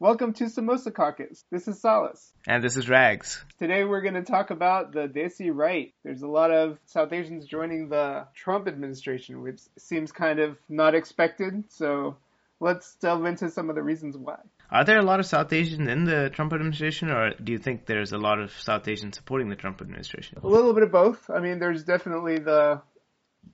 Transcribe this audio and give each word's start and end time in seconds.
Welcome 0.00 0.32
to 0.34 0.44
Samosa 0.44 0.94
Caucus. 0.94 1.44
This 1.50 1.66
is 1.66 1.80
Salas. 1.80 2.32
And 2.46 2.62
this 2.62 2.76
is 2.76 2.88
Rags. 2.88 3.44
Today 3.58 3.82
we're 3.82 4.00
going 4.00 4.14
to 4.14 4.22
talk 4.22 4.50
about 4.50 4.92
the 4.92 5.08
Desi 5.08 5.50
right. 5.52 5.92
There's 6.04 6.22
a 6.22 6.28
lot 6.28 6.52
of 6.52 6.78
South 6.86 7.12
Asians 7.12 7.46
joining 7.46 7.88
the 7.88 8.28
Trump 8.32 8.68
administration, 8.68 9.42
which 9.42 9.58
seems 9.76 10.12
kind 10.12 10.38
of 10.38 10.56
not 10.68 10.94
expected. 10.94 11.64
So 11.70 12.16
let's 12.60 12.94
delve 13.00 13.24
into 13.24 13.50
some 13.50 13.70
of 13.70 13.74
the 13.74 13.82
reasons 13.82 14.16
why. 14.16 14.36
Are 14.70 14.84
there 14.84 15.00
a 15.00 15.04
lot 15.04 15.18
of 15.18 15.26
South 15.26 15.52
Asians 15.52 15.88
in 15.88 16.04
the 16.04 16.30
Trump 16.32 16.52
administration, 16.52 17.10
or 17.10 17.32
do 17.34 17.50
you 17.50 17.58
think 17.58 17.84
there's 17.86 18.12
a 18.12 18.18
lot 18.18 18.38
of 18.38 18.52
South 18.52 18.86
Asians 18.86 19.16
supporting 19.16 19.48
the 19.48 19.56
Trump 19.56 19.80
administration? 19.80 20.38
A 20.44 20.46
little 20.46 20.74
bit 20.74 20.84
of 20.84 20.92
both. 20.92 21.28
I 21.28 21.40
mean, 21.40 21.58
there's 21.58 21.82
definitely 21.82 22.38
the 22.38 22.82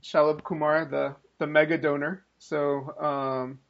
Shalabh 0.02 0.44
Kumar, 0.44 0.84
the 0.84 1.16
the 1.38 1.46
mega 1.46 1.78
donor. 1.78 2.22
So 2.38 2.94
um, 3.00 3.60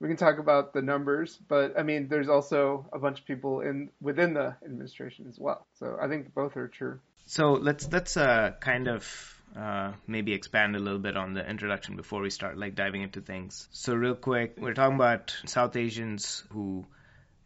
we 0.00 0.08
can 0.08 0.16
talk 0.16 0.38
about 0.38 0.72
the 0.72 0.82
numbers, 0.82 1.38
but 1.48 1.78
I 1.78 1.82
mean, 1.82 2.08
there's 2.08 2.28
also 2.28 2.86
a 2.92 2.98
bunch 2.98 3.20
of 3.20 3.26
people 3.26 3.60
in 3.60 3.90
within 4.00 4.34
the 4.34 4.56
administration 4.64 5.26
as 5.28 5.38
well. 5.38 5.66
So 5.78 5.98
I 6.00 6.08
think 6.08 6.34
both 6.34 6.56
are 6.56 6.68
true. 6.68 7.00
So 7.26 7.52
let's 7.52 7.90
let's 7.90 8.16
uh, 8.16 8.52
kind 8.60 8.88
of 8.88 9.42
uh, 9.56 9.92
maybe 10.06 10.32
expand 10.32 10.76
a 10.76 10.78
little 10.78 11.00
bit 11.00 11.16
on 11.16 11.34
the 11.34 11.48
introduction 11.48 11.96
before 11.96 12.20
we 12.20 12.30
start 12.30 12.56
like 12.56 12.74
diving 12.74 13.02
into 13.02 13.20
things. 13.20 13.68
So 13.72 13.94
real 13.94 14.14
quick, 14.14 14.56
we're 14.58 14.74
talking 14.74 14.96
about 14.96 15.36
South 15.46 15.76
Asians 15.76 16.44
who 16.50 16.86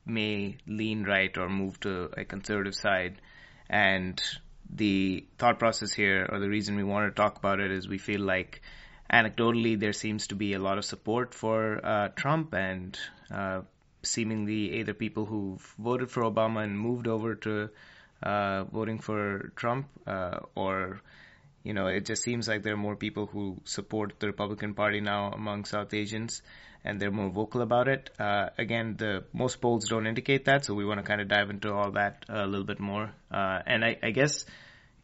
may 0.04 0.58
lean 0.66 1.04
right 1.04 1.36
or 1.38 1.48
move 1.48 1.80
to 1.80 2.10
a 2.16 2.24
conservative 2.24 2.74
side, 2.74 3.20
and 3.70 4.22
the 4.68 5.26
thought 5.38 5.58
process 5.58 5.92
here, 5.92 6.28
or 6.30 6.38
the 6.38 6.48
reason 6.48 6.76
we 6.76 6.84
want 6.84 7.08
to 7.10 7.14
talk 7.14 7.38
about 7.38 7.60
it, 7.60 7.70
is 7.70 7.88
we 7.88 7.98
feel 7.98 8.20
like 8.20 8.62
anecdotally, 9.12 9.78
there 9.78 9.92
seems 9.92 10.28
to 10.28 10.34
be 10.34 10.54
a 10.54 10.58
lot 10.58 10.78
of 10.78 10.84
support 10.84 11.34
for 11.34 11.84
uh, 11.84 12.08
Trump 12.08 12.54
and 12.54 12.98
uh, 13.30 13.60
seemingly 14.02 14.78
either 14.78 14.94
people 14.94 15.26
who've 15.26 15.74
voted 15.78 16.10
for 16.10 16.22
Obama 16.22 16.64
and 16.64 16.78
moved 16.78 17.06
over 17.06 17.34
to 17.36 17.68
uh, 18.22 18.64
voting 18.64 18.98
for 18.98 19.52
Trump, 19.56 19.88
uh, 20.06 20.38
or 20.54 21.00
you 21.64 21.74
know, 21.74 21.86
it 21.86 22.06
just 22.06 22.22
seems 22.22 22.48
like 22.48 22.62
there 22.62 22.74
are 22.74 22.84
more 22.88 22.96
people 22.96 23.26
who 23.26 23.60
support 23.64 24.14
the 24.18 24.26
Republican 24.26 24.74
Party 24.74 25.00
now 25.00 25.30
among 25.30 25.64
South 25.64 25.94
Asians, 25.94 26.42
and 26.84 27.00
they're 27.00 27.12
more 27.12 27.30
vocal 27.30 27.62
about 27.62 27.86
it. 27.88 28.10
Uh, 28.18 28.48
again, 28.58 28.96
the 28.98 29.24
most 29.32 29.60
polls 29.60 29.88
don't 29.88 30.06
indicate 30.06 30.46
that, 30.46 30.64
so 30.64 30.74
we 30.74 30.84
want 30.84 30.98
to 30.98 31.06
kind 31.06 31.20
of 31.20 31.28
dive 31.28 31.50
into 31.50 31.72
all 31.72 31.92
that 31.92 32.24
a 32.28 32.46
little 32.46 32.66
bit 32.66 32.80
more. 32.80 33.12
Uh, 33.30 33.60
and 33.64 33.84
I, 33.84 33.96
I 34.02 34.10
guess 34.10 34.44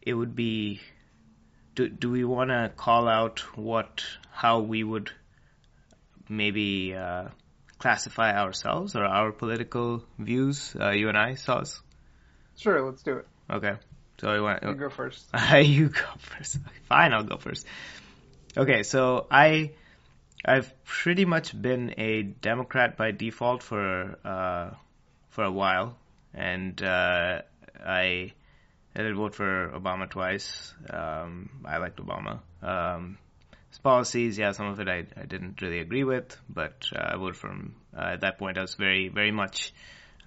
it 0.01 0.13
would 0.13 0.35
be 0.35 0.81
do 1.75 1.89
do 1.89 2.11
we 2.11 2.23
want 2.23 2.49
to 2.49 2.71
call 2.75 3.07
out 3.07 3.39
what 3.57 4.03
how 4.31 4.59
we 4.59 4.83
would 4.83 5.11
maybe 6.27 6.95
uh, 6.95 7.29
classify 7.77 8.37
ourselves 8.37 8.95
or 8.95 9.05
our 9.05 9.31
political 9.31 10.03
views? 10.17 10.75
Uh, 10.79 10.91
you 10.91 11.09
and 11.09 11.17
I, 11.17 11.35
Sauce. 11.35 11.81
Sure, 12.57 12.85
let's 12.85 13.03
do 13.03 13.17
it. 13.17 13.27
Okay. 13.49 13.75
So 14.19 14.33
you 14.33 14.43
want 14.43 14.63
you 14.63 14.73
go 14.75 14.89
first. 14.89 15.25
you 15.63 15.89
go 15.89 16.05
first. 16.19 16.57
Fine, 16.87 17.13
I'll 17.13 17.23
go 17.23 17.37
first. 17.37 17.65
Okay, 18.57 18.83
so 18.83 19.27
I 19.31 19.71
I've 20.43 20.71
pretty 20.83 21.25
much 21.25 21.59
been 21.59 21.93
a 21.97 22.23
Democrat 22.23 22.97
by 22.97 23.11
default 23.11 23.63
for 23.63 24.17
uh, 24.25 24.71
for 25.29 25.43
a 25.43 25.51
while, 25.51 25.97
and 26.33 26.81
uh, 26.81 27.41
I 27.85 28.33
I 28.95 29.03
did 29.03 29.15
vote 29.15 29.35
for 29.35 29.69
Obama 29.69 30.09
twice. 30.09 30.73
Um, 30.89 31.49
I 31.65 31.77
liked 31.77 31.97
Obama. 31.97 32.39
Um, 32.61 33.17
his 33.69 33.77
policies, 33.79 34.37
yeah, 34.37 34.51
some 34.51 34.67
of 34.67 34.79
it 34.79 34.87
I, 34.87 35.05
I 35.15 35.25
didn't 35.25 35.61
really 35.61 35.79
agree 35.79 36.03
with, 36.03 36.35
but 36.49 36.87
uh, 36.95 37.13
I 37.13 37.17
voted 37.17 37.37
for 37.37 37.49
him. 37.49 37.75
Uh, 37.95 38.13
at 38.13 38.21
that 38.21 38.39
point, 38.39 38.57
I 38.57 38.61
was 38.61 38.73
very, 38.75 39.09
very 39.09 39.31
much 39.31 39.73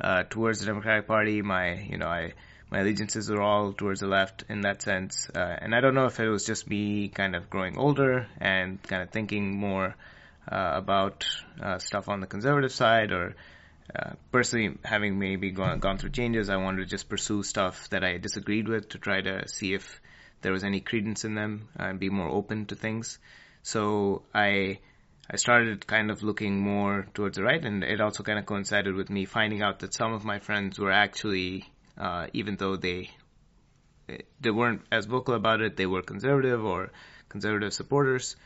uh, 0.01 0.23
towards 0.31 0.61
the 0.61 0.67
Democratic 0.67 1.07
Party. 1.07 1.43
My, 1.43 1.75
you 1.75 1.99
know, 1.99 2.07
I 2.07 2.35
my 2.73 2.79
allegiances 2.81 3.29
were 3.29 3.43
all 3.43 3.75
towards 3.75 4.01
the 4.01 4.07
left 4.07 4.45
in 4.49 4.63
that 4.63 4.81
sense. 4.81 5.29
Uh, 5.29 5.39
and 5.39 5.75
I 5.75 5.83
don't 5.83 5.95
know 5.95 6.07
if 6.07 6.19
it 6.19 6.29
was 6.29 6.47
just 6.47 6.67
me 6.67 7.09
kind 7.09 7.37
of 7.37 7.51
growing 7.51 7.77
older 7.77 8.27
and 8.41 8.83
kind 8.83 9.03
of 9.03 9.11
thinking 9.11 9.59
more 9.59 9.95
uh, 10.51 10.71
about 10.75 11.27
uh, 11.63 11.77
stuff 11.79 12.09
on 12.09 12.21
the 12.21 12.27
conservative 12.27 12.73
side 12.73 13.13
or 13.13 13.37
uh, 13.95 14.13
personally, 14.31 14.79
having 14.85 15.19
maybe 15.19 15.51
gone, 15.51 15.79
gone 15.81 15.99
through 15.99 16.11
changes, 16.11 16.49
I 16.49 16.57
wanted 16.57 16.79
to 16.79 16.87
just 16.87 17.09
pursue 17.09 17.43
stuff 17.43 17.89
that 17.91 18.03
I 18.05 18.19
disagreed 18.19 18.69
with 18.69 18.89
to 18.91 18.99
try 18.99 19.21
to 19.21 19.49
see 19.49 19.75
if 19.75 20.01
there 20.41 20.53
was 20.53 20.65
any 20.65 20.81
credence 20.81 21.25
in 21.25 21.35
them 21.35 21.69
and 21.77 21.99
be 21.99 22.09
more 22.09 22.29
open 22.29 22.67
to 22.67 22.75
things. 22.75 23.19
So 23.63 24.23
I 24.35 24.79
I 25.31 25.37
started 25.37 25.87
kind 25.87 26.11
of 26.11 26.23
looking 26.23 26.61
more 26.61 27.07
towards 27.15 27.37
the 27.37 27.45
right, 27.45 27.65
and 27.65 27.85
it 27.85 28.01
also 28.01 28.23
kind 28.23 28.39
of 28.39 28.47
coincided 28.47 28.95
with 28.95 29.09
me 29.09 29.25
finding 29.25 29.63
out 29.63 29.79
that 29.81 29.95
some 29.95 30.13
of 30.13 30.25
my 30.25 30.41
friends 30.41 30.79
were 30.79 30.91
actually, 30.91 31.65
uh, 31.97 32.27
even 32.33 32.57
though 32.57 32.77
they 32.77 33.11
they 34.41 34.51
weren't 34.51 34.83
as 34.91 35.07
vocal 35.07 35.35
about 35.35 35.61
it, 35.61 35.77
they 35.77 35.87
were 35.87 36.03
conservative 36.03 36.65
or 36.65 36.91
conservative 37.29 37.73
supporters. 37.73 38.37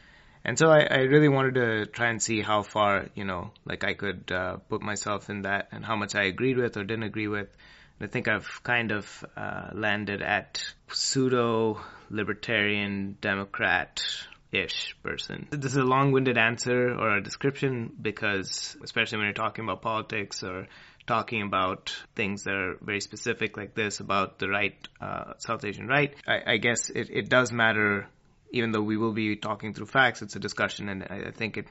And 0.46 0.56
so 0.56 0.70
I, 0.70 0.86
I, 0.88 0.98
really 0.98 1.28
wanted 1.28 1.54
to 1.54 1.86
try 1.86 2.08
and 2.08 2.22
see 2.22 2.40
how 2.40 2.62
far, 2.62 3.06
you 3.16 3.24
know, 3.24 3.50
like 3.64 3.82
I 3.82 3.94
could 3.94 4.30
uh, 4.30 4.58
put 4.68 4.80
myself 4.80 5.28
in 5.28 5.42
that 5.42 5.70
and 5.72 5.84
how 5.84 5.96
much 5.96 6.14
I 6.14 6.22
agreed 6.22 6.56
with 6.56 6.76
or 6.76 6.84
didn't 6.84 7.02
agree 7.02 7.26
with. 7.26 7.48
And 7.98 8.08
I 8.08 8.12
think 8.12 8.28
I've 8.28 8.62
kind 8.62 8.92
of 8.92 9.24
uh, 9.36 9.70
landed 9.72 10.22
at 10.22 10.64
pseudo 10.86 11.80
libertarian 12.10 13.16
Democrat 13.20 14.04
ish 14.52 14.96
person. 15.02 15.48
This 15.50 15.72
is 15.72 15.78
a 15.78 15.82
long 15.82 16.12
winded 16.12 16.38
answer 16.38 16.94
or 16.94 17.16
a 17.16 17.20
description 17.20 17.92
because, 18.00 18.76
especially 18.84 19.18
when 19.18 19.26
you're 19.26 19.34
talking 19.34 19.64
about 19.64 19.82
politics 19.82 20.44
or 20.44 20.68
talking 21.08 21.42
about 21.42 21.92
things 22.14 22.44
that 22.44 22.54
are 22.54 22.76
very 22.80 23.00
specific 23.00 23.56
like 23.56 23.74
this 23.74 23.98
about 23.98 24.38
the 24.38 24.48
right, 24.48 24.76
uh, 25.00 25.32
South 25.38 25.64
Asian 25.64 25.88
right, 25.88 26.14
I, 26.24 26.52
I 26.52 26.56
guess 26.58 26.88
it, 26.88 27.10
it 27.10 27.28
does 27.28 27.50
matter 27.50 28.06
even 28.50 28.72
though 28.72 28.82
we 28.82 28.96
will 28.96 29.12
be 29.12 29.36
talking 29.36 29.74
through 29.74 29.86
facts, 29.86 30.22
it's 30.22 30.36
a 30.36 30.38
discussion, 30.38 30.88
and 30.88 31.04
I, 31.04 31.30
think 31.30 31.56
it 31.56 31.66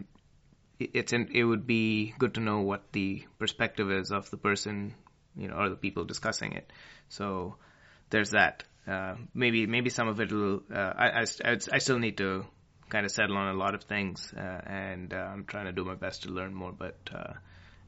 it's 0.80 1.14
in, 1.14 1.30
it 1.34 1.44
would 1.44 1.66
be 1.66 2.14
good 2.18 2.36
to 2.36 2.42
know 2.42 2.62
what 2.62 2.92
the 2.92 3.24
perspective 3.40 3.92
is 3.92 4.12
of 4.12 4.30
the 4.30 4.38
person, 4.38 4.94
you 5.36 5.48
know, 5.48 5.56
or 5.56 5.70
the 5.70 5.76
people 5.76 6.04
discussing 6.04 6.54
it. 6.54 6.72
So 7.10 7.56
there's 8.10 8.32
that. 8.32 8.64
Uh, 8.88 9.16
maybe 9.34 9.66
maybe 9.66 9.90
some 9.90 10.08
of 10.08 10.20
it 10.20 10.32
will. 10.32 10.62
Uh, 10.72 10.94
I, 10.96 11.26
I, 11.44 11.58
I 11.72 11.78
still 11.80 11.98
need 11.98 12.18
to 12.18 12.46
kind 12.90 13.06
of 13.06 13.12
settle 13.12 13.38
on 13.38 13.56
a 13.56 13.58
lot 13.58 13.74
of 13.74 13.84
things, 13.84 14.32
uh, 14.36 14.62
and 14.66 15.14
uh, 15.14 15.18
I'm 15.18 15.46
trying 15.46 15.66
to 15.66 15.72
do 15.72 15.84
my 15.84 15.96
best 15.96 16.24
to 16.24 16.30
learn 16.30 16.54
more. 16.54 16.72
But 16.72 16.98
uh, 17.14 17.34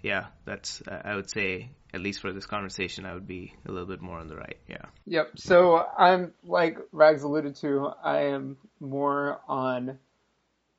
yeah, 0.01 0.27
that's 0.45 0.81
I 0.87 1.15
would 1.15 1.29
say 1.29 1.69
at 1.97 2.03
least 2.03 2.22
for 2.22 2.31
this 2.31 2.46
conversation, 2.46 3.06
I 3.06 3.16
would 3.16 3.28
be 3.28 3.53
a 3.68 3.72
little 3.72 3.88
bit 3.88 4.02
more 4.02 4.19
on 4.19 4.28
the 4.28 4.35
right. 4.35 4.58
Yeah. 4.69 4.85
Yep. 5.08 5.31
So 5.40 5.84
I'm 5.97 6.31
like 6.46 6.78
Rags 6.91 7.24
alluded 7.24 7.56
to. 7.58 7.91
I 8.03 8.25
am 8.25 8.56
more 8.80 9.41
on 9.47 9.97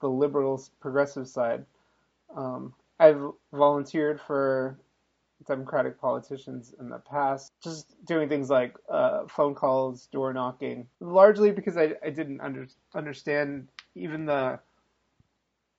the 0.01 0.09
liberals 0.09 0.71
progressive 0.81 1.27
side. 1.27 1.67
Um, 2.34 2.73
I've 3.01 3.21
volunteered 3.53 4.21
for 4.21 4.79
Democratic 5.47 6.01
politicians 6.01 6.73
in 6.79 6.89
the 6.89 6.99
past, 6.99 7.53
just 7.65 7.93
doing 8.06 8.29
things 8.29 8.49
like 8.49 8.77
uh, 8.89 9.27
phone 9.27 9.56
calls, 9.56 10.06
door 10.12 10.33
knocking, 10.33 10.87
largely 11.00 11.50
because 11.50 11.77
I, 11.77 11.95
I 12.05 12.11
didn't 12.11 12.41
under, 12.41 12.69
understand 12.95 13.69
even 13.97 14.25
the 14.25 14.61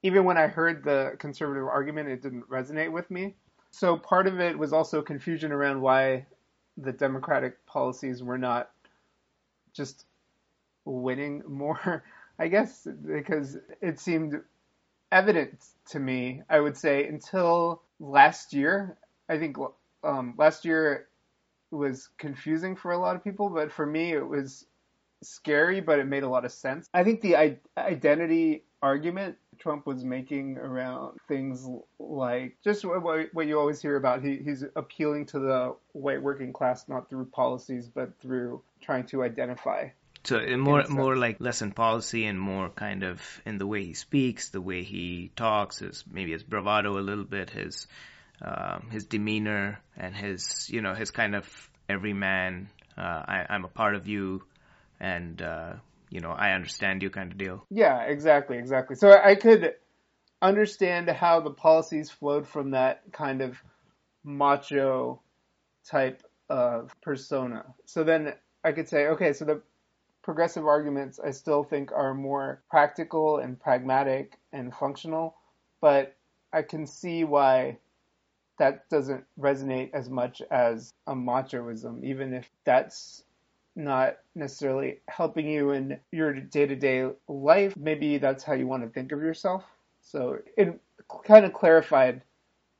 even 0.03 0.25
when 0.25 0.37
I 0.37 0.47
heard 0.47 0.83
the 0.83 1.13
conservative 1.17 1.65
argument, 1.65 2.09
it 2.09 2.21
didn't 2.21 2.49
resonate 2.49 2.91
with 2.91 3.09
me. 3.09 3.35
So 3.71 3.97
part 3.97 4.27
of 4.27 4.39
it 4.39 4.57
was 4.57 4.73
also 4.73 5.01
confusion 5.01 5.51
around 5.51 5.81
why 5.81 6.25
the 6.77 6.91
Democratic 6.91 7.65
policies 7.65 8.23
were 8.23 8.37
not 8.37 8.71
just 9.73 10.05
winning 10.85 11.43
more, 11.47 12.03
I 12.39 12.47
guess, 12.47 12.87
because 13.05 13.57
it 13.81 13.99
seemed 13.99 14.41
evident 15.11 15.63
to 15.89 15.99
me, 15.99 16.43
I 16.49 16.59
would 16.59 16.77
say, 16.77 17.05
until 17.07 17.81
last 17.99 18.53
year. 18.53 18.97
I 19.27 19.37
think 19.37 19.57
um, 20.03 20.33
last 20.37 20.65
year 20.65 21.07
was 21.71 22.09
confusing 22.17 22.75
for 22.75 22.91
a 22.91 22.97
lot 22.97 23.15
of 23.15 23.23
people, 23.23 23.49
but 23.49 23.71
for 23.71 23.85
me, 23.85 24.13
it 24.13 24.27
was 24.27 24.65
scary, 25.21 25.81
but 25.81 25.99
it 25.99 26.05
made 26.07 26.23
a 26.23 26.29
lot 26.29 26.45
of 26.45 26.51
sense. 26.51 26.87
I 26.93 27.03
think 27.03 27.21
the 27.21 27.35
I- 27.35 27.59
identity 27.77 28.63
argument 28.81 29.37
Trump 29.59 29.85
was 29.85 30.03
making 30.03 30.57
around 30.57 31.19
things 31.27 31.67
like 31.99 32.57
just 32.63 32.85
what, 32.85 33.27
what 33.33 33.47
you 33.47 33.59
always 33.59 33.81
hear 33.81 33.97
about. 33.97 34.23
He, 34.23 34.37
he's 34.37 34.63
appealing 34.75 35.25
to 35.27 35.39
the 35.39 35.75
white 35.91 36.21
working 36.21 36.53
class 36.53 36.85
not 36.87 37.09
through 37.09 37.25
policies, 37.25 37.87
but 37.87 38.19
through 38.21 38.61
trying 38.81 39.05
to 39.07 39.23
identify. 39.23 39.89
So 40.23 40.39
more 40.57 40.83
more 40.89 41.15
like 41.15 41.37
less 41.39 41.61
in 41.61 41.71
policy 41.71 42.25
and 42.25 42.39
more 42.39 42.69
kind 42.69 43.03
of 43.03 43.21
in 43.45 43.57
the 43.57 43.65
way 43.65 43.85
he 43.85 43.93
speaks, 43.93 44.49
the 44.49 44.61
way 44.61 44.83
he 44.83 45.31
talks, 45.35 45.79
his 45.79 46.03
maybe 46.11 46.33
his 46.33 46.43
bravado 46.43 46.97
a 46.97 46.99
little 46.99 47.23
bit, 47.23 47.49
his 47.49 47.87
um, 48.41 48.89
his 48.91 49.05
demeanor 49.05 49.79
and 49.95 50.15
his 50.15 50.69
you 50.69 50.81
know 50.81 50.93
his 50.93 51.11
kind 51.11 51.35
of 51.35 51.69
every 51.87 52.13
man. 52.13 52.69
Uh, 52.97 53.23
I, 53.27 53.45
I'm 53.49 53.63
a 53.63 53.69
part 53.69 53.95
of 53.95 54.07
you, 54.07 54.43
and 54.99 55.41
uh, 55.41 55.73
you 56.09 56.19
know, 56.19 56.31
I 56.31 56.51
understand 56.51 57.03
you 57.03 57.09
kind 57.09 57.31
of 57.31 57.37
deal. 57.37 57.65
Yeah, 57.69 58.01
exactly, 58.03 58.57
exactly. 58.57 58.95
So 58.95 59.11
I 59.11 59.35
could 59.35 59.75
understand 60.41 61.09
how 61.09 61.41
the 61.41 61.51
policies 61.51 62.09
flowed 62.09 62.47
from 62.47 62.71
that 62.71 63.03
kind 63.11 63.41
of 63.41 63.57
macho 64.23 65.21
type 65.85 66.23
of 66.49 66.95
persona. 67.01 67.65
So 67.85 68.03
then 68.03 68.33
I 68.63 68.71
could 68.71 68.89
say, 68.89 69.07
okay, 69.07 69.33
so 69.33 69.45
the 69.45 69.61
progressive 70.21 70.65
arguments 70.65 71.19
I 71.23 71.31
still 71.31 71.63
think 71.63 71.91
are 71.91 72.13
more 72.13 72.61
practical 72.69 73.37
and 73.37 73.59
pragmatic 73.59 74.37
and 74.51 74.73
functional, 74.73 75.35
but 75.81 76.15
I 76.51 76.63
can 76.63 76.85
see 76.87 77.23
why 77.23 77.77
that 78.57 78.89
doesn't 78.89 79.23
resonate 79.39 79.91
as 79.93 80.09
much 80.09 80.41
as 80.51 80.93
a 81.07 81.13
machoism, 81.13 82.03
even 82.03 82.33
if 82.33 82.49
that's 82.65 83.23
not 83.79 84.17
necessarily 84.35 84.99
helping 85.07 85.47
you 85.47 85.71
in 85.71 85.99
your 86.11 86.33
day 86.33 86.67
to 86.67 86.75
day 86.75 87.09
life. 87.27 87.75
Maybe 87.77 88.17
that's 88.17 88.43
how 88.43 88.53
you 88.53 88.67
want 88.67 88.83
to 88.83 88.89
think 88.89 89.11
of 89.11 89.21
yourself. 89.21 89.63
So 90.01 90.39
it 90.57 90.79
kind 91.25 91.45
of 91.45 91.53
clarified 91.53 92.21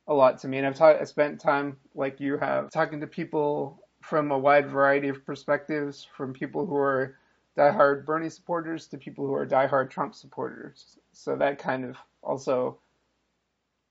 a 0.06 0.14
lot 0.14 0.38
to 0.40 0.48
me. 0.48 0.58
And 0.58 0.66
I've, 0.66 0.80
I 0.80 1.04
spent 1.04 1.40
time, 1.40 1.76
like 1.94 2.20
you 2.20 2.36
have, 2.38 2.70
talking 2.70 3.00
to 3.00 3.06
people 3.06 3.82
from 4.02 4.30
a 4.30 4.38
wide 4.38 4.68
variety 4.68 5.08
of 5.08 5.24
perspectives, 5.24 6.06
from 6.16 6.32
people 6.32 6.66
who 6.66 6.76
are 6.76 7.16
diehard 7.56 8.04
Bernie 8.04 8.30
supporters 8.30 8.86
to 8.88 8.98
people 8.98 9.26
who 9.26 9.34
are 9.34 9.46
diehard 9.46 9.90
Trump 9.90 10.14
supporters. 10.14 10.98
So 11.12 11.36
that 11.36 11.58
kind 11.58 11.84
of 11.84 11.96
also 12.22 12.78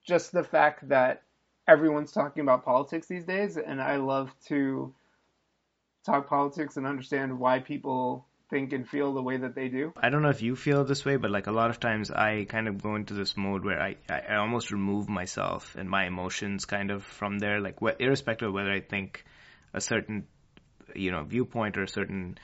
just 0.08 0.32
the 0.32 0.44
fact 0.44 0.88
that 0.90 1.24
everyone's 1.68 2.12
talking 2.12 2.42
about 2.42 2.66
politics 2.66 3.08
these 3.08 3.26
days, 3.26 3.58
and 3.58 3.82
I 3.82 3.98
love 3.98 4.34
to 4.48 4.94
talk 6.06 6.30
politics 6.30 6.78
and 6.78 6.86
understand 6.86 7.40
why 7.40 7.60
people 7.60 8.26
think 8.50 8.74
and 8.74 8.88
feel 8.88 9.14
the 9.14 9.22
way 9.22 9.38
that 9.38 9.54
they 9.54 9.68
do. 9.68 9.94
I 9.96 10.10
don't 10.10 10.24
know 10.24 10.30
if 10.30 10.42
you 10.42 10.56
feel 10.56 10.84
this 10.84 11.06
way, 11.06 11.18
but 11.18 11.30
like 11.30 11.48
a 11.48 11.52
lot 11.52 11.70
of 11.70 11.80
times 11.80 12.10
I 12.10 12.46
kind 12.50 12.68
of 12.68 12.82
go 12.82 12.96
into 12.96 13.14
this 13.14 13.38
mode 13.38 13.64
where 13.64 13.80
I, 13.82 13.96
I 14.10 14.36
almost 14.38 14.72
remove 14.72 15.08
myself 15.08 15.76
and 15.78 15.90
my 15.90 16.06
emotions 16.06 16.66
kind 16.66 16.90
of 16.90 17.04
from 17.04 17.38
there, 17.38 17.62
like 17.62 17.78
irrespective 18.00 18.48
of 18.50 18.54
whether 18.54 18.72
I 18.72 18.82
think 18.82 19.24
a 19.74 19.82
certain, 19.82 20.26
you 20.96 21.12
know, 21.12 21.24
viewpoint 21.24 21.78
or 21.78 21.84
a 21.84 21.88
certain 21.88 22.40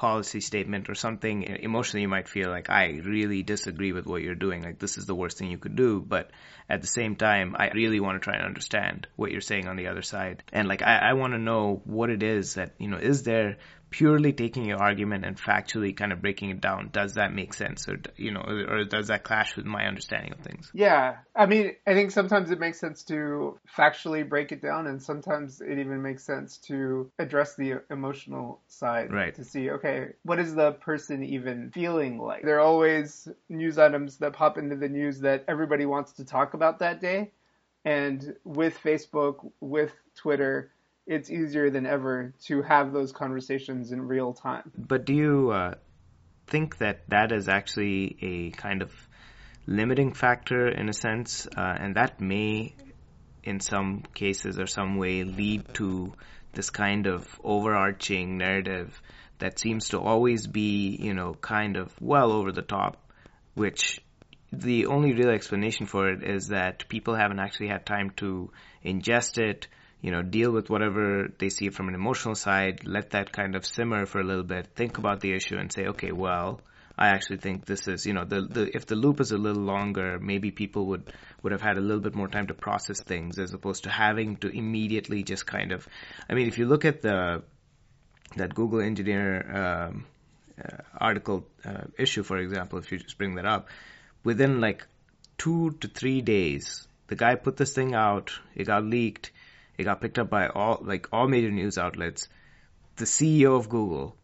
policy 0.00 0.40
statement 0.40 0.88
or 0.88 0.94
something 0.94 1.42
emotionally 1.42 2.00
you 2.00 2.08
might 2.08 2.26
feel 2.26 2.48
like 2.48 2.70
I 2.70 3.02
really 3.04 3.42
disagree 3.42 3.92
with 3.92 4.06
what 4.06 4.22
you're 4.22 4.34
doing 4.34 4.62
like 4.62 4.78
this 4.78 4.96
is 4.96 5.04
the 5.04 5.14
worst 5.14 5.36
thing 5.36 5.50
you 5.50 5.58
could 5.58 5.76
do 5.76 6.00
but 6.00 6.30
at 6.70 6.80
the 6.80 6.86
same 6.86 7.16
time 7.16 7.54
I 7.58 7.68
really 7.74 8.00
want 8.00 8.16
to 8.16 8.24
try 8.24 8.36
and 8.36 8.46
understand 8.46 9.08
what 9.16 9.30
you're 9.30 9.42
saying 9.42 9.68
on 9.68 9.76
the 9.76 9.88
other 9.88 10.00
side. 10.00 10.42
And 10.54 10.68
like 10.68 10.80
I, 10.80 11.10
I 11.10 11.12
want 11.12 11.34
to 11.34 11.38
know 11.38 11.82
what 11.84 12.08
it 12.08 12.22
is 12.22 12.54
that 12.54 12.76
you 12.78 12.88
know 12.88 12.96
is 12.96 13.24
there 13.24 13.58
purely 13.90 14.32
taking 14.32 14.64
your 14.64 14.78
argument 14.78 15.24
and 15.24 15.36
factually 15.36 15.96
kind 15.96 16.12
of 16.12 16.22
breaking 16.22 16.50
it 16.50 16.60
down, 16.60 16.90
does 16.92 17.14
that 17.14 17.34
make 17.34 17.52
sense, 17.52 17.88
or 17.88 17.98
you 18.16 18.30
know, 18.30 18.40
or 18.40 18.84
does 18.84 19.08
that 19.08 19.24
clash 19.24 19.56
with 19.56 19.66
my 19.66 19.86
understanding 19.86 20.32
of 20.32 20.38
things? 20.40 20.70
Yeah, 20.72 21.16
I 21.34 21.46
mean, 21.46 21.74
I 21.86 21.94
think 21.94 22.12
sometimes 22.12 22.50
it 22.50 22.60
makes 22.60 22.78
sense 22.78 23.02
to 23.04 23.58
factually 23.76 24.28
break 24.28 24.52
it 24.52 24.62
down, 24.62 24.86
and 24.86 25.02
sometimes 25.02 25.60
it 25.60 25.78
even 25.78 26.02
makes 26.02 26.24
sense 26.24 26.58
to 26.68 27.10
address 27.18 27.56
the 27.56 27.82
emotional 27.90 28.60
side, 28.68 29.12
right? 29.12 29.34
To 29.34 29.44
see, 29.44 29.70
okay, 29.70 30.10
what 30.22 30.38
is 30.38 30.54
the 30.54 30.72
person 30.72 31.24
even 31.24 31.70
feeling 31.72 32.18
like? 32.18 32.42
There 32.42 32.56
are 32.56 32.60
always 32.60 33.28
news 33.48 33.78
items 33.78 34.18
that 34.18 34.32
pop 34.32 34.56
into 34.56 34.76
the 34.76 34.88
news 34.88 35.20
that 35.20 35.44
everybody 35.48 35.86
wants 35.86 36.12
to 36.12 36.24
talk 36.24 36.54
about 36.54 36.78
that 36.78 37.00
day, 37.00 37.32
and 37.84 38.36
with 38.44 38.78
Facebook, 38.82 39.50
with 39.60 39.92
Twitter 40.14 40.70
it's 41.06 41.30
easier 41.30 41.70
than 41.70 41.86
ever 41.86 42.34
to 42.46 42.62
have 42.62 42.92
those 42.92 43.12
conversations 43.12 43.92
in 43.92 44.02
real 44.02 44.32
time. 44.32 44.70
But 44.76 45.04
do 45.04 45.14
you 45.14 45.50
uh, 45.50 45.74
think 46.46 46.78
that 46.78 47.08
that 47.08 47.32
is 47.32 47.48
actually 47.48 48.16
a 48.20 48.50
kind 48.50 48.82
of 48.82 48.92
limiting 49.66 50.12
factor 50.12 50.68
in 50.68 50.88
a 50.88 50.92
sense, 50.92 51.46
uh, 51.46 51.60
and 51.60 51.94
that 51.96 52.20
may, 52.20 52.74
in 53.44 53.60
some 53.60 54.02
cases 54.14 54.58
or 54.58 54.66
some 54.66 54.96
way, 54.96 55.24
lead 55.24 55.74
to 55.74 56.12
this 56.52 56.70
kind 56.70 57.06
of 57.06 57.26
overarching 57.44 58.36
narrative 58.36 59.00
that 59.38 59.58
seems 59.58 59.88
to 59.90 59.98
always 59.98 60.46
be, 60.46 60.96
you 61.00 61.14
know, 61.14 61.34
kind 61.34 61.76
of 61.76 61.94
well 62.00 62.32
over 62.32 62.52
the 62.52 62.62
top, 62.62 63.10
which 63.54 64.00
the 64.52 64.86
only 64.86 65.14
real 65.14 65.30
explanation 65.30 65.86
for 65.86 66.10
it 66.10 66.22
is 66.22 66.48
that 66.48 66.88
people 66.88 67.14
haven't 67.14 67.38
actually 67.38 67.68
had 67.68 67.86
time 67.86 68.10
to 68.16 68.50
ingest 68.84 69.38
it, 69.38 69.68
you 70.00 70.10
know, 70.10 70.22
deal 70.22 70.50
with 70.50 70.70
whatever 70.70 71.28
they 71.38 71.50
see 71.50 71.68
from 71.70 71.88
an 71.88 71.94
emotional 71.94 72.34
side, 72.34 72.86
let 72.86 73.10
that 73.10 73.32
kind 73.32 73.54
of 73.54 73.66
simmer 73.66 74.06
for 74.06 74.20
a 74.20 74.24
little 74.24 74.42
bit, 74.44 74.68
think 74.74 74.98
about 74.98 75.20
the 75.20 75.32
issue 75.32 75.56
and 75.56 75.70
say, 75.72 75.86
okay, 75.86 76.12
well, 76.12 76.60
I 76.96 77.08
actually 77.08 77.38
think 77.38 77.64
this 77.64 77.86
is, 77.88 78.06
you 78.06 78.12
know, 78.12 78.24
the, 78.24 78.42
the, 78.42 78.76
if 78.76 78.86
the 78.86 78.94
loop 78.94 79.20
is 79.20 79.32
a 79.32 79.38
little 79.38 79.62
longer, 79.62 80.18
maybe 80.18 80.50
people 80.50 80.86
would, 80.86 81.12
would 81.42 81.52
have 81.52 81.62
had 81.62 81.76
a 81.76 81.80
little 81.80 82.00
bit 82.02 82.14
more 82.14 82.28
time 82.28 82.46
to 82.48 82.54
process 82.54 83.00
things 83.00 83.38
as 83.38 83.52
opposed 83.52 83.84
to 83.84 83.90
having 83.90 84.36
to 84.36 84.48
immediately 84.48 85.22
just 85.22 85.46
kind 85.46 85.72
of, 85.72 85.86
I 86.28 86.34
mean, 86.34 86.48
if 86.48 86.58
you 86.58 86.66
look 86.66 86.84
at 86.84 87.02
the, 87.02 87.42
that 88.36 88.54
Google 88.54 88.80
engineer, 88.80 89.56
um, 89.56 90.06
uh, 90.62 90.82
article, 90.98 91.46
uh, 91.64 91.84
issue, 91.98 92.22
for 92.22 92.38
example, 92.38 92.78
if 92.78 92.92
you 92.92 92.98
just 92.98 93.16
bring 93.16 93.36
that 93.36 93.46
up, 93.46 93.68
within 94.24 94.60
like 94.60 94.86
two 95.38 95.70
to 95.80 95.88
three 95.88 96.20
days, 96.20 96.86
the 97.06 97.16
guy 97.16 97.34
put 97.34 97.56
this 97.56 97.74
thing 97.74 97.94
out, 97.94 98.30
it 98.54 98.66
got 98.66 98.84
leaked, 98.84 99.30
it 99.80 99.84
got 99.84 100.00
picked 100.02 100.18
up 100.18 100.28
by 100.28 100.48
all 100.48 100.78
like 100.82 101.08
all 101.10 101.26
major 101.26 101.50
news 101.50 101.78
outlets. 101.78 102.28
The 102.96 103.06
CEO 103.06 103.56
of 103.56 103.70
Google, 103.70 104.14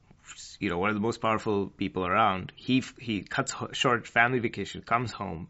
you 0.60 0.68
know, 0.68 0.76
one 0.76 0.90
of 0.90 0.96
the 0.96 1.00
most 1.00 1.22
powerful 1.22 1.68
people 1.68 2.06
around, 2.06 2.52
he 2.56 2.84
he 2.98 3.22
cuts 3.22 3.54
short 3.72 4.06
family 4.06 4.38
vacation, 4.38 4.82
comes 4.82 5.12
home, 5.12 5.48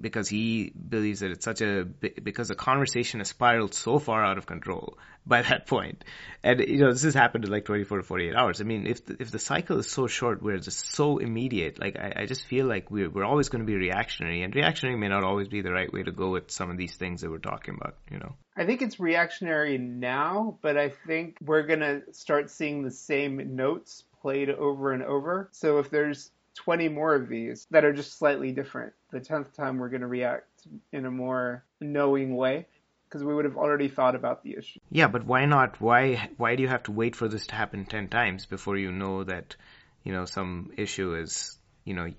because 0.00 0.28
he 0.28 0.70
believes 0.70 1.20
that 1.20 1.30
it's 1.30 1.44
such 1.44 1.60
a 1.60 1.84
because 1.84 2.48
the 2.48 2.54
conversation 2.54 3.20
has 3.20 3.28
spiraled 3.28 3.74
so 3.74 3.98
far 3.98 4.24
out 4.24 4.38
of 4.38 4.46
control 4.46 4.98
by 5.26 5.42
that 5.50 5.66
point, 5.66 6.04
and 6.42 6.60
you 6.60 6.78
know 6.78 6.92
this 6.92 7.02
has 7.02 7.14
happened 7.14 7.44
in 7.44 7.50
like 7.50 7.64
24 7.64 7.98
to 7.98 8.04
48 8.04 8.34
hours. 8.34 8.60
I 8.60 8.64
mean, 8.64 8.86
if 8.86 9.04
the, 9.04 9.16
if 9.20 9.30
the 9.30 9.38
cycle 9.38 9.78
is 9.78 9.90
so 9.90 10.06
short, 10.06 10.42
where 10.42 10.54
it's 10.54 10.66
just 10.66 10.94
so 10.94 11.18
immediate, 11.18 11.78
like 11.78 11.96
I, 11.98 12.22
I 12.22 12.26
just 12.26 12.44
feel 12.44 12.66
like 12.66 12.90
we're 12.90 13.10
we're 13.10 13.24
always 13.24 13.48
going 13.48 13.60
to 13.60 13.66
be 13.66 13.76
reactionary, 13.76 14.42
and 14.42 14.54
reactionary 14.54 14.98
may 14.98 15.08
not 15.08 15.24
always 15.24 15.48
be 15.48 15.62
the 15.62 15.72
right 15.72 15.92
way 15.92 16.02
to 16.02 16.12
go 16.12 16.30
with 16.30 16.50
some 16.50 16.70
of 16.70 16.76
these 16.76 16.96
things 16.96 17.22
that 17.22 17.30
we're 17.30 17.38
talking 17.38 17.76
about. 17.80 17.96
You 18.10 18.18
know, 18.18 18.34
I 18.56 18.66
think 18.66 18.82
it's 18.82 19.00
reactionary 19.00 19.78
now, 19.78 20.58
but 20.62 20.76
I 20.76 20.90
think 21.06 21.36
we're 21.40 21.66
going 21.66 21.80
to 21.80 22.02
start 22.12 22.50
seeing 22.50 22.82
the 22.82 22.90
same 22.90 23.56
notes 23.56 24.04
played 24.20 24.50
over 24.50 24.92
and 24.92 25.02
over. 25.02 25.48
So 25.52 25.78
if 25.78 25.90
there's 25.90 26.30
20 26.64 26.88
more 26.88 27.14
of 27.14 27.28
these 27.28 27.66
that 27.70 27.84
are 27.84 27.92
just 27.92 28.18
slightly 28.18 28.52
different. 28.52 28.92
The 29.10 29.20
10th 29.20 29.54
time 29.54 29.78
we're 29.78 29.88
going 29.88 30.02
to 30.02 30.06
react 30.06 30.46
in 30.92 31.06
a 31.06 31.10
more 31.10 31.64
knowing 31.80 32.36
way 32.36 32.66
because 33.08 33.24
we 33.24 33.34
would 33.34 33.46
have 33.46 33.56
already 33.56 33.88
thought 33.88 34.14
about 34.14 34.42
the 34.42 34.56
issue. 34.56 34.78
Yeah, 34.90 35.08
but 35.08 35.24
why 35.24 35.46
not? 35.46 35.80
Why 35.80 36.28
why 36.36 36.56
do 36.56 36.62
you 36.62 36.68
have 36.68 36.84
to 36.84 36.92
wait 36.92 37.16
for 37.16 37.28
this 37.28 37.46
to 37.46 37.54
happen 37.54 37.86
10 37.86 38.08
times 38.08 38.46
before 38.46 38.76
you 38.76 38.92
know 38.92 39.24
that, 39.24 39.56
you 40.04 40.12
know, 40.12 40.26
some 40.26 40.70
issue 40.76 41.14
is, 41.14 41.58
you 41.84 41.94
know, 41.94 42.10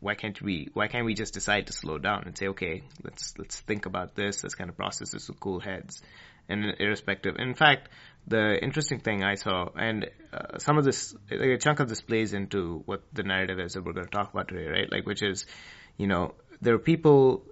why 0.00 0.14
can't 0.14 0.40
we 0.40 0.70
why 0.72 0.88
can't 0.88 1.04
we 1.04 1.14
just 1.14 1.34
decide 1.34 1.66
to 1.66 1.72
slow 1.72 1.98
down 1.98 2.24
and 2.24 2.36
say, 2.36 2.48
okay, 2.48 2.82
let's 3.04 3.34
let's 3.38 3.60
think 3.60 3.86
about 3.86 4.14
this, 4.14 4.42
let's 4.42 4.54
kind 4.54 4.70
of 4.70 4.76
process 4.76 5.10
this 5.10 5.28
with 5.28 5.38
cool 5.38 5.60
heads 5.60 6.02
and 6.48 6.64
irrespective. 6.80 7.36
In 7.38 7.54
fact, 7.54 7.90
the 8.26 8.62
interesting 8.62 9.00
thing 9.00 9.24
I 9.24 9.34
saw, 9.34 9.68
and 9.76 10.08
uh, 10.32 10.58
some 10.58 10.78
of 10.78 10.84
this, 10.84 11.14
like 11.30 11.40
a 11.40 11.58
chunk 11.58 11.80
of 11.80 11.88
this 11.88 12.00
plays 12.00 12.32
into 12.32 12.82
what 12.86 13.02
the 13.12 13.22
narrative 13.22 13.58
is 13.58 13.74
that 13.74 13.84
we're 13.84 13.92
going 13.92 14.06
to 14.06 14.10
talk 14.10 14.32
about 14.32 14.48
today, 14.48 14.68
right? 14.68 14.90
Like, 14.90 15.06
which 15.06 15.22
is, 15.22 15.46
you 15.96 16.06
know, 16.06 16.34
there 16.60 16.74
are 16.74 16.78
people 16.78 17.44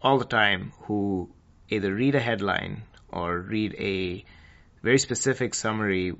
all 0.00 0.18
the 0.18 0.24
time 0.24 0.72
who 0.82 1.30
either 1.68 1.94
read 1.94 2.14
a 2.14 2.20
headline 2.20 2.82
or 3.08 3.38
read 3.38 3.74
a 3.78 4.24
very 4.82 4.98
specific 4.98 5.54
summary, 5.54 6.12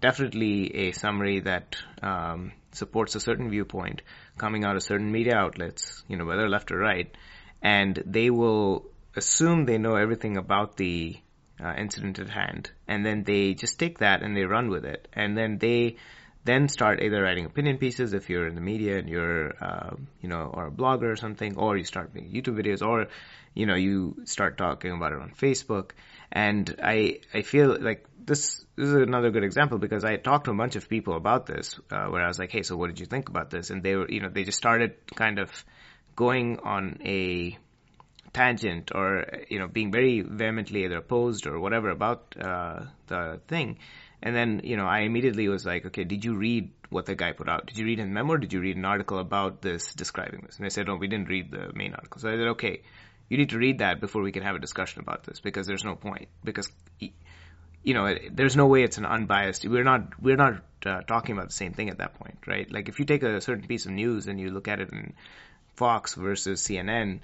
definitely 0.00 0.88
a 0.88 0.92
summary 0.92 1.40
that 1.40 1.76
um, 2.02 2.52
supports 2.72 3.14
a 3.14 3.20
certain 3.20 3.50
viewpoint 3.50 4.02
coming 4.36 4.64
out 4.64 4.76
of 4.76 4.82
certain 4.82 5.10
media 5.12 5.36
outlets, 5.36 6.02
you 6.08 6.16
know, 6.16 6.24
whether 6.24 6.48
left 6.48 6.72
or 6.72 6.78
right, 6.78 7.16
and 7.62 8.02
they 8.06 8.30
will 8.30 8.86
assume 9.16 9.64
they 9.64 9.78
know 9.78 9.96
everything 9.96 10.36
about 10.36 10.76
the 10.76 11.16
uh, 11.62 11.74
incident 11.76 12.18
at 12.18 12.28
hand, 12.30 12.70
and 12.88 13.04
then 13.04 13.24
they 13.24 13.54
just 13.54 13.78
take 13.78 13.98
that 13.98 14.22
and 14.22 14.36
they 14.36 14.44
run 14.44 14.68
with 14.70 14.84
it, 14.84 15.08
and 15.12 15.36
then 15.36 15.58
they 15.58 15.96
then 16.44 16.68
start 16.68 17.02
either 17.02 17.22
writing 17.22 17.44
opinion 17.44 17.76
pieces 17.76 18.14
if 18.14 18.30
you're 18.30 18.46
in 18.46 18.54
the 18.54 18.60
media 18.62 18.98
and 18.98 19.08
you're, 19.08 19.52
uh, 19.62 19.90
you 20.22 20.28
know, 20.28 20.50
or 20.54 20.68
a 20.68 20.70
blogger 20.70 21.12
or 21.12 21.16
something, 21.16 21.56
or 21.56 21.76
you 21.76 21.84
start 21.84 22.14
making 22.14 22.32
YouTube 22.32 22.58
videos, 22.58 22.86
or 22.86 23.08
you 23.54 23.66
know, 23.66 23.74
you 23.74 24.16
start 24.24 24.56
talking 24.56 24.92
about 24.92 25.12
it 25.12 25.20
on 25.20 25.32
Facebook. 25.32 25.90
And 26.32 26.74
I 26.82 27.20
I 27.34 27.42
feel 27.42 27.76
like 27.80 28.06
this, 28.24 28.64
this 28.76 28.88
is 28.88 28.94
another 28.94 29.30
good 29.30 29.44
example 29.44 29.78
because 29.78 30.04
I 30.04 30.16
talked 30.16 30.44
to 30.44 30.52
a 30.52 30.54
bunch 30.54 30.76
of 30.76 30.88
people 30.88 31.16
about 31.16 31.46
this, 31.46 31.78
uh, 31.90 32.06
where 32.06 32.22
I 32.22 32.28
was 32.28 32.38
like, 32.38 32.52
hey, 32.52 32.62
so 32.62 32.76
what 32.76 32.86
did 32.86 33.00
you 33.00 33.06
think 33.06 33.28
about 33.28 33.50
this? 33.50 33.70
And 33.70 33.82
they 33.82 33.96
were, 33.96 34.10
you 34.10 34.20
know, 34.20 34.28
they 34.28 34.44
just 34.44 34.58
started 34.58 34.94
kind 35.14 35.38
of 35.38 35.64
going 36.16 36.58
on 36.60 37.00
a 37.04 37.58
tangent 38.32 38.92
or 38.94 39.26
you 39.48 39.58
know 39.58 39.66
being 39.66 39.90
very 39.90 40.20
vehemently 40.20 40.84
either 40.84 40.98
opposed 40.98 41.46
or 41.46 41.58
whatever 41.58 41.90
about 41.90 42.34
uh, 42.40 42.80
the 43.08 43.40
thing 43.48 43.78
and 44.22 44.36
then 44.36 44.60
you 44.64 44.76
know 44.76 44.86
i 44.86 45.00
immediately 45.00 45.48
was 45.48 45.66
like 45.66 45.86
okay 45.86 46.04
did 46.04 46.24
you 46.24 46.36
read 46.36 46.70
what 46.90 47.06
the 47.06 47.14
guy 47.14 47.32
put 47.32 47.48
out 47.48 47.66
did 47.66 47.76
you 47.76 47.84
read 47.84 47.98
his 47.98 48.08
memo 48.08 48.36
did 48.36 48.52
you 48.52 48.60
read 48.60 48.76
an 48.76 48.84
article 48.84 49.18
about 49.18 49.60
this 49.62 49.94
describing 49.94 50.42
this 50.46 50.56
and 50.56 50.64
they 50.64 50.70
said 50.70 50.86
no 50.86 50.96
we 50.96 51.08
didn't 51.08 51.28
read 51.28 51.50
the 51.50 51.72
main 51.74 51.92
article 51.92 52.20
so 52.20 52.28
i 52.28 52.32
said 52.32 52.48
okay 52.48 52.80
You 53.30 53.38
need 53.38 53.50
to 53.50 53.58
read 53.58 53.78
that 53.78 54.00
before 54.00 54.22
we 54.22 54.32
can 54.32 54.42
have 54.42 54.56
a 54.56 54.58
discussion 54.58 55.00
about 55.00 55.22
this 55.22 55.40
because 55.40 55.66
there's 55.66 55.84
no 55.84 55.94
point. 55.94 56.28
Because 56.42 56.68
you 57.82 57.94
know, 57.94 58.14
there's 58.30 58.56
no 58.56 58.66
way 58.66 58.82
it's 58.82 58.98
an 58.98 59.06
unbiased. 59.06 59.64
We're 59.64 59.84
not 59.84 60.20
we're 60.20 60.36
not 60.36 60.62
uh, 60.84 61.02
talking 61.02 61.36
about 61.36 61.46
the 61.48 61.54
same 61.54 61.72
thing 61.72 61.90
at 61.90 61.98
that 61.98 62.14
point, 62.14 62.38
right? 62.46 62.70
Like 62.70 62.88
if 62.88 62.98
you 62.98 63.04
take 63.04 63.22
a 63.22 63.40
certain 63.40 63.66
piece 63.66 63.86
of 63.86 63.92
news 63.92 64.26
and 64.26 64.38
you 64.40 64.50
look 64.50 64.66
at 64.66 64.80
it 64.80 64.90
in 64.92 65.14
Fox 65.76 66.14
versus 66.14 66.60
CNN, 66.62 67.20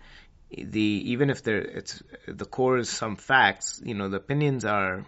the 0.56 0.80
even 0.80 1.30
if 1.30 1.42
there 1.42 1.58
it's 1.60 2.02
the 2.26 2.44
core 2.44 2.78
is 2.78 2.88
some 2.88 3.16
facts, 3.16 3.80
you 3.84 3.94
know, 3.94 4.08
the 4.08 4.16
opinions 4.16 4.64
are 4.64 5.04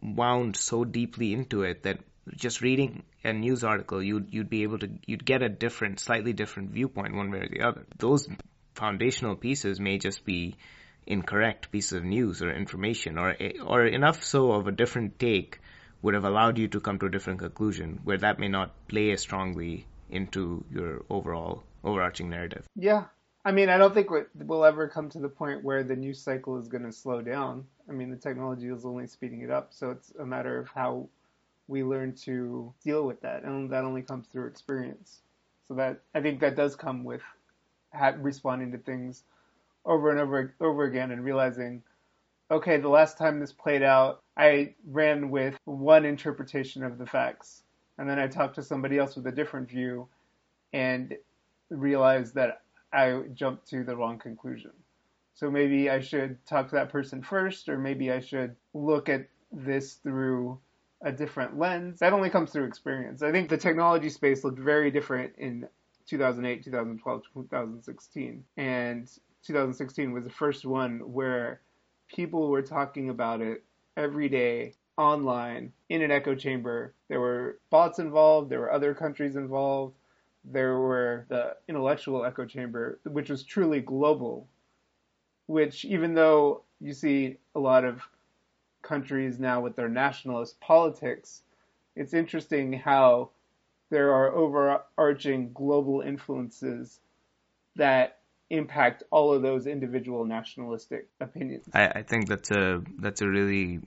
wound 0.00 0.56
so 0.56 0.84
deeply 0.84 1.32
into 1.32 1.62
it 1.62 1.82
that 1.82 1.98
just 2.36 2.60
reading 2.60 3.02
a 3.24 3.32
news 3.32 3.64
article, 3.64 4.02
you'd 4.02 4.32
you'd 4.32 4.50
be 4.50 4.62
able 4.62 4.78
to 4.78 4.90
you'd 5.06 5.24
get 5.24 5.42
a 5.42 5.48
different, 5.48 6.00
slightly 6.00 6.32
different 6.32 6.70
viewpoint 6.70 7.14
one 7.14 7.30
way 7.30 7.40
or 7.40 7.48
the 7.48 7.62
other. 7.62 7.84
Those 7.98 8.28
foundational 8.74 9.36
pieces 9.36 9.80
may 9.80 9.98
just 9.98 10.24
be 10.24 10.56
incorrect 11.06 11.72
pieces 11.72 11.94
of 11.94 12.04
news 12.04 12.42
or 12.42 12.52
information, 12.52 13.18
or 13.18 13.36
or 13.64 13.86
enough 13.86 14.24
so 14.24 14.52
of 14.52 14.66
a 14.66 14.72
different 14.72 15.18
take 15.18 15.60
would 16.00 16.14
have 16.14 16.24
allowed 16.24 16.58
you 16.58 16.68
to 16.68 16.80
come 16.80 16.98
to 16.98 17.06
a 17.06 17.10
different 17.10 17.40
conclusion, 17.40 18.00
where 18.04 18.18
that 18.18 18.38
may 18.38 18.48
not 18.48 18.88
play 18.88 19.10
as 19.12 19.20
strongly 19.20 19.86
into 20.10 20.64
your 20.70 21.04
overall 21.10 21.64
overarching 21.84 22.28
narrative. 22.30 22.64
Yeah, 22.76 23.04
I 23.44 23.50
mean, 23.50 23.68
I 23.68 23.76
don't 23.76 23.92
think 23.92 24.08
we'll 24.34 24.64
ever 24.64 24.86
come 24.86 25.08
to 25.10 25.18
the 25.18 25.28
point 25.28 25.64
where 25.64 25.82
the 25.82 25.96
news 25.96 26.20
cycle 26.20 26.56
is 26.58 26.68
going 26.68 26.84
to 26.84 26.92
slow 26.92 27.20
down. 27.20 27.64
I 27.88 27.92
mean, 27.92 28.10
the 28.10 28.16
technology 28.16 28.68
is 28.68 28.84
only 28.84 29.08
speeding 29.08 29.42
it 29.42 29.50
up, 29.50 29.68
so 29.72 29.90
it's 29.90 30.12
a 30.20 30.24
matter 30.24 30.58
of 30.58 30.68
how 30.68 31.08
we 31.66 31.82
learn 31.82 32.14
to 32.14 32.72
deal 32.84 33.04
with 33.04 33.20
that, 33.22 33.42
and 33.42 33.70
that 33.70 33.84
only 33.84 34.02
comes 34.02 34.28
through 34.28 34.46
experience. 34.46 35.22
So 35.66 35.74
that 35.74 36.00
I 36.14 36.20
think 36.20 36.40
that 36.40 36.54
does 36.56 36.76
come 36.76 37.02
with 37.02 37.22
responding 38.18 38.70
to 38.72 38.78
things 38.78 39.24
over 39.84 40.10
and 40.10 40.20
over 40.20 40.54
over 40.60 40.84
again 40.84 41.10
and 41.10 41.24
realizing, 41.24 41.82
okay, 42.50 42.76
the 42.76 42.88
last 42.88 43.18
time 43.18 43.40
this 43.40 43.52
played 43.52 43.82
out, 43.82 44.22
I 44.36 44.74
ran 44.86 45.30
with 45.30 45.58
one 45.64 46.04
interpretation 46.04 46.84
of 46.84 46.98
the 46.98 47.06
facts, 47.06 47.64
and 47.98 48.08
then 48.08 48.20
I 48.20 48.28
talked 48.28 48.54
to 48.56 48.62
somebody 48.62 48.98
else 48.98 49.16
with 49.16 49.26
a 49.26 49.32
different 49.32 49.68
view, 49.68 50.06
and 50.72 51.16
realized 51.70 52.34
that 52.34 52.61
I 52.92 53.22
jumped 53.32 53.68
to 53.70 53.84
the 53.84 53.96
wrong 53.96 54.18
conclusion. 54.18 54.72
So 55.34 55.50
maybe 55.50 55.88
I 55.88 56.00
should 56.00 56.44
talk 56.46 56.68
to 56.68 56.74
that 56.76 56.90
person 56.90 57.22
first, 57.22 57.68
or 57.68 57.78
maybe 57.78 58.12
I 58.12 58.20
should 58.20 58.54
look 58.74 59.08
at 59.08 59.28
this 59.50 59.94
through 59.94 60.58
a 61.00 61.10
different 61.10 61.58
lens. 61.58 61.98
That 62.00 62.12
only 62.12 62.30
comes 62.30 62.52
through 62.52 62.66
experience. 62.66 63.22
I 63.22 63.32
think 63.32 63.48
the 63.48 63.56
technology 63.56 64.08
space 64.08 64.44
looked 64.44 64.58
very 64.58 64.90
different 64.90 65.32
in 65.38 65.66
2008, 66.06 66.64
2012, 66.64 67.22
2016. 67.34 68.44
And 68.56 69.10
2016 69.46 70.12
was 70.12 70.24
the 70.24 70.30
first 70.30 70.64
one 70.64 71.00
where 71.12 71.60
people 72.08 72.48
were 72.48 72.62
talking 72.62 73.10
about 73.10 73.40
it 73.40 73.64
every 73.96 74.28
day 74.28 74.74
online 74.96 75.72
in 75.88 76.02
an 76.02 76.10
echo 76.10 76.34
chamber. 76.34 76.94
There 77.08 77.20
were 77.20 77.58
bots 77.70 77.98
involved, 77.98 78.50
there 78.50 78.60
were 78.60 78.72
other 78.72 78.94
countries 78.94 79.36
involved, 79.36 79.96
there 80.44 80.78
were 80.78 81.26
the 81.28 81.56
intellectual 81.68 82.24
echo 82.24 82.44
chamber, 82.44 82.98
which 83.04 83.30
was 83.30 83.44
truly 83.44 83.80
global. 83.80 84.48
Which, 85.46 85.84
even 85.84 86.14
though 86.14 86.62
you 86.80 86.92
see 86.92 87.36
a 87.54 87.60
lot 87.60 87.84
of 87.84 88.02
countries 88.80 89.38
now 89.38 89.60
with 89.60 89.76
their 89.76 89.88
nationalist 89.88 90.58
politics, 90.60 91.42
it's 91.94 92.14
interesting 92.14 92.72
how 92.72 93.30
there 93.90 94.12
are 94.12 94.32
overarching 94.32 95.52
global 95.52 96.00
influences 96.00 97.00
that 97.76 98.18
impact 98.50 99.02
all 99.10 99.32
of 99.32 99.42
those 99.42 99.66
individual 99.66 100.24
nationalistic 100.24 101.08
opinions. 101.20 101.64
I, 101.72 101.86
I 101.88 102.02
think 102.02 102.28
that's 102.28 102.50
a 102.50 102.82
that's 102.98 103.22
a 103.22 103.28
really 103.28 103.80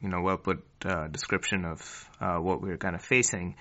you 0.00 0.08
know 0.08 0.20
well 0.22 0.36
put 0.36 0.64
uh, 0.84 1.08
description 1.08 1.64
of 1.64 2.08
uh, 2.20 2.36
what 2.36 2.60
we're 2.60 2.78
kind 2.78 2.94
of 2.94 3.02
facing. 3.02 3.56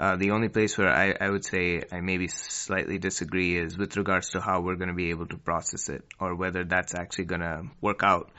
Uh, 0.00 0.16
the 0.16 0.30
only 0.30 0.48
place 0.48 0.78
where 0.78 0.88
I, 0.88 1.14
I 1.20 1.28
would 1.28 1.44
say 1.44 1.82
I 1.92 2.00
maybe 2.00 2.26
slightly 2.28 2.96
disagree 2.96 3.58
is 3.58 3.76
with 3.76 3.98
regards 3.98 4.30
to 4.30 4.40
how 4.40 4.62
we're 4.62 4.76
going 4.76 4.88
to 4.88 4.94
be 4.94 5.10
able 5.10 5.26
to 5.26 5.36
process 5.36 5.90
it 5.90 6.02
or 6.18 6.34
whether 6.34 6.64
that's 6.64 6.94
actually 6.94 7.26
going 7.26 7.42
to 7.42 7.64
work 7.82 8.02
out 8.02 8.30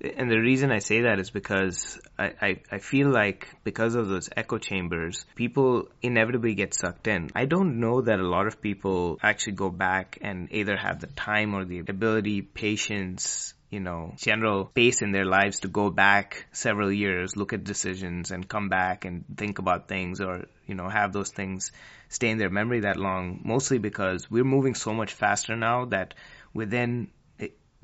and 0.00 0.30
the 0.30 0.38
reason 0.38 0.70
I 0.70 0.78
say 0.78 1.02
that 1.02 1.18
is 1.18 1.30
because 1.30 2.00
I, 2.18 2.32
I, 2.40 2.60
I, 2.70 2.78
feel 2.78 3.10
like 3.10 3.48
because 3.64 3.94
of 3.94 4.08
those 4.08 4.28
echo 4.36 4.58
chambers, 4.58 5.24
people 5.34 5.88
inevitably 6.02 6.54
get 6.54 6.74
sucked 6.74 7.06
in. 7.06 7.30
I 7.34 7.46
don't 7.46 7.80
know 7.80 8.02
that 8.02 8.18
a 8.18 8.28
lot 8.28 8.46
of 8.46 8.60
people 8.60 9.18
actually 9.22 9.54
go 9.54 9.70
back 9.70 10.18
and 10.20 10.48
either 10.52 10.76
have 10.76 11.00
the 11.00 11.06
time 11.06 11.54
or 11.54 11.64
the 11.64 11.78
ability, 11.78 12.42
patience, 12.42 13.53
you 13.70 13.80
know, 13.80 14.14
general 14.16 14.64
pace 14.64 15.02
in 15.02 15.12
their 15.12 15.24
lives 15.24 15.60
to 15.60 15.68
go 15.68 15.90
back 15.90 16.46
several 16.52 16.92
years, 16.92 17.36
look 17.36 17.52
at 17.52 17.64
decisions 17.64 18.30
and 18.30 18.48
come 18.48 18.68
back 18.68 19.04
and 19.04 19.24
think 19.36 19.58
about 19.58 19.88
things 19.88 20.20
or, 20.20 20.44
you 20.66 20.74
know, 20.74 20.88
have 20.88 21.12
those 21.12 21.30
things 21.30 21.72
stay 22.08 22.28
in 22.30 22.38
their 22.38 22.50
memory 22.50 22.80
that 22.80 22.96
long, 22.96 23.40
mostly 23.44 23.78
because 23.78 24.30
we're 24.30 24.44
moving 24.44 24.74
so 24.74 24.92
much 24.92 25.12
faster 25.12 25.56
now 25.56 25.86
that 25.86 26.14
within 26.52 27.08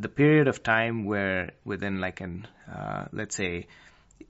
the 0.01 0.09
period 0.09 0.49
of 0.49 0.63
time 0.63 1.05
where 1.05 1.53
within 1.65 2.01
like 2.01 2.21
an 2.21 2.47
uh, 2.73 3.05
let's 3.13 3.37
say 3.37 3.67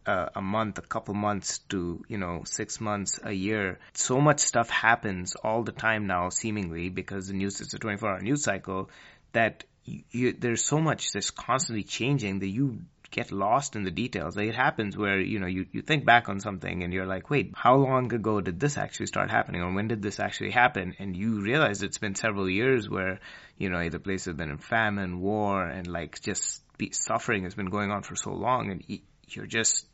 uh, 0.07 0.27
a 0.35 0.43
month, 0.43 0.79
a 0.79 0.83
couple 0.83 1.15
months 1.15 1.59
to 1.69 2.03
you 2.09 2.19
know 2.19 2.43
six 2.45 2.81
months, 2.81 3.21
a 3.23 3.33
year, 3.33 3.79
so 3.93 4.21
much 4.21 4.41
stuff 4.41 4.69
happens 4.69 5.37
all 5.37 5.63
the 5.63 5.73
time 5.73 6.07
now, 6.07 6.29
seemingly 6.29 6.89
because 6.89 7.29
the 7.29 7.35
news 7.35 7.61
is 7.61 7.73
a 7.75 7.79
24-hour 7.79 8.21
news 8.21 8.43
cycle 8.43 8.91
that 9.33 9.65
you, 10.11 10.33
there's 10.33 10.65
so 10.65 10.79
much 10.79 11.13
that's 11.13 11.31
constantly 11.31 11.85
changing 11.85 12.41
that 12.41 12.49
you 12.49 12.81
get 13.11 13.33
lost 13.33 13.75
in 13.77 13.83
the 13.83 13.91
details. 13.91 14.37
Like 14.37 14.49
it 14.49 14.55
happens 14.55 14.97
where, 14.97 15.21
you 15.21 15.41
know, 15.41 15.47
you, 15.47 15.67
you 15.73 15.83
think 15.83 16.05
back 16.05 16.29
on 16.29 16.41
something 16.41 16.83
and 16.83 16.93
you're 16.93 17.07
like, 17.07 17.29
wait, 17.29 17.53
how 17.55 17.75
long 17.75 18.13
ago 18.13 18.41
did 18.41 18.61
this 18.61 18.79
actually 18.79 19.07
start 19.07 19.31
happening? 19.31 19.63
Or 19.63 19.73
when 19.75 19.89
did 19.89 20.03
this 20.03 20.21
actually 20.21 20.51
happen? 20.51 20.95
And 20.99 21.17
you 21.17 21.41
realize 21.41 21.83
it's 21.83 21.99
been 21.99 22.15
several 22.15 22.49
years 22.49 22.89
where, 22.89 23.19
you 23.59 23.69
know, 23.69 23.79
either 23.79 23.99
places 23.99 24.27
have 24.27 24.37
been 24.37 24.51
in 24.51 24.59
famine, 24.59 25.21
war, 25.21 25.65
and 25.65 25.87
like 25.87 26.21
just 26.21 26.63
suffering 26.93 27.45
has 27.45 27.55
been 27.55 27.71
going 27.71 27.91
on 27.91 28.03
for 28.03 28.15
so 28.15 28.33
long 28.33 28.71
and 28.71 29.01
you're 29.29 29.47
just, 29.47 29.87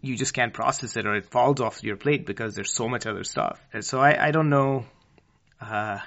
you 0.00 0.16
just 0.16 0.32
can't 0.32 0.54
process 0.54 0.96
it 0.96 1.06
or 1.06 1.14
it 1.14 1.30
falls 1.30 1.60
off 1.60 1.82
your 1.82 1.96
plate 1.96 2.24
because 2.24 2.54
there's 2.54 2.72
so 2.72 2.88
much 2.88 3.06
other 3.06 3.24
stuff. 3.24 3.60
And 3.72 3.84
so 3.84 4.00
I, 4.00 4.28
I 4.28 4.30
don't 4.30 4.48
know, 4.48 4.86
uh, 5.60 5.98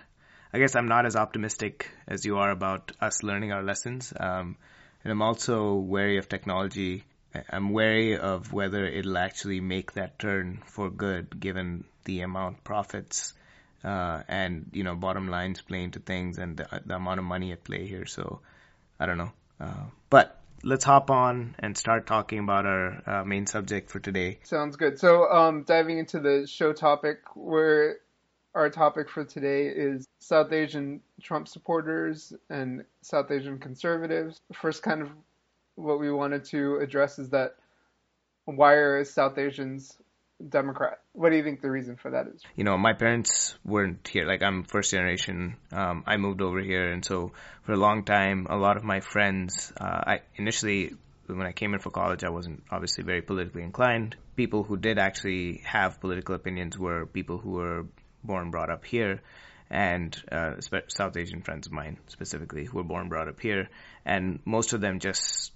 I 0.54 0.60
guess 0.60 0.76
I'm 0.76 0.88
not 0.88 1.06
as 1.06 1.16
optimistic 1.16 1.90
as 2.08 2.26
you 2.26 2.38
are 2.38 2.52
about 2.52 2.92
us 3.02 3.24
learning 3.24 3.52
our 3.52 3.64
lessons. 3.64 4.14
Um, 4.18 4.58
and 5.04 5.12
I'm 5.12 5.22
also 5.22 5.76
wary 5.76 6.18
of 6.18 6.30
technology. 6.30 7.04
I'm 7.50 7.72
wary 7.72 8.18
of 8.18 8.54
whether 8.54 8.86
it'll 8.86 9.18
actually 9.18 9.60
make 9.60 9.94
that 9.94 10.18
turn 10.20 10.64
for 10.66 10.90
good, 10.90 11.40
given 11.40 11.84
the 12.06 12.22
amount 12.22 12.64
profits 12.64 13.34
uh, 13.84 14.24
and 14.28 14.70
you 14.74 14.84
know 14.84 14.96
bottom 14.96 15.30
lines 15.30 15.62
playing 15.62 15.92
to 15.92 16.00
things 16.00 16.38
and 16.38 16.58
the, 16.58 16.82
the, 16.86 16.96
amount 16.96 17.20
of 17.20 17.26
money 17.26 17.52
at 17.52 17.64
play 17.64 17.86
here. 17.86 18.06
So 18.06 18.42
I 19.00 19.06
don't 19.06 19.18
know, 19.18 19.32
uh, 19.60 19.86
but 20.10 20.40
let's 20.64 20.84
hop 20.84 21.12
on 21.12 21.56
and 21.60 21.78
start 21.78 22.08
talking 22.08 22.40
about 22.40 22.66
our 22.66 23.02
uh, 23.06 23.24
main 23.24 23.46
subject 23.46 23.92
for 23.92 24.00
today. 24.00 24.40
Sounds 24.44 24.76
good. 24.76 25.00
So 25.00 25.30
um, 25.30 25.64
diving 25.64 26.00
into 26.00 26.20
the 26.20 26.48
show 26.48 26.74
topic, 26.74 27.20
we're 27.36 27.98
our 28.58 28.72
topic 28.72 29.08
for 29.08 29.24
today 29.24 29.68
is 29.68 30.08
South 30.18 30.52
Asian 30.52 31.00
Trump 31.22 31.48
supporters 31.48 32.34
and 32.50 32.84
South 33.04 33.30
Asian 33.30 33.60
conservatives. 33.60 34.42
First, 34.52 34.82
kind 34.82 35.04
of 35.04 35.10
what 35.76 36.00
we 36.00 36.12
wanted 36.12 36.44
to 36.46 36.78
address 36.78 37.20
is 37.20 37.30
that 37.30 37.56
why 38.46 38.74
are 38.74 39.04
South 39.06 39.38
Asians 39.38 39.96
Democrat? 40.50 41.00
What 41.14 41.30
do 41.30 41.36
you 41.36 41.44
think 41.44 41.62
the 41.62 41.70
reason 41.70 41.98
for 41.98 42.10
that 42.12 42.26
is? 42.28 42.42
You 42.56 42.64
know, 42.64 42.80
my 42.80 42.94
parents 42.94 43.56
weren't 43.64 44.08
here. 44.08 44.26
Like, 44.26 44.42
I'm 44.42 44.64
first 44.64 44.90
generation. 44.90 45.58
Um, 45.72 46.04
I 46.08 46.18
moved 46.18 46.42
over 46.42 46.60
here, 46.60 46.92
and 46.92 47.06
so 47.06 47.34
for 47.62 47.74
a 47.74 47.78
long 47.78 48.06
time, 48.06 48.48
a 48.50 48.58
lot 48.58 48.76
of 48.76 48.84
my 48.84 49.02
friends, 49.02 49.72
uh, 49.80 50.02
I 50.14 50.22
initially 50.36 50.96
when 51.28 51.46
I 51.46 51.52
came 51.52 51.74
in 51.74 51.80
for 51.80 51.92
college, 51.92 52.24
I 52.24 52.30
wasn't 52.30 52.64
obviously 52.72 53.04
very 53.04 53.22
politically 53.22 53.62
inclined. 53.62 54.16
People 54.36 54.64
who 54.64 54.78
did 54.78 54.98
actually 54.98 55.62
have 55.66 56.00
political 56.00 56.34
opinions 56.36 56.80
were 56.80 57.06
people 57.06 57.38
who 57.38 57.52
were 57.52 57.86
born 58.28 58.52
brought 58.52 58.70
up 58.70 58.86
here, 58.86 59.22
and 59.70 60.16
uh, 60.32 60.56
South 60.88 61.18
Asian 61.18 61.42
friends 61.42 61.68
of 61.68 61.74
mine 61.74 61.98
specifically 62.08 62.66
who 62.66 62.78
were 62.78 62.84
born 62.84 63.10
brought 63.10 63.28
up 63.28 63.40
here, 63.40 63.70
and 64.06 64.40
most 64.46 64.74
of 64.74 64.82
them 64.82 65.00
just 65.00 65.52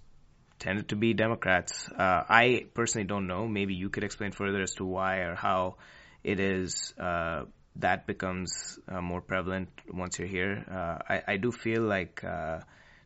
tended 0.60 0.90
to 0.90 0.96
be 0.96 1.14
Democrats. 1.14 1.90
Uh, 1.90 2.24
I 2.30 2.66
personally 2.74 3.08
don't 3.08 3.28
know. 3.28 3.48
Maybe 3.48 3.74
you 3.74 3.90
could 3.90 4.04
explain 4.04 4.32
further 4.32 4.62
as 4.62 4.76
to 4.76 4.86
why 4.86 5.18
or 5.18 5.36
how 5.36 5.78
it 6.24 6.40
is 6.40 6.94
uh, 7.00 7.46
that 7.78 8.06
becomes 8.06 8.80
uh, 8.88 9.02
more 9.02 9.22
prevalent 9.22 9.70
once 9.92 10.20
you're 10.20 10.28
here. 10.28 10.66
Uh, 10.70 11.14
I, 11.14 11.24
I, 11.34 11.38
do 11.38 11.52
feel 11.52 11.82
like 11.82 12.24
uh, 12.24 12.60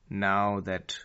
now 0.10 0.62
that 0.62 0.98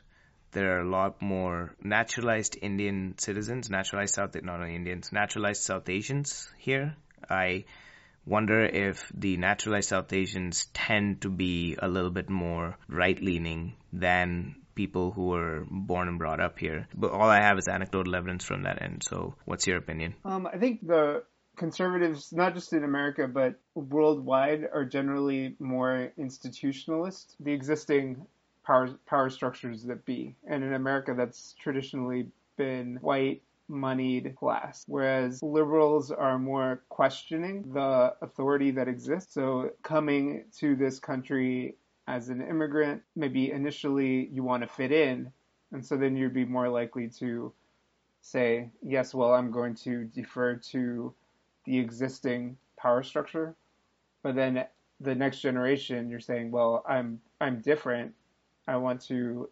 there 0.52 0.76
are 0.76 0.80
a 0.80 0.88
lot 0.88 1.22
more 1.22 1.74
naturalized 1.82 2.58
Indian 2.60 3.14
citizens, 3.18 3.70
naturalized 3.70 4.14
South, 4.14 4.34
not 4.42 4.60
only 4.60 4.74
Indians, 4.74 5.12
naturalized 5.12 5.62
South 5.62 5.88
Asians 5.88 6.48
here. 6.58 6.96
I 7.28 7.64
wonder 8.30 8.64
if 8.64 9.10
the 9.12 9.36
naturalized 9.36 9.88
South 9.88 10.12
Asians 10.12 10.66
tend 10.72 11.22
to 11.22 11.28
be 11.28 11.76
a 11.82 11.88
little 11.88 12.10
bit 12.10 12.30
more 12.30 12.78
right 12.88 13.20
leaning 13.20 13.74
than 13.92 14.54
people 14.76 15.10
who 15.10 15.26
were 15.26 15.66
born 15.68 16.06
and 16.06 16.18
brought 16.18 16.40
up 16.40 16.58
here. 16.58 16.86
But 16.94 17.10
all 17.10 17.28
I 17.28 17.40
have 17.40 17.58
is 17.58 17.66
anecdotal 17.66 18.14
evidence 18.14 18.44
from 18.44 18.62
that 18.62 18.80
end. 18.80 19.02
So, 19.02 19.34
what's 19.44 19.66
your 19.66 19.78
opinion? 19.78 20.14
Um, 20.24 20.46
I 20.46 20.58
think 20.58 20.86
the 20.86 21.24
conservatives, 21.56 22.32
not 22.32 22.54
just 22.54 22.72
in 22.72 22.84
America, 22.84 23.26
but 23.26 23.56
worldwide, 23.74 24.66
are 24.72 24.84
generally 24.84 25.56
more 25.58 26.12
institutionalist. 26.16 27.34
The 27.40 27.52
existing 27.52 28.24
power 28.64 28.90
power 29.06 29.28
structures 29.28 29.82
that 29.84 30.04
be, 30.04 30.36
and 30.46 30.62
in 30.62 30.72
America, 30.72 31.14
that's 31.16 31.54
traditionally 31.60 32.28
been 32.56 32.98
white 33.00 33.42
moneyed 33.70 34.34
class, 34.36 34.84
whereas 34.88 35.42
liberals 35.42 36.10
are 36.10 36.38
more 36.38 36.82
questioning 36.88 37.72
the 37.72 38.14
authority 38.20 38.72
that 38.72 38.88
exists. 38.88 39.32
So 39.32 39.70
coming 39.82 40.44
to 40.58 40.74
this 40.74 40.98
country 40.98 41.76
as 42.08 42.28
an 42.28 42.42
immigrant, 42.42 43.02
maybe 43.14 43.52
initially 43.52 44.28
you 44.32 44.42
want 44.42 44.62
to 44.64 44.68
fit 44.68 44.90
in, 44.90 45.30
and 45.72 45.86
so 45.86 45.96
then 45.96 46.16
you'd 46.16 46.34
be 46.34 46.44
more 46.44 46.68
likely 46.68 47.08
to 47.20 47.52
say, 48.20 48.68
yes, 48.82 49.14
well, 49.14 49.32
I'm 49.32 49.52
going 49.52 49.76
to 49.76 50.04
defer 50.04 50.56
to 50.56 51.14
the 51.64 51.78
existing 51.78 52.56
power 52.76 53.02
structure. 53.02 53.54
But 54.22 54.34
then 54.34 54.66
the 55.00 55.14
next 55.14 55.40
generation, 55.40 56.10
you're 56.10 56.20
saying, 56.20 56.50
well, 56.50 56.84
I'm 56.88 57.20
I'm 57.40 57.60
different. 57.60 58.12
I 58.66 58.76
want 58.76 59.00
to 59.02 59.48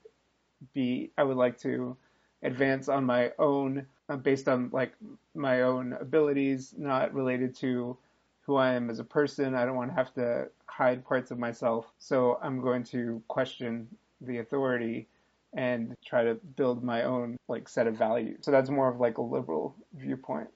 be. 0.75 1.12
I 1.16 1.22
would 1.22 1.37
like 1.37 1.58
to 1.60 1.96
advance 2.42 2.88
on 2.88 3.04
my 3.04 3.32
own, 3.38 3.87
Um, 4.09 4.21
based 4.21 4.49
on 4.49 4.71
like 4.73 4.93
my 5.35 5.62
own 5.62 5.93
abilities, 5.93 6.75
not 6.77 7.12
related 7.12 7.55
to 7.57 7.97
who 8.43 8.57
I 8.57 8.73
am 8.73 8.88
as 8.88 8.99
a 8.99 9.05
person. 9.05 9.55
I 9.55 9.67
don't 9.67 9.77
want 9.77 9.91
to 9.91 9.97
have 9.97 10.15
to 10.15 10.49
hide 10.67 11.05
parts 11.05 11.31
of 11.31 11.38
myself. 11.38 11.93
So 11.99 12.38
I'm 12.43 12.62
going 12.62 12.85
to 12.85 13.23
question 13.29 13.87
the 14.23 14.38
authority 14.38 15.07
and 15.53 15.95
try 16.05 16.25
to 16.25 16.35
build 16.57 16.83
my 16.83 17.03
own 17.03 17.37
like 17.49 17.69
set 17.69 17.87
of 17.87 17.97
values. 17.97 18.38
So 18.41 18.50
that's 18.50 18.71
more 18.71 18.88
of 18.88 19.00
like 19.00 19.19
a 19.19 19.23
liberal 19.23 19.75
viewpoint. 19.95 20.49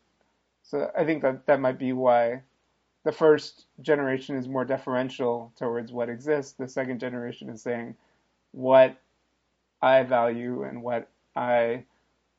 So 0.63 0.91
I 0.97 1.05
think 1.05 1.23
that 1.23 1.47
that 1.47 1.61
might 1.61 1.79
be 1.79 1.93
why 1.93 2.43
the 3.05 3.13
first 3.13 3.67
generation 3.81 4.37
is 4.37 4.49
more 4.49 4.65
deferential 4.65 5.53
towards 5.59 5.93
what 5.93 6.09
exists. 6.09 6.53
The 6.53 6.69
second 6.69 7.01
generation 7.01 7.51
is 7.51 7.61
saying 7.63 7.97
what 8.53 8.97
I 9.83 10.03
value 10.05 10.63
and 10.63 10.83
what 10.83 11.09
I 11.35 11.85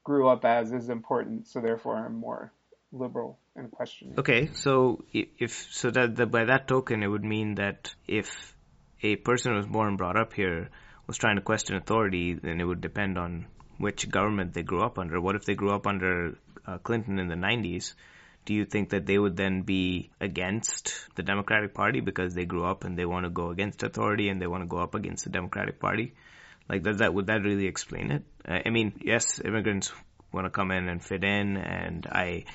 grew 0.04 0.28
up 0.28 0.46
as 0.46 0.72
is 0.72 0.90
important. 0.90 1.48
So 1.48 1.62
therefore, 1.62 1.98
I'm 1.98 2.16
more 2.16 2.52
liberal 2.92 3.40
and 3.56 3.72
questioning. 3.72 4.20
Okay, 4.20 4.50
so 4.54 5.04
if 5.14 5.68
so 5.72 5.92
that 5.92 6.16
the, 6.16 6.26
by 6.26 6.46
that 6.46 6.68
token, 6.68 7.04
it 7.04 7.08
would 7.08 7.24
mean 7.24 7.56
that 7.56 7.94
if 8.08 8.56
a 9.02 9.16
person 9.16 9.52
who 9.52 9.58
was 9.58 9.68
born 9.68 9.98
brought 9.98 10.20
up 10.20 10.34
here 10.34 10.70
was 11.08 11.18
trying 11.18 11.36
to 11.36 11.42
question 11.42 11.76
authority, 11.76 12.34
then 12.34 12.62
it 12.62 12.64
would 12.64 12.82
depend 12.82 13.18
on 13.18 13.46
which 13.78 14.10
government 14.10 14.54
they 14.54 14.64
grew 14.64 14.82
up 14.82 14.98
under. 14.98 15.20
What 15.20 15.36
if 15.36 15.46
they 15.46 15.56
grew 15.56 15.72
up 15.72 15.88
under 15.88 16.38
uh, 16.66 16.78
Clinton 16.78 17.20
in 17.20 17.28
the 17.28 17.36
90s? 17.36 17.94
Do 18.46 18.54
you 18.54 18.66
think 18.66 18.90
that 18.90 19.06
they 19.06 19.18
would 19.18 19.38
then 19.38 19.62
be 19.62 20.12
against 20.20 20.94
the 21.16 21.24
Democratic 21.24 21.74
Party 21.74 22.02
because 22.02 22.34
they 22.34 22.46
grew 22.46 22.66
up 22.66 22.84
and 22.84 22.98
they 22.98 23.06
want 23.06 23.26
to 23.26 23.30
go 23.30 23.50
against 23.50 23.84
authority 23.84 24.30
and 24.30 24.42
they 24.42 24.48
want 24.48 24.64
to 24.64 24.68
go 24.68 24.78
up 24.78 24.96
against 24.96 25.24
the 25.24 25.30
Democratic 25.30 25.80
Party? 25.80 26.14
Like, 26.70 26.84
does 26.84 26.98
that 26.98 27.14
would 27.14 27.28
that 27.28 27.44
really 27.44 27.68
explain 27.68 28.12
it? 28.12 28.24
Uh, 28.48 28.60
I 28.66 28.70
mean, 28.70 28.94
yes, 29.04 29.42
immigrants 29.44 29.92
want 30.32 30.46
to 30.46 30.52
come 30.52 30.72
in 30.72 30.88
and 30.88 31.04
fit 31.04 31.24
in, 31.24 31.58
and 31.58 32.06
I 32.08 32.46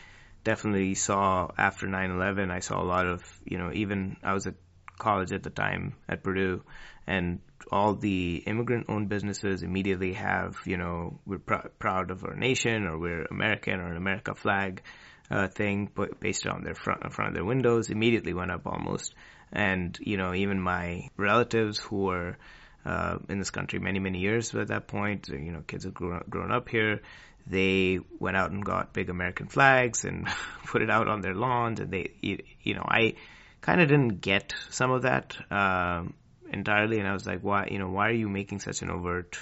definitely 0.45 0.95
saw 0.95 1.49
after 1.57 1.87
9/11, 1.87 2.51
I 2.51 2.61
saw 2.61 2.83
a 2.83 2.85
lot 2.85 3.07
of 3.07 3.23
you 3.45 3.59
know 3.59 3.71
even 3.73 4.17
I 4.23 4.35
was 4.35 4.47
at 4.47 4.55
college 4.99 5.33
at 5.33 5.43
the 5.43 5.51
time 5.51 5.95
at 6.09 6.23
Purdue, 6.23 6.63
and 7.07 7.41
all 7.71 7.95
the 7.95 8.37
immigrant-owned 8.47 9.09
businesses 9.09 9.63
immediately 9.63 10.15
have 10.15 10.57
you 10.65 10.77
know 10.77 11.21
we're 11.27 11.39
pr- 11.39 11.69
proud 11.79 12.11
of 12.11 12.25
our 12.25 12.35
nation 12.35 12.87
or 12.87 12.99
we're 12.99 13.25
American 13.27 13.81
or 13.81 13.89
an 13.91 13.97
America 13.97 14.35
flag 14.35 14.83
uh, 15.31 15.49
thing, 15.49 15.91
but 15.95 16.19
based 16.21 16.47
on 16.47 16.65
their 16.65 16.75
front 16.75 17.05
in 17.05 17.11
front 17.11 17.29
of 17.29 17.35
their 17.35 17.45
windows, 17.45 17.91
immediately 17.91 18.33
went 18.33 18.51
up 18.51 18.67
almost. 18.67 19.15
And 19.53 19.97
you 20.01 20.17
know 20.17 20.35
even 20.35 20.61
my 20.61 21.09
relatives 21.17 21.79
who 21.79 22.05
were 22.05 22.37
uh, 22.85 23.19
in 23.29 23.39
this 23.39 23.51
country 23.51 23.79
many 23.79 23.99
many 23.99 24.21
years 24.21 24.55
at 24.55 24.69
that 24.69 24.87
point, 24.87 25.29
you 25.29 25.53
know 25.53 25.63
kids 25.67 25.85
have 25.85 25.95
grown, 25.95 26.25
grown 26.29 26.53
up 26.53 26.69
here 26.69 27.01
they 27.51 28.01
went 28.19 28.37
out 28.37 28.51
and 28.51 28.65
got 28.65 28.93
big 28.93 29.09
American 29.09 29.49
flags 29.49 30.05
and 30.05 30.29
put 30.67 30.83
it 30.83 30.91
out 30.91 31.09
on 31.09 31.21
their 31.21 31.35
lawns. 31.35 31.81
And 31.81 31.91
they, 31.91 32.13
you 32.21 32.75
know, 32.75 32.85
I 32.87 33.15
kind 33.61 33.81
of 33.81 33.89
didn't 33.89 34.21
get 34.21 34.55
some 34.71 34.91
of 34.91 35.03
that 35.03 35.37
um, 35.51 36.15
entirely. 36.53 36.99
And 36.99 37.09
I 37.09 37.13
was 37.13 37.27
like, 37.27 37.41
why, 37.41 37.69
you 37.71 37.79
know, 37.79 37.89
why 37.89 38.09
are 38.09 38.13
you 38.13 38.29
making 38.29 38.61
such 38.61 38.83
an 38.83 38.91
overt? 38.91 39.39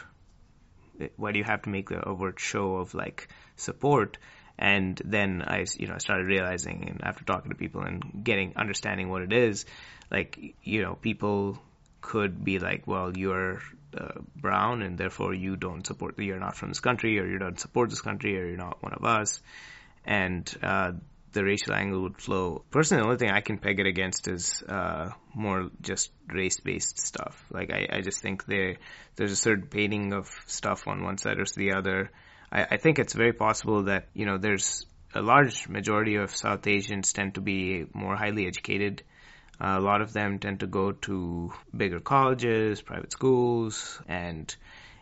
Why 1.16 1.32
do 1.32 1.38
you 1.38 1.44
have 1.44 1.62
to 1.62 1.68
make 1.70 1.88
the 1.88 2.02
overt 2.02 2.38
show 2.38 2.76
of 2.76 2.94
like 2.94 3.28
support? 3.56 4.18
And 4.58 5.00
then 5.04 5.42
I, 5.42 5.66
you 5.76 5.86
know, 5.86 5.94
I 5.94 5.98
started 5.98 6.26
realizing, 6.26 6.88
and 6.88 7.00
after 7.04 7.24
talking 7.24 7.50
to 7.50 7.56
people 7.56 7.82
and 7.82 8.24
getting 8.24 8.54
understanding 8.56 9.10
what 9.10 9.20
it 9.20 9.32
is, 9.32 9.66
like, 10.10 10.38
you 10.62 10.80
know, 10.80 10.94
people 10.94 11.58
could 12.00 12.44
be 12.44 12.58
like, 12.58 12.86
well, 12.86 13.16
you're 13.16 13.60
uh, 13.96 14.20
brown 14.36 14.82
and 14.82 14.98
therefore 14.98 15.34
you 15.34 15.56
don't 15.56 15.86
support, 15.86 16.18
you're 16.18 16.38
not 16.38 16.56
from 16.56 16.68
this 16.68 16.80
country 16.80 17.18
or 17.18 17.26
you 17.26 17.38
don't 17.38 17.58
support 17.58 17.90
this 17.90 18.00
country 18.00 18.38
or 18.38 18.46
you're 18.46 18.56
not 18.56 18.82
one 18.82 18.92
of 18.92 19.04
us. 19.04 19.40
And, 20.04 20.52
uh, 20.62 20.92
the 21.32 21.44
racial 21.44 21.74
angle 21.74 22.02
would 22.02 22.16
flow. 22.16 22.64
Personally, 22.70 23.02
the 23.02 23.06
only 23.08 23.18
thing 23.18 23.30
I 23.30 23.40
can 23.40 23.58
peg 23.58 23.78
it 23.78 23.86
against 23.86 24.26
is, 24.26 24.62
uh, 24.62 25.10
more 25.34 25.68
just 25.82 26.10
race-based 26.28 26.98
stuff. 26.98 27.44
Like, 27.50 27.70
I, 27.70 27.98
I 27.98 28.00
just 28.00 28.22
think 28.22 28.46
there, 28.46 28.76
there's 29.16 29.32
a 29.32 29.36
certain 29.36 29.66
painting 29.66 30.14
of 30.14 30.28
stuff 30.46 30.88
on 30.88 31.04
one 31.04 31.18
side 31.18 31.38
or 31.38 31.44
the 31.54 31.74
other. 31.74 32.10
I, 32.50 32.64
I 32.70 32.76
think 32.78 32.98
it's 32.98 33.12
very 33.12 33.34
possible 33.34 33.82
that, 33.84 34.08
you 34.14 34.24
know, 34.24 34.38
there's 34.38 34.86
a 35.14 35.20
large 35.20 35.68
majority 35.68 36.16
of 36.16 36.34
South 36.34 36.66
Asians 36.66 37.12
tend 37.12 37.34
to 37.34 37.40
be 37.40 37.84
more 37.92 38.16
highly 38.16 38.46
educated 38.46 39.02
a 39.60 39.80
lot 39.80 40.02
of 40.02 40.12
them 40.12 40.38
tend 40.38 40.60
to 40.60 40.66
go 40.66 40.92
to 40.92 41.52
bigger 41.76 42.00
colleges, 42.00 42.82
private 42.82 43.12
schools, 43.12 44.00
and 44.06 44.54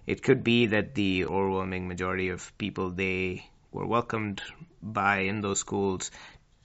it 0.06 0.22
could 0.22 0.44
be 0.44 0.66
that 0.66 0.94
the 0.94 1.24
overwhelming 1.24 1.88
majority 1.88 2.28
of 2.28 2.56
people 2.58 2.90
they 2.90 3.44
were 3.72 3.86
welcomed 3.86 4.42
by 4.82 5.20
in 5.20 5.40
those 5.40 5.60
schools 5.60 6.10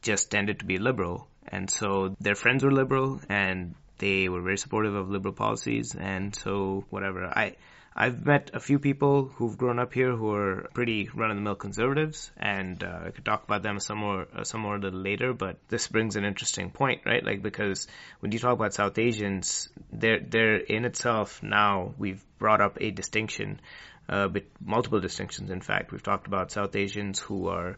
just 0.02 0.30
tended 0.30 0.60
to 0.60 0.66
be 0.66 0.78
liberal. 0.78 1.28
And 1.48 1.70
so 1.70 2.16
their 2.20 2.36
friends 2.36 2.64
were 2.64 2.72
liberal 2.72 3.22
and 3.28 3.76
they 4.00 4.30
were 4.30 4.42
very 4.42 4.58
supportive 4.58 4.96
of 4.96 5.10
liberal 5.10 5.34
policies. 5.34 5.96
And 5.96 6.36
so 6.36 6.86
whatever. 6.90 7.26
I, 7.26 7.56
I've 7.96 8.26
met 8.26 8.52
a 8.54 8.60
few 8.60 8.80
people 8.80 9.26
who've 9.26 9.58
grown 9.58 9.78
up 9.78 9.94
here 9.94 10.16
who 10.16 10.34
are 10.34 10.70
pretty 10.74 11.10
run-of-the-mill 11.14 11.56
conservatives, 11.56 12.32
and 12.38 12.82
uh, 12.82 13.00
I 13.08 13.10
could 13.12 13.26
talk 13.26 13.44
about 13.44 13.62
them 13.62 13.80
some 13.80 13.98
more, 13.98 14.26
uh, 14.34 14.44
some 14.44 14.62
more 14.62 14.76
a 14.76 14.80
little 14.80 15.02
later. 15.02 15.34
But 15.34 15.58
this 15.68 15.88
brings 15.88 16.16
an 16.16 16.24
interesting 16.24 16.70
point, 16.70 17.02
right? 17.06 17.24
Like 17.26 17.42
because 17.42 17.88
when 18.22 18.32
you 18.32 18.40
talk 18.40 18.54
about 18.54 18.74
South 18.74 18.98
Asians, 18.98 19.68
they're 19.92 20.22
they're 20.22 20.58
in 20.58 20.86
itself 20.86 21.44
now 21.44 21.94
we've 21.98 22.24
brought 22.38 22.62
up 22.62 22.78
a 22.80 22.92
distinction, 22.92 23.60
uh, 24.08 24.30
multiple 24.64 25.02
distinctions. 25.02 25.50
In 25.50 25.62
fact, 25.62 25.92
we've 25.92 26.04
talked 26.04 26.28
about 26.28 26.52
South 26.52 26.76
Asians 26.76 27.20
who 27.20 27.50
are 27.50 27.78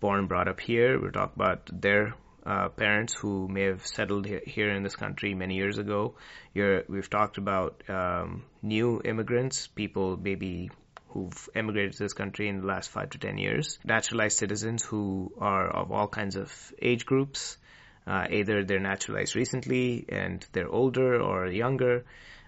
born 0.00 0.18
and 0.18 0.28
brought 0.28 0.48
up 0.48 0.60
here. 0.60 1.00
We've 1.00 1.12
talked 1.12 1.36
about 1.36 1.70
their 1.72 2.14
uh, 2.44 2.68
parents 2.70 3.14
who 3.14 3.48
may 3.48 3.64
have 3.64 3.86
settled 3.86 4.26
here 4.26 4.70
in 4.70 4.82
this 4.82 4.96
country 4.96 5.34
many 5.34 5.54
years 5.54 5.78
ago. 5.78 6.14
You're, 6.54 6.82
we've 6.88 7.08
talked 7.08 7.38
about 7.38 7.82
um, 7.88 8.44
new 8.62 9.00
immigrants, 9.04 9.66
people 9.68 10.16
maybe 10.16 10.70
who've 11.08 11.48
emigrated 11.54 11.92
to 11.92 11.98
this 11.98 12.14
country 12.14 12.48
in 12.48 12.60
the 12.60 12.66
last 12.66 12.90
five 12.90 13.10
to 13.10 13.18
ten 13.18 13.38
years, 13.38 13.78
naturalized 13.84 14.38
citizens 14.38 14.82
who 14.82 15.32
are 15.38 15.68
of 15.68 15.92
all 15.92 16.08
kinds 16.08 16.36
of 16.36 16.52
age 16.80 17.06
groups. 17.06 17.58
Uh, 18.04 18.26
either 18.30 18.64
they're 18.64 18.80
naturalized 18.80 19.36
recently 19.36 20.04
and 20.08 20.44
they're 20.50 20.68
older 20.68 21.22
or 21.22 21.46
younger. 21.46 22.04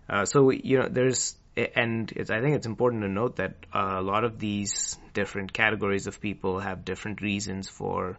Uh, 0.09 0.25
so 0.25 0.51
you 0.51 0.81
know, 0.81 0.89
there's 0.91 1.37
and 1.57 2.13
I 2.19 2.41
think 2.41 2.57
it's 2.57 2.67
important 2.67 3.03
to 3.03 3.09
note 3.09 3.37
that 3.37 3.55
a 3.73 4.03
lot 4.03 4.25
of 4.25 4.41
these 4.41 4.99
different 5.13 5.53
categories 5.53 6.09
of 6.09 6.21
people 6.21 6.59
have 6.59 6.85
different 6.85 7.21
reasons 7.21 7.69
for 7.69 8.19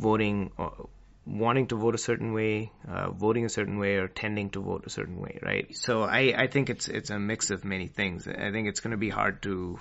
voting 0.00 0.50
or 0.56 0.72
uh, 0.78 0.84
wanting 1.26 1.66
to 1.68 1.76
vote 1.76 1.94
a 1.94 1.98
certain 1.98 2.32
way, 2.32 2.72
uh, 2.88 3.10
voting 3.10 3.44
a 3.44 3.48
certain 3.48 3.78
way, 3.78 3.96
or 3.96 4.08
tending 4.08 4.50
to 4.50 4.60
vote 4.60 4.84
a 4.86 4.90
certain 4.90 5.20
way, 5.20 5.38
right? 5.42 5.76
So 5.76 6.02
I, 6.02 6.34
I 6.36 6.46
think 6.46 6.70
it's 6.70 6.88
it's 6.88 7.10
a 7.10 7.18
mix 7.18 7.50
of 7.50 7.64
many 7.64 7.88
things. 7.88 8.26
I 8.26 8.50
think 8.50 8.68
it's 8.68 8.80
going 8.80 8.92
to 8.92 8.96
be 8.96 9.10
hard 9.10 9.42
to 9.42 9.78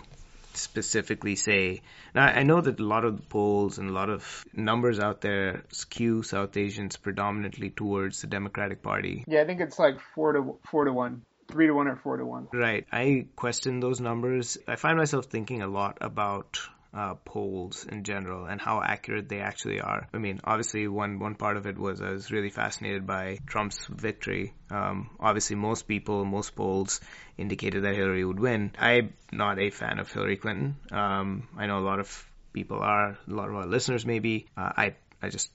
specifically 0.54 1.36
say. 1.36 1.82
Now 2.14 2.26
I 2.26 2.44
know 2.44 2.60
that 2.60 2.80
a 2.80 2.84
lot 2.84 3.06
of 3.06 3.16
the 3.18 3.24
polls 3.24 3.78
and 3.78 3.90
a 3.90 3.94
lot 3.94 4.10
of 4.10 4.46
numbers 4.54 5.00
out 5.00 5.22
there 5.22 5.64
skew 5.72 6.24
South 6.24 6.58
Asians 6.58 6.98
predominantly 6.98 7.70
towards 7.70 8.22
the 8.22 8.28
Democratic 8.28 8.82
Party. 8.82 9.24
Yeah, 9.28 9.42
I 9.42 9.46
think 9.46 9.62
it's 9.62 9.80
like 9.80 10.00
four 10.16 10.34
to 10.34 10.60
four 10.70 10.86
to 10.86 10.94
one 10.94 11.22
three 11.50 11.68
to 11.68 11.74
one 11.74 11.88
or 11.88 11.96
four 11.96 12.18
to 12.18 12.26
one. 12.26 12.48
Right. 12.54 12.86
I 12.92 13.28
question 13.36 13.80
those 13.80 14.00
numbers. 14.00 14.58
I 14.68 14.76
find 14.76 14.98
myself 14.98 15.26
thinking 15.26 15.62
a 15.62 15.68
lot 15.68 15.98
about 16.02 16.60
uh, 16.94 17.14
polls 17.26 17.86
in 17.86 18.04
general 18.04 18.46
and 18.46 18.60
how 18.60 18.82
accurate 18.82 19.30
they 19.30 19.40
actually 19.40 19.80
are. 19.80 20.08
I 20.14 20.18
mean, 20.18 20.40
obviously, 20.44 20.88
one 20.88 21.20
one 21.20 21.36
part 21.36 21.58
of 21.58 21.68
it 21.68 21.78
was 21.78 22.02
I 22.02 22.10
was 22.12 22.32
really 22.32 22.50
fascinated 22.50 23.06
by 23.06 23.40
Trump's 23.46 23.86
victory. 23.88 24.54
Um, 24.70 25.10
obviously, 25.20 25.56
most 25.56 25.88
people, 25.88 26.26
most 26.26 26.56
polls 26.56 27.00
indicated 27.38 27.84
that 27.84 27.96
Hillary 27.96 28.26
would 28.26 28.40
win. 28.40 28.72
I'm 28.78 29.14
not 29.32 29.60
a 29.60 29.70
fan 29.70 30.00
of 30.00 30.12
Hillary 30.12 30.38
Clinton. 30.38 30.78
Um, 30.92 31.48
I 31.58 31.68
know 31.68 31.80
a 31.80 31.88
lot 31.92 32.00
of 32.00 32.28
people 32.54 32.80
are, 32.80 33.10
a 33.10 33.18
lot 33.28 33.50
of 33.50 33.56
our 33.56 33.68
listeners 33.68 34.06
maybe. 34.06 34.48
Uh, 34.58 34.72
I 34.76 34.96
I 35.22 35.30
just 35.30 35.52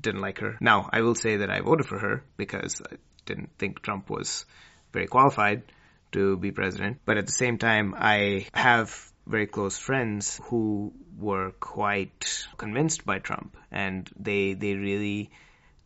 didn't 0.00 0.20
like 0.20 0.38
her. 0.38 0.56
Now, 0.60 0.88
I 0.92 1.02
will 1.02 1.14
say 1.14 1.38
that 1.38 1.50
I 1.50 1.60
voted 1.60 1.86
for 1.86 1.98
her 1.98 2.24
because 2.36 2.80
I 2.80 2.96
didn't 3.26 3.50
think 3.58 3.82
Trump 3.82 4.08
was 4.08 4.46
very 4.92 5.06
qualified 5.06 5.62
to 6.12 6.36
be 6.36 6.50
president. 6.50 6.98
But 7.04 7.18
at 7.18 7.26
the 7.26 7.32
same 7.32 7.58
time, 7.58 7.94
I 7.96 8.46
have 8.54 9.07
very 9.28 9.46
close 9.46 9.78
friends 9.78 10.40
who 10.44 10.92
were 11.18 11.52
quite 11.60 12.46
convinced 12.56 13.04
by 13.04 13.18
Trump 13.18 13.56
and 13.70 14.08
they 14.18 14.54
they 14.54 14.74
really 14.74 15.30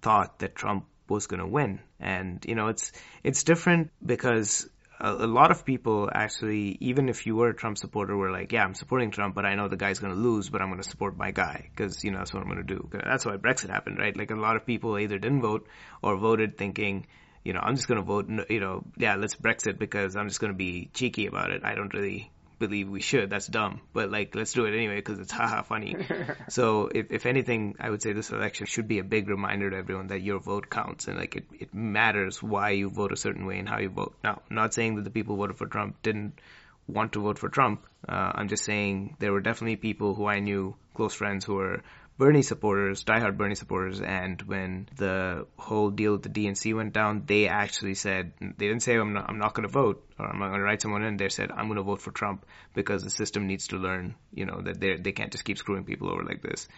thought 0.00 0.38
that 0.40 0.55
Trump 0.55 0.85
was 1.09 1.26
going 1.26 1.40
to 1.40 1.46
win. 1.46 1.81
And 2.00 2.44
you 2.46 2.55
know, 2.55 2.68
it's 2.68 2.92
it's 3.22 3.44
different 3.44 3.90
because 4.05 4.68
a, 5.00 5.11
a, 5.12 5.26
lot 5.26 5.50
of 5.50 5.64
people 5.64 6.11
actually, 6.12 6.76
even 6.81 7.09
if 7.09 7.26
you 7.26 7.37
were 7.37 7.50
a 7.50 7.55
Trump 7.55 7.78
supporter, 7.78 8.16
were 8.16 8.31
like, 8.31 8.52
"Yeah, 8.52 8.64
I'm 8.64 8.74
supporting 8.74 9.11
Trump, 9.11 9.35
but 9.35 9.44
I 9.44 9.55
know 9.55 9.68
the 9.68 9.76
guy's 9.76 9.98
going 9.98 10.14
to 10.14 10.18
lose, 10.18 10.48
but 10.48 10.61
I'm 10.61 10.68
going 10.68 10.83
to 10.83 10.88
support 10.88 11.16
my 11.16 11.31
guy 11.31 11.70
because 11.70 12.02
you 12.05 12.11
know 12.11 12.18
that's 12.18 12.35
what 12.35 12.42
I'm 12.42 12.48
going 12.48 12.66
to 12.66 12.74
do." 12.74 12.88
That's 12.92 13.24
why 13.24 13.37
Brexit 13.37 13.70
happened, 13.70 13.98
right? 13.98 14.16
Like 14.16 14.31
a 14.31 14.37
lot 14.37 14.57
of 14.57 14.66
people 14.66 14.98
either 14.98 15.18
didn't 15.18 15.42
vote 15.42 15.66
or 16.02 16.16
voted 16.16 16.59
thinking, 16.59 17.07
you 17.44 17.52
know, 17.52 17.61
I'm 17.61 17.76
just 17.76 17.88
going 17.88 18.00
to 18.00 18.07
vote, 18.07 18.28
you 18.50 18.61
know, 18.61 18.85
yeah, 18.96 19.16
let's 19.16 19.37
Brexit 19.37 19.78
because 19.78 20.16
I'm 20.16 20.28
just 20.28 20.40
going 20.40 20.52
to 20.52 20.59
be 20.59 20.90
cheeky 20.94 21.26
about 21.26 21.50
it. 21.50 21.62
I 21.64 21.74
don't 21.74 21.92
really 21.94 22.31
believe 22.62 22.88
we 22.88 23.01
should. 23.01 23.29
That's 23.29 23.46
dumb. 23.46 23.81
But 23.92 24.11
like, 24.11 24.35
let's 24.35 24.53
do 24.53 24.66
it 24.66 24.75
anyway 24.75 24.96
because 24.96 25.18
it's 25.18 25.33
haha 25.33 25.62
funny. 25.62 25.96
so 26.48 26.88
if, 26.94 27.11
if 27.11 27.27
anything, 27.27 27.75
I 27.81 27.90
would 27.90 28.03
say 28.03 28.12
this 28.12 28.31
election 28.31 28.66
should 28.66 28.87
be 28.87 29.01
a 29.01 29.05
big 29.05 29.29
reminder 29.29 29.70
to 29.70 29.77
everyone 29.77 30.07
that 30.09 30.22
your 30.22 30.38
vote 30.38 30.70
counts 30.70 31.09
and 31.09 31.18
like 31.18 31.37
it, 31.37 31.44
it 31.59 31.75
matters 31.75 32.42
why 32.42 32.70
you 32.70 32.88
vote 32.88 33.12
a 33.12 33.16
certain 33.16 33.46
way 33.46 33.59
and 33.59 33.68
how 33.68 33.79
you 33.81 33.88
vote. 33.88 34.14
Now, 34.22 34.40
I'm 34.48 34.57
not 34.57 34.75
saying 34.75 34.96
that 34.96 35.05
the 35.05 35.11
people 35.11 35.35
who 35.35 35.42
voted 35.42 35.57
for 35.57 35.66
Trump 35.66 36.01
didn't 36.03 36.38
want 36.87 37.12
to 37.14 37.20
vote 37.20 37.38
for 37.38 37.48
Trump. 37.48 37.85
Uh, 38.09 38.33
I'm 38.35 38.48
just 38.48 38.64
saying 38.64 39.16
there 39.18 39.33
were 39.33 39.40
definitely 39.40 39.77
people 39.77 40.14
who 40.14 40.27
I 40.27 40.38
knew, 40.38 40.77
close 40.94 41.14
friends 41.14 41.44
who 41.44 41.55
were 41.55 41.83
Bernie 42.18 42.42
supporters, 42.42 43.05
diehard 43.05 43.37
Bernie 43.37 43.55
supporters, 43.55 44.01
and 44.01 44.40
when 44.42 44.88
the 44.96 45.46
whole 45.57 45.90
deal 45.90 46.12
with 46.12 46.22
the 46.22 46.29
DNC 46.29 46.75
went 46.77 46.92
down, 46.92 47.25
they 47.27 47.48
actually 47.48 47.94
said 47.94 48.33
they 48.38 48.66
didn't 48.68 48.83
say 48.83 48.96
I'm 48.96 49.14
not 49.14 49.29
I'm 49.29 49.38
not 49.38 49.55
going 49.55 49.66
to 49.66 49.72
vote 49.72 50.07
or 50.18 50.27
I'm 50.27 50.38
not 50.38 50.48
going 50.48 50.61
to 50.61 50.64
write 50.64 50.83
someone 50.83 51.03
in. 51.03 51.16
They 51.16 51.31
said 51.31 51.51
I'm 51.51 51.66
going 51.66 51.79
to 51.79 51.83
vote 51.83 52.03
for 52.03 52.11
Trump 52.11 52.44
because 52.75 53.03
the 53.03 53.11
system 53.11 53.46
needs 53.46 53.68
to 53.68 53.77
learn, 53.77 54.14
you 54.33 54.44
know, 54.44 54.61
that 54.61 54.79
they 54.79 54.96
they 54.96 55.12
can't 55.12 55.33
just 55.33 55.44
keep 55.44 55.59
screwing 55.59 55.85
people 55.85 56.11
over 56.11 56.22
like 56.22 56.42
this. 56.42 56.68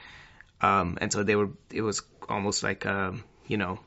Um, 0.60 0.98
and 1.00 1.12
so 1.12 1.24
they 1.24 1.36
were. 1.36 1.50
It 1.70 1.82
was 1.82 2.02
almost 2.28 2.62
like 2.62 2.84
a, 2.84 3.08
um, 3.08 3.24
you 3.46 3.56
know 3.56 3.80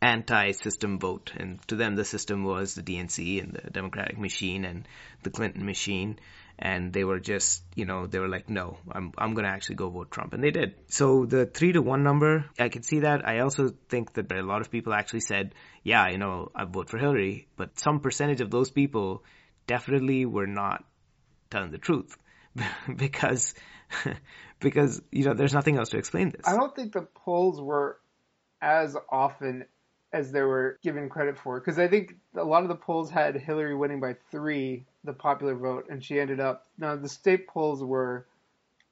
anti-system 0.00 0.98
vote, 0.98 1.32
and 1.36 1.60
to 1.68 1.74
them 1.74 1.96
the 1.96 2.04
system 2.04 2.44
was 2.44 2.74
the 2.74 2.82
DNC 2.82 3.42
and 3.42 3.52
the 3.54 3.70
Democratic 3.70 4.18
machine 4.18 4.64
and 4.64 4.86
the 5.22 5.30
Clinton 5.30 5.64
machine 5.64 6.18
and 6.58 6.92
they 6.92 7.04
were 7.04 7.20
just, 7.20 7.62
you 7.74 7.84
know, 7.84 8.06
they 8.06 8.18
were 8.18 8.28
like, 8.28 8.48
no, 8.48 8.78
I'm, 8.90 9.12
I'm 9.18 9.34
going 9.34 9.44
to 9.44 9.50
actually 9.50 9.76
go 9.76 9.90
vote 9.90 10.10
Trump. 10.10 10.32
And 10.32 10.42
they 10.42 10.50
did. 10.50 10.74
So 10.88 11.26
the 11.26 11.44
three 11.44 11.72
to 11.72 11.82
one 11.82 12.02
number, 12.02 12.46
I 12.58 12.68
can 12.70 12.82
see 12.82 13.00
that. 13.00 13.28
I 13.28 13.40
also 13.40 13.70
think 13.88 14.14
that 14.14 14.32
a 14.32 14.42
lot 14.42 14.62
of 14.62 14.70
people 14.70 14.94
actually 14.94 15.20
said, 15.20 15.54
yeah, 15.82 16.08
you 16.08 16.18
know, 16.18 16.50
I 16.54 16.64
vote 16.64 16.88
for 16.88 16.98
Hillary, 16.98 17.48
but 17.56 17.78
some 17.78 18.00
percentage 18.00 18.40
of 18.40 18.50
those 18.50 18.70
people 18.70 19.22
definitely 19.66 20.24
were 20.24 20.46
not 20.46 20.84
telling 21.50 21.72
the 21.72 21.78
truth 21.78 22.16
because, 22.96 23.54
because, 24.60 25.02
you 25.12 25.24
know, 25.24 25.34
there's 25.34 25.54
nothing 25.54 25.76
else 25.76 25.90
to 25.90 25.98
explain 25.98 26.30
this. 26.30 26.46
I 26.46 26.56
don't 26.56 26.74
think 26.74 26.94
the 26.94 27.02
polls 27.02 27.60
were 27.60 27.98
as 28.62 28.96
often 29.10 29.66
as 30.12 30.32
they 30.32 30.40
were 30.40 30.78
given 30.82 31.08
credit 31.10 31.36
for 31.36 31.60
because 31.60 31.78
I 31.78 31.88
think 31.88 32.14
a 32.34 32.44
lot 32.44 32.62
of 32.62 32.68
the 32.68 32.74
polls 32.76 33.10
had 33.10 33.36
Hillary 33.36 33.74
winning 33.74 34.00
by 34.00 34.16
three 34.30 34.86
the 35.06 35.12
popular 35.12 35.54
vote, 35.54 35.86
and 35.88 36.04
she 36.04 36.20
ended 36.20 36.40
up. 36.40 36.66
Now 36.78 36.96
the 36.96 37.08
state 37.08 37.46
polls 37.46 37.82
were 37.82 38.26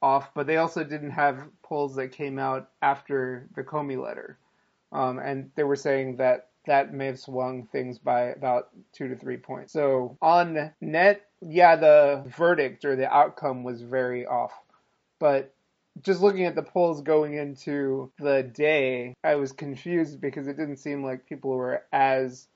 off, 0.01 0.33
but 0.33 0.47
they 0.47 0.57
also 0.57 0.83
didn't 0.83 1.11
have 1.11 1.43
polls 1.63 1.95
that 1.95 2.11
came 2.11 2.39
out 2.39 2.69
after 2.81 3.47
the 3.55 3.63
Comey 3.63 4.01
letter, 4.01 4.37
um, 4.91 5.19
and 5.19 5.51
they 5.55 5.63
were 5.63 5.75
saying 5.75 6.17
that 6.17 6.47
that 6.65 6.93
may 6.93 7.05
have 7.05 7.19
swung 7.19 7.67
things 7.67 7.99
by 7.99 8.29
about 8.29 8.69
two 8.91 9.07
to 9.07 9.15
three 9.15 9.37
points. 9.37 9.71
So 9.71 10.17
on 10.21 10.71
net, 10.81 11.27
yeah, 11.41 11.75
the 11.75 12.23
verdict 12.25 12.85
or 12.85 12.95
the 12.95 13.13
outcome 13.13 13.63
was 13.63 13.81
very 13.81 14.25
off, 14.25 14.53
but 15.19 15.53
just 16.01 16.21
looking 16.21 16.45
at 16.45 16.55
the 16.55 16.63
polls 16.63 17.01
going 17.01 17.35
into 17.35 18.11
the 18.19 18.43
day, 18.43 19.15
I 19.23 19.35
was 19.35 19.51
confused 19.51 20.19
because 20.19 20.47
it 20.47 20.57
didn't 20.57 20.77
seem 20.77 21.03
like 21.03 21.27
people 21.27 21.51
were 21.51 21.83
as 21.93 22.47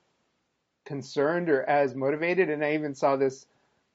concerned 0.84 1.48
or 1.48 1.62
as 1.68 1.94
motivated. 1.94 2.50
And 2.50 2.64
I 2.64 2.74
even 2.74 2.94
saw 2.94 3.16
this 3.16 3.46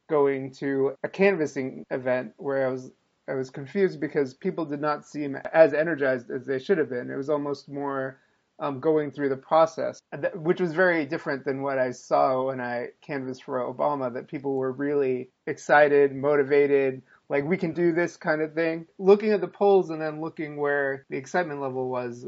going 0.09 0.51
to 0.51 0.95
a 1.03 1.09
canvassing 1.09 1.85
event 1.89 2.33
where 2.37 2.67
I 2.67 2.71
was 2.71 2.91
I 3.27 3.33
was 3.33 3.49
confused 3.49 3.99
because 3.99 4.35
people 4.35 4.65
did 4.65 4.81
not 4.81 5.05
seem 5.07 5.35
as 5.51 5.73
energized 5.73 6.29
as 6.29 6.45
they 6.45 6.59
should 6.59 6.77
have 6.77 6.89
been. 6.89 7.09
It 7.09 7.15
was 7.15 7.29
almost 7.29 7.67
more 7.67 8.19
um, 8.59 8.79
going 8.79 9.11
through 9.11 9.29
the 9.29 9.37
process, 9.37 9.99
which 10.35 10.61
was 10.61 10.73
very 10.73 11.05
different 11.05 11.43
than 11.43 11.63
what 11.63 11.79
I 11.79 11.91
saw 11.91 12.45
when 12.45 12.61
I 12.61 12.89
canvassed 13.01 13.43
for 13.43 13.59
Obama. 13.59 14.13
That 14.13 14.27
people 14.27 14.55
were 14.55 14.71
really 14.71 15.29
excited, 15.47 16.15
motivated, 16.15 17.01
like 17.29 17.43
we 17.45 17.57
can 17.57 17.73
do 17.73 17.91
this 17.91 18.15
kind 18.15 18.41
of 18.41 18.53
thing. 18.53 18.85
Looking 18.97 19.31
at 19.31 19.41
the 19.41 19.47
polls 19.47 19.89
and 19.89 20.01
then 20.01 20.21
looking 20.21 20.57
where 20.57 21.05
the 21.09 21.17
excitement 21.17 21.61
level 21.61 21.89
was, 21.89 22.25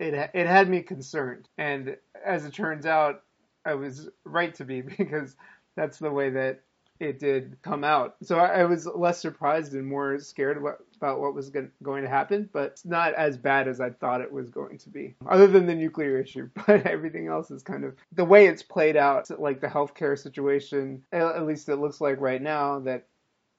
it 0.00 0.14
it 0.34 0.46
had 0.46 0.68
me 0.68 0.82
concerned. 0.82 1.48
And 1.58 1.96
as 2.24 2.44
it 2.44 2.54
turns 2.54 2.86
out, 2.86 3.22
I 3.68 3.74
was 3.74 4.08
right 4.24 4.54
to 4.56 4.64
be 4.64 4.80
because 4.98 5.36
that's 5.76 5.98
the 5.98 6.10
way 6.10 6.30
that 6.30 6.62
it 7.00 7.20
did 7.20 7.56
come 7.62 7.84
out. 7.84 8.16
So 8.22 8.38
I, 8.38 8.60
I 8.60 8.64
was 8.64 8.86
less 8.86 9.20
surprised 9.20 9.72
and 9.74 9.86
more 9.86 10.18
scared 10.18 10.56
about, 10.56 10.78
about 10.96 11.20
what 11.20 11.34
was 11.34 11.50
going 11.50 12.02
to 12.02 12.08
happen, 12.08 12.48
but 12.52 12.72
it's 12.72 12.84
not 12.84 13.14
as 13.14 13.36
bad 13.36 13.68
as 13.68 13.80
I 13.80 13.90
thought 13.90 14.20
it 14.20 14.32
was 14.32 14.50
going 14.50 14.78
to 14.78 14.90
be, 14.90 15.14
other 15.28 15.46
than 15.46 15.66
the 15.66 15.74
nuclear 15.74 16.18
issue. 16.18 16.50
But 16.66 16.86
everything 16.86 17.28
else 17.28 17.50
is 17.50 17.62
kind 17.62 17.84
of 17.84 17.94
the 18.12 18.24
way 18.24 18.46
it's 18.46 18.62
played 18.62 18.96
out, 18.96 19.30
like 19.40 19.60
the 19.60 19.68
healthcare 19.68 20.18
situation. 20.18 21.04
At 21.12 21.46
least 21.46 21.68
it 21.68 21.76
looks 21.76 22.00
like 22.00 22.20
right 22.20 22.42
now 22.42 22.80
that 22.80 23.06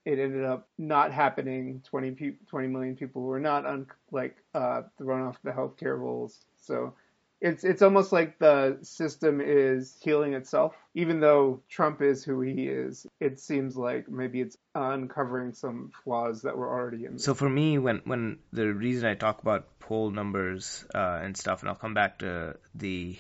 it 0.06 0.20
ended 0.20 0.44
up 0.44 0.68
not 0.78 1.14
happening. 1.14 1.82
20, 1.86 2.12
pe- 2.12 2.36
20 2.48 2.68
million 2.68 2.96
people 2.96 3.22
were 3.22 3.40
not 3.40 3.66
un- 3.66 3.88
like 4.12 4.38
uh, 4.54 4.84
thrown 4.98 5.28
off 5.28 5.38
the 5.44 5.52
healthcare 5.52 5.98
rolls. 5.98 6.40
So 6.58 6.94
it's 7.42 7.64
it's 7.64 7.82
almost 7.82 8.12
like 8.12 8.38
the 8.40 8.78
system 8.82 9.42
is 9.42 9.96
healing 10.02 10.34
itself. 10.34 10.76
Even 10.94 11.20
though 11.20 11.62
Trump 11.70 12.02
is 12.02 12.24
who 12.24 12.42
he 12.42 12.68
is, 12.68 13.08
it 13.20 13.40
seems 13.40 13.78
like 13.78 14.10
maybe 14.10 14.42
it's 14.42 14.58
uncovering 14.76 15.54
some 15.54 15.92
flaws 16.04 16.42
that 16.42 16.58
were 16.58 16.68
already 16.68 17.06
in. 17.06 17.18
So 17.18 17.34
for 17.34 17.50
me, 17.50 17.78
when 17.78 18.02
when 18.06 18.40
the 18.52 18.74
reason 18.74 19.08
I 19.08 19.16
talk 19.16 19.42
about 19.42 19.80
poll 19.80 20.12
numbers 20.12 20.86
uh, 20.94 21.20
and 21.24 21.36
stuff, 21.38 21.62
and 21.62 21.70
I'll 21.70 21.76
come 21.76 21.94
back 21.94 22.20
to 22.20 22.58
the 22.76 23.18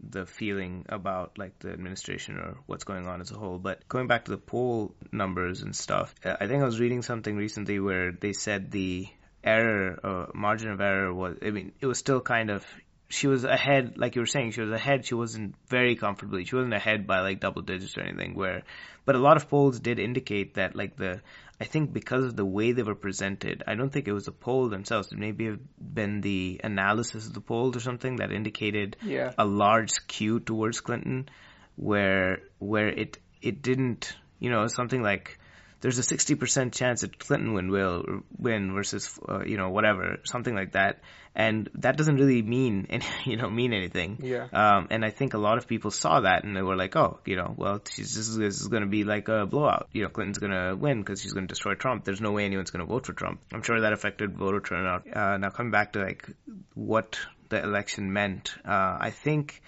the 0.00 0.26
feeling 0.26 0.84
about 0.88 1.38
like 1.38 1.56
the 1.60 1.72
administration 1.72 2.36
or 2.36 2.56
what's 2.66 2.82
going 2.82 3.06
on 3.06 3.20
as 3.20 3.30
a 3.30 3.34
whole. 3.34 3.58
But 3.58 3.88
going 3.88 4.08
back 4.08 4.24
to 4.24 4.32
the 4.32 4.38
poll 4.38 4.96
numbers 5.12 5.62
and 5.62 5.76
stuff, 5.76 6.12
I 6.24 6.48
think 6.48 6.62
I 6.62 6.64
was 6.64 6.80
reading 6.80 7.02
something 7.02 7.36
recently 7.36 7.78
where 7.78 8.10
they 8.10 8.32
said 8.32 8.72
the 8.72 9.08
error 9.44 9.98
uh, 10.04 10.26
margin 10.34 10.70
of 10.70 10.80
error 10.80 11.12
was 11.12 11.36
I 11.44 11.50
mean 11.50 11.72
it 11.80 11.86
was 11.86 11.98
still 11.98 12.20
kind 12.20 12.50
of 12.50 12.64
she 13.12 13.26
was 13.26 13.44
ahead, 13.44 13.98
like 13.98 14.16
you 14.16 14.22
were 14.22 14.26
saying, 14.26 14.52
she 14.52 14.62
was 14.62 14.70
ahead. 14.70 15.04
She 15.04 15.14
wasn't 15.14 15.54
very 15.68 15.96
comfortably. 15.96 16.46
She 16.46 16.56
wasn't 16.56 16.72
ahead 16.72 17.06
by 17.06 17.20
like 17.20 17.40
double 17.40 17.60
digits 17.60 17.98
or 17.98 18.00
anything. 18.00 18.34
Where, 18.34 18.62
but 19.04 19.16
a 19.16 19.18
lot 19.18 19.36
of 19.36 19.50
polls 19.50 19.78
did 19.80 19.98
indicate 19.98 20.54
that 20.54 20.74
like 20.74 20.96
the, 20.96 21.20
I 21.60 21.64
think 21.64 21.92
because 21.92 22.24
of 22.24 22.36
the 22.36 22.46
way 22.46 22.72
they 22.72 22.82
were 22.82 22.94
presented, 22.94 23.64
I 23.66 23.74
don't 23.74 23.92
think 23.92 24.08
it 24.08 24.14
was 24.14 24.24
the 24.24 24.32
poll 24.32 24.70
themselves. 24.70 25.12
It 25.12 25.18
maybe 25.18 25.44
have 25.44 25.60
been 25.78 26.22
the 26.22 26.62
analysis 26.64 27.26
of 27.26 27.34
the 27.34 27.42
polls 27.42 27.76
or 27.76 27.80
something 27.80 28.16
that 28.16 28.32
indicated 28.32 28.96
yeah. 29.02 29.32
a 29.36 29.44
large 29.44 29.90
skew 29.90 30.40
towards 30.40 30.80
Clinton, 30.80 31.28
where 31.76 32.38
where 32.60 32.88
it 32.88 33.18
it 33.42 33.60
didn't, 33.60 34.16
you 34.38 34.48
know, 34.48 34.66
something 34.68 35.02
like 35.02 35.38
there's 35.82 35.98
a 35.98 36.02
60% 36.02 36.72
chance 36.72 37.00
that 37.00 37.18
Clinton 37.18 37.54
win 37.54 37.68
will 37.68 38.22
win 38.38 38.72
versus 38.72 39.18
uh, 39.28 39.42
you 39.44 39.56
know 39.56 39.68
whatever 39.68 40.18
something 40.24 40.54
like 40.54 40.72
that. 40.72 41.00
And 41.34 41.68
that 41.76 41.96
doesn't 41.96 42.16
really 42.16 42.42
mean 42.42 42.86
any, 42.90 43.04
you 43.26 43.36
know 43.36 43.50
mean 43.50 43.72
anything. 43.72 44.18
Yeah. 44.22 44.46
Um, 44.52 44.88
and 44.90 45.04
I 45.04 45.10
think 45.10 45.34
a 45.34 45.38
lot 45.38 45.58
of 45.58 45.66
people 45.66 45.90
saw 45.90 46.20
that 46.20 46.44
and 46.44 46.56
they 46.56 46.62
were 46.62 46.76
like 46.76 46.96
oh 46.96 47.18
you 47.26 47.36
know 47.36 47.52
well 47.56 47.80
this 47.84 47.98
is, 47.98 48.36
this 48.36 48.60
is 48.60 48.68
going 48.68 48.82
to 48.82 48.88
be 48.88 49.04
like 49.04 49.28
a 49.28 49.44
blowout. 49.44 49.88
You 49.92 50.04
know 50.04 50.08
Clinton's 50.08 50.38
going 50.38 50.52
to 50.52 50.76
win 50.76 51.00
because 51.00 51.20
she's 51.20 51.32
going 51.32 51.46
to 51.46 51.52
destroy 51.52 51.74
Trump. 51.74 52.04
There's 52.04 52.20
no 52.20 52.30
way 52.30 52.44
anyone's 52.44 52.70
going 52.70 52.86
to 52.86 52.90
vote 52.90 53.06
for 53.06 53.12
Trump. 53.12 53.40
I'm 53.52 53.62
sure 53.62 53.80
that 53.80 53.92
affected 53.92 54.36
voter 54.36 54.60
turnout. 54.60 55.04
Uh, 55.14 55.36
now 55.36 55.50
coming 55.50 55.72
back 55.72 55.94
to 55.94 56.00
like 56.00 56.28
what 56.74 57.18
the 57.48 57.62
election 57.62 58.12
meant 58.12 58.54
uh, 58.64 58.96
I 59.00 59.10
think 59.10 59.60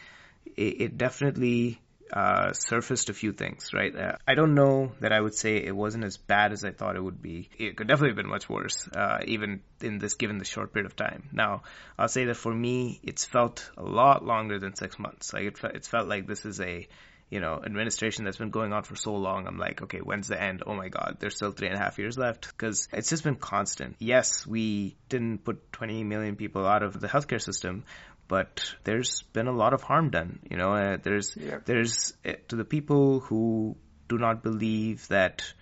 it, 0.56 0.80
it 0.80 0.98
definitely 0.98 1.80
uh, 2.12 2.52
surfaced 2.52 3.08
a 3.08 3.14
few 3.14 3.32
things, 3.32 3.70
right? 3.72 3.94
Uh, 3.94 4.16
I 4.26 4.34
don't 4.34 4.54
know 4.54 4.92
that 5.00 5.12
I 5.12 5.20
would 5.20 5.34
say 5.34 5.56
it 5.56 5.74
wasn't 5.74 6.04
as 6.04 6.16
bad 6.16 6.52
as 6.52 6.64
I 6.64 6.70
thought 6.70 6.96
it 6.96 7.02
would 7.02 7.22
be. 7.22 7.48
It 7.58 7.76
could 7.76 7.88
definitely 7.88 8.10
have 8.10 8.16
been 8.16 8.28
much 8.28 8.48
worse, 8.48 8.88
uh, 8.94 9.18
even 9.26 9.62
in 9.80 9.98
this, 9.98 10.14
given 10.14 10.38
the 10.38 10.44
short 10.44 10.72
period 10.72 10.90
of 10.90 10.96
time. 10.96 11.28
Now, 11.32 11.62
I'll 11.98 12.08
say 12.08 12.26
that 12.26 12.36
for 12.36 12.52
me, 12.52 13.00
it's 13.02 13.24
felt 13.24 13.70
a 13.76 13.82
lot 13.82 14.24
longer 14.24 14.58
than 14.58 14.76
six 14.76 14.98
months. 14.98 15.32
Like 15.32 15.44
it, 15.44 15.58
it's 15.74 15.88
felt 15.88 16.08
like 16.08 16.26
this 16.26 16.44
is 16.44 16.60
a, 16.60 16.86
you 17.30 17.40
know, 17.40 17.60
administration 17.64 18.24
that's 18.24 18.36
been 18.36 18.50
going 18.50 18.72
on 18.72 18.82
for 18.82 18.96
so 18.96 19.14
long. 19.14 19.46
I'm 19.46 19.58
like, 19.58 19.82
okay, 19.82 19.98
when's 19.98 20.28
the 20.28 20.40
end? 20.40 20.62
Oh 20.66 20.74
my 20.74 20.88
God, 20.88 21.16
there's 21.20 21.36
still 21.36 21.52
three 21.52 21.68
and 21.68 21.76
a 21.76 21.80
half 21.80 21.98
years 21.98 22.18
left 22.18 22.46
because 22.48 22.86
it's 22.92 23.08
just 23.10 23.24
been 23.24 23.36
constant. 23.36 23.96
Yes, 23.98 24.46
we 24.46 24.96
didn't 25.08 25.38
put 25.38 25.72
20 25.72 26.04
million 26.04 26.36
people 26.36 26.66
out 26.66 26.82
of 26.82 27.00
the 27.00 27.08
healthcare 27.08 27.42
system, 27.42 27.84
but 28.28 28.74
there's 28.84 29.22
been 29.32 29.46
a 29.46 29.52
lot 29.52 29.74
of 29.74 29.82
harm 29.82 30.10
done. 30.10 30.38
You 30.50 30.56
know, 30.56 30.72
uh, 30.72 30.96
there's 31.02 31.36
yep. 31.36 31.64
there's 31.64 32.14
uh, 32.24 32.32
to 32.48 32.56
the 32.56 32.64
people 32.64 33.20
who 33.20 33.76
do 34.08 34.18
not 34.18 34.42
believe 34.42 35.06
that 35.08 35.52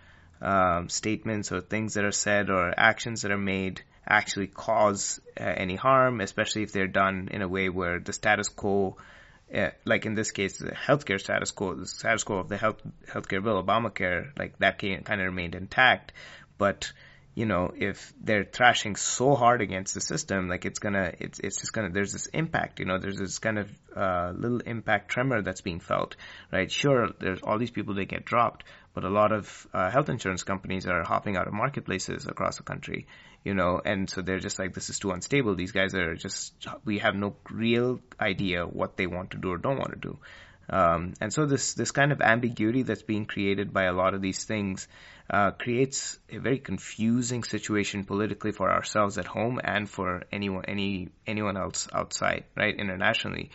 um, 0.40 0.88
statements 0.88 1.52
or 1.52 1.60
things 1.60 1.94
that 1.94 2.04
are 2.04 2.12
said 2.12 2.50
or 2.50 2.72
actions 2.76 3.22
that 3.22 3.30
are 3.30 3.38
made 3.38 3.82
actually 4.06 4.48
cause 4.48 5.20
uh, 5.40 5.44
any 5.44 5.76
harm, 5.76 6.20
especially 6.20 6.62
if 6.62 6.72
they're 6.72 6.88
done 6.88 7.28
in 7.30 7.42
a 7.42 7.48
way 7.48 7.68
where 7.68 8.00
the 8.00 8.12
status 8.12 8.48
quo, 8.48 8.96
uh, 9.54 9.68
like 9.84 10.06
in 10.06 10.14
this 10.14 10.32
case, 10.32 10.58
the 10.58 10.72
healthcare 10.72 11.20
status 11.20 11.52
quo, 11.52 11.74
the 11.74 11.86
status 11.86 12.24
quo 12.24 12.38
of 12.38 12.48
the 12.48 12.56
health 12.56 12.80
healthcare 13.06 13.42
bill, 13.42 13.62
Obamacare, 13.62 14.36
like 14.36 14.58
that 14.58 14.78
kind 14.78 15.20
of 15.20 15.26
remained 15.26 15.54
intact, 15.54 16.12
but 16.58 16.92
you 17.34 17.46
know, 17.46 17.72
if 17.74 18.12
they're 18.20 18.44
thrashing 18.44 18.94
so 18.96 19.34
hard 19.34 19.62
against 19.62 19.94
the 19.94 20.00
system, 20.00 20.48
like 20.48 20.66
it's 20.66 20.78
gonna, 20.78 21.12
it's, 21.18 21.38
it's 21.38 21.60
just 21.60 21.72
gonna, 21.72 21.88
there's 21.90 22.12
this 22.12 22.26
impact, 22.26 22.78
you 22.78 22.84
know, 22.84 22.98
there's 22.98 23.18
this 23.18 23.38
kind 23.38 23.58
of, 23.58 23.70
uh, 23.96 24.32
little 24.36 24.60
impact 24.60 25.08
tremor 25.10 25.40
that's 25.40 25.62
being 25.62 25.80
felt, 25.80 26.16
right? 26.52 26.70
Sure, 26.70 27.08
there's 27.20 27.40
all 27.42 27.58
these 27.58 27.70
people 27.70 27.94
that 27.94 28.04
get 28.04 28.26
dropped, 28.26 28.64
but 28.92 29.04
a 29.04 29.08
lot 29.08 29.32
of, 29.32 29.66
uh, 29.72 29.90
health 29.90 30.10
insurance 30.10 30.42
companies 30.42 30.86
are 30.86 31.02
hopping 31.04 31.36
out 31.36 31.48
of 31.48 31.54
marketplaces 31.54 32.26
across 32.26 32.58
the 32.58 32.64
country, 32.64 33.06
you 33.44 33.54
know, 33.54 33.80
and 33.82 34.10
so 34.10 34.20
they're 34.20 34.38
just 34.38 34.58
like, 34.58 34.74
this 34.74 34.90
is 34.90 34.98
too 34.98 35.10
unstable. 35.10 35.54
These 35.54 35.72
guys 35.72 35.94
are 35.94 36.14
just, 36.14 36.52
we 36.84 36.98
have 36.98 37.14
no 37.14 37.36
real 37.50 38.00
idea 38.20 38.66
what 38.66 38.98
they 38.98 39.06
want 39.06 39.30
to 39.30 39.38
do 39.38 39.52
or 39.52 39.56
don't 39.56 39.78
want 39.78 39.92
to 39.92 39.98
do. 39.98 40.18
Um, 40.72 41.12
and 41.20 41.32
so 41.32 41.44
this, 41.44 41.74
this 41.74 41.90
kind 41.90 42.12
of 42.12 42.22
ambiguity 42.22 42.82
that's 42.82 43.02
being 43.02 43.26
created 43.26 43.72
by 43.72 43.84
a 43.84 43.92
lot 43.92 44.14
of 44.14 44.22
these 44.22 44.44
things, 44.44 44.88
uh, 45.28 45.50
creates 45.52 46.18
a 46.30 46.38
very 46.38 46.58
confusing 46.58 47.44
situation 47.44 48.04
politically 48.04 48.52
for 48.52 48.70
ourselves 48.70 49.18
at 49.18 49.26
home 49.26 49.60
and 49.62 49.88
for 49.88 50.22
anyone 50.32 50.64
any 50.66 51.10
anyone 51.26 51.56
else 51.56 51.88
outside, 51.92 52.44
right, 52.56 52.74
internationally. 52.74 53.50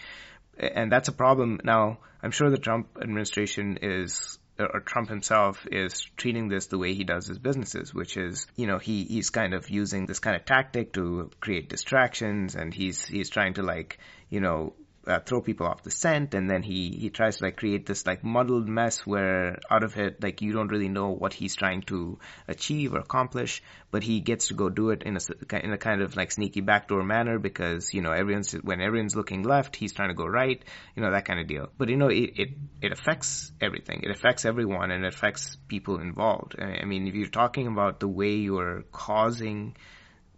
And 0.58 0.92
that's 0.92 1.10
a 1.10 1.12
problem. 1.12 1.60
Now, 1.64 2.00
I'm 2.22 2.32
sure 2.32 2.50
the 2.50 2.58
Trump 2.58 2.98
administration 3.02 3.80
is 3.82 4.40
or 4.60 4.80
Trump 4.80 5.10
himself 5.10 5.68
is 5.72 6.02
treating 6.18 6.48
this 6.48 6.68
the 6.68 6.78
way 6.78 6.94
he 6.94 7.04
does 7.04 7.28
his 7.28 7.38
businesses, 7.38 7.94
which 7.94 8.18
is, 8.18 8.48
you 8.56 8.66
know, 8.66 8.80
he, 8.80 9.04
he's 9.04 9.30
kind 9.30 9.54
of 9.54 9.70
using 9.70 10.06
this 10.06 10.20
kind 10.20 10.36
of 10.36 10.46
tactic 10.46 10.94
to 10.94 11.30
create 11.40 11.70
distractions 11.70 12.56
and 12.56 12.74
he's, 12.74 13.06
he's 13.06 13.30
trying 13.30 13.54
to 13.54 13.62
like, 13.62 14.00
you 14.30 14.40
know, 14.40 14.74
uh, 15.08 15.20
throw 15.20 15.42
people 15.42 15.66
off 15.66 15.84
the 15.84 15.92
scent 15.92 16.34
and 16.34 16.50
then 16.50 16.64
he 16.64 16.90
he 16.90 17.10
tries 17.10 17.38
to 17.38 17.46
like 17.46 17.58
create 17.58 17.86
this 17.86 18.06
like 18.06 18.24
muddled 18.24 18.68
mess 18.68 19.06
where 19.06 19.58
out 19.72 19.84
of 19.84 19.98
it 19.98 20.22
like 20.22 20.42
you 20.42 20.52
don't 20.52 20.68
really 20.70 20.90
know 20.90 21.10
what 21.10 21.34
he's 21.34 21.56
trying 21.56 21.82
to 21.82 22.20
achieve 22.48 22.94
or 22.94 23.00
accomplish 23.00 23.64
but 23.90 24.04
he 24.04 24.20
gets 24.20 24.50
to 24.50 24.54
go 24.54 24.70
do 24.70 24.90
it 24.90 25.04
in 25.04 25.18
a 25.18 25.56
in 25.64 25.72
a 25.72 25.78
kind 25.78 26.02
of 26.02 26.16
like 26.16 26.32
sneaky 26.32 26.62
backdoor 26.62 27.04
manner 27.04 27.40
because 27.40 27.94
you 27.94 28.02
know 28.02 28.12
everyone's 28.12 28.52
when 28.52 28.82
everyone's 28.82 29.16
looking 29.16 29.44
left 29.44 29.76
he's 29.76 29.94
trying 29.94 30.10
to 30.10 30.16
go 30.16 30.26
right 30.26 30.64
you 30.96 31.04
know 31.04 31.12
that 31.12 31.26
kind 31.26 31.40
of 31.40 31.48
deal. 31.48 31.70
But 31.78 31.90
you 31.90 31.98
know 31.98 32.10
it 32.10 32.34
it, 32.36 32.50
it 32.82 32.92
affects 32.92 33.52
everything. 33.62 34.02
It 34.04 34.12
affects 34.12 34.46
everyone 34.46 34.92
and 34.92 35.06
it 35.06 35.14
affects 35.14 35.58
people 35.68 36.00
involved. 36.00 36.56
I 36.60 36.86
mean 36.86 37.08
if 37.08 37.14
you're 37.14 37.30
talking 37.30 37.68
about 37.68 38.00
the 38.00 38.08
way 38.08 38.36
you're 38.36 38.84
causing 38.92 39.76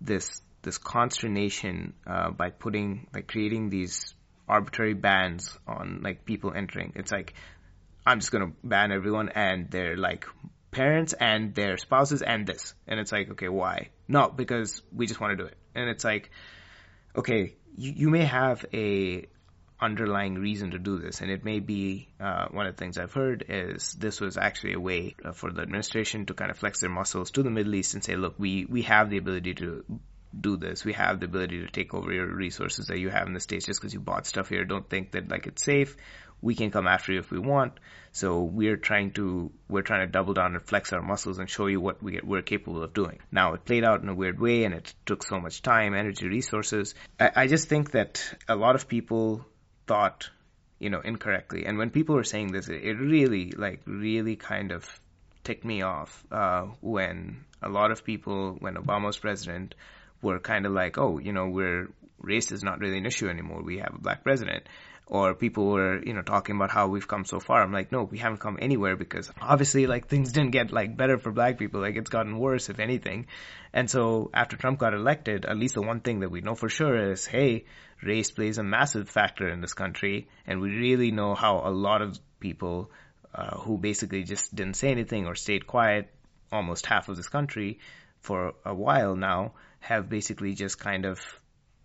this 0.01 0.41
this 0.61 0.77
consternation 0.77 1.93
uh, 2.05 2.31
by 2.31 2.49
putting 2.49 3.07
by 3.13 3.21
creating 3.21 3.69
these 3.69 4.13
arbitrary 4.49 4.93
bans 4.93 5.57
on 5.67 6.01
like 6.03 6.25
people 6.25 6.53
entering. 6.53 6.93
It's 6.95 7.11
like 7.11 7.33
I'm 8.05 8.19
just 8.19 8.31
gonna 8.31 8.51
ban 8.63 8.91
everyone 8.91 9.29
and 9.29 9.69
their 9.69 9.95
like 9.95 10.25
parents 10.71 11.13
and 11.13 11.55
their 11.55 11.77
spouses 11.77 12.21
and 12.21 12.45
this. 12.45 12.73
And 12.87 12.99
it's 12.99 13.11
like, 13.11 13.31
okay, 13.31 13.49
why? 13.49 13.89
No, 14.07 14.29
because 14.29 14.81
we 14.93 15.07
just 15.07 15.19
want 15.19 15.37
to 15.37 15.43
do 15.43 15.47
it. 15.47 15.57
And 15.75 15.89
it's 15.89 16.03
like, 16.03 16.31
okay, 17.15 17.55
you, 17.77 17.93
you 17.95 18.09
may 18.09 18.25
have 18.25 18.65
a 18.73 19.27
underlying 19.81 20.35
reason 20.35 20.71
to 20.71 20.79
do 20.79 20.99
this, 20.99 21.21
and 21.21 21.31
it 21.31 21.45
may 21.45 21.59
be 21.59 22.09
uh, 22.19 22.47
one 22.51 22.65
of 22.65 22.75
the 22.75 22.79
things 22.79 22.97
I've 22.97 23.13
heard 23.13 23.45
is 23.47 23.93
this 23.93 24.19
was 24.19 24.37
actually 24.37 24.73
a 24.73 24.79
way 24.79 25.15
uh, 25.23 25.31
for 25.31 25.51
the 25.51 25.61
administration 25.61 26.25
to 26.25 26.33
kind 26.33 26.51
of 26.51 26.57
flex 26.57 26.81
their 26.81 26.89
muscles 26.89 27.31
to 27.31 27.43
the 27.43 27.49
Middle 27.49 27.75
East 27.75 27.93
and 27.93 28.03
say, 28.03 28.15
look, 28.15 28.35
we 28.37 28.65
we 28.65 28.81
have 28.83 29.09
the 29.09 29.17
ability 29.17 29.53
to 29.55 29.85
do 30.37 30.57
this. 30.57 30.85
We 30.85 30.93
have 30.93 31.19
the 31.19 31.25
ability 31.25 31.61
to 31.65 31.71
take 31.71 31.93
over 31.93 32.11
your 32.11 32.27
resources 32.27 32.87
that 32.87 32.99
you 32.99 33.09
have 33.09 33.27
in 33.27 33.33
the 33.33 33.39
States 33.39 33.65
just 33.65 33.79
because 33.79 33.93
you 33.93 33.99
bought 33.99 34.27
stuff 34.27 34.49
here. 34.49 34.65
Don't 34.65 34.89
think 34.89 35.11
that 35.11 35.29
like 35.29 35.47
it's 35.47 35.63
safe. 35.63 35.95
We 36.41 36.55
can 36.55 36.71
come 36.71 36.87
after 36.87 37.11
you 37.11 37.19
if 37.19 37.31
we 37.31 37.39
want. 37.39 37.73
So 38.11 38.43
we're 38.43 38.77
trying 38.77 39.11
to, 39.13 39.51
we're 39.67 39.81
trying 39.81 40.07
to 40.07 40.11
double 40.11 40.33
down 40.33 40.55
and 40.55 40.63
flex 40.63 40.93
our 40.93 41.01
muscles 41.01 41.37
and 41.37 41.49
show 41.49 41.67
you 41.67 41.81
what 41.81 42.01
we, 42.01 42.19
we're 42.23 42.41
capable 42.41 42.81
of 42.81 42.93
doing. 42.93 43.19
Now 43.31 43.53
it 43.53 43.65
played 43.65 43.83
out 43.83 44.01
in 44.01 44.09
a 44.09 44.15
weird 44.15 44.39
way 44.39 44.63
and 44.63 44.73
it 44.73 44.93
took 45.05 45.23
so 45.23 45.39
much 45.39 45.61
time, 45.61 45.93
energy, 45.93 46.27
resources. 46.27 46.95
I, 47.19 47.31
I 47.35 47.47
just 47.47 47.67
think 47.67 47.91
that 47.91 48.33
a 48.47 48.55
lot 48.55 48.75
of 48.75 48.87
people 48.87 49.45
thought, 49.85 50.29
you 50.79 50.89
know, 50.89 51.01
incorrectly. 51.01 51.65
And 51.65 51.77
when 51.77 51.89
people 51.89 52.15
were 52.15 52.23
saying 52.23 52.53
this, 52.53 52.69
it, 52.69 52.83
it 52.83 52.93
really, 52.93 53.51
like, 53.51 53.81
really 53.85 54.37
kind 54.37 54.71
of 54.71 54.87
ticked 55.43 55.65
me 55.65 55.81
off, 55.81 56.23
uh, 56.31 56.67
when 56.79 57.43
a 57.61 57.67
lot 57.67 57.91
of 57.91 58.05
people, 58.05 58.55
when 58.59 58.75
Obama 58.75 59.07
was 59.07 59.17
president, 59.17 59.75
were 60.21 60.39
kind 60.39 60.65
of 60.65 60.71
like, 60.71 60.97
oh, 60.97 61.17
you 61.17 61.33
know, 61.33 61.47
we're 61.47 61.89
race 62.21 62.51
is 62.51 62.63
not 62.63 62.79
really 62.79 62.97
an 62.97 63.05
issue 63.05 63.29
anymore. 63.29 63.61
We 63.63 63.77
have 63.77 63.93
a 63.95 63.99
black 63.99 64.23
president. 64.23 64.63
Or 65.05 65.33
people 65.33 65.65
were, 65.71 66.03
you 66.03 66.13
know, 66.13 66.21
talking 66.21 66.55
about 66.55 66.69
how 66.69 66.87
we've 66.87 67.07
come 67.07 67.25
so 67.25 67.39
far. 67.39 67.63
I'm 67.63 67.73
like, 67.73 67.91
no, 67.91 68.03
we 68.03 68.19
haven't 68.19 68.41
come 68.41 68.59
anywhere 68.61 68.95
because 68.95 69.31
obviously, 69.41 69.87
like, 69.87 70.07
things 70.07 70.31
didn't 70.31 70.51
get, 70.51 70.71
like, 70.71 70.95
better 70.95 71.17
for 71.17 71.31
black 71.31 71.57
people. 71.57 71.81
Like, 71.81 71.95
it's 71.95 72.11
gotten 72.11 72.37
worse, 72.37 72.69
if 72.69 72.79
anything. 72.79 73.25
And 73.73 73.89
so, 73.89 74.29
after 74.35 74.55
Trump 74.55 74.77
got 74.77 74.93
elected, 74.93 75.45
at 75.45 75.57
least 75.57 75.73
the 75.73 75.81
one 75.81 76.01
thing 76.01 76.19
that 76.19 76.29
we 76.29 76.41
know 76.41 76.53
for 76.53 76.69
sure 76.69 77.11
is, 77.11 77.25
hey, 77.25 77.65
race 78.03 78.29
plays 78.29 78.59
a 78.59 78.63
massive 78.63 79.09
factor 79.09 79.49
in 79.49 79.61
this 79.61 79.73
country. 79.73 80.27
And 80.45 80.61
we 80.61 80.69
really 80.69 81.09
know 81.09 81.33
how 81.33 81.63
a 81.65 81.71
lot 81.71 82.03
of 82.03 82.19
people, 82.39 82.91
uh, 83.33 83.57
who 83.57 83.79
basically 83.79 84.23
just 84.25 84.53
didn't 84.53 84.75
say 84.75 84.89
anything 84.91 85.25
or 85.25 85.33
stayed 85.33 85.65
quiet, 85.65 86.13
almost 86.51 86.85
half 86.85 87.09
of 87.09 87.17
this 87.17 87.29
country 87.29 87.79
for 88.21 88.53
a 88.63 88.75
while 88.75 89.15
now, 89.15 89.53
have 89.79 90.09
basically 90.09 90.53
just 90.53 90.79
kind 90.79 91.05
of 91.05 91.19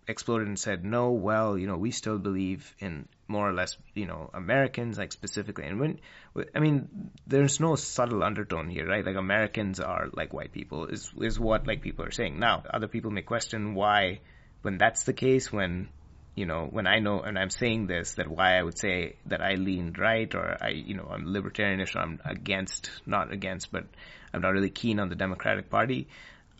exploded 0.07 0.47
and 0.47 0.59
said, 0.59 0.83
no, 0.85 1.11
well, 1.11 1.57
you 1.57 1.67
know, 1.67 1.77
we 1.77 1.91
still 1.91 2.17
believe 2.17 2.75
in 2.79 3.07
more 3.27 3.49
or 3.49 3.53
less, 3.53 3.75
you 3.93 4.05
know, 4.05 4.29
Americans, 4.33 4.97
like 4.97 5.11
specifically. 5.11 5.65
And 5.65 5.79
when, 5.79 5.99
I 6.53 6.59
mean, 6.59 7.11
there's 7.25 7.59
no 7.59 7.75
subtle 7.75 8.23
undertone 8.23 8.69
here, 8.69 8.87
right? 8.87 9.05
Like 9.05 9.15
Americans 9.15 9.79
are 9.79 10.09
like 10.13 10.33
white 10.33 10.51
people 10.51 10.85
is, 10.87 11.11
is 11.19 11.39
what 11.39 11.65
like 11.65 11.81
people 11.81 12.05
are 12.05 12.11
saying. 12.11 12.39
Now, 12.39 12.63
other 12.71 12.87
people 12.87 13.09
may 13.09 13.23
question 13.23 13.73
why, 13.73 14.19
when 14.61 14.77
that's 14.77 15.03
the 15.03 15.13
case, 15.13 15.51
when, 15.51 15.89
you 16.35 16.45
know, 16.45 16.67
when 16.69 16.85
I 16.85 16.99
know, 16.99 17.21
and 17.21 17.39
I'm 17.39 17.49
saying 17.49 17.87
this, 17.87 18.13
that 18.15 18.27
why 18.27 18.59
I 18.59 18.61
would 18.61 18.77
say 18.77 19.15
that 19.25 19.41
I 19.41 19.55
lean 19.55 19.95
right 19.97 20.33
or 20.35 20.57
I, 20.61 20.69
you 20.69 20.95
know, 20.95 21.07
I'm 21.09 21.25
libertarianish 21.25 21.95
or 21.95 21.99
I'm 21.99 22.19
against, 22.23 22.91
not 23.07 23.33
against, 23.33 23.71
but 23.71 23.85
I'm 24.33 24.41
not 24.41 24.53
really 24.53 24.69
keen 24.69 24.99
on 24.99 25.09
the 25.09 25.15
Democratic 25.15 25.69
Party. 25.69 26.07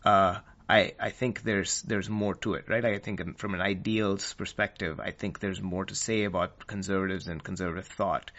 Uh, 0.04 0.40
I, 0.68 0.94
I 1.00 1.12
think 1.12 1.44
there's 1.44 1.82
there's 1.84 2.10
more 2.10 2.36
to 2.36 2.56
it, 2.56 2.66
right? 2.68 2.84
I 2.84 2.98
think 2.98 3.38
from 3.38 3.54
an 3.54 3.62
ideals 3.62 4.34
perspective, 4.34 5.00
I 5.00 5.12
think 5.12 5.40
there's 5.40 5.62
more 5.62 5.86
to 5.86 5.96
say 5.96 6.24
about 6.24 6.66
conservatives 6.66 7.28
and 7.28 7.44
conservative 7.44 7.88
thought. 7.88 8.32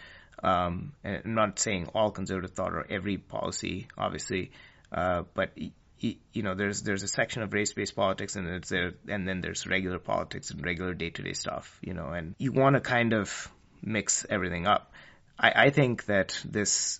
Um, 0.43 0.93
and 1.03 1.21
I'm 1.25 1.33
not 1.35 1.57
saying 1.59 1.89
all 1.95 2.11
conservative 2.11 2.51
thought 2.51 2.73
or 2.73 2.85
every 2.89 3.17
policy, 3.17 3.87
obviously, 3.97 4.51
uh, 4.91 5.23
but 5.33 5.51
you 5.99 6.43
know, 6.43 6.53
there's 6.53 6.83
there's 6.83 7.03
a 7.03 7.07
section 7.07 7.41
of 7.41 7.53
race-based 7.53 7.95
politics, 7.95 8.35
and 8.35 8.47
it's 8.47 8.69
there, 8.69 8.93
and 9.07 9.27
then 9.27 9.41
there's 9.41 9.65
regular 9.65 9.97
politics 9.97 10.51
and 10.51 10.63
regular 10.63 10.93
day-to-day 10.93 11.33
stuff, 11.33 11.79
you 11.81 11.93
know, 11.93 12.09
and 12.09 12.35
you 12.37 12.51
want 12.51 12.75
to 12.75 12.81
kind 12.81 13.13
of 13.13 13.51
mix 13.81 14.25
everything 14.29 14.67
up. 14.67 14.91
I, 15.39 15.51
I 15.55 15.69
think 15.71 16.05
that 16.05 16.39
this 16.45 16.99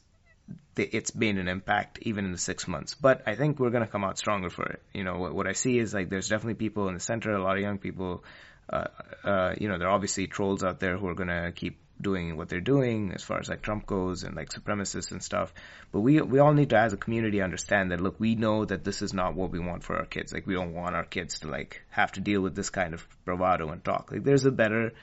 it's 0.78 1.12
been 1.12 1.38
an 1.38 1.48
impact 1.48 2.00
even 2.02 2.26
in 2.26 2.32
the 2.32 2.38
six 2.38 2.68
months. 2.68 2.94
But 2.94 3.24
I 3.28 3.36
think 3.36 3.60
we're 3.60 3.70
going 3.70 3.86
to 3.86 3.92
come 3.92 4.04
out 4.04 4.18
stronger 4.18 4.50
for 4.50 4.66
it. 4.66 4.82
You 4.94 5.04
know, 5.04 5.18
what, 5.18 5.34
what, 5.34 5.48
I 5.48 5.54
see 5.54 5.78
is 5.80 5.94
like 5.94 6.10
there's 6.10 6.30
definitely 6.30 6.56
people 6.56 6.88
in 6.88 6.94
the 6.94 7.00
center, 7.00 7.32
a 7.32 7.42
lot 7.42 7.58
of 7.58 7.62
young 7.62 7.78
people. 7.78 8.24
Uh, 8.70 8.88
uh, 9.24 9.56
you 9.58 9.70
know, 9.70 9.78
there 9.78 9.88
are 9.88 9.94
obviously 9.94 10.28
trolls 10.28 10.64
out 10.64 10.80
there 10.80 10.98
who 10.98 11.08
are 11.08 11.16
going 11.16 11.30
to 11.30 11.52
keep 11.56 11.80
doing 12.00 12.38
what 12.38 12.48
they're 12.48 12.60
doing 12.60 13.12
as 13.14 13.24
far 13.24 13.40
as 13.40 13.50
like 13.50 13.62
Trump 13.62 13.86
goes 13.88 14.24
and 14.24 14.36
like 14.36 14.50
supremacists 14.50 15.12
and 15.12 15.24
stuff. 15.24 15.54
But 15.92 16.02
we 16.02 16.22
we 16.22 16.40
all 16.40 16.54
need 16.54 16.70
to, 16.72 16.78
as 16.78 16.94
a 16.94 16.98
community, 16.98 17.42
understand 17.42 17.92
that 17.92 18.02
look, 18.02 18.20
we 18.20 18.36
know 18.36 18.66
that 18.66 18.84
this 18.84 19.02
is 19.02 19.14
not 19.14 19.36
what 19.36 19.52
we 19.52 19.60
want 19.60 19.84
for 19.84 19.98
our 19.98 20.06
kids. 20.06 20.34
Like 20.34 20.46
we 20.46 20.54
don't 20.54 20.74
want 20.74 20.96
our 20.96 21.06
kids 21.06 21.40
to 21.40 21.48
like 21.48 21.82
have 21.90 22.12
to 22.14 22.20
deal 22.20 22.42
with 22.42 22.56
this 22.56 22.70
kind 22.70 22.94
of 22.94 23.08
bravado 23.26 23.70
and 23.70 23.84
talk. 23.84 24.12
Like 24.12 24.24
there's 24.24 24.46
a 24.46 24.52
better, 24.52 24.94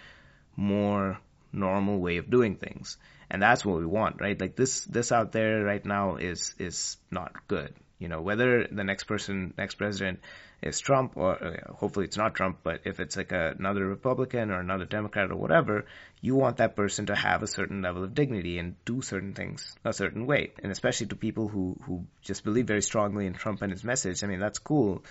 more 0.57 1.19
normal 1.53 1.99
way 2.01 2.19
of 2.19 2.31
doing 2.31 2.57
things 2.57 2.97
and 3.35 3.42
that's 3.42 3.64
what 3.64 3.81
we 3.81 3.85
want, 3.85 4.20
right? 4.20 4.40
Like 4.40 4.55
this 4.55 4.85
this 4.85 5.11
out 5.11 5.33
there 5.33 5.64
right 5.64 5.85
now 5.85 6.16
is 6.16 6.55
is 6.57 6.97
not 7.11 7.49
good. 7.49 7.75
You 7.99 8.07
know, 8.07 8.20
whether 8.23 8.68
the 8.70 8.85
next 8.85 9.05
person, 9.05 9.55
next 9.59 9.75
president 9.75 10.20
is 10.62 10.79
Trump, 10.79 11.16
or 11.16 11.33
uh, 11.44 11.73
hopefully 11.73 12.05
it's 12.05 12.16
not 12.16 12.37
Trump, 12.37 12.59
but 12.62 12.83
if 12.85 13.01
it's 13.01 13.16
like 13.16 13.33
a, 13.33 13.57
another 13.59 13.88
Republican 13.88 14.53
or 14.53 14.61
another 14.61 14.85
Democrat 14.85 15.33
or 15.33 15.37
whatever, 15.37 15.85
you 16.20 16.37
want 16.37 16.59
that 16.59 16.77
person 16.77 17.07
to 17.07 17.16
have 17.16 17.42
a 17.42 17.49
certain 17.49 17.83
level 17.83 18.05
of 18.05 18.14
dignity 18.14 18.59
and 18.59 18.77
do 18.85 19.03
certain 19.03 19.35
things 19.35 19.77
a 19.85 19.92
certain 19.92 20.27
way. 20.27 20.53
And 20.62 20.70
especially 20.70 21.09
to 21.09 21.16
people 21.16 21.49
who, 21.49 21.77
who 21.83 22.05
just 22.23 22.44
believe 22.44 22.68
very 22.68 22.83
strongly 22.83 23.27
in 23.27 23.35
Trump 23.35 23.62
and 23.62 23.73
his 23.73 23.83
message, 23.83 24.23
I 24.23 24.29
mean, 24.29 24.38
that's 24.38 24.61
cool. 24.61 25.03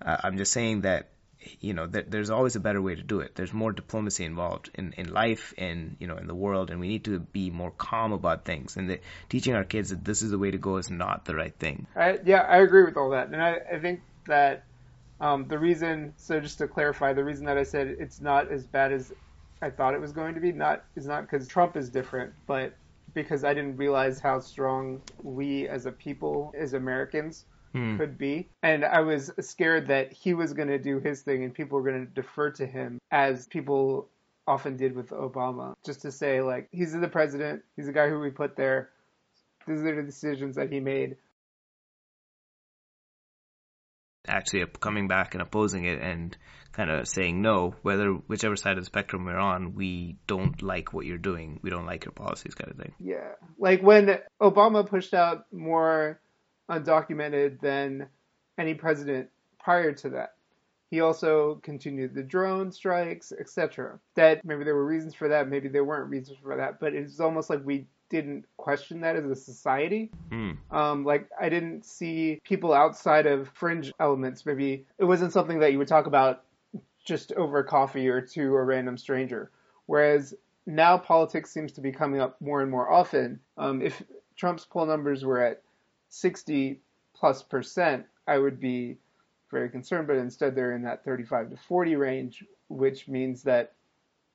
Uh, 0.00 0.18
I'm 0.22 0.38
just 0.38 0.52
saying 0.52 0.82
that 0.82 1.08
you 1.60 1.74
know, 1.74 1.86
there's 1.86 2.30
always 2.30 2.56
a 2.56 2.60
better 2.60 2.80
way 2.80 2.94
to 2.94 3.02
do 3.02 3.20
it. 3.20 3.34
There's 3.34 3.52
more 3.52 3.72
diplomacy 3.72 4.24
involved 4.24 4.70
in, 4.74 4.92
in 4.96 5.12
life 5.12 5.54
and, 5.58 5.96
you 5.98 6.06
know, 6.06 6.16
in 6.16 6.26
the 6.26 6.34
world, 6.34 6.70
and 6.70 6.80
we 6.80 6.88
need 6.88 7.04
to 7.04 7.18
be 7.18 7.50
more 7.50 7.70
calm 7.70 8.12
about 8.12 8.44
things. 8.44 8.76
And 8.76 8.98
teaching 9.28 9.54
our 9.54 9.64
kids 9.64 9.90
that 9.90 10.04
this 10.04 10.22
is 10.22 10.30
the 10.30 10.38
way 10.38 10.50
to 10.50 10.58
go 10.58 10.76
is 10.76 10.90
not 10.90 11.24
the 11.24 11.34
right 11.34 11.54
thing. 11.54 11.86
I, 11.96 12.18
yeah, 12.24 12.40
I 12.40 12.58
agree 12.58 12.84
with 12.84 12.96
all 12.96 13.10
that. 13.10 13.28
And 13.28 13.42
I, 13.42 13.58
I 13.72 13.78
think 13.78 14.00
that 14.26 14.64
um, 15.20 15.46
the 15.48 15.58
reason, 15.58 16.14
so 16.16 16.40
just 16.40 16.58
to 16.58 16.68
clarify, 16.68 17.12
the 17.12 17.24
reason 17.24 17.46
that 17.46 17.58
I 17.58 17.62
said 17.62 17.96
it's 17.98 18.20
not 18.20 18.50
as 18.50 18.66
bad 18.66 18.92
as 18.92 19.12
I 19.60 19.70
thought 19.70 19.94
it 19.94 20.00
was 20.00 20.12
going 20.12 20.34
to 20.34 20.40
be, 20.40 20.52
not 20.52 20.84
is 20.96 21.06
not 21.06 21.22
because 21.22 21.46
Trump 21.46 21.76
is 21.76 21.88
different, 21.88 22.32
but 22.46 22.74
because 23.14 23.44
I 23.44 23.54
didn't 23.54 23.76
realize 23.76 24.18
how 24.18 24.40
strong 24.40 25.00
we 25.22 25.68
as 25.68 25.86
a 25.86 25.92
people, 25.92 26.52
as 26.58 26.72
Americans, 26.74 27.44
hmm. 27.72 27.96
could 27.96 28.18
be. 28.18 28.48
And 28.62 28.84
I 28.84 29.00
was 29.00 29.30
scared 29.40 29.88
that 29.88 30.12
he 30.12 30.34
was 30.34 30.52
going 30.52 30.68
to 30.68 30.78
do 30.78 30.98
his 30.98 31.22
thing 31.22 31.44
and 31.44 31.54
people 31.54 31.78
were 31.78 31.90
going 31.90 32.06
to 32.06 32.12
defer 32.12 32.50
to 32.52 32.66
him 32.66 32.98
as 33.10 33.46
people 33.46 34.08
often 34.46 34.76
did 34.76 34.94
with 34.94 35.10
Obama. 35.10 35.74
Just 35.84 36.02
to 36.02 36.12
say, 36.12 36.42
like, 36.42 36.68
he's 36.72 36.92
the 36.92 37.08
president, 37.08 37.62
he's 37.76 37.86
the 37.86 37.92
guy 37.92 38.08
who 38.08 38.18
we 38.20 38.30
put 38.30 38.56
there. 38.56 38.90
These 39.66 39.80
are 39.82 39.96
the 39.96 40.02
decisions 40.02 40.56
that 40.56 40.72
he 40.72 40.80
made. 40.80 41.16
Actually, 44.26 44.64
coming 44.80 45.08
back 45.08 45.34
and 45.34 45.42
opposing 45.42 45.84
it 45.84 46.00
and 46.00 46.36
kind 46.72 46.90
of 46.90 47.06
saying 47.06 47.42
no, 47.42 47.74
whether 47.82 48.12
whichever 48.12 48.56
side 48.56 48.72
of 48.72 48.82
the 48.82 48.86
spectrum 48.86 49.24
we're 49.24 49.36
on, 49.36 49.74
we 49.74 50.16
don't 50.26 50.62
like 50.62 50.92
what 50.92 51.06
you're 51.06 51.18
doing, 51.18 51.60
we 51.62 51.70
don't 51.70 51.86
like 51.86 52.04
your 52.04 52.12
policies, 52.12 52.54
kind 52.54 52.70
of 52.70 52.76
thing. 52.76 52.92
Yeah, 52.98 53.32
like 53.58 53.82
when 53.82 54.18
Obama 54.40 54.88
pushed 54.88 55.12
out 55.12 55.46
more 55.52 56.20
undocumented 56.70 57.60
than 57.60 58.08
any 58.58 58.74
president 58.74 59.28
prior 59.58 59.92
to 59.92 60.10
that. 60.10 60.34
He 60.90 61.00
also 61.00 61.58
continued 61.62 62.14
the 62.14 62.22
drone 62.22 62.70
strikes, 62.70 63.32
etc. 63.32 63.98
That 64.14 64.44
maybe 64.44 64.64
there 64.64 64.74
were 64.74 64.84
reasons 64.84 65.14
for 65.14 65.28
that, 65.28 65.48
maybe 65.48 65.68
there 65.68 65.84
weren't 65.84 66.10
reasons 66.10 66.38
for 66.42 66.54
that, 66.56 66.80
but 66.80 66.94
it's 66.94 67.18
almost 67.18 67.48
like 67.48 67.64
we 67.64 67.86
didn't 68.10 68.44
question 68.58 69.00
that 69.00 69.16
as 69.16 69.24
a 69.24 69.34
society. 69.34 70.10
Mm. 70.30 70.58
Um, 70.70 71.04
like 71.04 71.30
I 71.40 71.48
didn't 71.48 71.86
see 71.86 72.40
people 72.44 72.74
outside 72.74 73.26
of 73.26 73.48
fringe 73.54 73.90
elements. 73.98 74.44
Maybe 74.44 74.84
it 74.98 75.04
wasn't 75.04 75.32
something 75.32 75.60
that 75.60 75.72
you 75.72 75.78
would 75.78 75.88
talk 75.88 76.06
about 76.06 76.44
just 77.06 77.32
over 77.32 77.62
coffee 77.62 78.08
or 78.08 78.20
to 78.20 78.54
a 78.54 78.62
random 78.62 78.98
stranger. 78.98 79.50
Whereas 79.86 80.34
now 80.66 80.98
politics 80.98 81.50
seems 81.50 81.72
to 81.72 81.80
be 81.80 81.90
coming 81.90 82.20
up 82.20 82.40
more 82.40 82.60
and 82.60 82.70
more 82.70 82.92
often. 82.92 83.40
Um, 83.56 83.80
if 83.80 84.02
Trump's 84.36 84.66
poll 84.66 84.84
numbers 84.84 85.24
were 85.24 85.40
at 85.40 85.62
60 86.12 86.80
plus 87.14 87.42
percent, 87.42 88.04
I 88.26 88.38
would 88.38 88.60
be 88.60 88.98
very 89.50 89.70
concerned. 89.70 90.06
But 90.06 90.16
instead, 90.16 90.54
they're 90.54 90.74
in 90.74 90.82
that 90.82 91.04
35 91.04 91.50
to 91.50 91.56
40 91.56 91.96
range, 91.96 92.44
which 92.68 93.08
means 93.08 93.44
that 93.44 93.72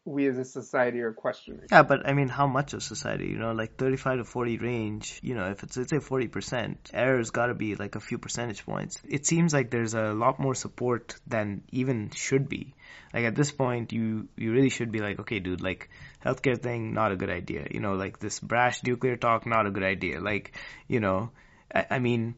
we 0.06 0.26
as 0.28 0.38
a 0.38 0.46
society 0.46 1.02
are 1.02 1.12
questioning. 1.12 1.68
Yeah, 1.72 1.84
but 1.84 2.08
I 2.08 2.14
mean, 2.14 2.30
how 2.30 2.48
much 2.48 2.74
of 2.74 2.82
society? 2.82 3.28
You 3.28 3.38
know, 3.38 3.52
like 3.52 3.76
35 3.76 4.20
to 4.20 4.24
40 4.24 4.58
range. 4.58 5.20
You 5.22 5.36
know, 5.36 5.52
if 5.52 5.62
it's 5.62 5.78
let's 5.78 5.92
say 5.92 6.00
40 6.00 6.28
percent, 6.30 6.90
error's 6.94 7.30
got 7.30 7.48
to 7.48 7.54
be 7.54 7.76
like 7.76 7.96
a 7.96 8.00
few 8.00 8.18
percentage 8.18 8.66
points. 8.66 9.00
It 9.08 9.28
seems 9.28 9.54
like 9.54 9.70
there's 9.70 9.94
a 9.94 10.14
lot 10.14 10.40
more 10.40 10.56
support 10.56 11.16
than 11.28 11.62
even 11.72 12.10
should 12.10 12.50
be. 12.50 12.74
Like 13.14 13.26
at 13.26 13.36
this 13.36 13.52
point, 13.52 13.94
you 13.94 14.30
you 14.36 14.52
really 14.52 14.70
should 14.70 14.92
be 14.92 15.00
like, 15.00 15.20
okay, 15.20 15.40
dude, 15.40 15.62
like 15.62 15.90
healthcare 16.26 16.60
thing, 16.60 16.96
not 16.96 17.12
a 17.12 17.18
good 17.18 17.30
idea. 17.30 17.68
You 17.70 17.82
know, 17.82 17.94
like 17.94 18.18
this 18.18 18.40
brash 18.40 18.82
nuclear 18.84 19.16
talk, 19.16 19.46
not 19.46 19.68
a 19.68 19.72
good 19.72 19.84
idea. 19.84 20.22
Like, 20.22 20.54
you 20.88 21.02
know 21.02 21.30
I, 21.74 21.86
I 21.92 22.00
mean, 22.00 22.36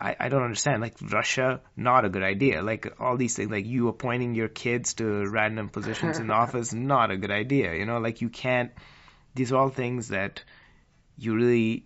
I, 0.00 0.16
I 0.18 0.28
don't 0.28 0.42
understand. 0.42 0.82
Like 0.82 0.96
Russia, 1.00 1.60
not 1.76 2.04
a 2.04 2.08
good 2.08 2.22
idea. 2.22 2.62
Like 2.62 3.00
all 3.00 3.16
these 3.16 3.36
things, 3.36 3.50
like 3.50 3.66
you 3.66 3.88
appointing 3.88 4.34
your 4.34 4.48
kids 4.48 4.94
to 4.94 5.04
random 5.28 5.68
positions 5.68 6.18
in 6.18 6.26
the 6.26 6.34
office, 6.44 6.72
not 6.72 7.10
a 7.10 7.16
good 7.16 7.30
idea. 7.30 7.74
You 7.74 7.86
know, 7.86 7.98
like 7.98 8.20
you 8.20 8.28
can't. 8.28 8.72
These 9.34 9.52
are 9.52 9.56
all 9.56 9.70
things 9.70 10.08
that 10.08 10.42
you 11.16 11.34
really. 11.34 11.84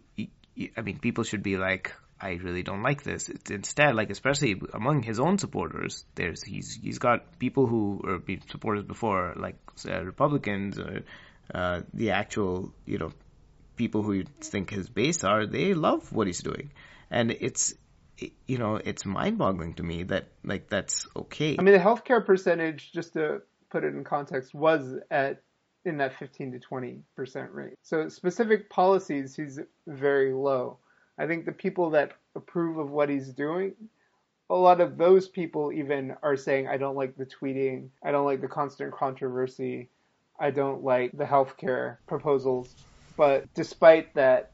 I 0.77 0.81
mean, 0.81 0.99
people 0.99 1.23
should 1.23 1.45
be 1.45 1.57
like, 1.57 1.93
I 2.21 2.33
really 2.33 2.65
don't 2.65 2.83
like 2.83 3.05
this. 3.05 3.29
It's 3.29 3.51
instead, 3.51 3.95
like 3.95 4.11
especially 4.11 4.61
among 4.75 5.03
his 5.03 5.21
own 5.21 5.39
supporters, 5.39 6.05
there's 6.17 6.43
he's 6.43 6.75
he's 6.75 6.99
got 6.99 7.39
people 7.39 7.67
who 7.67 8.01
are 8.05 8.21
supporters 8.51 8.83
before, 8.83 9.35
like 9.37 9.57
uh, 9.89 10.03
Republicans, 10.03 10.79
or 10.81 11.03
uh, 11.55 11.83
the 11.95 12.11
actual 12.11 12.73
you 12.87 12.99
know 12.99 13.13
people 13.79 14.03
who 14.03 14.13
you 14.13 14.25
think 14.41 14.71
his 14.71 14.89
base 14.89 15.25
are, 15.25 15.47
they 15.47 15.73
love 15.73 16.13
what 16.13 16.27
he's 16.27 16.41
doing. 16.41 16.73
And 17.11 17.31
it's, 17.31 17.75
you 18.47 18.59
know, 18.59 18.77
it's 18.77 19.07
mind 19.07 19.39
boggling 19.39 19.75
to 19.75 19.83
me 19.83 20.03
that, 20.05 20.29
like, 20.45 20.69
that's 20.69 21.07
okay. 21.17 21.57
I 21.59 21.63
mean, 21.63 21.73
the 21.73 21.81
healthcare 21.81 22.25
percentage, 22.25 22.93
just 22.93 23.15
to 23.15 23.41
put 23.71 23.85
it 23.85 23.95
in 23.95 24.05
context, 24.05 24.55
was 24.55 24.97
at 25.11 25.43
in 25.85 25.99
that 25.99 26.19
15 26.19 26.53
to 26.53 26.59
20 26.59 27.03
percent 27.17 27.51
rate. 27.53 27.75
So 27.83 28.09
specific 28.09 28.69
policies, 28.69 29.37
he's 29.37 29.61
very 29.87 30.35
low. 30.35 30.79
I 31.17 31.27
think 31.27 31.47
the 31.47 31.53
people 31.53 31.91
that 31.91 32.13
approve 32.35 32.79
of 32.79 32.91
what 32.91 33.09
he's 33.09 33.29
doing, 33.29 33.75
a 34.51 34.55
lot 34.55 34.81
of 34.81 34.97
those 34.97 35.29
people 35.29 35.73
even 35.73 36.15
are 36.23 36.37
saying, 36.37 36.69
I 36.69 36.77
don't 36.77 36.97
like 36.97 37.17
the 37.17 37.27
tweeting, 37.27 37.89
I 38.03 38.11
don't 38.11 38.27
like 38.27 38.41
the 38.41 38.49
constant 38.49 38.93
controversy, 38.93 39.89
I 40.39 40.51
don't 40.51 40.85
like 40.85 41.17
the 41.17 41.25
healthcare 41.25 41.97
proposals. 42.07 42.75
But 43.19 43.53
despite 43.53 44.15
that, 44.15 44.53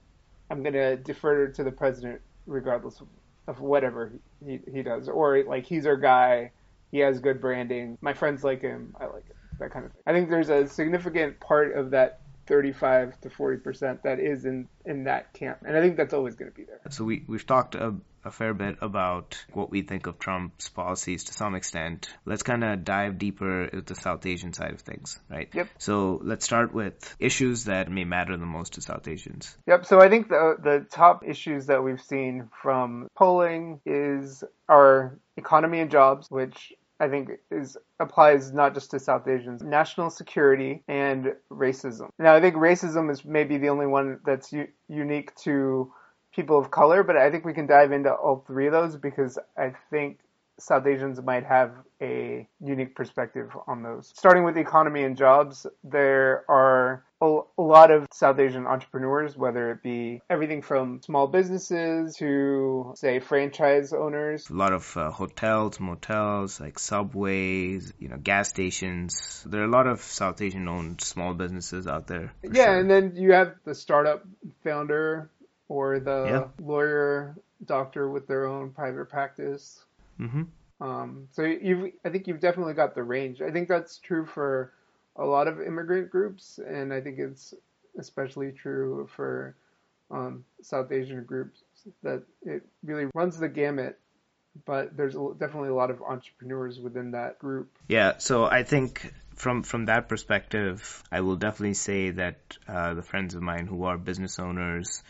I'm 0.50 0.62
going 0.62 0.72
to 0.72 0.96
defer 0.96 1.48
to 1.48 1.62
the 1.62 1.70
president 1.70 2.20
regardless 2.46 3.00
of, 3.46 3.60
whatever 3.60 4.10
he, 4.44 4.58
he 4.72 4.82
does. 4.82 5.06
Or 5.06 5.44
like 5.44 5.66
he's 5.66 5.86
our 5.86 5.98
guy. 5.98 6.50
He 6.90 6.98
has 7.00 7.20
good 7.20 7.42
branding. 7.42 7.98
My 8.00 8.14
friends 8.14 8.42
like 8.42 8.62
him. 8.62 8.96
I 8.98 9.04
like 9.04 9.26
him. 9.26 9.36
That 9.60 9.70
kind 9.70 9.84
of 9.84 9.92
thing. 9.92 10.00
I 10.06 10.12
think 10.12 10.30
there's 10.30 10.48
a 10.48 10.66
significant 10.66 11.38
part 11.40 11.76
of 11.76 11.90
that 11.90 12.20
35 12.46 13.20
to 13.22 13.30
40 13.30 13.58
percent 13.58 14.02
that 14.02 14.20
is 14.20 14.44
in 14.44 14.68
in 14.84 15.04
that 15.04 15.32
camp, 15.32 15.58
and 15.66 15.76
I 15.76 15.80
think 15.80 15.96
that's 15.96 16.14
always 16.14 16.34
going 16.34 16.50
to 16.50 16.56
be 16.56 16.64
there. 16.64 16.80
So 16.90 17.04
we 17.04 17.24
we've 17.26 17.46
talked 17.46 17.74
a, 17.74 17.94
a 18.24 18.30
fair 18.30 18.54
bit 18.54 18.78
about 18.80 19.42
what 19.52 19.70
we 19.70 19.82
think 19.82 20.06
of 20.06 20.18
Trump's 20.18 20.68
policies 20.68 21.24
to 21.24 21.32
some 21.32 21.54
extent. 21.54 22.08
Let's 22.24 22.42
kind 22.42 22.64
of 22.64 22.84
dive 22.84 23.18
deeper 23.18 23.64
into 23.64 23.94
the 23.94 24.00
South 24.00 24.24
Asian 24.26 24.52
side 24.52 24.72
of 24.72 24.80
things, 24.80 25.18
right? 25.30 25.48
Yep. 25.52 25.68
So 25.78 26.20
let's 26.22 26.44
start 26.44 26.74
with 26.74 27.16
issues 27.18 27.64
that 27.64 27.90
may 27.90 28.04
matter 28.04 28.36
the 28.36 28.46
most 28.46 28.74
to 28.74 28.82
South 28.82 29.08
Asians. 29.08 29.56
Yep. 29.66 29.86
So 29.86 30.00
I 30.00 30.08
think 30.08 30.28
the 30.28 30.56
the 30.62 30.86
top 30.90 31.24
issues 31.26 31.66
that 31.66 31.82
we've 31.82 32.02
seen 32.02 32.50
from 32.62 33.08
polling 33.16 33.80
is 33.86 34.44
our 34.68 35.18
economy 35.36 35.80
and 35.80 35.90
jobs, 35.90 36.30
which 36.30 36.72
I 37.04 37.08
think 37.08 37.30
is 37.50 37.76
applies 38.00 38.52
not 38.52 38.74
just 38.74 38.90
to 38.92 38.98
South 38.98 39.28
Asians, 39.28 39.62
national 39.62 40.10
security 40.10 40.82
and 40.88 41.34
racism. 41.50 42.08
Now, 42.18 42.34
I 42.34 42.40
think 42.40 42.56
racism 42.56 43.10
is 43.10 43.24
maybe 43.24 43.58
the 43.58 43.68
only 43.68 43.86
one 43.86 44.20
that's 44.24 44.52
u- 44.52 44.68
unique 44.88 45.34
to 45.44 45.92
people 46.34 46.58
of 46.58 46.70
color, 46.70 47.02
but 47.02 47.16
I 47.16 47.30
think 47.30 47.44
we 47.44 47.54
can 47.54 47.66
dive 47.66 47.92
into 47.92 48.12
all 48.12 48.44
three 48.46 48.66
of 48.66 48.72
those 48.72 48.96
because 48.96 49.38
I 49.56 49.74
think 49.90 50.18
South 50.58 50.86
Asians 50.86 51.20
might 51.20 51.44
have 51.44 51.72
a 52.00 52.46
unique 52.60 52.94
perspective 52.94 53.50
on 53.66 53.82
those. 53.82 54.12
Starting 54.14 54.44
with 54.44 54.54
the 54.54 54.60
economy 54.60 55.02
and 55.02 55.16
jobs, 55.16 55.66
there 55.82 56.44
are 56.48 57.04
a, 57.20 57.40
lot 57.58 57.90
of 57.90 58.06
South 58.12 58.38
Asian 58.38 58.66
entrepreneurs, 58.66 59.36
whether 59.36 59.70
it 59.70 59.82
be 59.82 60.20
everything 60.28 60.62
from 60.62 61.00
small 61.02 61.26
businesses 61.26 62.16
to, 62.16 62.92
say, 62.96 63.18
franchise 63.18 63.92
owners. 63.92 64.48
A 64.50 64.54
lot 64.54 64.72
of 64.72 64.96
uh, 64.96 65.10
hotels, 65.10 65.80
motels, 65.80 66.60
like 66.60 66.78
subways, 66.78 67.92
you 67.98 68.08
know, 68.08 68.16
gas 68.16 68.48
stations. 68.48 69.44
There 69.48 69.62
are 69.62 69.66
a 69.66 69.70
lot 69.70 69.86
of 69.86 70.00
South 70.02 70.40
Asian 70.40 70.68
owned 70.68 71.00
small 71.00 71.34
businesses 71.34 71.86
out 71.86 72.06
there. 72.06 72.32
Yeah, 72.42 72.64
sure. 72.64 72.78
and 72.78 72.90
then 72.90 73.16
you 73.16 73.32
have 73.32 73.54
the 73.64 73.74
startup 73.74 74.24
founder 74.62 75.30
or 75.68 75.98
the 76.00 76.26
yeah. 76.26 76.64
lawyer 76.64 77.36
doctor 77.64 78.08
with 78.08 78.26
their 78.26 78.46
own 78.46 78.70
private 78.70 79.08
practice. 79.08 79.82
Mm-hmm. 80.20 80.42
Um, 80.80 81.28
so 81.32 81.42
you've, 81.42 81.92
I 82.04 82.10
think 82.10 82.26
you've 82.26 82.40
definitely 82.40 82.74
got 82.74 82.94
the 82.94 83.02
range. 83.02 83.40
I 83.40 83.50
think 83.50 83.68
that's 83.68 83.98
true 83.98 84.26
for 84.26 84.72
a 85.16 85.24
lot 85.24 85.46
of 85.48 85.60
immigrant 85.60 86.10
groups, 86.10 86.58
and 86.58 86.92
I 86.92 87.00
think 87.00 87.18
it's 87.18 87.54
especially 87.98 88.52
true 88.52 89.08
for 89.14 89.54
um, 90.10 90.44
South 90.62 90.90
Asian 90.90 91.24
groups 91.24 91.62
that 92.02 92.22
it 92.42 92.62
really 92.82 93.06
runs 93.14 93.38
the 93.38 93.48
gamut 93.48 93.98
but 94.64 94.96
there's 94.96 95.14
definitely 95.38 95.70
a 95.70 95.74
lot 95.74 95.90
of 95.90 96.02
entrepreneurs 96.02 96.78
within 96.78 97.12
that 97.12 97.38
group. 97.38 97.76
Yeah, 97.88 98.18
so 98.18 98.44
I 98.44 98.62
think 98.62 99.12
from 99.34 99.62
from 99.62 99.86
that 99.86 100.08
perspective, 100.08 101.02
I 101.10 101.20
will 101.20 101.36
definitely 101.36 101.74
say 101.74 102.10
that 102.10 102.56
uh, 102.68 102.94
the 102.94 103.02
friends 103.02 103.34
of 103.34 103.42
mine 103.42 103.66
who 103.66 103.84
are 103.84 103.98
business 103.98 104.38
owners 104.38 105.02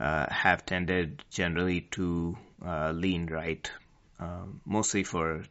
uh, 0.00 0.26
have 0.30 0.66
tended 0.66 1.24
generally 1.30 1.82
to 1.92 2.36
uh, 2.64 2.92
lean 2.92 3.26
right, 3.26 3.70
um, 4.18 4.60
mostly 4.64 5.04
for 5.04 5.44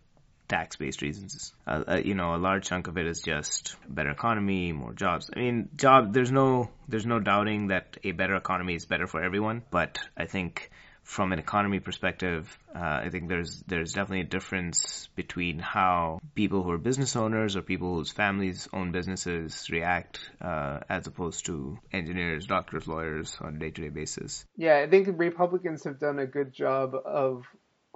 tax-based 0.48 1.02
reasons. 1.02 1.54
Uh, 1.66 2.00
you 2.04 2.16
know, 2.16 2.36
a 2.36 2.38
large 2.38 2.66
chunk 2.68 2.88
of 2.88 2.98
it 2.98 3.06
is 3.06 3.22
just 3.22 3.76
better 3.88 4.12
economy, 4.12 4.72
more 4.72 4.94
jobs. 4.94 5.30
I 5.36 5.40
mean, 5.40 5.70
job. 5.76 6.14
There's 6.14 6.32
no 6.32 6.70
there's 6.88 7.06
no 7.06 7.20
doubting 7.20 7.68
that 7.68 7.98
a 8.04 8.12
better 8.12 8.36
economy 8.36 8.76
is 8.76 8.86
better 8.86 9.08
for 9.08 9.22
everyone, 9.22 9.64
but 9.72 10.00
I 10.16 10.26
think 10.26 10.72
from 11.08 11.32
an 11.32 11.40
economy 11.40 11.80
perspective, 11.80 12.58
uh, 12.76 12.80
I 12.80 13.10
think 13.10 13.30
there's 13.30 13.64
there's 13.66 13.94
definitely 13.94 14.22
a 14.22 14.30
difference 14.30 15.08
between 15.16 15.58
how 15.58 16.20
people 16.36 16.64
who 16.64 16.72
are 16.72 16.78
business 16.78 17.16
owners 17.16 17.56
or 17.56 17.62
people 17.62 17.96
whose 17.96 18.12
families 18.12 18.68
own 18.74 18.92
businesses 18.92 19.70
react, 19.70 20.20
uh, 20.42 20.80
as 20.90 21.08
opposed 21.08 21.46
to 21.46 21.80
engineers, 21.94 22.46
doctors, 22.46 22.90
lawyers 22.90 23.38
on 23.40 23.56
a 23.56 23.60
day-to-day 23.60 23.88
basis. 23.88 24.46
Yeah, 24.58 24.80
I 24.80 24.90
think 24.90 25.08
Republicans 25.18 25.86
have 25.86 25.98
done 25.98 26.20
a 26.20 26.28
good 26.28 26.52
job 26.52 26.94
of 26.94 27.46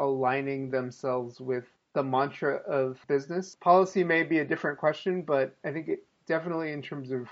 aligning 0.02 0.72
themselves 0.72 1.39
with 1.39 1.66
the 1.93 2.04
mantra 2.04 2.56
of 2.56 2.99
business. 3.08 3.56
Policy 3.56 4.04
may 4.04 4.24
be 4.24 4.39
a 4.39 4.45
different 4.45 4.80
question, 4.80 5.22
but 5.22 5.56
I 5.64 5.72
think 5.72 5.88
it 5.88 6.04
definitely 6.26 6.72
in 6.72 6.82
terms 6.82 7.12
of 7.12 7.28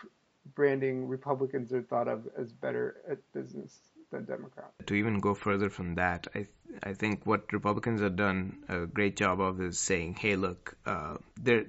branding, 0.55 1.07
Republicans 1.07 1.73
are 1.73 1.81
thought 1.81 2.07
of 2.07 2.27
as 2.37 2.51
better 2.51 2.97
at 3.09 3.17
business 3.33 3.79
than 4.11 4.25
Democrats. 4.25 4.71
To 4.85 4.93
even 4.93 5.19
go 5.19 5.33
further 5.33 5.69
from 5.69 5.95
that, 5.95 6.27
I 6.35 6.47
I 6.83 6.93
think 6.93 7.25
what 7.25 7.51
Republicans 7.51 8.01
have 8.01 8.15
done 8.15 8.63
a 8.67 8.85
great 8.85 9.15
job 9.15 9.39
of 9.39 9.61
is 9.61 9.79
saying, 9.79 10.15
hey, 10.15 10.35
look, 10.35 10.75
uh, 10.85 11.17
there, 11.41 11.65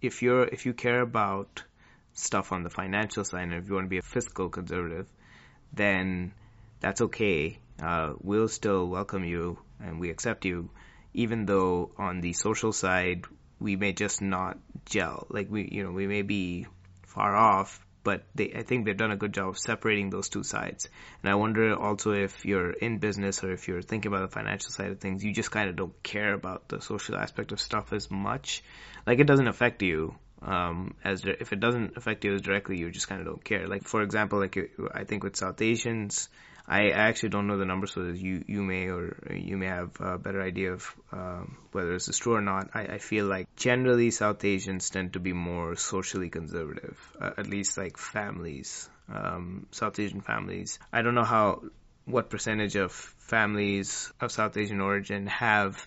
if 0.00 0.22
you're 0.22 0.44
if 0.44 0.66
you 0.66 0.74
care 0.74 1.00
about 1.00 1.62
stuff 2.12 2.52
on 2.52 2.62
the 2.62 2.70
financial 2.70 3.24
side, 3.24 3.42
and 3.42 3.54
if 3.54 3.68
you 3.68 3.74
want 3.74 3.86
to 3.86 3.90
be 3.90 3.98
a 3.98 4.02
fiscal 4.02 4.48
conservative, 4.48 5.06
then 5.72 6.32
that's 6.80 7.00
okay. 7.00 7.58
Uh, 7.82 8.14
we'll 8.22 8.48
still 8.48 8.86
welcome 8.86 9.24
you 9.24 9.58
and 9.80 10.00
we 10.00 10.10
accept 10.10 10.44
you, 10.44 10.70
even 11.14 11.46
though 11.46 11.90
on 11.98 12.20
the 12.20 12.32
social 12.32 12.72
side 12.72 13.24
we 13.58 13.76
may 13.76 13.92
just 13.92 14.20
not 14.20 14.58
gel. 14.84 15.26
Like 15.30 15.50
we, 15.50 15.68
you 15.70 15.84
know, 15.84 15.92
we 15.92 16.06
may 16.06 16.22
be 16.22 16.66
far 17.06 17.34
off, 17.34 17.84
but 18.04 18.24
they, 18.34 18.52
I 18.54 18.62
think 18.62 18.84
they've 18.84 18.96
done 18.96 19.10
a 19.10 19.16
good 19.16 19.32
job 19.32 19.48
of 19.48 19.58
separating 19.58 20.10
those 20.10 20.28
two 20.28 20.42
sides. 20.42 20.88
And 21.22 21.30
I 21.30 21.34
wonder 21.34 21.74
also 21.74 22.12
if 22.12 22.44
you're 22.44 22.70
in 22.70 22.98
business 22.98 23.42
or 23.42 23.52
if 23.52 23.66
you're 23.66 23.82
thinking 23.82 24.12
about 24.12 24.28
the 24.28 24.32
financial 24.34 24.70
side 24.70 24.92
of 24.92 25.00
things, 25.00 25.24
you 25.24 25.32
just 25.32 25.50
kind 25.50 25.68
of 25.68 25.76
don't 25.76 26.02
care 26.02 26.34
about 26.34 26.68
the 26.68 26.80
social 26.80 27.16
aspect 27.16 27.52
of 27.52 27.60
stuff 27.60 27.92
as 27.92 28.10
much. 28.10 28.62
Like 29.06 29.18
it 29.18 29.26
doesn't 29.26 29.48
affect 29.48 29.82
you. 29.82 30.14
Um, 30.42 30.94
as 31.02 31.24
if 31.24 31.52
it 31.52 31.60
doesn't 31.60 31.96
affect 31.96 32.24
you 32.24 32.34
as 32.34 32.42
directly, 32.42 32.78
you 32.78 32.90
just 32.90 33.08
kind 33.08 33.20
of 33.22 33.26
don't 33.26 33.42
care. 33.42 33.66
Like 33.66 33.84
for 33.84 34.02
example, 34.02 34.38
like 34.38 34.56
I 34.94 35.04
think 35.04 35.24
with 35.24 35.34
South 35.34 35.60
Asians, 35.62 36.28
I 36.68 36.90
actually 36.90 37.28
don't 37.28 37.46
know 37.46 37.58
the 37.58 37.64
numbers 37.64 37.92
so. 37.92 38.02
You 38.02 38.44
you 38.46 38.62
may 38.62 38.90
or 38.90 39.16
you 39.30 39.56
may 39.56 39.66
have 39.66 40.00
a 40.00 40.18
better 40.18 40.42
idea 40.42 40.72
of 40.72 40.94
um, 41.12 41.56
whether 41.70 41.92
this 41.92 42.08
is 42.08 42.18
true 42.18 42.34
or 42.34 42.40
not. 42.40 42.70
I, 42.74 42.80
I 42.80 42.98
feel 42.98 43.26
like 43.26 43.54
generally 43.54 44.10
South 44.10 44.44
Asians 44.44 44.90
tend 44.90 45.12
to 45.12 45.20
be 45.20 45.32
more 45.32 45.76
socially 45.76 46.28
conservative, 46.28 46.98
uh, 47.20 47.30
at 47.36 47.46
least 47.46 47.78
like 47.78 47.96
families, 47.96 48.88
um, 49.08 49.66
South 49.70 49.98
Asian 50.00 50.22
families. 50.22 50.80
I 50.92 51.02
don't 51.02 51.14
know 51.14 51.24
how 51.24 51.62
what 52.04 52.30
percentage 52.30 52.74
of 52.74 52.90
families 52.92 54.12
of 54.20 54.32
South 54.32 54.56
Asian 54.56 54.80
origin 54.80 55.28
have, 55.28 55.86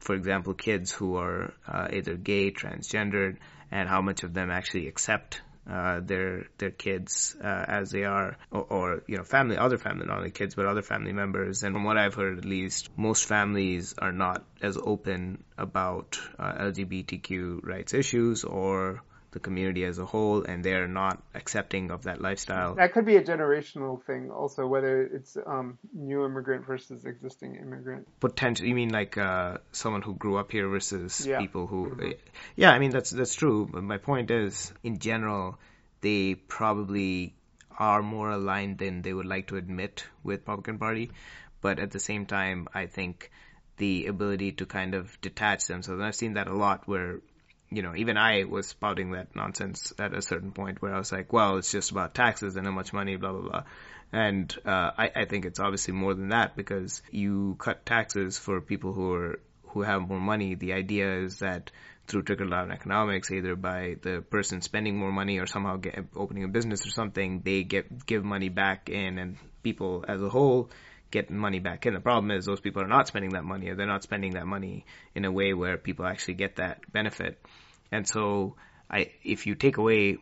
for 0.00 0.16
example, 0.16 0.54
kids 0.54 0.90
who 0.90 1.16
are 1.16 1.54
uh, 1.68 1.88
either 1.92 2.16
gay, 2.16 2.50
transgendered, 2.50 3.36
and 3.70 3.88
how 3.88 4.02
much 4.02 4.24
of 4.24 4.34
them 4.34 4.50
actually 4.50 4.88
accept 4.88 5.40
uh, 5.68 6.00
their 6.00 6.46
their 6.58 6.70
kids 6.70 7.36
uh, 7.42 7.64
as 7.68 7.90
they 7.90 8.04
are, 8.04 8.36
or, 8.50 8.62
or, 8.62 9.02
you 9.06 9.16
know, 9.16 9.22
family, 9.22 9.56
other 9.56 9.78
family, 9.78 10.06
not 10.06 10.18
only 10.18 10.30
kids 10.30 10.54
but 10.54 10.66
other 10.66 10.82
family 10.82 11.12
members. 11.12 11.62
And 11.62 11.74
from 11.74 11.84
what 11.84 11.96
I've 11.96 12.14
heard, 12.14 12.38
at 12.38 12.44
least, 12.44 12.90
most 12.96 13.26
families 13.26 13.94
are 13.96 14.12
not 14.12 14.44
as 14.60 14.76
open 14.76 15.44
about 15.56 16.18
uh, 16.38 16.52
LGBTQ 16.52 17.64
rights 17.64 17.94
issues 17.94 18.44
or 18.44 19.02
the 19.32 19.40
community 19.40 19.84
as 19.84 19.98
a 19.98 20.04
whole, 20.04 20.44
and 20.44 20.62
they're 20.62 20.86
not 20.86 21.22
accepting 21.34 21.90
of 21.90 22.04
that 22.04 22.20
lifestyle. 22.20 22.74
That 22.74 22.92
could 22.92 23.06
be 23.06 23.16
a 23.16 23.22
generational 23.22 24.02
thing, 24.04 24.30
also, 24.30 24.66
whether 24.66 25.02
it's 25.02 25.36
um, 25.46 25.78
new 25.92 26.24
immigrant 26.24 26.66
versus 26.66 27.04
existing 27.04 27.56
immigrant. 27.56 28.06
Potential. 28.20 28.66
You 28.66 28.74
mean 28.74 28.90
like 28.90 29.16
uh, 29.16 29.58
someone 29.72 30.02
who 30.02 30.14
grew 30.14 30.36
up 30.36 30.52
here 30.52 30.68
versus 30.68 31.26
yeah. 31.26 31.38
people 31.38 31.66
who? 31.66 31.90
Mm-hmm. 31.90 32.10
Yeah, 32.56 32.70
I 32.70 32.78
mean 32.78 32.90
that's 32.90 33.10
that's 33.10 33.34
true. 33.34 33.68
But 33.70 33.82
my 33.82 33.96
point 33.96 34.30
is, 34.30 34.72
in 34.82 34.98
general, 34.98 35.58
they 36.02 36.34
probably 36.34 37.34
are 37.78 38.02
more 38.02 38.30
aligned 38.30 38.78
than 38.78 39.00
they 39.00 39.14
would 39.14 39.26
like 39.26 39.46
to 39.48 39.56
admit 39.56 40.04
with 40.22 40.40
Republican 40.40 40.78
Party. 40.78 41.10
But 41.62 41.78
at 41.78 41.90
the 41.90 42.00
same 42.00 42.26
time, 42.26 42.68
I 42.74 42.86
think 42.86 43.30
the 43.78 44.06
ability 44.06 44.52
to 44.52 44.66
kind 44.66 44.94
of 44.94 45.18
detach 45.22 45.66
themselves, 45.66 45.98
and 45.98 46.04
I've 46.04 46.14
seen 46.14 46.34
that 46.34 46.48
a 46.48 46.54
lot 46.54 46.86
where 46.86 47.20
you 47.74 47.82
know, 47.82 47.94
even 47.96 48.16
I 48.16 48.44
was 48.44 48.68
spouting 48.68 49.12
that 49.12 49.34
nonsense 49.34 49.92
at 49.98 50.14
a 50.14 50.22
certain 50.22 50.52
point 50.52 50.82
where 50.82 50.94
I 50.94 50.98
was 50.98 51.12
like, 51.12 51.32
well, 51.32 51.56
it's 51.56 51.72
just 51.72 51.90
about 51.90 52.14
taxes 52.14 52.56
and 52.56 52.66
how 52.66 52.72
much 52.72 52.92
money, 52.92 53.16
blah, 53.16 53.32
blah, 53.32 53.48
blah. 53.48 53.62
And 54.12 54.54
uh, 54.66 54.90
I, 54.98 55.10
I 55.16 55.24
think 55.24 55.46
it's 55.46 55.58
obviously 55.58 55.94
more 55.94 56.14
than 56.14 56.28
that 56.28 56.54
because 56.54 57.02
you 57.10 57.56
cut 57.58 57.86
taxes 57.86 58.38
for 58.38 58.60
people 58.60 58.92
who 58.92 59.12
are 59.14 59.40
who 59.68 59.82
have 59.82 60.02
more 60.02 60.20
money. 60.20 60.54
The 60.54 60.74
idea 60.74 61.20
is 61.20 61.38
that 61.38 61.70
through 62.06 62.24
trickle 62.24 62.50
down 62.50 62.70
economics, 62.70 63.30
either 63.30 63.56
by 63.56 63.96
the 64.02 64.20
person 64.20 64.60
spending 64.60 64.98
more 64.98 65.12
money 65.12 65.38
or 65.38 65.46
somehow 65.46 65.76
get, 65.76 65.98
opening 66.14 66.44
a 66.44 66.48
business 66.48 66.86
or 66.86 66.90
something, 66.90 67.40
they 67.42 67.62
get 67.62 68.04
give 68.04 68.24
money 68.24 68.50
back 68.50 68.90
in, 68.90 69.18
and 69.18 69.38
people 69.62 70.04
as 70.06 70.20
a 70.20 70.28
whole 70.28 70.70
get 71.10 71.30
money 71.30 71.60
back 71.60 71.86
in. 71.86 71.94
The 71.94 72.00
problem 72.00 72.30
is 72.30 72.44
those 72.44 72.60
people 72.60 72.82
are 72.82 72.88
not 72.88 73.06
spending 73.06 73.32
that 73.32 73.44
money, 73.44 73.70
or 73.70 73.76
they're 73.76 73.86
not 73.86 74.02
spending 74.02 74.32
that 74.32 74.46
money 74.46 74.84
in 75.14 75.24
a 75.24 75.32
way 75.32 75.54
where 75.54 75.78
people 75.78 76.06
actually 76.06 76.34
get 76.34 76.56
that 76.56 76.92
benefit. 76.92 77.40
And 77.92 78.08
so 78.08 78.56
I, 78.90 79.12
if 79.22 79.46
you 79.46 79.54
take 79.54 79.76
away 79.76 80.18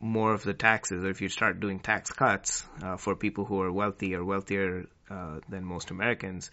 more 0.00 0.34
of 0.34 0.42
the 0.42 0.54
taxes, 0.54 1.04
or 1.04 1.10
if 1.10 1.20
you 1.20 1.28
start 1.28 1.60
doing 1.60 1.78
tax 1.78 2.10
cuts 2.10 2.64
uh, 2.82 2.96
for 2.96 3.14
people 3.14 3.44
who 3.44 3.60
are 3.60 3.70
wealthy 3.70 4.14
or 4.16 4.24
wealthier 4.24 4.86
uh, 5.08 5.38
than 5.48 5.64
most 5.64 5.90
Americans, 5.90 6.50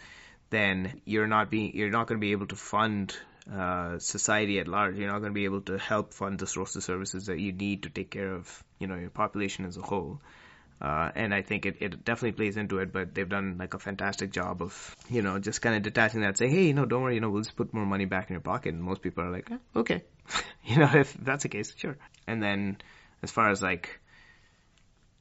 then 0.51 1.01
you're 1.05 1.27
not 1.27 1.49
being 1.49 1.75
you're 1.75 1.89
not 1.89 2.07
going 2.07 2.19
to 2.19 2.25
be 2.25 2.33
able 2.33 2.47
to 2.47 2.55
fund 2.55 3.15
uh, 3.51 3.97
society 3.97 4.59
at 4.59 4.67
large. 4.67 4.97
You're 4.97 5.11
not 5.11 5.19
going 5.19 5.31
to 5.31 5.39
be 5.39 5.45
able 5.45 5.61
to 5.61 5.77
help 5.79 6.13
fund 6.13 6.37
the 6.37 6.47
social 6.47 6.81
services 6.81 7.25
that 7.25 7.39
you 7.39 7.51
need 7.51 7.83
to 7.83 7.89
take 7.89 8.11
care 8.11 8.33
of 8.33 8.63
you 8.79 8.87
know 8.87 8.95
your 8.95 9.09
population 9.09 9.65
as 9.65 9.77
a 9.77 9.81
whole. 9.81 10.21
Uh, 10.81 11.11
and 11.13 11.33
I 11.33 11.41
think 11.41 11.65
it, 11.65 11.77
it 11.81 12.05
definitely 12.05 12.31
plays 12.31 12.55
into 12.55 12.79
it, 12.79 12.93
but 12.93 13.13
they've 13.13 13.27
done 13.27 13.57
like 13.59 13.73
a 13.73 13.79
fantastic 13.79 14.31
job 14.31 14.61
of, 14.61 14.95
you 15.09 15.21
know, 15.21 15.37
just 15.37 15.61
kind 15.61 15.75
of 15.75 15.83
detaching 15.83 16.21
that, 16.21 16.37
saying, 16.37 16.51
hey, 16.51 16.67
you 16.67 16.73
know, 16.73 16.85
don't 16.85 17.01
worry, 17.01 17.15
you 17.15 17.19
know, 17.19 17.29
we'll 17.29 17.41
just 17.41 17.57
put 17.57 17.73
more 17.73 17.85
money 17.85 18.05
back 18.05 18.29
in 18.29 18.33
your 18.33 18.41
pocket. 18.41 18.73
And 18.73 18.81
most 18.81 19.01
people 19.01 19.25
are 19.25 19.29
like, 19.29 19.49
okay, 19.75 20.03
you 20.63 20.77
know, 20.77 20.89
if 20.93 21.13
that's 21.13 21.43
the 21.43 21.49
case, 21.49 21.73
sure. 21.75 21.97
And 22.27 22.41
then 22.41 22.77
as 23.23 23.31
far 23.31 23.49
as 23.49 23.61
like 23.61 23.99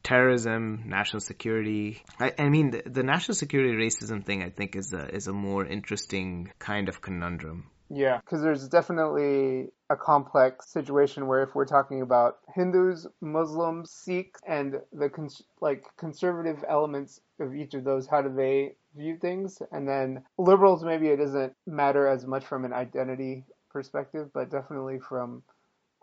terrorism, 0.02 0.84
national 0.86 1.20
security, 1.20 2.02
I, 2.18 2.32
I 2.38 2.48
mean, 2.48 2.70
the, 2.70 2.82
the 2.86 3.02
national 3.02 3.34
security 3.34 3.74
racism 3.74 4.24
thing, 4.24 4.42
I 4.42 4.50
think 4.50 4.76
is 4.76 4.92
a, 4.92 5.14
is 5.14 5.26
a 5.26 5.32
more 5.32 5.64
interesting 5.64 6.52
kind 6.58 6.88
of 6.88 7.00
conundrum 7.00 7.70
yeah, 7.90 8.18
because 8.18 8.42
there's 8.42 8.68
definitely 8.68 9.68
a 9.88 9.96
complex 9.96 10.70
situation 10.70 11.26
where 11.26 11.42
if 11.42 11.54
we're 11.54 11.64
talking 11.64 12.02
about 12.02 12.36
Hindus, 12.54 13.06
Muslims, 13.20 13.90
Sikhs, 13.90 14.40
and 14.46 14.80
the 14.92 15.08
cons- 15.08 15.42
like 15.60 15.84
conservative 15.96 16.64
elements 16.68 17.20
of 17.40 17.54
each 17.54 17.72
of 17.74 17.84
those, 17.84 18.06
how 18.06 18.20
do 18.20 18.34
they 18.34 18.74
view 18.94 19.16
things? 19.16 19.62
And 19.72 19.88
then 19.88 20.24
liberals, 20.36 20.84
maybe 20.84 21.08
it 21.08 21.16
doesn't 21.16 21.54
matter 21.66 22.06
as 22.06 22.26
much 22.26 22.44
from 22.44 22.66
an 22.66 22.74
identity 22.74 23.44
perspective, 23.70 24.30
but 24.32 24.50
definitely 24.50 24.98
from 24.98 25.42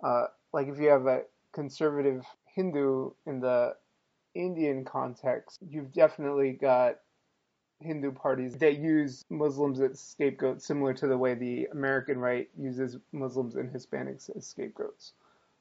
uh, 0.03 0.25
like 0.53 0.67
if 0.67 0.79
you 0.79 0.89
have 0.89 1.05
a 1.07 1.23
conservative 1.53 2.25
Hindu 2.53 3.11
in 3.25 3.39
the 3.39 3.75
Indian 4.33 4.83
context, 4.83 5.59
you've 5.67 5.93
definitely 5.93 6.51
got 6.51 6.99
Hindu 7.81 8.11
parties 8.11 8.57
that 8.57 8.77
use 8.77 9.25
Muslims 9.29 9.81
as 9.81 9.99
scapegoats, 9.99 10.65
similar 10.65 10.93
to 10.93 11.07
the 11.07 11.17
way 11.17 11.33
the 11.33 11.67
American 11.71 12.19
right 12.19 12.49
uses 12.57 12.97
Muslims 13.11 13.55
and 13.55 13.69
Hispanics 13.69 14.35
as 14.35 14.47
scapegoats. 14.47 15.13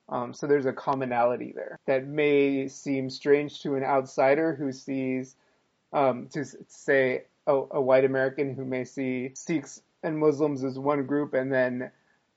Um, 0.09 0.35
so 0.35 0.47
there's 0.47 0.67
a 0.67 0.73
commonality 0.73 1.53
there 1.55 1.79
that 1.87 2.07
may 2.07 2.69
seem 2.69 3.09
strange 3.09 3.63
to 3.63 3.75
an 3.75 3.83
outsider 3.83 4.55
who 4.55 4.71
sees, 4.71 5.37
um, 5.93 6.29
to 6.29 6.45
say, 6.69 7.25
a, 7.47 7.53
a 7.53 7.81
white 7.81 8.05
American 8.05 8.55
who 8.55 8.65
may 8.65 8.85
see 8.85 9.31
Sikhs 9.35 9.83
and 10.05 10.19
Muslims 10.19 10.63
is 10.63 10.79
one 10.79 11.07
group 11.07 11.35
and 11.35 11.53
then 11.53 11.91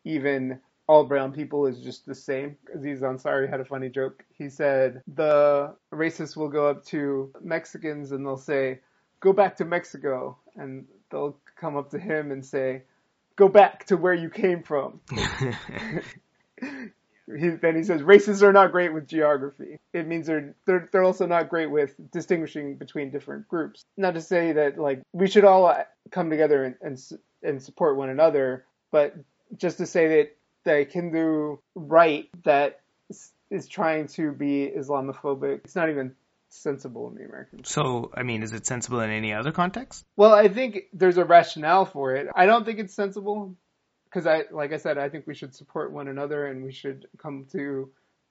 even 0.03 0.59
all 0.88 1.03
brown 1.03 1.34
people 1.34 1.68
is 1.68 1.80
just 1.80 2.05
the 2.05 2.15
same. 2.15 2.57
Aziz 2.74 3.01
Ansari 3.01 3.49
had 3.49 3.59
a 3.59 3.65
funny 3.65 3.89
joke. 3.89 4.24
He 4.34 4.49
said 4.49 5.03
the 5.15 5.76
racists 5.93 6.36
will 6.36 6.49
go 6.49 6.68
up 6.68 6.86
to 6.86 7.32
Mexicans 7.41 8.11
and 8.13 8.26
they'll 8.26 8.38
say, 8.38 8.80
go 9.20 9.34
back 9.34 9.57
to 9.57 9.65
Mexico. 9.65 10.38
And 10.55 10.86
they'll 11.09 11.38
come 11.55 11.76
up 11.78 11.91
to 11.91 11.99
him 11.99 12.32
and 12.32 12.45
say, 12.45 12.84
"Go 13.36 13.47
back 13.47 13.86
to 13.86 13.97
where 13.97 14.13
you 14.13 14.30
came 14.30 14.63
from." 14.63 14.99
he, 16.59 17.49
then 17.49 17.76
he 17.76 17.84
says 17.84 18.01
races 18.03 18.43
are 18.43 18.53
not 18.53 18.72
great 18.72 18.93
with 18.93 19.07
geography. 19.07 19.78
It 19.93 20.07
means 20.07 20.28
they're, 20.28 20.55
they're 20.65 20.89
they're 20.91 21.03
also 21.03 21.26
not 21.26 21.49
great 21.49 21.70
with 21.70 21.95
distinguishing 22.11 22.76
between 22.76 23.11
different 23.11 23.47
groups. 23.47 23.86
Not 23.97 24.15
to 24.15 24.22
say 24.22 24.53
that 24.53 24.78
like 24.78 25.01
we 25.13 25.28
should 25.28 25.45
all 25.45 25.76
come 26.11 26.30
together 26.30 26.63
and 26.63 26.76
and, 26.82 26.99
and 27.43 27.61
support 27.61 27.97
one 27.97 28.09
another, 28.09 28.65
but 28.91 29.15
just 29.55 29.77
to 29.77 29.85
say 29.85 30.07
that 30.07 30.35
the 30.63 30.88
Hindu 30.91 31.57
right 31.75 32.29
that 32.43 32.81
is 33.49 33.67
trying 33.67 34.07
to 34.07 34.31
be 34.31 34.71
Islamophobic, 34.75 35.61
it's 35.63 35.75
not 35.75 35.89
even 35.89 36.15
sensible 36.49 37.09
in 37.09 37.15
the 37.15 37.25
American. 37.25 37.63
So, 37.63 38.11
I 38.13 38.23
mean, 38.23 38.43
is 38.43 38.53
it 38.53 38.65
sensible 38.65 38.99
in 39.01 39.09
any 39.09 39.33
other 39.33 39.51
context? 39.51 40.05
Well, 40.15 40.33
I 40.33 40.47
think 40.47 40.85
there's 40.93 41.17
a 41.17 41.25
rationale 41.25 41.85
for 41.85 42.15
it. 42.15 42.27
I 42.35 42.45
don't 42.45 42.65
think 42.65 42.79
it's 42.79 42.93
sensible 42.93 43.55
because 44.05 44.27
I, 44.27 44.45
like 44.51 44.73
I 44.73 44.77
said, 44.77 44.97
I 44.97 45.09
think 45.09 45.27
we 45.27 45.35
should 45.35 45.55
support 45.55 45.91
one 45.91 46.07
another 46.07 46.47
and 46.47 46.63
we 46.63 46.71
should 46.71 47.07
come 47.17 47.45
to 47.51 47.89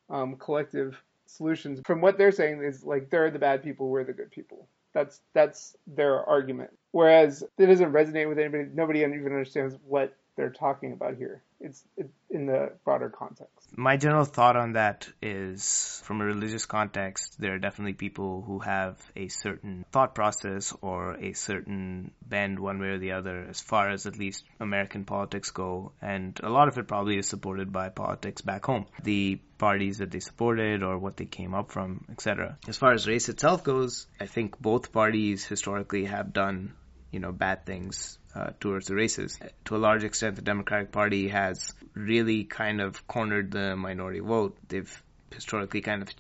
um, 0.09 0.37
collective 0.37 1.01
solutions. 1.27 1.81
From 1.85 2.01
what 2.01 2.19
they're 2.19 2.33
saying 2.33 2.63
is 2.63 2.85
like 2.85 3.11
they're 3.11 3.31
the 3.31 3.39
bad 3.39 3.63
people, 3.63 3.89
we're 3.89 4.05
the 4.05 4.13
good 4.13 4.31
people. 4.31 4.69
That's 4.97 5.21
that's 5.35 5.77
their 5.87 6.25
argument. 6.25 6.71
Whereas 6.93 7.45
it 7.59 7.67
doesn't 7.67 7.93
resonate 7.93 8.31
with 8.31 8.41
anybody. 8.41 8.65
Nobody 8.75 9.01
even 9.01 9.27
understands 9.27 9.77
what 9.87 10.17
they're 10.37 10.51
talking 10.51 10.93
about 10.93 11.17
here. 11.17 11.43
It's 11.59 11.83
it, 11.97 12.11
in 12.31 12.47
the 12.47 12.73
broader 12.85 13.09
context. 13.09 13.71
My 13.75 13.97
general 13.97 14.27
thought 14.27 14.57
on 14.57 14.73
that 14.73 15.09
is 15.23 16.03
from 16.05 16.21
a 16.21 16.25
religious 16.25 16.67
context, 16.67 17.41
there 17.41 17.55
are 17.55 17.59
definitely 17.59 17.95
people 17.95 18.43
who 18.43 18.59
have 18.59 19.01
a 19.17 19.29
certain 19.29 19.87
thought 19.91 20.15
process 20.15 20.75
or 20.83 21.15
a 21.15 21.33
certain 21.33 22.13
bend 22.23 22.59
one 22.59 22.79
way 22.79 22.89
or 22.89 22.99
the 22.99 23.13
other 23.13 23.47
as 23.49 23.61
far 23.61 23.91
as 23.91 24.07
at 24.07 24.19
least 24.19 24.45
American 24.61 25.05
politics 25.05 25.51
go. 25.51 25.93
And 26.03 26.39
a 26.43 26.51
lot 26.51 26.69
of 26.69 26.77
it 26.77 26.87
probably 26.87 27.19
is 27.19 27.27
supported 27.27 27.73
by 27.73 27.89
politics 27.89 28.43
back 28.43 28.67
home. 28.67 28.87
The 29.03 29.41
parties 29.57 29.99
that 29.99 30.11
they 30.11 30.21
supported 30.21 30.83
or 30.83 30.99
what 30.99 31.17
they 31.17 31.25
came 31.25 31.55
up 31.55 31.73
from, 31.73 32.05
etc. 32.11 32.59
As 32.69 32.77
far 32.77 32.93
as 32.93 33.09
race 33.09 33.31
itself 33.31 33.65
goes, 33.65 34.07
I 34.21 34.27
think 34.27 34.61
both 34.61 34.93
parties 34.93 35.47
historically 35.47 36.05
have 36.05 36.35
done 36.35 36.75
you 37.17 37.21
know, 37.21 37.33
bad 37.33 37.65
things 37.65 38.19
uh, 38.37 38.51
towards 38.61 38.87
the 38.87 38.95
races. 38.95 39.39
To 39.67 39.77
a 39.77 39.79
large 39.79 40.05
extent, 40.05 40.37
the 40.37 40.43
Democratic 40.43 40.93
Party 40.93 41.29
has 41.29 41.73
really 41.95 42.45
kind 42.45 42.81
of 42.81 43.07
cornered 43.07 43.51
the 43.51 43.77
minority 43.77 44.21
vote. 44.21 44.59
They've 44.69 45.03
historically 45.33 45.81
kind 45.81 46.03
of 46.03 46.11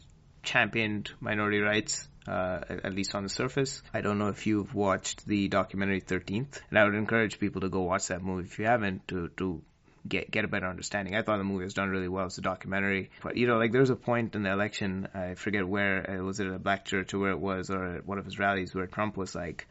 championed 0.42 1.10
minority 1.20 1.60
rights, 1.60 2.08
uh, 2.26 2.60
at 2.70 2.94
least 2.94 3.14
on 3.14 3.22
the 3.22 3.28
surface. 3.28 3.82
I 3.92 4.00
don't 4.00 4.18
know 4.18 4.28
if 4.28 4.46
you've 4.46 4.74
watched 4.74 5.26
the 5.26 5.48
documentary 5.48 6.00
13th, 6.00 6.60
and 6.70 6.78
I 6.78 6.84
would 6.84 6.94
encourage 6.94 7.38
people 7.38 7.60
to 7.62 7.68
go 7.68 7.82
watch 7.82 8.08
that 8.08 8.22
movie 8.22 8.44
if 8.44 8.58
you 8.58 8.64
haven't 8.64 9.06
to, 9.08 9.28
to 9.36 9.62
get 10.08 10.30
get 10.30 10.44
a 10.44 10.48
better 10.48 10.66
understanding. 10.66 11.16
I 11.16 11.22
thought 11.22 11.38
the 11.38 11.44
movie 11.44 11.64
was 11.64 11.74
done 11.74 11.90
really 11.90 12.08
well. 12.08 12.26
It's 12.26 12.38
a 12.38 12.42
documentary, 12.42 13.10
but 13.22 13.36
you 13.36 13.46
know, 13.46 13.58
like 13.58 13.72
there 13.72 13.80
was 13.80 13.90
a 13.90 13.96
point 13.96 14.34
in 14.34 14.42
the 14.42 14.52
election, 14.52 15.08
I 15.14 15.34
forget 15.34 15.66
where, 15.68 16.08
uh, 16.10 16.24
was 16.24 16.40
it 16.40 16.46
a 16.46 16.58
black 16.58 16.84
church 16.84 17.12
or 17.12 17.18
where 17.18 17.32
it 17.32 17.40
was, 17.40 17.70
or 17.70 17.96
at 17.96 18.06
one 18.06 18.18
of 18.18 18.24
his 18.24 18.38
rallies, 18.38 18.74
where 18.74 18.86
Trump 18.86 19.16
was 19.16 19.34
like, 19.34 19.66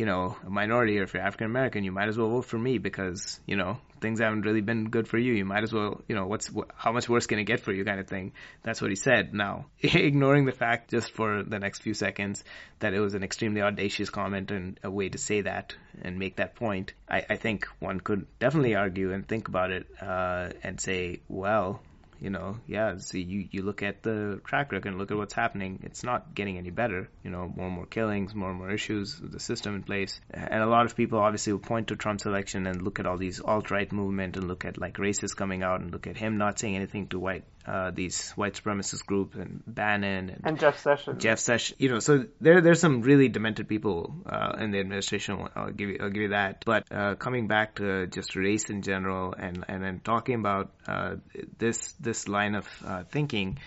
you 0.00 0.06
know, 0.06 0.34
a 0.46 0.48
minority 0.48 0.98
or 0.98 1.02
if 1.02 1.12
you're 1.12 1.22
African 1.22 1.44
American, 1.44 1.84
you 1.84 1.92
might 1.92 2.08
as 2.08 2.16
well 2.16 2.30
vote 2.30 2.46
for 2.46 2.58
me 2.58 2.78
because, 2.78 3.38
you 3.44 3.54
know, 3.54 3.76
things 4.00 4.18
haven't 4.18 4.46
really 4.46 4.62
been 4.62 4.88
good 4.88 5.06
for 5.06 5.18
you. 5.18 5.34
You 5.34 5.44
might 5.44 5.62
as 5.62 5.74
well, 5.74 6.00
you 6.08 6.14
know, 6.14 6.26
what's, 6.26 6.50
how 6.74 6.90
much 6.90 7.06
worse 7.06 7.26
can 7.26 7.38
it 7.38 7.44
get 7.44 7.60
for 7.60 7.70
you 7.70 7.84
kind 7.84 8.00
of 8.00 8.06
thing. 8.06 8.32
That's 8.62 8.80
what 8.80 8.88
he 8.88 8.96
said. 8.96 9.34
Now, 9.34 9.66
ignoring 9.82 10.46
the 10.46 10.52
fact 10.52 10.88
just 10.88 11.12
for 11.12 11.42
the 11.42 11.58
next 11.58 11.82
few 11.82 11.92
seconds 11.92 12.44
that 12.78 12.94
it 12.94 13.00
was 13.00 13.12
an 13.12 13.22
extremely 13.22 13.60
audacious 13.60 14.08
comment 14.08 14.50
and 14.50 14.80
a 14.82 14.90
way 14.90 15.10
to 15.10 15.18
say 15.18 15.42
that 15.42 15.74
and 16.00 16.18
make 16.18 16.36
that 16.36 16.54
point, 16.54 16.94
I, 17.06 17.26
I 17.28 17.36
think 17.36 17.66
one 17.78 18.00
could 18.00 18.26
definitely 18.38 18.76
argue 18.76 19.12
and 19.12 19.28
think 19.28 19.48
about 19.48 19.70
it, 19.70 19.86
uh, 20.00 20.48
and 20.62 20.80
say, 20.80 21.20
well, 21.28 21.82
you 22.20 22.30
know, 22.30 22.58
yeah, 22.66 22.96
see, 22.98 23.22
you, 23.22 23.48
you 23.50 23.62
look 23.62 23.82
at 23.82 24.02
the 24.02 24.40
track 24.44 24.72
record 24.72 24.88
and 24.88 24.98
look 24.98 25.10
at 25.10 25.16
what's 25.16 25.34
happening. 25.34 25.80
It's 25.82 26.04
not 26.04 26.34
getting 26.34 26.58
any 26.58 26.70
better. 26.70 27.08
You 27.24 27.30
know, 27.30 27.52
more 27.54 27.66
and 27.66 27.74
more 27.74 27.86
killings, 27.86 28.34
more 28.34 28.50
and 28.50 28.58
more 28.58 28.70
issues, 28.70 29.18
the 29.22 29.40
system 29.40 29.74
in 29.74 29.82
place. 29.82 30.20
And 30.30 30.62
a 30.62 30.66
lot 30.66 30.86
of 30.86 30.94
people 30.94 31.18
obviously 31.18 31.52
will 31.52 31.60
point 31.60 31.88
to 31.88 31.96
Trump's 31.96 32.26
election 32.26 32.66
and 32.66 32.82
look 32.82 33.00
at 33.00 33.06
all 33.06 33.16
these 33.16 33.40
alt-right 33.40 33.92
movement 33.92 34.36
and 34.36 34.46
look 34.48 34.64
at 34.64 34.78
like 34.78 34.94
racists 34.94 35.34
coming 35.34 35.62
out 35.62 35.80
and 35.80 35.90
look 35.90 36.06
at 36.06 36.16
him 36.16 36.36
not 36.36 36.58
saying 36.58 36.76
anything 36.76 37.08
to 37.08 37.18
white 37.18 37.44
uh, 37.66 37.90
these 37.90 38.30
white 38.32 38.54
supremacist 38.54 39.04
groups 39.04 39.36
and 39.36 39.62
Bannon 39.66 40.30
and, 40.30 40.40
and, 40.44 40.58
Jeff 40.58 40.78
Sessions. 40.80 41.22
Jeff 41.22 41.38
Sessions, 41.38 41.78
you 41.78 41.90
know, 41.90 41.98
so 41.98 42.24
there 42.40 42.60
there's 42.60 42.80
some 42.80 43.02
really 43.02 43.28
demented 43.28 43.68
people 43.68 44.14
uh, 44.26 44.56
in 44.58 44.70
the 44.70 44.80
administration. 44.80 45.46
I'll 45.54 45.70
give 45.70 45.90
you 45.90 45.98
I'll 46.00 46.10
give 46.10 46.22
you 46.22 46.28
that. 46.30 46.64
But 46.64 46.84
uh, 46.90 47.16
coming 47.16 47.48
back 47.48 47.76
to 47.76 48.06
just 48.06 48.34
race 48.34 48.70
in 48.70 48.82
general 48.82 49.34
and 49.38 49.64
and 49.68 49.82
then 49.82 50.00
talking 50.02 50.36
about 50.36 50.70
uh, 50.88 51.16
this 51.58 51.92
this 52.10 52.26
line 52.26 52.54
of 52.56 52.66
uh, 52.84 53.04
thinking, 53.04 53.58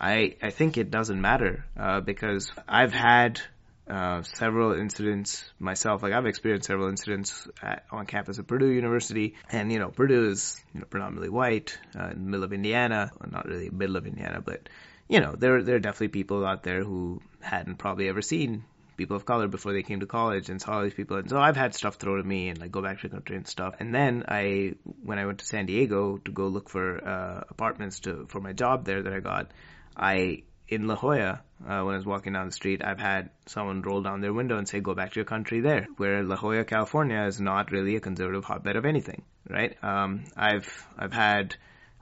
I 0.00 0.36
I 0.42 0.50
think 0.50 0.78
it 0.78 0.90
doesn't 0.90 1.20
matter 1.20 1.64
uh, 1.76 2.00
because 2.00 2.50
I've 2.66 2.94
had 2.94 3.40
uh, 3.86 4.22
several 4.22 4.72
incidents 4.72 5.44
myself. 5.58 6.02
Like 6.02 6.14
I've 6.14 6.26
experienced 6.26 6.68
several 6.68 6.88
incidents 6.88 7.46
at, 7.62 7.84
on 7.90 8.06
campus 8.06 8.38
at 8.38 8.46
Purdue 8.46 8.70
University, 8.70 9.34
and 9.50 9.70
you 9.70 9.78
know 9.78 9.90
Purdue 9.90 10.30
is 10.30 10.62
you 10.72 10.80
know 10.80 10.86
predominantly 10.86 11.28
white 11.28 11.78
uh, 11.98 12.08
in 12.14 12.24
the 12.24 12.30
middle 12.30 12.44
of 12.44 12.52
Indiana, 12.52 13.10
well, 13.20 13.30
not 13.30 13.46
really 13.46 13.68
middle 13.68 13.96
of 13.96 14.06
Indiana, 14.06 14.40
but 14.40 14.68
you 15.08 15.20
know 15.20 15.34
there 15.36 15.62
there 15.62 15.76
are 15.76 15.84
definitely 15.86 16.08
people 16.08 16.46
out 16.46 16.62
there 16.62 16.82
who 16.82 17.20
hadn't 17.40 17.76
probably 17.76 18.08
ever 18.08 18.22
seen 18.22 18.64
people 19.00 19.16
of 19.16 19.24
color 19.24 19.48
before 19.48 19.72
they 19.72 19.82
came 19.82 20.00
to 20.00 20.06
college 20.06 20.50
and 20.50 20.60
saw 20.60 20.72
all 20.74 20.82
these 20.82 20.98
people. 21.00 21.16
And 21.16 21.30
so 21.30 21.38
I've 21.46 21.56
had 21.56 21.74
stuff 21.74 21.94
thrown 21.96 22.20
at 22.20 22.26
me 22.26 22.48
and 22.50 22.58
like 22.60 22.70
go 22.70 22.82
back 22.82 23.00
to 23.00 23.08
the 23.08 23.14
country 23.16 23.36
and 23.36 23.46
stuff. 23.46 23.74
And 23.80 23.94
then 23.94 24.24
I, 24.28 24.74
when 25.08 25.18
I 25.18 25.24
went 25.26 25.38
to 25.38 25.46
San 25.46 25.66
Diego 25.66 26.18
to 26.26 26.30
go 26.40 26.46
look 26.48 26.68
for 26.68 26.84
uh, 27.14 27.44
apartments 27.48 28.00
to 28.00 28.26
for 28.28 28.40
my 28.40 28.52
job 28.52 28.84
there 28.84 29.02
that 29.02 29.12
I 29.12 29.20
got, 29.20 29.50
I 29.96 30.42
in 30.70 30.86
La 30.86 30.94
Jolla, 30.94 31.42
uh, 31.68 31.82
when 31.82 31.94
I 31.94 31.96
was 31.96 32.06
walking 32.06 32.32
down 32.32 32.46
the 32.46 32.52
street, 32.52 32.80
I've 32.84 33.00
had 33.00 33.30
someone 33.46 33.82
roll 33.82 34.02
down 34.02 34.20
their 34.20 34.32
window 34.32 34.56
and 34.56 34.68
say, 34.68 34.80
go 34.80 34.94
back 34.94 35.10
to 35.12 35.16
your 35.16 35.24
country 35.24 35.60
there. 35.60 35.88
Where 35.96 36.22
La 36.22 36.36
Jolla, 36.36 36.64
California 36.64 37.24
is 37.24 37.40
not 37.40 37.72
really 37.72 37.96
a 37.96 38.00
conservative 38.00 38.44
hotbed 38.44 38.76
of 38.76 38.84
anything, 38.86 39.22
right? 39.48 39.76
Um, 39.82 40.24
I've, 40.36 40.70
I've 40.96 41.12
had 41.12 41.56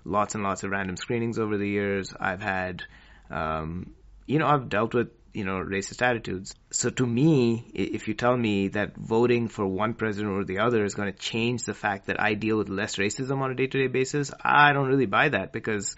lots 0.05 0.34
and 0.34 0.44
lots 0.44 0.64
of 0.64 0.70
random 0.70 0.96
screenings 0.96 1.38
over 1.38 1.57
the 1.57 1.68
years. 1.68 2.12
I've 2.18 2.42
had, 2.42 2.82
um, 3.30 3.94
you 4.26 4.38
know, 4.38 4.46
I've 4.46 4.68
dealt 4.68 4.92
with, 4.92 5.09
you 5.33 5.45
know, 5.45 5.57
racist 5.57 6.03
attitudes. 6.03 6.55
So 6.70 6.91
to 6.91 7.07
me, 7.07 7.70
if 7.74 8.09
you 8.09 8.14
tell 8.14 8.37
me 8.37 8.68
that 8.68 8.97
voting 8.97 9.49
for 9.49 9.66
one 9.66 9.95
president 9.95 10.33
or 10.33 10.45
the 10.45 10.59
other 10.61 10.85
is 10.85 10.95
going 10.95 11.12
to 11.12 11.18
change 11.18 11.64
the 11.64 11.74
fact 11.74 12.07
that 12.07 12.20
I 12.20 12.35
deal 12.35 12.57
with 12.57 12.68
less 12.68 12.97
racism 12.97 13.41
on 13.41 13.51
a 13.51 13.55
day-to-day 13.55 13.89
basis, 13.89 14.33
I 14.43 14.72
don't 14.72 14.89
really 14.89 15.07
buy 15.07 15.29
that 15.29 15.53
because 15.53 15.97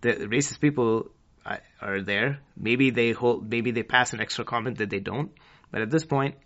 the 0.00 0.12
racist 0.12 0.60
people 0.60 1.10
are 1.80 2.00
there. 2.00 2.40
Maybe 2.56 2.90
they 2.90 3.12
hold, 3.12 3.50
maybe 3.50 3.70
they 3.70 3.82
pass 3.82 4.12
an 4.14 4.20
extra 4.20 4.44
comment 4.44 4.78
that 4.78 4.90
they 4.90 5.00
don't. 5.00 5.30
But 5.70 5.82
at 5.82 5.90
this 5.90 6.04
point, 6.04 6.36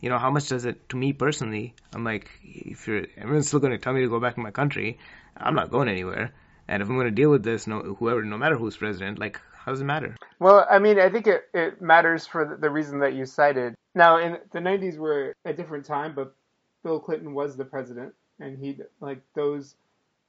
you 0.00 0.10
know, 0.10 0.18
how 0.18 0.30
much 0.30 0.48
does 0.48 0.66
it, 0.66 0.88
to 0.90 0.96
me 0.96 1.14
personally, 1.14 1.74
I'm 1.94 2.04
like, 2.04 2.30
if 2.42 2.86
you're, 2.86 3.06
everyone's 3.16 3.46
still 3.46 3.60
going 3.60 3.72
to 3.72 3.78
tell 3.78 3.94
me 3.94 4.02
to 4.02 4.08
go 4.08 4.20
back 4.20 4.34
to 4.34 4.40
my 4.40 4.50
country, 4.50 4.98
I'm 5.36 5.54
not 5.54 5.70
going 5.70 5.88
anywhere. 5.88 6.34
And 6.68 6.82
if 6.82 6.88
I'm 6.88 6.96
going 6.96 7.06
to 7.06 7.12
deal 7.12 7.30
with 7.30 7.42
this, 7.42 7.66
no, 7.66 7.80
whoever, 7.98 8.22
no 8.22 8.36
matter 8.36 8.56
who's 8.56 8.76
president, 8.76 9.18
like, 9.18 9.40
how 9.64 9.72
does 9.72 9.80
it 9.80 9.84
matter? 9.84 10.14
Well, 10.40 10.66
I 10.70 10.78
mean, 10.78 10.98
I 10.98 11.08
think 11.08 11.26
it, 11.26 11.44
it 11.54 11.80
matters 11.80 12.26
for 12.26 12.58
the 12.60 12.68
reason 12.68 12.98
that 13.00 13.14
you 13.14 13.24
cited. 13.24 13.74
Now, 13.94 14.18
in 14.18 14.38
the 14.52 14.58
90s 14.58 14.98
were 14.98 15.34
a 15.46 15.54
different 15.54 15.86
time, 15.86 16.14
but 16.14 16.34
Bill 16.82 17.00
Clinton 17.00 17.32
was 17.32 17.56
the 17.56 17.64
president, 17.64 18.12
and 18.40 18.58
he, 18.58 18.78
like, 19.00 19.20
those 19.34 19.76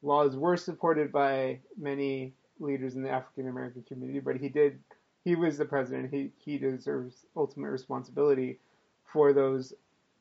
laws 0.01 0.37
were 0.37 0.55
supported 0.55 1.11
by 1.11 1.59
many 1.77 2.33
leaders 2.59 2.95
in 2.95 3.03
the 3.03 3.09
African 3.09 3.49
American 3.49 3.83
community, 3.83 4.19
but 4.19 4.37
he 4.37 4.47
did. 4.47 4.79
He 5.25 5.35
was 5.35 5.57
the 5.57 5.65
president. 5.65 6.13
He 6.13 6.31
he 6.37 6.57
deserves 6.57 7.25
ultimate 7.35 7.71
responsibility 7.71 8.59
for 9.03 9.33
those 9.33 9.73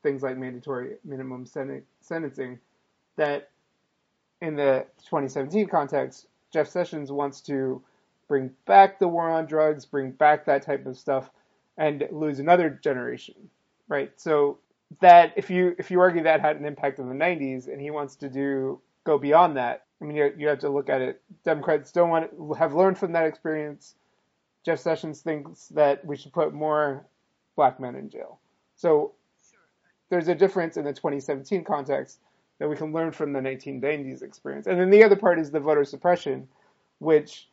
things 0.02 0.22
like 0.22 0.36
mandatory 0.36 0.96
minimum 1.04 1.46
sentencing. 1.46 2.58
That 3.16 3.50
in 4.40 4.56
the 4.56 4.86
2017 5.04 5.68
context, 5.68 6.26
Jeff 6.50 6.68
Sessions 6.68 7.12
wants 7.12 7.40
to 7.42 7.80
bring 8.28 8.50
back 8.66 8.98
the 8.98 9.08
war 9.08 9.30
on 9.30 9.46
drugs, 9.46 9.84
bring 9.84 10.10
back 10.12 10.46
that 10.46 10.62
type 10.62 10.86
of 10.86 10.96
stuff, 10.96 11.30
and 11.76 12.06
lose 12.10 12.38
another 12.38 12.70
generation, 12.70 13.34
right? 13.88 14.12
So 14.16 14.58
that 15.00 15.32
if 15.36 15.50
you 15.50 15.74
if 15.78 15.90
you 15.90 16.00
argue 16.00 16.22
that 16.24 16.40
had 16.40 16.56
an 16.56 16.64
impact 16.64 16.98
in 16.98 17.08
the 17.08 17.14
90s, 17.14 17.68
and 17.68 17.80
he 17.80 17.90
wants 17.90 18.16
to 18.16 18.28
do 18.28 18.80
go 19.04 19.18
beyond 19.18 19.56
that, 19.56 19.84
I 20.00 20.04
mean, 20.04 20.16
you, 20.16 20.32
you 20.36 20.48
have 20.48 20.58
to 20.60 20.68
look 20.68 20.88
at 20.88 21.00
it. 21.00 21.22
Democrats 21.44 21.92
don't 21.92 22.10
want 22.10 22.30
to, 22.30 22.52
have 22.54 22.74
learned 22.74 22.98
from 22.98 23.12
that 23.12 23.26
experience. 23.26 23.94
Jeff 24.64 24.78
Sessions 24.78 25.20
thinks 25.20 25.68
that 25.68 26.04
we 26.04 26.16
should 26.16 26.32
put 26.32 26.52
more 26.52 27.06
black 27.56 27.80
men 27.80 27.94
in 27.94 28.10
jail. 28.10 28.38
So 28.76 29.12
there's 30.10 30.28
a 30.28 30.34
difference 30.34 30.76
in 30.76 30.84
the 30.84 30.92
2017 30.92 31.64
context 31.64 32.18
that 32.58 32.68
we 32.68 32.76
can 32.76 32.92
learn 32.92 33.12
from 33.12 33.32
the 33.32 33.40
1990s 33.40 34.22
experience. 34.22 34.66
And 34.66 34.78
then 34.78 34.90
the 34.90 35.04
other 35.04 35.16
part 35.16 35.38
is 35.38 35.50
the 35.50 35.60
voter 35.60 35.84
suppression, 35.84 36.48
which, 36.98 37.48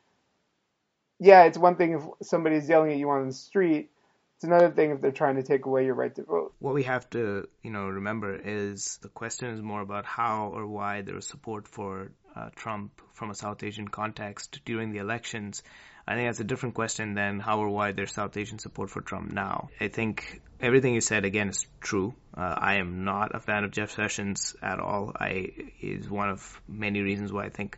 yeah, 1.22 1.43
it's 1.43 1.57
one 1.57 1.76
thing 1.76 1.93
if 1.93 2.28
somebody's 2.28 2.67
yelling 2.67 2.91
at 2.93 2.97
you 2.97 3.09
on 3.09 3.28
the 3.28 3.34
street 3.34 3.91
It's 4.38 4.43
another 4.43 4.72
thing 4.72 4.89
if 4.89 5.01
they're 5.01 5.11
trying 5.11 5.36
to 5.36 5.43
take 5.43 5.67
away 5.67 5.86
your 5.86 5.93
right 5.93 6.15
to 6.15 6.24
vote. 6.24 6.55
What 6.57 6.74
we 6.74 6.82
have 6.84 7.07
to, 7.11 7.47
you 7.61 7.69
know, 7.69 7.86
remember 7.86 8.36
is 8.36 8.97
the 9.03 9.07
question 9.07 9.51
is 9.51 9.61
more 9.61 9.82
about 9.82 10.03
how 10.03 10.47
or 10.47 10.65
why 10.65 11.03
there 11.03 11.13
was 11.13 11.28
support 11.28 11.67
for 11.67 12.11
uh, 12.36 12.49
Trump 12.55 13.01
from 13.13 13.30
a 13.30 13.36
South 13.36 13.61
Asian 13.61 13.88
context 13.88 14.61
during 14.65 14.91
the 14.91 14.97
elections. 14.97 15.61
I 16.07 16.15
think 16.15 16.28
that's 16.28 16.39
a 16.39 16.43
different 16.43 16.74
question 16.74 17.13
than 17.13 17.39
how 17.39 17.59
or 17.59 17.69
why 17.69 17.91
there's 17.91 18.15
South 18.15 18.36
Asian 18.36 18.57
support 18.57 18.89
for 18.89 19.01
Trump 19.01 19.32
now. 19.32 19.69
I 19.80 19.89
think 19.89 20.41
everything 20.59 20.95
you 20.95 21.01
said 21.01 21.24
again 21.24 21.49
is 21.49 21.67
true. 21.80 22.15
Uh, 22.36 22.55
I 22.57 22.78
am 22.78 23.05
not 23.05 23.36
a 23.36 23.39
fan 23.39 23.63
of 23.63 23.69
Jeff 23.69 23.91
Sessions 23.91 24.55
at 24.63 24.80
all. 24.80 25.11
I 25.15 25.51
is 25.82 26.09
one 26.09 26.30
of 26.30 26.59
many 26.67 27.01
reasons 27.01 27.32
why 27.32 27.45
I 27.45 27.49
think 27.49 27.78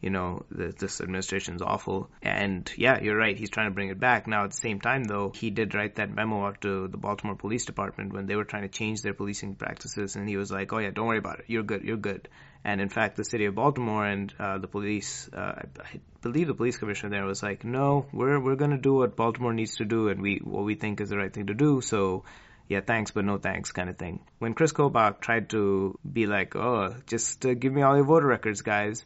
you 0.00 0.10
know, 0.10 0.44
this 0.50 1.00
administration 1.00 1.56
is 1.56 1.62
awful. 1.62 2.10
And 2.22 2.70
yeah, 2.76 3.00
you're 3.02 3.16
right. 3.16 3.36
He's 3.36 3.50
trying 3.50 3.68
to 3.68 3.74
bring 3.74 3.90
it 3.90 4.00
back. 4.00 4.26
Now, 4.26 4.44
at 4.44 4.50
the 4.50 4.56
same 4.56 4.80
time, 4.80 5.04
though, 5.04 5.30
he 5.34 5.50
did 5.50 5.74
write 5.74 5.96
that 5.96 6.10
memo 6.10 6.46
out 6.46 6.62
to 6.62 6.88
the 6.88 6.96
Baltimore 6.96 7.36
Police 7.36 7.66
Department 7.66 8.12
when 8.12 8.26
they 8.26 8.34
were 8.34 8.44
trying 8.44 8.62
to 8.62 8.68
change 8.68 9.02
their 9.02 9.12
policing 9.12 9.56
practices. 9.56 10.16
And 10.16 10.28
he 10.28 10.36
was 10.36 10.50
like, 10.50 10.72
oh, 10.72 10.78
yeah, 10.78 10.90
don't 10.90 11.06
worry 11.06 11.18
about 11.18 11.40
it. 11.40 11.44
You're 11.48 11.62
good. 11.62 11.82
You're 11.82 11.98
good. 11.98 12.28
And 12.64 12.80
in 12.80 12.88
fact, 12.88 13.16
the 13.16 13.24
city 13.24 13.44
of 13.44 13.54
Baltimore 13.54 14.06
and 14.06 14.32
uh, 14.38 14.58
the 14.58 14.68
police, 14.68 15.28
uh, 15.32 15.62
I 15.82 16.00
believe 16.22 16.46
the 16.46 16.54
police 16.54 16.78
commissioner 16.78 17.10
there 17.10 17.26
was 17.26 17.42
like, 17.42 17.64
no, 17.64 18.06
we're, 18.12 18.38
we're 18.40 18.56
going 18.56 18.72
to 18.72 18.78
do 18.78 18.94
what 18.94 19.16
Baltimore 19.16 19.52
needs 19.52 19.76
to 19.76 19.84
do 19.84 20.08
and 20.08 20.20
we, 20.20 20.40
what 20.42 20.64
we 20.64 20.74
think 20.74 21.00
is 21.00 21.08
the 21.10 21.16
right 21.16 21.32
thing 21.32 21.46
to 21.46 21.54
do. 21.54 21.80
So, 21.80 22.24
yeah, 22.68 22.80
thanks, 22.80 23.10
but 23.10 23.24
no 23.24 23.38
thanks 23.38 23.72
kind 23.72 23.88
of 23.88 23.96
thing. 23.96 24.20
When 24.38 24.54
Chris 24.54 24.72
Kobach 24.72 25.20
tried 25.20 25.50
to 25.50 25.98
be 26.10 26.26
like, 26.26 26.54
oh, 26.54 26.96
just 27.06 27.44
uh, 27.44 27.54
give 27.54 27.72
me 27.72 27.82
all 27.82 27.96
your 27.96 28.04
voter 28.04 28.26
records, 28.26 28.60
guys, 28.60 29.04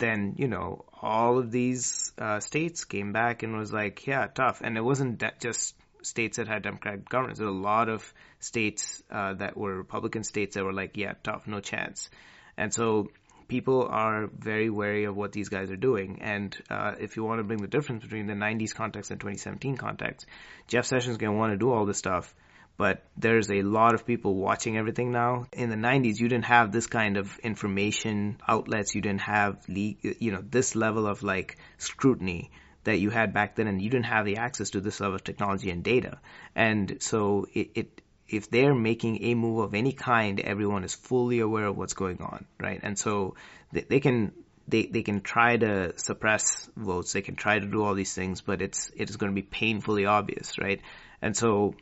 then 0.00 0.34
you 0.36 0.48
know 0.48 0.84
all 1.00 1.38
of 1.38 1.50
these 1.50 2.12
uh, 2.18 2.40
states 2.40 2.84
came 2.84 3.12
back 3.12 3.42
and 3.42 3.56
was 3.56 3.72
like, 3.72 4.06
yeah, 4.06 4.26
tough. 4.26 4.60
And 4.62 4.76
it 4.76 4.82
wasn't 4.82 5.22
just 5.40 5.74
states 6.02 6.36
that 6.36 6.48
had 6.48 6.62
Democratic 6.62 7.08
governments. 7.08 7.38
There 7.38 7.48
were 7.48 7.54
a 7.54 7.60
lot 7.60 7.88
of 7.88 8.12
states 8.38 9.02
uh, 9.10 9.34
that 9.34 9.56
were 9.56 9.76
Republican 9.76 10.24
states 10.24 10.54
that 10.54 10.64
were 10.64 10.72
like, 10.72 10.96
yeah, 10.96 11.14
tough, 11.22 11.46
no 11.46 11.60
chance. 11.60 12.10
And 12.56 12.72
so 12.72 13.10
people 13.48 13.86
are 13.90 14.28
very 14.38 14.70
wary 14.70 15.04
of 15.04 15.16
what 15.16 15.32
these 15.32 15.48
guys 15.48 15.70
are 15.70 15.76
doing. 15.76 16.20
And 16.22 16.56
uh, 16.70 16.94
if 17.00 17.16
you 17.16 17.24
want 17.24 17.40
to 17.40 17.44
bring 17.44 17.60
the 17.60 17.68
difference 17.68 18.02
between 18.02 18.26
the 18.26 18.34
90s 18.34 18.74
context 18.74 19.10
and 19.10 19.20
2017 19.20 19.76
context, 19.76 20.26
Jeff 20.68 20.86
Sessions 20.86 21.12
is 21.12 21.18
going 21.18 21.32
to 21.32 21.38
want 21.38 21.52
to 21.52 21.58
do 21.58 21.70
all 21.70 21.86
this 21.86 21.98
stuff 21.98 22.34
but 22.80 23.02
there's 23.14 23.50
a 23.50 23.60
lot 23.60 23.94
of 23.94 24.06
people 24.06 24.34
watching 24.34 24.78
everything 24.78 25.12
now. 25.12 25.44
In 25.52 25.68
the 25.68 25.76
90s, 25.76 26.18
you 26.18 26.28
didn't 26.28 26.46
have 26.46 26.72
this 26.72 26.86
kind 26.86 27.18
of 27.18 27.38
information 27.40 28.40
outlets. 28.48 28.94
You 28.94 29.02
didn't 29.02 29.20
have, 29.20 29.58
you 29.68 30.32
know, 30.32 30.42
this 30.42 30.74
level 30.74 31.06
of 31.06 31.22
like 31.22 31.58
scrutiny 31.76 32.50
that 32.84 32.98
you 32.98 33.10
had 33.10 33.34
back 33.34 33.56
then, 33.56 33.66
and 33.66 33.82
you 33.82 33.90
didn't 33.90 34.06
have 34.06 34.24
the 34.24 34.38
access 34.38 34.70
to 34.70 34.80
this 34.80 34.98
level 34.98 35.16
of 35.16 35.22
technology 35.22 35.68
and 35.68 35.84
data. 35.84 36.20
And 36.56 37.02
so 37.02 37.44
it, 37.52 37.70
it 37.74 38.02
if 38.26 38.48
they're 38.48 38.74
making 38.74 39.24
a 39.24 39.34
move 39.34 39.58
of 39.58 39.74
any 39.74 39.92
kind, 39.92 40.40
everyone 40.40 40.82
is 40.82 40.94
fully 40.94 41.40
aware 41.40 41.66
of 41.66 41.76
what's 41.76 41.92
going 41.92 42.22
on, 42.22 42.46
right? 42.58 42.80
And 42.82 42.98
so 42.98 43.34
they, 43.72 43.82
they 43.82 44.00
can 44.00 44.32
they, 44.68 44.86
they 44.86 45.02
can 45.02 45.20
try 45.20 45.58
to 45.58 45.98
suppress 45.98 46.70
votes, 46.78 47.12
they 47.12 47.20
can 47.20 47.36
try 47.36 47.58
to 47.58 47.66
do 47.66 47.84
all 47.84 47.92
these 47.92 48.14
things, 48.14 48.40
but 48.40 48.62
it's 48.62 48.90
it 48.96 49.10
is 49.10 49.16
going 49.16 49.32
to 49.36 49.42
be 49.42 49.46
painfully 49.46 50.06
obvious, 50.06 50.56
right? 50.58 50.80
And 51.20 51.36
so 51.36 51.74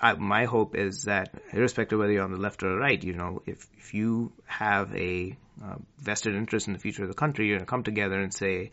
I, 0.00 0.14
my 0.14 0.44
hope 0.44 0.74
is 0.74 1.04
that, 1.04 1.34
irrespective 1.52 1.98
of 1.98 2.00
whether 2.00 2.12
you're 2.12 2.24
on 2.24 2.32
the 2.32 2.38
left 2.38 2.62
or 2.62 2.70
the 2.70 2.76
right, 2.76 3.02
you 3.02 3.12
know, 3.12 3.42
if, 3.46 3.66
if 3.76 3.94
you 3.94 4.32
have 4.46 4.94
a 4.94 5.36
uh, 5.62 5.76
vested 5.98 6.34
interest 6.34 6.66
in 6.66 6.72
the 6.72 6.78
future 6.78 7.02
of 7.02 7.08
the 7.08 7.14
country, 7.14 7.46
you're 7.46 7.56
going 7.56 7.66
to 7.66 7.70
come 7.70 7.82
together 7.82 8.18
and 8.18 8.32
say, 8.32 8.70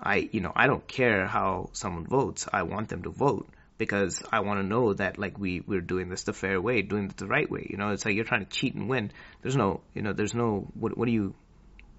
I, 0.00 0.28
you 0.32 0.40
know, 0.40 0.52
I 0.54 0.66
don't 0.66 0.86
care 0.86 1.26
how 1.26 1.70
someone 1.72 2.06
votes. 2.06 2.48
I 2.52 2.62
want 2.62 2.88
them 2.88 3.02
to 3.02 3.10
vote 3.10 3.48
because 3.78 4.22
I 4.32 4.40
want 4.40 4.60
to 4.60 4.66
know 4.66 4.94
that 4.94 5.18
like 5.18 5.38
we 5.38 5.60
we're 5.60 5.80
doing 5.80 6.08
this 6.08 6.24
the 6.24 6.32
fair 6.32 6.60
way, 6.60 6.82
doing 6.82 7.06
it 7.06 7.16
the 7.16 7.26
right 7.26 7.50
way. 7.50 7.66
You 7.68 7.76
know, 7.76 7.90
it's 7.90 8.04
like 8.04 8.14
you're 8.14 8.24
trying 8.24 8.44
to 8.44 8.50
cheat 8.50 8.74
and 8.74 8.88
win. 8.88 9.12
There's 9.42 9.56
no, 9.56 9.80
you 9.94 10.02
know, 10.02 10.12
there's 10.12 10.34
no 10.34 10.68
what 10.74 10.96
what 10.96 11.06
do 11.06 11.12
you, 11.12 11.34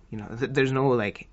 you 0.10 0.18
know, 0.18 0.28
there's 0.30 0.72
no 0.72 0.89
like 0.89 1.28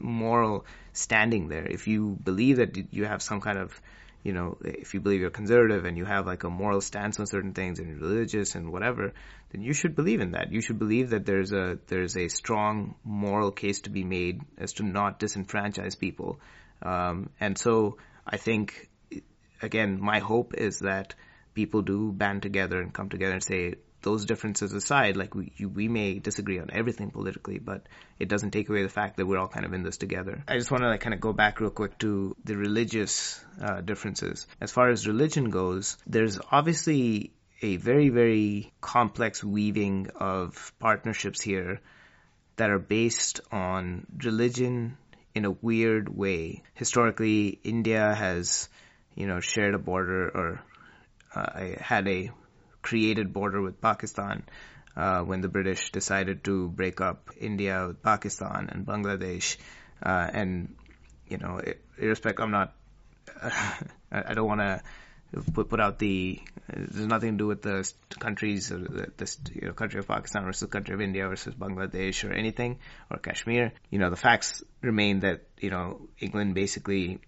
moral 0.00 0.66
standing 0.92 1.48
there. 1.48 1.66
If 1.66 1.86
you 1.86 2.18
believe 2.22 2.56
that 2.56 2.92
you 2.92 3.04
have 3.04 3.22
some 3.22 3.40
kind 3.40 3.58
of 3.58 3.80
you 4.24 4.32
know, 4.32 4.56
if 4.64 4.94
you 4.94 5.00
believe 5.00 5.20
you're 5.20 5.30
conservative 5.30 5.84
and 5.84 5.98
you 5.98 6.06
have 6.06 6.26
like 6.26 6.44
a 6.44 6.50
moral 6.50 6.80
stance 6.80 7.20
on 7.20 7.26
certain 7.26 7.52
things 7.52 7.78
and 7.78 7.88
you're 7.88 7.98
religious 7.98 8.54
and 8.54 8.72
whatever, 8.72 9.12
then 9.52 9.60
you 9.60 9.74
should 9.74 9.94
believe 9.94 10.20
in 10.20 10.30
that. 10.30 10.50
You 10.50 10.62
should 10.62 10.78
believe 10.78 11.10
that 11.10 11.26
there's 11.26 11.52
a 11.52 11.78
there's 11.88 12.16
a 12.16 12.28
strong 12.28 12.94
moral 13.04 13.52
case 13.52 13.82
to 13.82 13.90
be 13.90 14.02
made 14.02 14.40
as 14.56 14.72
to 14.74 14.82
not 14.82 15.20
disenfranchise 15.20 15.98
people. 15.98 16.40
Um, 16.80 17.28
and 17.38 17.58
so 17.58 17.98
I 18.26 18.38
think, 18.38 18.88
again, 19.60 20.00
my 20.00 20.20
hope 20.20 20.54
is 20.54 20.78
that 20.78 21.14
people 21.52 21.82
do 21.82 22.10
band 22.10 22.42
together 22.42 22.80
and 22.80 22.94
come 22.94 23.10
together 23.10 23.34
and 23.34 23.44
say, 23.44 23.74
those 24.04 24.24
differences 24.26 24.72
aside, 24.72 25.16
like 25.16 25.34
we 25.34 25.52
we 25.66 25.88
may 25.88 26.20
disagree 26.20 26.60
on 26.60 26.70
everything 26.72 27.10
politically, 27.10 27.58
but 27.58 27.88
it 28.18 28.28
doesn't 28.28 28.52
take 28.52 28.68
away 28.68 28.82
the 28.84 28.88
fact 28.88 29.16
that 29.16 29.26
we're 29.26 29.38
all 29.38 29.48
kind 29.48 29.66
of 29.66 29.72
in 29.72 29.82
this 29.82 29.96
together. 29.96 30.44
I 30.46 30.56
just 30.58 30.70
want 30.70 30.84
to 30.84 30.88
like 30.88 31.00
kind 31.00 31.14
of 31.14 31.20
go 31.20 31.32
back 31.32 31.60
real 31.60 31.70
quick 31.70 31.98
to 31.98 32.36
the 32.44 32.56
religious 32.56 33.44
uh, 33.60 33.80
differences. 33.80 34.46
As 34.60 34.70
far 34.70 34.90
as 34.90 35.08
religion 35.08 35.50
goes, 35.50 35.96
there's 36.06 36.38
obviously 36.52 37.32
a 37.62 37.76
very 37.76 38.10
very 38.10 38.72
complex 38.80 39.42
weaving 39.42 40.10
of 40.14 40.72
partnerships 40.78 41.40
here 41.40 41.80
that 42.56 42.70
are 42.70 42.78
based 42.78 43.40
on 43.50 44.06
religion 44.22 44.96
in 45.34 45.44
a 45.44 45.50
weird 45.50 46.08
way. 46.08 46.62
Historically, 46.74 47.58
India 47.64 48.14
has, 48.14 48.68
you 49.16 49.26
know, 49.26 49.40
shared 49.40 49.74
a 49.74 49.78
border 49.78 50.28
or 50.28 50.62
uh, 51.34 51.80
had 51.80 52.06
a 52.06 52.30
created 52.84 53.32
border 53.32 53.60
with 53.62 53.80
Pakistan 53.80 54.44
uh, 54.96 55.20
when 55.22 55.40
the 55.40 55.48
British 55.48 55.90
decided 55.90 56.44
to 56.44 56.68
break 56.68 57.00
up 57.00 57.30
India 57.40 57.86
with 57.88 58.02
Pakistan 58.02 58.68
and 58.70 58.86
Bangladesh. 58.86 59.56
Uh, 60.02 60.28
and, 60.32 60.76
you 61.28 61.38
know, 61.38 61.60
irrespective, 61.98 62.44
I'm 62.44 62.50
not, 62.50 62.74
I 64.12 64.34
don't 64.34 64.46
want 64.46 64.60
to 64.60 64.82
put, 65.54 65.68
put 65.70 65.80
out 65.80 65.98
the, 65.98 66.40
there's 66.68 67.06
nothing 67.06 67.32
to 67.32 67.38
do 67.38 67.46
with 67.46 67.62
the 67.62 67.90
countries, 68.18 68.68
the, 68.68 69.10
the 69.16 69.36
you 69.54 69.68
know, 69.68 69.72
country 69.72 69.98
of 70.00 70.06
Pakistan 70.06 70.44
versus 70.44 70.68
country 70.68 70.94
of 70.94 71.00
India 71.00 71.26
versus 71.26 71.54
Bangladesh 71.54 72.28
or 72.28 72.32
anything, 72.32 72.78
or 73.10 73.16
Kashmir. 73.16 73.72
You 73.90 73.98
know, 73.98 74.10
the 74.10 74.16
facts 74.16 74.62
remain 74.82 75.20
that, 75.20 75.44
you 75.58 75.70
know, 75.70 76.02
England 76.20 76.54
basically 76.54 77.20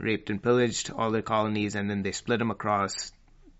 raped 0.00 0.30
and 0.30 0.42
pillaged 0.42 0.90
all 0.90 1.10
their 1.10 1.22
colonies 1.22 1.74
and 1.74 1.88
then 1.88 2.02
they 2.02 2.12
split 2.12 2.38
them 2.38 2.50
across 2.50 3.12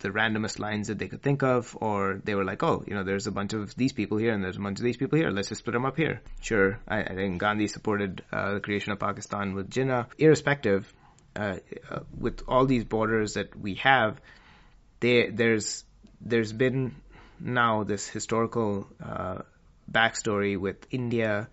the 0.04 0.10
randomest 0.10 0.58
lines 0.58 0.88
that 0.88 0.98
they 0.98 1.08
could 1.08 1.22
think 1.22 1.42
of, 1.42 1.76
or 1.80 2.20
they 2.22 2.34
were 2.34 2.44
like, 2.44 2.62
oh, 2.62 2.84
you 2.86 2.94
know, 2.94 3.04
there's 3.04 3.26
a 3.26 3.32
bunch 3.32 3.54
of 3.54 3.74
these 3.74 3.94
people 3.94 4.18
here 4.18 4.34
and 4.34 4.44
there's 4.44 4.58
a 4.58 4.60
bunch 4.60 4.78
of 4.78 4.84
these 4.84 4.98
people 4.98 5.18
here. 5.18 5.30
Let's 5.30 5.48
just 5.48 5.60
split 5.60 5.72
them 5.72 5.86
up 5.86 5.96
here. 5.96 6.20
Sure, 6.42 6.78
I, 6.86 7.00
I 7.00 7.14
think 7.14 7.40
Gandhi 7.40 7.68
supported 7.68 8.22
uh, 8.30 8.54
the 8.54 8.60
creation 8.60 8.92
of 8.92 8.98
Pakistan 8.98 9.54
with 9.54 9.70
Jinnah. 9.70 10.06
Irrespective, 10.18 10.92
uh, 11.34 11.56
uh, 11.90 12.00
with 12.18 12.42
all 12.46 12.66
these 12.66 12.84
borders 12.84 13.34
that 13.34 13.58
we 13.58 13.76
have, 13.76 14.20
they, 15.00 15.30
there's 15.30 15.84
there's 16.20 16.52
been 16.52 16.94
now 17.40 17.84
this 17.84 18.06
historical 18.06 18.86
uh, 19.02 19.38
backstory 19.90 20.58
with 20.58 20.86
India 20.90 21.48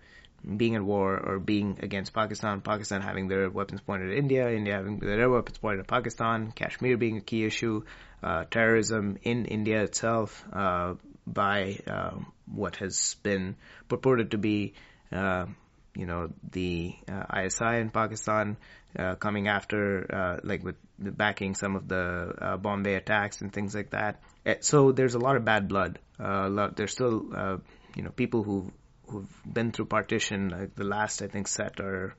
being 0.56 0.74
at 0.74 0.82
war 0.82 1.18
or 1.18 1.38
being 1.38 1.78
against 1.82 2.12
Pakistan, 2.12 2.60
Pakistan 2.60 3.00
having 3.00 3.28
their 3.28 3.48
weapons 3.50 3.80
pointed 3.80 4.10
at 4.10 4.18
India, 4.18 4.50
India 4.50 4.74
having 4.74 4.98
their 4.98 5.30
weapons 5.30 5.58
pointed 5.58 5.80
at 5.80 5.86
Pakistan, 5.86 6.52
Kashmir 6.52 6.96
being 6.96 7.18
a 7.18 7.20
key 7.20 7.44
issue, 7.44 7.82
uh, 8.22 8.44
terrorism 8.50 9.18
in 9.22 9.44
India 9.46 9.82
itself 9.82 10.44
uh, 10.52 10.94
by 11.26 11.78
uh, 11.86 12.12
what 12.46 12.76
has 12.76 13.16
been 13.22 13.56
purported 13.88 14.32
to 14.32 14.38
be, 14.38 14.74
uh, 15.12 15.46
you 15.94 16.06
know, 16.06 16.30
the 16.50 16.94
ISI 17.08 17.64
uh, 17.64 17.72
in 17.74 17.90
Pakistan 17.90 18.56
uh, 18.98 19.14
coming 19.14 19.48
after, 19.48 20.40
like 20.42 20.64
with 20.64 20.76
backing 20.98 21.54
some 21.54 21.76
of 21.76 21.88
the 21.88 22.58
Bombay 22.60 22.94
attacks 22.94 23.40
and 23.40 23.52
things 23.52 23.74
like 23.74 23.90
that. 23.90 24.20
So 24.60 24.92
there's 24.92 25.14
a 25.14 25.18
lot 25.18 25.36
of 25.36 25.44
bad 25.44 25.68
blood. 25.68 25.98
Lot, 26.18 26.76
there's 26.76 26.92
still, 26.92 27.60
you 27.94 28.02
know, 28.02 28.10
people 28.10 28.42
who 28.42 28.72
who've 29.12 29.42
been 29.52 29.72
through 29.72 29.86
partition, 29.86 30.48
like 30.48 30.74
the 30.74 30.84
last 30.84 31.22
I 31.22 31.28
think 31.28 31.48
set 31.48 31.80
are 31.80 32.14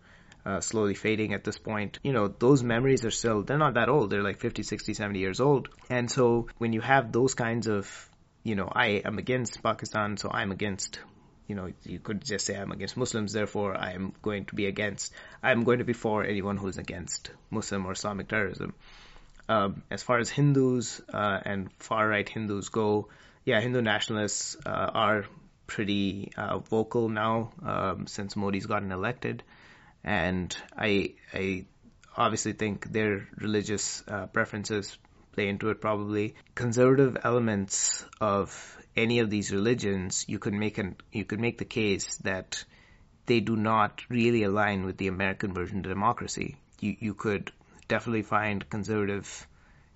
uh, 0.45 0.59
slowly 0.59 0.93
fading 0.93 1.33
at 1.33 1.43
this 1.43 1.57
point. 1.57 1.99
You 2.03 2.13
know, 2.13 2.27
those 2.27 2.63
memories 2.63 3.05
are 3.05 3.11
still 3.11 3.43
they're 3.43 3.57
not 3.57 3.73
that 3.75 3.89
old. 3.89 4.09
They're 4.09 4.23
like 4.23 4.39
50, 4.39 4.63
60, 4.63 4.93
70 4.93 5.19
years 5.19 5.39
old. 5.39 5.69
And 5.89 6.09
so 6.09 6.47
when 6.57 6.73
you 6.73 6.81
have 6.81 7.11
those 7.11 7.33
kinds 7.33 7.67
of, 7.67 8.09
you 8.43 8.55
know, 8.55 8.69
I 8.71 9.01
am 9.05 9.17
against 9.17 9.61
Pakistan, 9.63 10.17
so 10.17 10.29
I'm 10.31 10.51
against 10.51 10.99
you 11.47 11.55
know, 11.55 11.71
you 11.83 11.99
could 11.99 12.23
just 12.23 12.45
say 12.45 12.55
I'm 12.55 12.71
against 12.71 12.95
Muslims, 12.95 13.33
therefore 13.33 13.75
I 13.77 13.91
am 13.91 14.13
going 14.21 14.45
to 14.45 14.55
be 14.55 14.65
against, 14.65 15.13
I'm 15.41 15.63
going 15.63 15.79
to 15.79 15.83
be 15.83 15.93
for 15.93 16.23
anyone 16.23 16.57
who's 16.57 16.77
against 16.77 17.31
Muslim 17.49 17.85
or 17.85 17.91
Islamic 17.91 18.29
terrorism. 18.29 18.73
Um, 19.49 19.83
as 19.91 20.01
far 20.01 20.19
as 20.19 20.29
Hindus 20.29 21.01
uh, 21.13 21.39
and 21.43 21.71
far 21.73 22.07
right 22.07 22.27
Hindus 22.27 22.69
go, 22.69 23.09
yeah, 23.43 23.59
Hindu 23.59 23.81
nationalists 23.81 24.55
uh, 24.65 24.69
are 24.69 25.25
pretty 25.73 26.31
uh, 26.37 26.59
vocal 26.59 27.09
now 27.09 27.51
um, 27.65 28.05
since 28.05 28.35
Modi's 28.35 28.67
gotten 28.67 28.91
elected, 28.91 29.41
and 30.03 30.55
I 30.77 31.15
I 31.33 31.65
obviously 32.15 32.53
think 32.53 32.91
their 32.91 33.27
religious 33.37 34.03
uh, 34.07 34.27
preferences 34.27 34.97
play 35.31 35.47
into 35.47 35.69
it 35.69 35.81
probably. 35.81 36.35
Conservative 36.53 37.17
elements 37.23 38.05
of 38.21 38.77
any 38.95 39.17
of 39.17 39.31
these 39.31 39.51
religions, 39.51 40.25
you 40.27 40.37
could 40.37 40.53
make 40.53 40.77
an 40.77 40.95
you 41.11 41.25
could 41.25 41.39
make 41.39 41.57
the 41.57 41.65
case 41.65 42.17
that 42.17 42.63
they 43.25 43.39
do 43.39 43.55
not 43.55 44.03
really 44.09 44.43
align 44.43 44.85
with 44.85 44.97
the 44.97 45.07
American 45.07 45.55
version 45.55 45.77
of 45.79 45.83
democracy. 45.85 46.55
You 46.79 46.95
you 46.99 47.13
could 47.15 47.51
definitely 47.87 48.21
find 48.21 48.69
conservative 48.69 49.47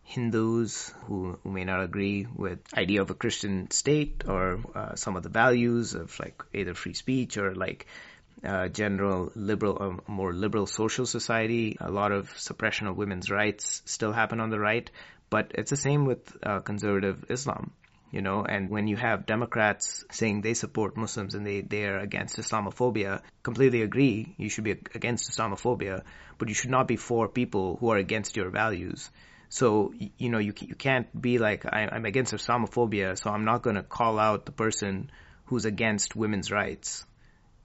Hindus 0.08 0.93
who, 1.05 1.38
who 1.43 1.51
may 1.51 1.66
not 1.66 1.84
agree 1.84 2.26
with 2.34 2.60
idea 2.74 3.01
of 3.01 3.10
a 3.10 3.14
Christian 3.14 3.70
state 3.72 4.24
or 4.26 4.62
uh, 4.74 4.95
some 4.95 5.18
of 5.18 5.24
the 5.24 5.30
values 5.30 5.95
of 5.95 6.18
like 6.18 6.41
either 6.53 6.74
free 6.74 6.93
speech 6.93 7.36
or 7.38 7.53
like 7.53 7.88
uh, 8.41 8.70
general 8.70 9.34
liberal, 9.36 9.78
um, 9.82 10.01
more 10.08 10.32
liberal 10.32 10.66
social 10.66 11.05
society. 11.05 11.76
A 11.82 11.91
lot 11.91 12.14
of 12.14 12.30
suppression 12.39 12.88
of 12.88 12.95
women's 12.95 13.30
rights 13.30 13.82
still 13.84 14.14
happen 14.14 14.39
on 14.39 14.49
the 14.49 14.60
right, 14.60 14.89
but 15.30 15.51
it's 15.55 15.72
the 15.72 15.76
same 15.76 16.05
with 16.05 16.22
uh, 16.41 16.62
conservative 16.62 17.26
Islam. 17.30 17.72
You 18.10 18.22
know, 18.22 18.45
and 18.45 18.70
when 18.70 18.88
you 18.88 18.95
have 18.95 19.26
Democrats 19.26 20.05
saying 20.10 20.39
they 20.39 20.53
support 20.53 20.95
Muslims 20.95 21.36
and 21.36 21.45
they, 21.45 21.60
they 21.60 21.84
are 21.84 21.99
against 21.99 22.38
Islamophobia, 22.38 23.22
completely 23.43 23.82
agree, 23.82 24.34
you 24.38 24.47
should 24.47 24.64
be 24.64 24.72
against 24.72 25.30
Islamophobia, 25.30 26.03
but 26.38 26.47
you 26.47 26.55
should 26.55 26.70
not 26.70 26.88
be 26.88 26.95
for 26.95 27.28
people 27.28 27.76
who 27.76 27.89
are 27.91 27.97
against 27.97 28.38
your 28.38 28.49
values. 28.49 29.10
So, 29.50 29.93
you 30.18 30.30
know, 30.30 30.39
you, 30.39 30.54
you 30.60 30.76
can't 30.76 31.08
be 31.20 31.38
like, 31.38 31.66
I, 31.66 31.88
I'm 31.91 32.06
against 32.06 32.34
Islamophobia, 32.34 33.18
so 33.18 33.30
I'm 33.30 33.45
not 33.45 33.62
going 33.62 33.78
to 33.78 33.84
call 33.84 34.20
out 34.20 34.45
the 34.45 34.52
person 34.52 35.10
who's 35.45 35.66
against 35.66 36.16
women's 36.16 36.52
rights. 36.52 37.06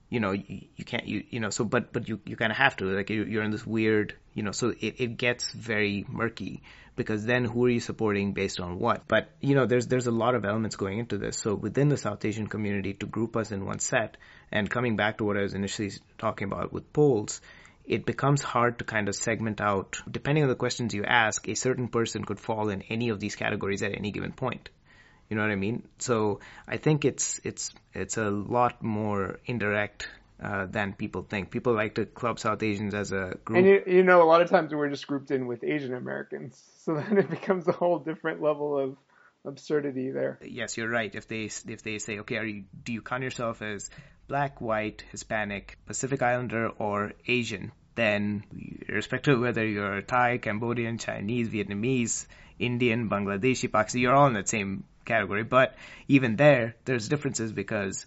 You 0.09 0.19
know, 0.19 0.31
you, 0.31 0.61
you 0.75 0.85
can't, 0.85 1.05
you, 1.05 1.23
you 1.29 1.39
know, 1.39 1.49
so, 1.49 1.65
but, 1.65 1.91
but 1.91 2.07
you, 2.07 2.19
you 2.25 2.37
kind 2.37 2.51
of 2.51 2.57
have 2.57 2.77
to, 2.77 2.85
like, 2.85 3.09
you, 3.09 3.25
you're 3.25 3.43
in 3.43 3.51
this 3.51 3.65
weird, 3.65 4.15
you 4.33 4.43
know, 4.43 4.51
so 4.51 4.69
it, 4.69 4.95
it 4.99 5.17
gets 5.17 5.51
very 5.51 6.05
murky 6.07 6.61
because 6.95 7.25
then 7.25 7.43
who 7.43 7.65
are 7.65 7.69
you 7.69 7.79
supporting 7.79 8.33
based 8.33 8.59
on 8.59 8.79
what? 8.79 9.07
But, 9.07 9.31
you 9.41 9.55
know, 9.55 9.65
there's, 9.65 9.87
there's 9.87 10.07
a 10.07 10.11
lot 10.11 10.35
of 10.35 10.45
elements 10.45 10.75
going 10.75 10.99
into 10.99 11.17
this. 11.17 11.37
So 11.37 11.55
within 11.55 11.89
the 11.89 11.97
South 11.97 12.23
Asian 12.23 12.47
community 12.47 12.93
to 12.93 13.07
group 13.07 13.35
us 13.35 13.51
in 13.51 13.65
one 13.65 13.79
set 13.79 14.17
and 14.51 14.69
coming 14.69 14.95
back 14.95 15.17
to 15.17 15.23
what 15.23 15.35
I 15.35 15.41
was 15.41 15.55
initially 15.55 15.91
talking 16.17 16.47
about 16.47 16.71
with 16.71 16.93
polls, 16.93 17.41
it 17.85 18.05
becomes 18.05 18.41
hard 18.41 18.79
to 18.79 18.85
kind 18.85 19.09
of 19.09 19.15
segment 19.15 19.61
out. 19.61 19.97
Depending 20.09 20.43
on 20.43 20.49
the 20.49 20.55
questions 20.55 20.93
you 20.93 21.03
ask, 21.03 21.47
a 21.47 21.55
certain 21.55 21.87
person 21.87 22.23
could 22.23 22.39
fall 22.39 22.69
in 22.69 22.81
any 22.83 23.09
of 23.09 23.19
these 23.19 23.35
categories 23.35 23.83
at 23.83 23.95
any 23.95 24.11
given 24.11 24.31
point. 24.31 24.69
You 25.29 25.37
know 25.37 25.43
what 25.43 25.51
I 25.51 25.55
mean? 25.55 25.87
So 25.97 26.39
I 26.67 26.77
think 26.77 27.05
it's 27.05 27.39
it's 27.43 27.71
it's 27.93 28.17
a 28.17 28.29
lot 28.29 28.83
more 28.83 29.39
indirect 29.45 30.07
uh, 30.41 30.65
than 30.65 30.93
people 30.93 31.23
think. 31.23 31.49
People 31.51 31.73
like 31.73 31.95
to 31.95 32.05
club 32.05 32.39
South 32.39 32.61
Asians 32.61 32.93
as 32.93 33.11
a 33.11 33.37
group. 33.43 33.59
And 33.59 33.67
you, 33.67 33.83
you 33.87 34.03
know, 34.03 34.21
a 34.21 34.25
lot 34.25 34.41
of 34.41 34.49
times 34.49 34.73
we're 34.73 34.89
just 34.89 35.07
grouped 35.07 35.31
in 35.31 35.47
with 35.47 35.63
Asian 35.63 35.93
Americans, 35.93 36.61
so 36.79 36.95
then 37.09 37.17
it 37.17 37.29
becomes 37.29 37.67
a 37.67 37.71
whole 37.71 37.99
different 37.99 38.41
level 38.41 38.77
of 38.77 38.97
absurdity 39.45 40.11
there. 40.11 40.39
Yes, 40.43 40.77
you're 40.77 40.89
right. 40.89 41.13
If 41.13 41.27
they 41.27 41.49
if 41.67 41.83
they 41.83 41.97
say, 41.99 42.19
okay, 42.19 42.37
are 42.37 42.45
you 42.45 42.65
do 42.83 42.93
you 42.93 43.01
count 43.01 43.23
yourself 43.23 43.61
as 43.61 43.89
black, 44.27 44.61
white, 44.61 45.03
Hispanic, 45.11 45.77
Pacific 45.85 46.21
Islander, 46.21 46.69
or 46.69 47.13
Asian, 47.27 47.71
then 47.95 48.43
irrespective 48.87 49.35
of 49.35 49.41
whether 49.41 49.65
you're 49.65 50.01
Thai, 50.01 50.37
Cambodian, 50.37 50.97
Chinese, 50.97 51.49
Vietnamese, 51.49 52.25
Indian, 52.59 53.09
Bangladeshi, 53.09 53.69
Pakistani, 53.69 54.01
you're 54.01 54.15
all 54.15 54.27
in 54.27 54.33
that 54.33 54.49
same 54.49 54.83
category. 55.05 55.43
But 55.43 55.75
even 56.07 56.35
there, 56.35 56.75
there's 56.85 57.09
differences 57.09 57.51
because 57.51 58.05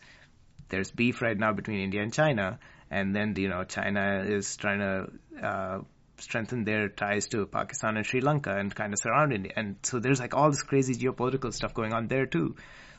there's 0.69 0.91
beef 0.91 1.23
right 1.23 1.39
now 1.39 1.53
between 1.53 1.81
India 1.81 2.03
and 2.03 2.12
China, 2.12 2.59
and 2.91 3.14
then 3.14 3.35
you 3.37 3.49
know 3.49 3.64
China 3.64 4.25
is 4.27 4.57
trying 4.57 4.81
to 4.81 5.47
uh, 5.47 5.79
strengthen 6.19 6.64
their 6.64 6.89
ties 6.89 7.27
to 7.29 7.47
Pakistan 7.47 7.97
and 7.97 8.07
Sri 8.07 8.21
Lanka 8.21 8.57
and 8.57 8.75
kind 8.75 8.93
of 8.93 8.99
surround 8.99 9.33
India, 9.33 9.53
and 9.57 9.77
so 9.83 10.01
there's 10.01 10.21
like 10.21 10.35
all 10.35 10.51
this 10.51 10.62
crazy 10.62 10.95
geopolitical 10.95 11.53
stuff 11.53 11.75
going 11.75 11.93
on 11.93 12.09
there 12.09 12.27
too. 12.27 12.57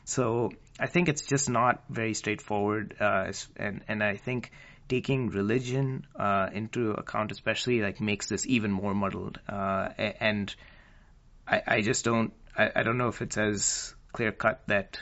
So 0.08 0.52
I 0.80 0.86
think 0.86 1.10
it's 1.10 1.20
just 1.20 1.50
not 1.50 1.82
very 1.90 2.14
straightforward, 2.14 2.96
uh, 2.98 3.30
and 3.56 3.84
and 3.88 4.02
I 4.02 4.16
think 4.16 4.52
taking 4.88 5.28
religion 5.28 6.06
uh, 6.16 6.48
into 6.50 6.92
account, 6.92 7.30
especially 7.30 7.82
like 7.82 8.00
makes 8.00 8.26
this 8.26 8.46
even 8.46 8.70
more 8.70 8.94
muddled. 8.94 9.38
Uh, 9.46 9.90
and 9.98 10.54
I, 11.46 11.62
I 11.66 11.80
just 11.82 12.06
don't, 12.06 12.32
I, 12.56 12.70
I 12.76 12.82
don't 12.84 12.96
know 12.96 13.08
if 13.08 13.20
it's 13.20 13.36
as 13.36 13.94
clear 14.14 14.32
cut 14.32 14.62
that 14.68 14.98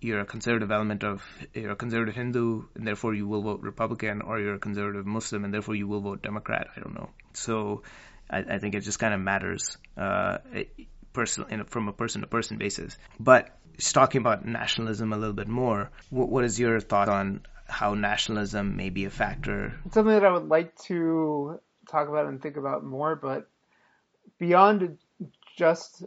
you're 0.00 0.20
a 0.20 0.24
conservative 0.24 0.70
element 0.70 1.04
of 1.04 1.22
you're 1.52 1.72
a 1.72 1.76
conservative 1.76 2.14
Hindu 2.14 2.62
and 2.74 2.86
therefore 2.86 3.12
you 3.12 3.28
will 3.28 3.42
vote 3.42 3.60
Republican, 3.60 4.22
or 4.22 4.40
you're 4.40 4.54
a 4.54 4.58
conservative 4.58 5.04
Muslim 5.04 5.44
and 5.44 5.52
therefore 5.52 5.74
you 5.74 5.86
will 5.86 6.00
vote 6.00 6.22
Democrat. 6.22 6.68
I 6.74 6.80
don't 6.80 6.94
know. 6.94 7.10
So 7.34 7.82
I, 8.30 8.38
I 8.38 8.58
think 8.60 8.74
it 8.74 8.80
just 8.80 8.98
kind 8.98 9.12
of 9.12 9.20
matters 9.20 9.76
uh, 9.98 10.38
person 11.12 11.44
in, 11.50 11.64
from 11.64 11.88
a 11.88 11.92
person 11.92 12.22
to 12.22 12.26
person 12.26 12.56
basis. 12.56 12.96
But 13.20 13.54
talking 13.78 14.20
about 14.20 14.44
nationalism 14.44 15.12
a 15.12 15.16
little 15.16 15.34
bit 15.34 15.48
more, 15.48 15.90
what, 16.10 16.28
what 16.28 16.44
is 16.44 16.58
your 16.58 16.80
thought 16.80 17.08
on 17.08 17.42
how 17.66 17.94
nationalism 17.94 18.76
may 18.76 18.90
be 18.90 19.04
a 19.04 19.10
factor? 19.10 19.74
It's 19.86 19.94
something 19.94 20.14
that 20.14 20.24
I 20.24 20.32
would 20.32 20.48
like 20.48 20.76
to 20.84 21.60
talk 21.88 22.08
about 22.08 22.26
and 22.26 22.40
think 22.42 22.56
about 22.56 22.84
more, 22.84 23.16
but 23.16 23.48
beyond 24.38 24.98
just 25.56 26.04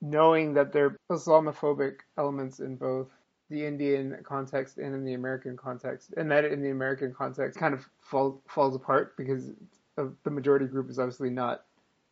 knowing 0.00 0.54
that 0.54 0.72
there 0.72 0.86
are 0.86 1.16
Islamophobic 1.16 1.96
elements 2.18 2.60
in 2.60 2.76
both 2.76 3.08
the 3.50 3.64
Indian 3.64 4.16
context 4.24 4.78
and 4.78 4.94
in 4.94 5.04
the 5.04 5.14
American 5.14 5.56
context, 5.56 6.14
and 6.16 6.30
that 6.30 6.44
in 6.44 6.62
the 6.62 6.70
American 6.70 7.12
context 7.12 7.58
kind 7.58 7.74
of 7.74 7.88
fall, 8.00 8.42
falls 8.48 8.74
apart 8.74 9.16
because 9.16 9.50
the 9.96 10.30
majority 10.30 10.66
group 10.66 10.90
is 10.90 10.98
obviously 10.98 11.30
not 11.30 11.64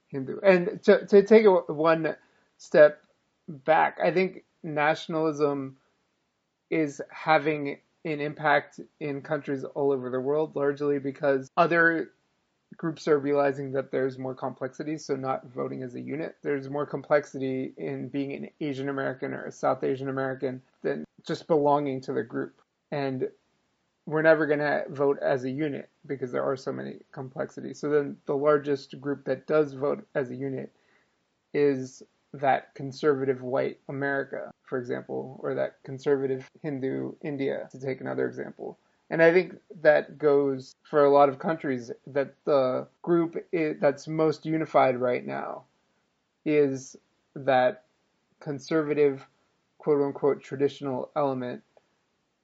Hindu. 0.08 0.38
And 0.42 0.82
to, 0.84 1.06
to 1.06 1.22
take 1.22 1.46
one 1.68 2.14
step 2.58 3.02
back, 3.48 3.98
I 4.02 4.12
think 4.12 4.44
nationalism 4.62 5.76
is 6.70 7.00
having 7.10 7.78
an 8.04 8.20
impact 8.20 8.80
in 9.00 9.22
countries 9.22 9.64
all 9.64 9.92
over 9.92 10.10
the 10.10 10.20
world, 10.20 10.56
largely 10.56 10.98
because 10.98 11.50
other 11.56 12.10
groups 12.76 13.06
are 13.06 13.18
realizing 13.18 13.72
that 13.72 13.90
there's 13.90 14.18
more 14.18 14.34
complexity, 14.34 14.96
so 14.96 15.14
not 15.14 15.46
voting 15.46 15.82
as 15.82 15.94
a 15.94 16.00
unit. 16.00 16.36
There's 16.42 16.70
more 16.70 16.86
complexity 16.86 17.74
in 17.76 18.08
being 18.08 18.32
an 18.32 18.48
Asian 18.60 18.88
American 18.88 19.34
or 19.34 19.44
a 19.44 19.52
South 19.52 19.84
Asian 19.84 20.08
American 20.08 20.62
than 20.82 21.04
just 21.26 21.46
belonging 21.46 22.00
to 22.02 22.12
the 22.12 22.22
group. 22.22 22.60
And 22.90 23.28
we're 24.06 24.22
never 24.22 24.46
going 24.46 24.58
to 24.58 24.84
vote 24.88 25.18
as 25.22 25.44
a 25.44 25.50
unit 25.50 25.88
because 26.06 26.32
there 26.32 26.42
are 26.42 26.56
so 26.56 26.72
many 26.72 26.96
complexities. 27.12 27.78
So 27.78 27.88
then 27.88 28.16
the 28.26 28.36
largest 28.36 29.00
group 29.00 29.24
that 29.26 29.46
does 29.46 29.74
vote 29.74 30.06
as 30.14 30.30
a 30.30 30.34
unit 30.34 30.72
is 31.54 32.02
that 32.34 32.74
conservative 32.74 33.42
white 33.42 33.78
America, 33.88 34.50
for 34.64 34.78
example, 34.78 35.38
or 35.42 35.54
that 35.54 35.76
conservative 35.84 36.48
Hindu 36.62 37.12
India, 37.22 37.68
to 37.72 37.80
take 37.80 38.00
another 38.00 38.26
example. 38.26 38.78
And 39.10 39.22
I 39.22 39.32
think 39.32 39.56
that 39.82 40.16
goes 40.16 40.74
for 40.88 41.04
a 41.04 41.10
lot 41.10 41.28
of 41.28 41.38
countries 41.38 41.90
that 42.06 42.34
the 42.44 42.86
group 43.02 43.36
that's 43.52 44.08
most 44.08 44.46
unified 44.46 44.96
right 44.96 45.24
now 45.24 45.64
is 46.46 46.96
that 47.34 47.84
conservative, 48.40 49.26
quote 49.76 50.02
unquote, 50.02 50.42
traditional 50.42 51.10
element 51.14 51.62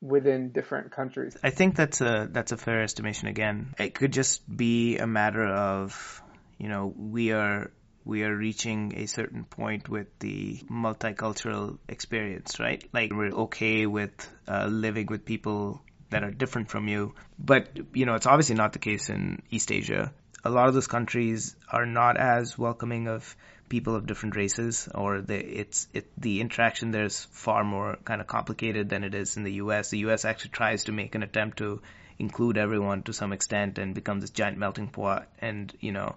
within 0.01 0.51
different 0.51 0.93
countries. 0.93 1.37
I 1.43 1.51
think 1.51 1.75
that's 1.75 2.01
a 2.01 2.29
that's 2.31 2.53
a 2.53 2.57
fair 2.57 2.83
estimation 2.83 3.29
again. 3.29 3.75
It 3.79 3.95
could 3.95 4.13
just 4.13 4.43
be 4.55 4.99
a 4.99 5.07
matter 5.07 5.47
of, 5.47 6.23
you 6.59 6.69
know, 6.69 6.93
we 6.97 7.33
are 7.33 7.71
we 8.09 8.25
are 8.25 8.35
reaching 8.35 8.95
a 8.97 9.07
certain 9.07 9.45
point 9.45 9.87
with 9.87 10.07
the 10.19 10.59
multicultural 10.71 11.77
experience, 11.89 12.59
right? 12.59 12.83
Like 12.91 13.13
we're 13.13 13.35
okay 13.45 13.85
with 13.85 14.13
uh, 14.49 14.67
living 14.67 15.09
with 15.11 15.27
people 15.27 15.83
that 16.09 16.25
are 16.25 16.31
different 16.31 16.71
from 16.71 16.89
you. 16.89 17.15
But, 17.39 17.69
you 17.93 18.07
know, 18.07 18.15
it's 18.15 18.25
obviously 18.27 18.55
not 18.55 18.73
the 18.73 18.79
case 18.79 19.11
in 19.11 19.43
East 19.51 19.71
Asia. 19.71 20.11
A 20.43 20.49
lot 20.49 20.69
of 20.69 20.75
those 20.75 20.87
countries 20.87 21.55
are 21.71 21.85
not 21.85 22.17
as 22.17 22.57
welcoming 22.57 23.09
of 23.09 23.37
people 23.69 23.95
of 23.95 24.07
different 24.07 24.37
races 24.37 24.89
or 24.95 25.21
the, 25.21 25.37
it's, 25.37 25.87
it, 25.93 26.11
the 26.17 26.41
interaction 26.41 26.93
there 26.93 27.05
is 27.05 27.27
far 27.33 27.63
more 27.63 27.99
kind 28.07 28.23
of 28.23 28.27
complicated 28.27 28.89
than 28.89 29.05
it 29.05 29.15
is 29.15 29.37
in 29.37 29.43
the 29.43 29.53
US. 29.65 29.91
The 29.91 29.99
US 30.07 30.25
actually 30.25 30.53
tries 30.53 30.85
to 30.85 30.93
make 30.93 31.15
an 31.15 31.23
attempt 31.23 31.59
to 31.59 31.83
include 32.19 32.57
everyone 32.57 33.03
to 33.03 33.13
some 33.13 33.35
extent 33.35 33.77
and 33.77 33.95
become 33.95 34.19
this 34.19 34.31
giant 34.31 34.57
melting 34.57 34.89
pot. 34.89 35.29
And, 35.43 35.71
you 35.79 35.93
know, 35.93 36.17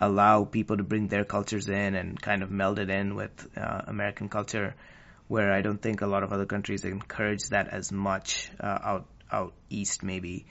allow 0.00 0.44
people 0.44 0.76
to 0.76 0.82
bring 0.82 1.08
their 1.08 1.24
cultures 1.24 1.68
in 1.68 1.94
and 1.94 2.20
kind 2.20 2.42
of 2.42 2.50
meld 2.50 2.78
it 2.78 2.90
in 2.90 3.14
with 3.14 3.48
uh, 3.56 3.82
American 3.86 4.28
culture, 4.28 4.74
where 5.26 5.52
I 5.52 5.62
don't 5.62 5.80
think 5.80 6.00
a 6.00 6.06
lot 6.06 6.22
of 6.22 6.32
other 6.32 6.46
countries 6.46 6.84
encourage 6.84 7.48
that 7.50 7.68
as 7.68 7.92
much 7.92 8.50
uh, 8.60 8.78
out 8.82 9.06
out 9.30 9.52
east 9.68 10.02
maybe. 10.02 10.46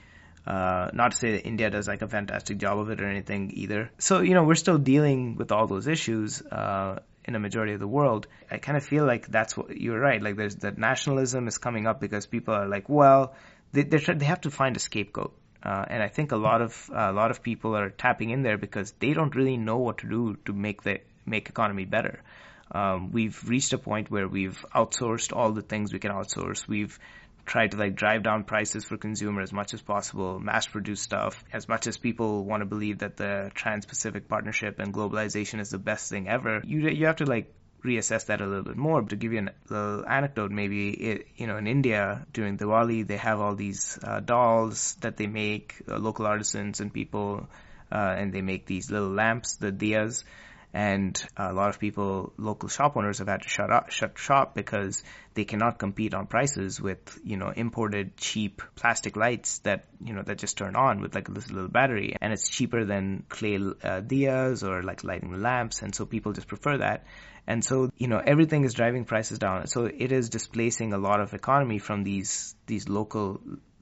Uh, 0.46 0.88
not 0.94 1.10
to 1.10 1.16
say 1.16 1.32
that 1.32 1.46
India 1.46 1.68
does 1.68 1.88
like 1.88 2.00
a 2.00 2.08
fantastic 2.08 2.56
job 2.58 2.78
of 2.78 2.88
it 2.90 3.00
or 3.02 3.06
anything 3.06 3.50
either. 3.54 3.90
So 3.98 4.20
you 4.20 4.34
know 4.34 4.44
we're 4.44 4.54
still 4.54 4.78
dealing 4.78 5.36
with 5.36 5.52
all 5.52 5.66
those 5.66 5.88
issues 5.88 6.40
uh, 6.42 7.00
in 7.24 7.34
a 7.34 7.38
majority 7.38 7.74
of 7.74 7.80
the 7.80 7.88
world. 7.88 8.26
I 8.50 8.58
kind 8.58 8.76
of 8.76 8.84
feel 8.84 9.04
like 9.04 9.26
that's 9.28 9.56
what 9.56 9.76
you're 9.76 10.00
right. 10.00 10.22
Like 10.22 10.36
there's 10.36 10.56
that 10.56 10.78
nationalism 10.78 11.48
is 11.48 11.58
coming 11.58 11.86
up 11.86 12.00
because 12.00 12.26
people 12.26 12.54
are 12.54 12.68
like, 12.68 12.88
well, 12.88 13.34
they 13.72 13.82
they 13.82 14.24
have 14.24 14.40
to 14.42 14.50
find 14.50 14.76
a 14.76 14.80
scapegoat 14.80 15.34
uh, 15.62 15.84
and 15.88 16.02
I 16.02 16.08
think 16.08 16.32
a 16.32 16.36
lot 16.36 16.62
of 16.62 16.90
a 16.94 17.12
lot 17.12 17.30
of 17.30 17.42
people 17.42 17.76
are 17.76 17.90
tapping 17.90 18.30
in 18.30 18.42
there 18.42 18.58
because 18.58 18.92
they 19.00 19.12
don't 19.12 19.34
really 19.34 19.56
know 19.56 19.78
what 19.78 19.98
to 19.98 20.08
do 20.08 20.36
to 20.46 20.52
make 20.52 20.82
the 20.82 21.00
make 21.26 21.48
economy 21.48 21.84
better. 21.84 22.22
Um, 22.70 23.10
we've 23.12 23.42
reached 23.48 23.72
a 23.72 23.78
point 23.78 24.10
where 24.10 24.28
we've 24.28 24.64
outsourced 24.74 25.34
all 25.34 25.52
the 25.52 25.62
things 25.62 25.92
we 25.92 25.98
can 25.98 26.12
outsource. 26.12 26.68
We've 26.68 26.98
tried 27.46 27.70
to 27.70 27.78
like 27.78 27.96
drive 27.96 28.22
down 28.22 28.44
prices 28.44 28.84
for 28.84 28.96
consumer 28.98 29.40
as 29.40 29.52
much 29.52 29.72
as 29.74 29.80
possible, 29.80 30.38
mass 30.38 30.66
produce 30.66 31.00
stuff. 31.00 31.42
As 31.52 31.66
much 31.66 31.86
as 31.86 31.96
people 31.96 32.44
want 32.44 32.60
to 32.60 32.66
believe 32.66 32.98
that 32.98 33.16
the 33.16 33.50
Trans-Pacific 33.54 34.28
Partnership 34.28 34.78
and 34.78 34.92
globalization 34.92 35.60
is 35.60 35.70
the 35.70 35.78
best 35.78 36.10
thing 36.10 36.28
ever, 36.28 36.60
you 36.64 36.88
you 36.88 37.06
have 37.06 37.16
to 37.16 37.24
like 37.24 37.52
reassess 37.88 38.26
that 38.26 38.40
a 38.40 38.46
little 38.46 38.64
bit 38.70 38.76
more. 38.76 39.02
But 39.02 39.10
To 39.10 39.16
give 39.16 39.32
you 39.32 39.40
a 39.40 39.52
little 39.72 40.06
anecdote, 40.06 40.50
maybe 40.50 40.90
it, 40.90 41.26
you 41.36 41.46
know 41.46 41.56
in 41.56 41.66
India 41.66 42.26
during 42.32 42.58
Diwali 42.58 43.06
they 43.06 43.16
have 43.16 43.40
all 43.40 43.54
these 43.54 43.98
uh, 44.02 44.20
dolls 44.20 44.96
that 45.00 45.16
they 45.16 45.26
make, 45.26 45.74
uh, 45.88 45.98
local 45.98 46.26
artisans 46.26 46.80
and 46.80 46.92
people, 46.92 47.48
uh, 47.90 48.14
and 48.18 48.32
they 48.32 48.42
make 48.42 48.66
these 48.66 48.90
little 48.90 49.08
lamps, 49.22 49.56
the 49.56 49.72
diyas 49.72 50.24
and 50.72 51.20
a 51.36 51.52
lot 51.52 51.70
of 51.70 51.78
people, 51.78 52.32
local 52.36 52.68
shop 52.68 52.96
owners, 52.96 53.18
have 53.18 53.28
had 53.28 53.42
to 53.42 53.48
shut 53.48 53.72
up, 53.72 53.90
shut 53.90 54.18
shop 54.18 54.54
because 54.54 55.02
they 55.34 55.44
cannot 55.44 55.78
compete 55.78 56.14
on 56.14 56.26
prices 56.26 56.80
with 56.80 57.18
you 57.24 57.36
know 57.36 57.50
imported 57.54 58.16
cheap 58.16 58.62
plastic 58.76 59.16
lights 59.16 59.60
that 59.60 59.86
you 60.04 60.12
know 60.12 60.22
that 60.22 60.38
just 60.38 60.58
turn 60.58 60.76
on 60.76 61.00
with 61.00 61.14
like 61.14 61.32
this 61.32 61.50
little 61.50 61.70
battery, 61.70 62.16
and 62.20 62.32
it's 62.32 62.48
cheaper 62.48 62.84
than 62.84 63.24
clay 63.28 63.56
uh, 63.56 64.00
diyas 64.00 64.62
or 64.62 64.82
like 64.82 65.04
lighting 65.04 65.40
lamps, 65.40 65.82
and 65.82 65.94
so 65.94 66.04
people 66.04 66.32
just 66.32 66.48
prefer 66.48 66.78
that. 66.78 67.04
And 67.46 67.64
so, 67.64 67.90
you 67.96 68.08
know, 68.08 68.20
everything 68.22 68.64
is 68.64 68.74
driving 68.74 69.06
prices 69.06 69.38
down. 69.38 69.68
So 69.68 69.86
it 69.86 70.12
is 70.12 70.28
displacing 70.28 70.92
a 70.92 70.98
lot 70.98 71.18
of 71.22 71.32
economy 71.32 71.78
from 71.78 72.04
these, 72.04 72.54
these 72.66 72.90
local, 72.90 73.40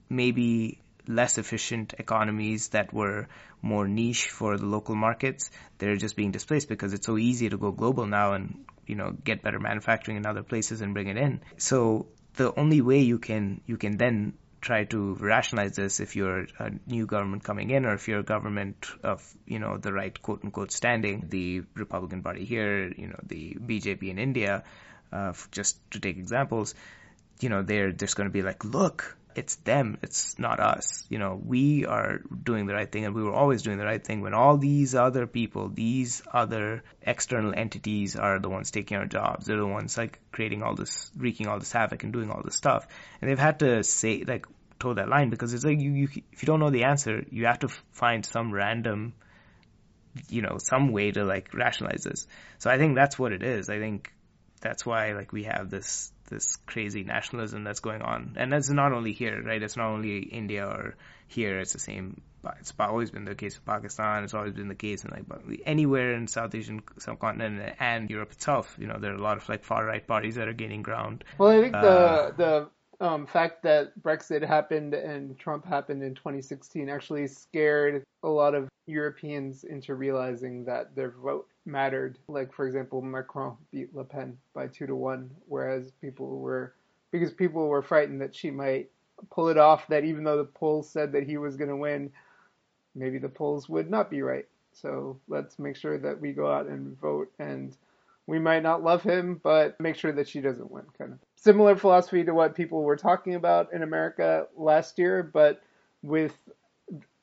maybe 0.09 0.81
less 1.09 1.39
efficient 1.39 1.95
economies 1.99 2.69
that 2.69 2.93
were 2.93 3.29
more 3.63 3.87
niche 3.89 4.29
for 4.29 4.57
the 4.57 4.67
local 4.67 4.95
markets, 4.95 5.51
they're 5.79 5.97
just 5.97 6.17
being 6.17 6.31
displaced 6.31 6.69
because 6.69 6.93
it's 6.93 7.07
so 7.07 7.19
easy 7.19 7.49
to 7.49 7.57
go 7.57 7.73
global 7.73 8.07
now 8.07 8.33
and, 8.33 8.65
you 8.87 8.95
know, 8.95 9.11
get 9.25 9.43
better 9.43 9.59
manufacturing 9.59 10.17
in 10.17 10.27
other 10.27 10.43
places 10.43 10.81
and 10.81 10.95
bring 10.95 11.09
it 11.09 11.17
in. 11.17 11.41
So 11.57 12.07
the 12.35 12.59
only 12.59 12.81
way 12.81 13.01
you 13.01 13.19
can, 13.19 13.61
you 13.67 13.77
can 13.77 13.97
then 13.97 14.35
try 14.61 14.85
to 14.85 15.15
rationalize 15.15 15.77
this 15.77 16.01
if 16.01 16.17
you're 16.17 16.47
a 16.59 16.71
new 16.87 17.07
government 17.07 17.45
coming 17.45 17.71
in 17.71 17.85
or 17.85 17.95
if 17.95 18.09
you're 18.09 18.21
a 18.21 18.25
government 18.25 18.87
of, 19.03 19.23
you 19.47 19.59
know, 19.59 19.77
the 19.77 19.93
right 19.93 20.21
quote 20.21 20.41
unquote 20.45 20.73
standing, 20.73 21.27
the 21.29 21.63
Republican 21.75 22.23
Party 22.23 22.45
here, 22.45 22.93
you 22.97 23.07
know, 23.07 23.21
the 23.25 23.57
BJP 23.61 24.09
in 24.11 24.19
India, 24.19 24.65
uh, 25.13 25.33
just 25.53 25.79
to 25.93 26.01
take 26.01 26.17
examples, 26.17 26.75
you 27.41 27.49
know, 27.49 27.63
they're 27.63 27.93
just 27.93 28.17
going 28.17 28.29
to 28.29 28.33
be 28.33 28.43
like, 28.43 28.65
look, 28.65 29.17
it's 29.37 29.57
them, 29.57 29.99
it's 30.03 30.39
not 30.39 30.61
us. 30.61 31.05
You 31.11 31.19
know, 31.19 31.39
we 31.45 31.85
are 31.85 32.21
doing 32.43 32.65
the 32.65 32.73
right 32.73 32.91
thing 32.91 33.05
and 33.05 33.15
we 33.15 33.23
were 33.23 33.35
always 33.35 33.63
doing 33.63 33.77
the 33.77 33.85
right 33.85 34.03
thing 34.03 34.23
when 34.23 34.33
all 34.33 34.57
these 34.57 34.95
other 34.95 35.27
people, 35.27 35.69
these 35.69 36.23
other 36.33 36.83
external 37.03 37.53
entities 37.55 38.17
are 38.17 38.39
the 38.39 38.49
ones 38.49 38.71
taking 38.71 38.97
our 38.97 39.05
jobs. 39.05 39.45
They're 39.45 39.59
the 39.59 39.67
ones 39.67 39.99
like 39.99 40.21
creating 40.33 40.63
all 40.63 40.75
this, 40.75 41.11
wreaking 41.15 41.49
all 41.49 41.59
this 41.59 41.71
havoc 41.71 42.03
and 42.03 42.15
doing 42.15 42.31
all 42.31 42.41
this 42.43 42.57
stuff. 42.57 42.89
And 43.21 43.31
they've 43.31 43.39
had 43.39 43.59
to 43.59 43.85
say, 43.85 44.25
like, 44.27 44.47
toe 44.79 44.95
that 44.95 45.09
line 45.09 45.29
because 45.29 45.53
it's 45.53 45.65
like 45.65 45.81
you, 45.81 45.93
you, 45.93 46.09
if 46.33 46.43
you 46.43 46.47
don't 46.47 46.61
know 46.61 46.71
the 46.71 46.85
answer, 46.85 47.23
you 47.31 47.45
have 47.45 47.59
to 47.59 47.69
find 47.93 48.25
some 48.25 48.53
random, 48.53 49.13
you 50.31 50.41
know, 50.41 50.57
some 50.59 50.93
way 50.93 51.11
to 51.11 51.25
like 51.25 51.53
rationalize 51.53 52.05
this. 52.05 52.27
So 52.57 52.71
I 52.71 52.79
think 52.79 52.95
that's 52.95 53.19
what 53.19 53.33
it 53.33 53.43
is. 53.43 53.69
I 53.69 53.79
think 53.79 54.13
that's 54.63 54.87
why 54.87 55.13
like 55.13 55.33
we 55.33 55.45
have 55.45 55.69
this 55.69 56.11
this 56.27 56.57
crazy 56.67 57.05
nationalism 57.05 57.65
that's 57.65 57.81
going 57.81 58.03
on, 58.03 58.37
and 58.37 58.53
that's 58.53 58.71
not 58.71 58.93
only 58.93 59.13
here, 59.13 59.43
right? 59.43 59.63
It's 59.63 59.77
not 59.77 59.89
only 59.89 60.19
India 60.19 60.67
or 60.67 60.95
here. 61.29 61.59
It's 61.59 61.73
the 61.73 61.79
same. 61.79 62.21
It's 62.61 62.73
always 62.79 63.11
been 63.11 63.25
the 63.25 63.35
case 63.35 63.57
in 63.57 63.63
Pakistan. 63.63 64.23
It's 64.25 64.35
always 64.35 64.53
been 64.53 64.69
the 64.69 64.75
case 64.75 65.05
in 65.05 65.11
like 65.11 65.25
anywhere 65.65 66.13
in 66.15 66.29
South 66.29 66.55
Asian 66.55 66.83
subcontinent 66.99 67.77
and 67.81 68.09
Europe 68.09 68.33
itself. 68.33 68.77
You 68.79 68.87
know, 68.87 68.99
there 69.01 69.13
are 69.13 69.17
a 69.17 69.23
lot 69.23 69.37
of 69.37 69.49
like 69.49 69.65
far 69.65 69.85
right 69.85 70.07
parties 70.07 70.37
that 70.37 70.49
are 70.49 70.53
gaining 70.53 70.83
ground. 70.83 71.25
Well, 71.39 71.51
I 71.51 71.61
think 71.61 71.73
the 71.73 71.79
uh, 71.79 72.31
the 72.37 72.71
um, 73.01 73.27
fact 73.27 73.63
that 73.65 73.99
Brexit 74.01 74.47
happened 74.47 74.95
and 74.95 75.39
Trump 75.39 75.67
happened 75.67 76.03
in 76.03 76.15
2016 76.15 76.89
actually 76.89 77.27
scared 77.27 78.05
a 78.23 78.29
lot 78.29 78.55
of 78.55 78.69
Europeans 78.87 79.65
into 79.65 79.95
realizing 79.95 80.65
that 80.65 80.95
their 80.95 81.11
vote 81.11 81.49
mattered. 81.67 82.19
Like, 82.29 82.53
for 82.53 82.67
example, 82.67 83.03
Macron 83.03 83.57
beat 83.73 83.95
Le 83.95 84.05
Pen 84.05 84.37
by 84.55 84.69
two 84.69 84.87
to 84.87 84.95
one, 84.95 85.31
whereas 85.47 85.91
people 86.01 86.39
were, 86.39 86.75
because 87.11 87.33
people 87.33 87.69
were 87.69 87.83
frightened 87.83 88.21
that 88.21 88.35
she 88.35 88.51
might 88.51 88.91
pull 89.31 89.49
it 89.49 89.59
off, 89.59 89.89
that 89.89 90.05
even 90.05 90.25
though 90.25 90.39
the 90.39 90.45
polls 90.45 90.89
said 90.89 91.13
that 91.13 91.25
he 91.25 91.37
was 91.37 91.57
going 91.57 91.71
to 91.71 91.77
win, 91.77 92.11
maybe 92.95 93.19
the 93.19 93.29
polls 93.29 93.69
would 93.69 93.91
not 93.91 94.11
be 94.11 94.23
right. 94.23 94.47
So 94.73 95.19
let's 95.29 95.59
make 95.59 95.77
sure 95.77 95.99
that 95.99 96.21
we 96.21 96.33
go 96.33 96.53
out 96.53 96.67
and 96.67 96.99
vote 97.01 97.33
and 97.39 97.75
we 98.27 98.39
might 98.39 98.63
not 98.63 98.83
love 98.83 99.03
him, 99.03 99.41
but 99.43 99.81
make 99.81 99.97
sure 99.97 100.13
that 100.13 100.29
she 100.29 100.41
doesn't 100.41 100.71
win, 100.71 100.85
kind 100.99 101.13
of. 101.13 101.19
Similar 101.37 101.77
philosophy 101.77 102.25
to 102.25 102.35
what 102.35 102.55
people 102.55 102.83
were 102.83 102.97
talking 102.97 103.37
about 103.37 103.73
in 103.73 103.83
America 103.83 104.49
last 104.57 104.99
year, 104.99 105.23
but 105.23 105.63
with 106.03 106.35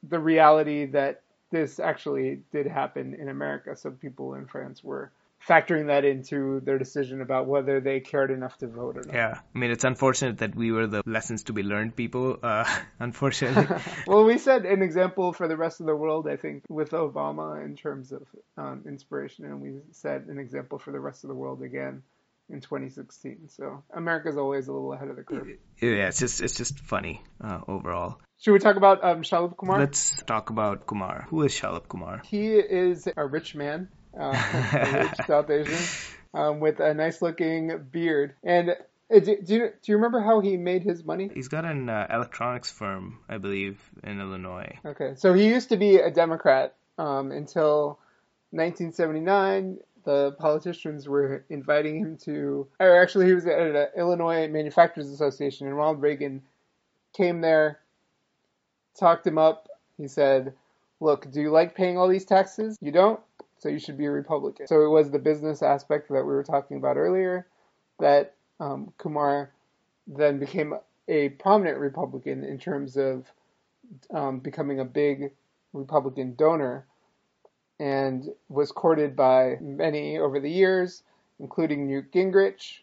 the 0.10 0.20
reality 0.20 0.86
that 0.88 1.22
this 1.54 1.80
actually 1.80 2.42
did 2.52 2.66
happen 2.66 3.14
in 3.14 3.30
America. 3.30 3.76
So 3.78 3.92
people 3.92 4.34
in 4.34 4.48
France 4.48 4.84
were 4.84 5.12
factoring 5.48 5.88
that 5.88 6.04
into 6.04 6.62
their 6.62 6.80
decision 6.80 7.22
about 7.22 7.46
whether 7.48 7.80
they 7.80 8.00
cared 8.00 8.32
enough 8.32 8.58
to 8.58 8.68
vote 8.68 8.98
or 8.98 9.04
not. 9.04 9.14
Yeah, 9.14 9.40
I 9.54 9.60
mean, 9.60 9.72
it's 9.72 9.84
unfortunate 9.84 10.40
that 10.40 10.56
we 10.56 10.72
were 10.72 10.88
the 10.88 11.04
lessons 11.06 11.44
to 11.44 11.54
be 11.54 11.62
learned 11.62 11.96
people, 11.96 12.40
uh, 12.42 12.66
unfortunately. 13.00 13.68
well, 14.08 14.24
we 14.24 14.38
set 14.38 14.66
an 14.66 14.82
example 14.82 15.32
for 15.32 15.48
the 15.48 15.58
rest 15.58 15.80
of 15.80 15.86
the 15.86 15.96
world, 15.96 16.28
I 16.28 16.38
think, 16.38 16.64
with 16.70 16.92
Obama 16.92 17.64
in 17.64 17.76
terms 17.76 18.12
of 18.12 18.24
um, 18.58 18.84
inspiration, 18.88 19.46
and 19.46 19.62
we 19.62 19.82
set 19.92 20.24
an 20.24 20.40
example 20.40 20.80
for 20.80 20.92
the 20.92 21.00
rest 21.00 21.24
of 21.24 21.28
the 21.28 21.36
world 21.36 21.62
again 21.62 22.04
in 22.50 22.62
2016. 22.62 23.50
So 23.50 23.84
America's 23.94 24.38
always 24.38 24.68
a 24.68 24.74
little 24.74 24.94
ahead 24.94 25.10
of 25.10 25.16
the 25.16 25.24
curve. 25.24 25.48
Yeah, 25.82 26.08
it's 26.08 26.20
just 26.20 26.42
it's 26.42 26.56
just 26.56 26.80
funny 26.80 27.22
uh, 27.42 27.60
overall. 27.68 28.20
Should 28.40 28.54
we 28.54 28.60
talk 28.60 28.76
about 28.76 29.04
um, 29.04 29.22
Shalabh 29.22 29.56
Kumar? 29.58 29.80
Let's 29.80 30.22
talk 30.24 30.50
about 30.50 30.86
Kumar. 30.86 31.28
Who 31.30 31.44
is 31.44 31.54
Shalabh 31.54 31.88
Kumar? 31.88 32.22
He 32.26 32.54
is 32.56 33.08
a 33.16 33.26
rich 33.26 33.56
man 33.56 33.88
uh, 34.20 34.32
rich 35.04 35.20
South 35.28 35.50
Asian, 35.50 35.80
um, 36.34 36.60
with 36.60 36.80
a 36.80 36.94
nice 36.94 37.22
looking 37.22 37.88
beard. 37.92 38.36
And 38.44 38.72
uh, 38.72 39.20
do, 39.20 39.38
do, 39.42 39.54
you, 39.54 39.70
do 39.82 39.92
you 39.92 39.96
remember 39.96 40.22
how 40.22 40.40
he 40.40 40.58
made 40.58 40.84
his 40.84 41.04
money? 41.04 41.30
He's 41.34 41.48
got 41.48 41.66
an 41.66 41.90
uh, 41.90 42.08
electronics 42.10 42.72
firm, 42.72 43.20
I 43.30 43.38
believe, 43.38 43.80
in 44.04 44.20
Illinois. 44.20 44.80
Okay, 44.86 45.14
so 45.16 45.34
he 45.34 45.48
used 45.48 45.70
to 45.70 45.78
be 45.78 45.98
a 45.98 46.12
Democrat 46.12 46.76
um, 46.98 47.32
until 47.32 48.00
1979. 48.52 49.80
The 50.04 50.34
politicians 50.40 51.08
were 51.08 51.46
inviting 51.50 51.98
him 51.98 52.18
to, 52.24 52.68
or 52.80 53.02
actually, 53.02 53.28
he 53.28 53.34
was 53.34 53.46
at 53.46 53.60
an 53.60 53.88
Illinois 53.98 54.48
Manufacturers 54.48 55.10
Association, 55.10 55.68
and 55.68 55.78
Ronald 55.78 56.02
Reagan 56.02 56.42
came 57.16 57.42
there, 57.42 57.80
talked 59.00 59.26
him 59.26 59.38
up. 59.38 59.70
He 59.98 60.08
said, 60.08 60.54
Look, 61.00 61.32
do 61.32 61.42
you 61.42 61.52
like 61.52 61.76
paying 61.76 61.98
all 61.98 62.08
these 62.08 62.26
taxes? 62.26 62.78
You 62.82 62.92
don't? 62.92 63.20
so 63.64 63.70
you 63.70 63.80
should 63.80 63.98
be 63.98 64.06
a 64.06 64.12
Republican. 64.12 64.68
So 64.68 64.84
it 64.84 64.90
was 64.90 65.10
the 65.10 65.20
business 65.20 65.62
aspect 65.64 66.10
that 66.10 66.26
we 66.26 66.34
were 66.34 66.44
talking 66.44 66.76
about 66.76 66.98
earlier 66.98 67.48
that 67.98 68.36
um, 68.60 68.92
Kumar 68.98 69.52
then 70.06 70.38
became 70.38 70.74
a 71.08 71.30
prominent 71.30 71.78
Republican 71.78 72.44
in 72.44 72.60
terms 72.60 72.98
of 72.98 73.26
um, 74.14 74.40
becoming 74.40 74.82
a 74.82 74.86
big 74.86 75.32
Republican 75.72 76.36
donor 76.36 76.86
and 77.80 78.30
was 78.50 78.72
courted 78.72 79.16
by 79.16 79.58
many 79.62 80.18
over 80.18 80.40
the 80.40 80.50
years, 80.50 81.04
including 81.40 81.88
Newt 81.88 82.12
Gingrich, 82.12 82.80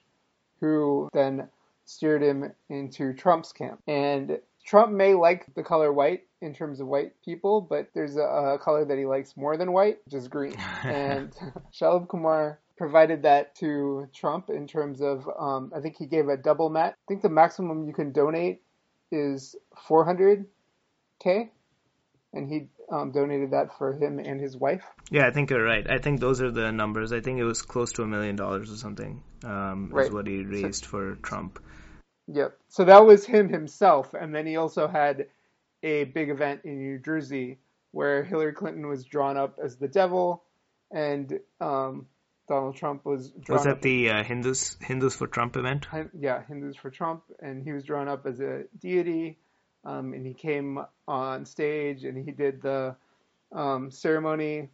who 0.60 1.08
then 1.12 1.48
steered 1.84 2.22
him 2.22 2.52
into 2.68 3.12
Trump's 3.12 3.52
camp. 3.52 3.80
And 3.86 4.38
Trump 4.64 4.92
may 4.92 5.14
like 5.14 5.46
the 5.54 5.62
color 5.62 5.92
white 5.92 6.26
in 6.40 6.54
terms 6.54 6.80
of 6.80 6.86
white 6.86 7.12
people, 7.24 7.60
but 7.60 7.88
there's 7.94 8.16
a, 8.16 8.22
a 8.22 8.58
color 8.58 8.84
that 8.84 8.98
he 8.98 9.06
likes 9.06 9.36
more 9.36 9.56
than 9.56 9.72
white, 9.72 9.98
which 10.04 10.14
is 10.14 10.28
green. 10.28 10.56
and 10.84 11.32
Shalabh 11.72 12.08
Kumar 12.08 12.58
provided 12.76 13.22
that 13.22 13.54
to 13.56 14.08
Trump 14.14 14.48
in 14.48 14.66
terms 14.66 15.02
of, 15.02 15.28
um, 15.38 15.72
I 15.74 15.80
think 15.80 15.96
he 15.96 16.06
gave 16.06 16.28
a 16.28 16.36
double 16.36 16.70
mat. 16.70 16.94
I 16.96 17.04
think 17.08 17.22
the 17.22 17.28
maximum 17.28 17.86
you 17.86 17.92
can 17.92 18.12
donate 18.12 18.62
is 19.12 19.56
400k, 19.88 20.46
and 22.32 22.48
he 22.48 22.68
um, 22.90 23.12
donated 23.12 23.52
that 23.52 23.76
for 23.78 23.92
him 23.92 24.18
and 24.18 24.40
his 24.40 24.56
wife. 24.56 24.84
Yeah, 25.10 25.26
I 25.26 25.30
think 25.30 25.50
you're 25.50 25.64
right. 25.64 25.88
I 25.88 25.98
think 25.98 26.20
those 26.20 26.42
are 26.42 26.50
the 26.50 26.72
numbers. 26.72 27.12
I 27.12 27.20
think 27.20 27.38
it 27.38 27.44
was 27.44 27.62
close 27.62 27.92
to 27.92 28.02
a 28.02 28.06
million 28.06 28.36
dollars 28.36 28.70
or 28.72 28.76
something. 28.76 29.22
Um, 29.44 29.90
right. 29.92 30.06
Is 30.06 30.12
what 30.12 30.26
he 30.26 30.42
raised 30.42 30.84
so, 30.84 30.88
for 30.90 31.14
Trump. 31.16 31.62
Yep. 32.26 32.58
So 32.68 32.84
that 32.84 33.06
was 33.06 33.24
him 33.24 33.48
himself, 33.48 34.14
and 34.14 34.34
then 34.34 34.46
he 34.46 34.56
also 34.56 34.88
had 34.88 35.26
a 35.82 36.04
big 36.04 36.30
event 36.30 36.62
in 36.64 36.78
New 36.78 36.98
Jersey 36.98 37.58
where 37.92 38.22
Hillary 38.22 38.52
Clinton 38.52 38.86
was 38.86 39.04
drawn 39.04 39.36
up 39.36 39.58
as 39.62 39.76
the 39.76 39.88
devil, 39.88 40.44
and 40.92 41.40
um, 41.60 42.06
Donald 42.48 42.76
Trump 42.76 43.04
was 43.04 43.30
drawn. 43.30 43.56
Was 43.56 43.64
that 43.64 43.82
the 43.82 44.10
uh, 44.10 44.22
Hindus 44.22 44.76
Hindus 44.80 45.14
for 45.14 45.26
Trump 45.26 45.56
event? 45.56 45.86
Yeah, 46.18 46.42
Hindus 46.46 46.76
for 46.76 46.90
Trump, 46.90 47.22
and 47.40 47.62
he 47.62 47.72
was 47.72 47.84
drawn 47.84 48.08
up 48.08 48.26
as 48.26 48.40
a 48.40 48.64
deity, 48.78 49.38
um, 49.84 50.12
and 50.12 50.26
he 50.26 50.34
came 50.34 50.78
on 51.08 51.46
stage 51.46 52.04
and 52.04 52.16
he 52.16 52.30
did 52.30 52.62
the 52.62 52.96
um, 53.52 53.90
ceremony 53.90 54.70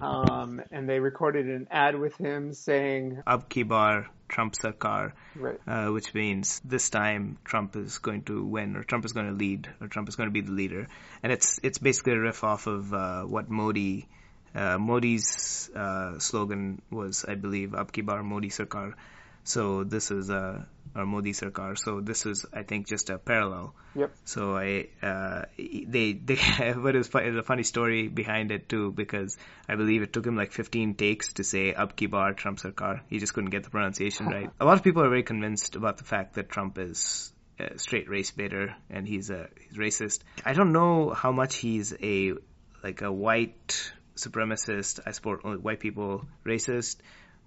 um, 0.00 0.62
and 0.70 0.88
they 0.88 1.00
recorded 1.00 1.46
an 1.46 1.68
ad 1.70 1.98
with 1.98 2.16
him 2.16 2.52
saying, 2.52 3.22
Ab 3.26 3.48
ki 3.48 3.64
bar 3.64 4.08
Trump 4.28 4.54
Sarkar, 4.54 5.12
right, 5.36 5.60
uh, 5.66 5.88
which 5.88 6.14
means 6.14 6.60
this 6.64 6.90
time 6.90 7.38
Trump 7.44 7.76
is 7.76 7.98
going 7.98 8.22
to 8.24 8.44
win, 8.44 8.76
or 8.76 8.82
Trump 8.82 9.04
is 9.04 9.12
going 9.12 9.26
to 9.26 9.32
lead, 9.32 9.68
or 9.80 9.88
Trump 9.88 10.08
is 10.08 10.16
going 10.16 10.28
to 10.28 10.32
be 10.32 10.40
the 10.40 10.52
leader. 10.52 10.86
And 11.22 11.32
it's 11.32 11.60
it's 11.62 11.78
basically 11.78 12.14
a 12.14 12.20
riff 12.20 12.44
off 12.44 12.66
of 12.66 12.92
uh, 12.94 13.22
what 13.22 13.50
Modi 13.50 14.08
uh, 14.54 14.78
Modi's 14.78 15.70
uh, 15.74 16.18
slogan 16.18 16.80
was, 16.90 17.24
I 17.26 17.34
believe, 17.34 17.74
Ab 17.74 17.92
ki 17.92 18.02
bar 18.02 18.22
Modi 18.22 18.48
Sarkar. 18.48 18.94
So 19.44 19.84
this 19.84 20.10
is 20.10 20.30
uh, 20.30 20.64
or 20.94 21.06
Modi 21.06 21.32
Sarkar. 21.32 21.78
So 21.78 22.00
this 22.00 22.26
is, 22.26 22.46
I 22.52 22.62
think, 22.62 22.86
just 22.86 23.10
a 23.10 23.18
parallel. 23.18 23.74
Yep. 23.94 24.14
So 24.24 24.56
I, 24.56 24.88
uh, 25.02 25.42
they, 25.56 26.12
they, 26.12 26.36
but 26.76 26.94
it 26.94 26.98
was, 26.98 27.08
it 27.08 27.30
was 27.30 27.36
a 27.36 27.42
funny 27.42 27.62
story 27.62 28.08
behind 28.08 28.50
it 28.50 28.68
too, 28.68 28.92
because 28.92 29.36
I 29.68 29.76
believe 29.76 30.02
it 30.02 30.12
took 30.12 30.26
him 30.26 30.36
like 30.36 30.52
15 30.52 30.94
takes 30.94 31.34
to 31.34 31.44
say 31.44 31.72
Ab 31.72 31.96
ki 31.96 32.06
bar 32.06 32.34
Trump 32.34 32.58
Sarkar. 32.58 33.00
He 33.08 33.18
just 33.18 33.34
couldn't 33.34 33.50
get 33.50 33.64
the 33.64 33.70
pronunciation 33.70 34.26
right. 34.36 34.50
A 34.60 34.64
lot 34.64 34.76
of 34.76 34.84
people 34.84 35.02
are 35.02 35.08
very 35.08 35.22
convinced 35.22 35.76
about 35.76 35.98
the 35.98 36.04
fact 36.04 36.34
that 36.34 36.48
Trump 36.48 36.78
is 36.78 37.32
a 37.58 37.78
straight 37.78 38.08
race 38.08 38.30
baiter 38.30 38.76
and 38.90 39.06
he's 39.06 39.30
a 39.30 39.48
he's 39.60 39.78
racist. 39.78 40.20
I 40.44 40.52
don't 40.52 40.72
know 40.72 41.10
how 41.10 41.32
much 41.32 41.56
he's 41.56 41.92
a 42.00 42.34
like 42.82 43.02
a 43.02 43.12
white 43.12 43.92
supremacist. 44.16 45.00
I 45.06 45.12
support 45.12 45.40
only 45.44 45.58
white 45.58 45.80
people 45.80 46.26
racist 46.44 46.96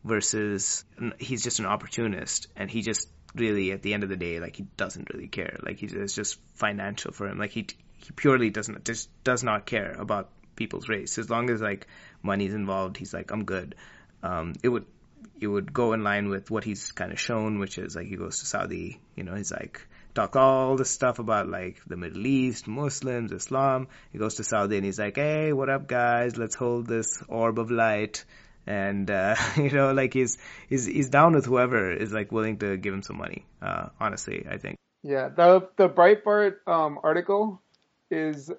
versus 0.04 0.84
he's 1.20 1.44
just 1.44 1.60
an 1.60 1.66
opportunist 1.66 2.48
and 2.56 2.70
he 2.70 2.82
just 2.82 3.08
really 3.36 3.72
at 3.72 3.82
the 3.82 3.94
end 3.94 4.04
of 4.04 4.10
the 4.10 4.16
day 4.16 4.40
like 4.40 4.56
he 4.56 4.66
doesn't 4.78 5.10
really 5.14 5.28
care 5.28 5.58
like 5.64 5.80
he's 5.80 5.94
it's 5.94 6.16
just 6.16 6.40
financial 6.56 7.12
for 7.12 7.28
him 7.28 7.38
like 7.38 7.52
he 7.52 7.68
he 7.98 8.12
purely 8.16 8.50
doesn't 8.50 8.84
just 8.86 9.10
does 9.24 9.44
not 9.44 9.66
care 9.66 9.94
about 9.98 10.30
people's 10.56 10.90
race 10.90 11.18
as 11.18 11.30
long 11.30 11.50
as 11.50 11.62
like 11.62 11.88
money's 12.22 12.54
involved 12.54 12.98
he's 12.98 13.14
like 13.14 13.32
I'm 13.32 13.46
good 13.46 13.76
um 14.22 14.54
it 14.64 14.70
would 14.70 14.86
it 15.40 15.48
would 15.48 15.72
go 15.72 15.94
in 15.94 16.04
line 16.04 16.30
with 16.30 16.52
what 16.52 16.64
he's 16.64 16.92
kind 16.92 17.12
of 17.12 17.20
shown 17.20 17.60
which 17.60 17.78
is 17.78 17.96
like 17.96 18.08
he 18.08 18.16
goes 18.16 18.40
to 18.40 18.46
Saudi 18.46 19.00
you 19.16 19.24
know 19.24 19.36
he's 19.36 19.52
like 19.52 19.82
talk 20.14 20.36
all 20.36 20.76
this 20.76 20.90
stuff 20.90 21.20
about 21.20 21.48
like 21.48 21.82
the 21.88 21.98
Middle 21.98 22.26
East, 22.26 22.68
Muslims, 22.68 23.32
Islam. 23.32 23.88
He 24.12 24.18
goes 24.18 24.36
to 24.36 24.44
Saudi 24.44 24.78
and 24.78 24.86
he's 24.86 25.00
like, 25.00 25.16
"Hey, 25.16 25.54
what 25.54 25.70
up, 25.70 25.88
guys? 25.88 26.38
Let's 26.38 26.56
hold 26.56 26.88
this 26.88 27.24
orb 27.28 27.60
of 27.60 27.72
light." 27.72 28.26
And 28.68 29.10
uh, 29.10 29.36
you 29.58 29.72
know, 29.72 29.92
like 29.94 30.14
he's 30.14 30.38
he's 30.70 30.86
he's 30.86 31.10
down 31.10 31.34
with 31.34 31.46
whoever 31.46 31.92
is 31.92 32.12
like 32.12 32.32
willing 32.32 32.58
to 32.60 32.78
give 32.78 32.94
him 32.94 33.02
some 33.02 33.18
money. 33.18 33.46
Uh, 33.62 33.90
honestly, 34.00 34.46
I 34.50 34.58
think. 34.58 34.78
Yeah, 35.04 35.30
the 35.30 35.68
the 35.78 35.90
Breitbart 35.90 36.68
um, 36.68 37.00
article 37.04 37.62
is 38.10 38.52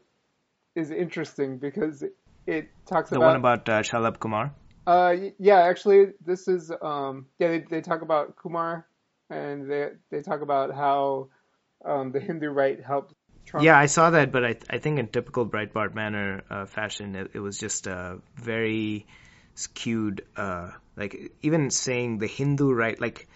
is 0.74 0.90
interesting 0.90 1.58
because 1.58 2.02
it 2.46 2.68
talks 2.86 3.10
the 3.10 3.16
about 3.16 3.24
the 3.24 3.28
one 3.28 3.36
about 3.36 3.68
uh, 3.68 3.82
Shalabh 3.82 4.18
Kumar. 4.18 4.52
Uh, 4.86 5.14
yeah, 5.38 5.60
actually, 5.60 6.06
this 6.24 6.48
is 6.48 6.72
um, 6.82 7.26
yeah. 7.38 7.48
They, 7.48 7.64
they 7.70 7.80
talk 7.80 8.02
about 8.02 8.36
Kumar, 8.36 8.86
and 9.30 9.70
they 9.70 9.90
they 10.10 10.22
talk 10.22 10.42
about 10.42 10.74
how 10.74 11.28
um, 11.84 12.10
the 12.10 12.18
Hindu 12.18 12.48
right 12.48 12.82
helped 12.82 13.14
Trump. 13.46 13.64
Yeah, 13.64 13.78
I 13.78 13.86
saw 13.86 14.10
that, 14.10 14.32
but 14.32 14.44
I 14.44 14.56
I 14.68 14.78
think 14.78 14.98
in 14.98 15.06
typical 15.06 15.46
Breitbart 15.46 15.94
manner 15.94 16.42
uh, 16.50 16.66
fashion, 16.66 17.14
it, 17.14 17.30
it 17.34 17.38
was 17.38 17.58
just 17.58 17.86
uh, 17.86 18.16
very 18.34 19.06
skewed. 19.54 20.24
Uh, 20.36 20.70
like 20.96 21.32
even 21.42 21.70
saying 21.70 22.18
the 22.18 22.26
Hindu 22.26 22.72
right, 22.72 23.00
like 23.00 23.28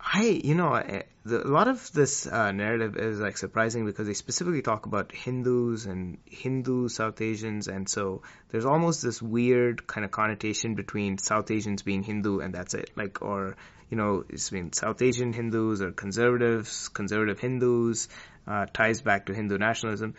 I, 0.00 0.22
you 0.22 0.54
know, 0.54 0.80
the, 1.24 1.46
a 1.46 1.50
lot 1.50 1.68
of 1.68 1.92
this 1.92 2.26
uh, 2.26 2.52
narrative 2.52 2.96
is 2.96 3.18
like 3.18 3.36
surprising 3.36 3.84
because 3.84 4.06
they 4.06 4.14
specifically 4.14 4.62
talk 4.62 4.86
about 4.86 5.12
Hindus 5.12 5.86
and 5.86 6.18
Hindu 6.24 6.88
South 6.88 7.20
Asians, 7.20 7.68
and 7.68 7.88
so 7.88 8.22
there's 8.50 8.64
almost 8.64 9.02
this 9.02 9.20
weird 9.20 9.86
kind 9.86 10.04
of 10.04 10.10
connotation 10.10 10.74
between 10.74 11.18
South 11.18 11.50
Asians 11.50 11.82
being 11.82 12.02
Hindu 12.02 12.40
and 12.40 12.54
that's 12.54 12.74
it, 12.74 12.90
like 12.96 13.22
or 13.22 13.56
you 13.90 13.96
know, 13.96 14.24
it's 14.28 14.50
been 14.50 14.72
South 14.72 15.00
Asian 15.00 15.32
Hindus 15.32 15.80
or 15.80 15.92
conservatives, 15.92 16.88
conservative 16.88 17.40
Hindus, 17.40 18.08
uh, 18.46 18.66
ties 18.66 19.00
back 19.00 19.26
to 19.26 19.34
Hindu 19.34 19.58
nationalism. 19.58 20.14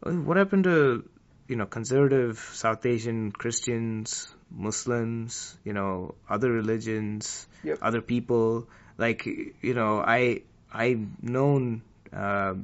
What 0.00 0.36
happened 0.36 0.64
to 0.64 1.08
you 1.48 1.56
know 1.56 1.66
conservative 1.66 2.38
South 2.54 2.84
Asian 2.86 3.30
Christians, 3.30 4.34
Muslims, 4.54 5.56
you 5.64 5.72
know, 5.72 6.14
other 6.28 6.50
religions, 6.50 7.46
Yep. 7.64 7.78
other 7.82 8.00
people? 8.00 8.68
Like 8.98 9.26
you 9.26 9.74
know, 9.74 10.00
I 10.00 10.42
I've 10.72 11.22
known 11.22 11.82
uh, 12.12 12.54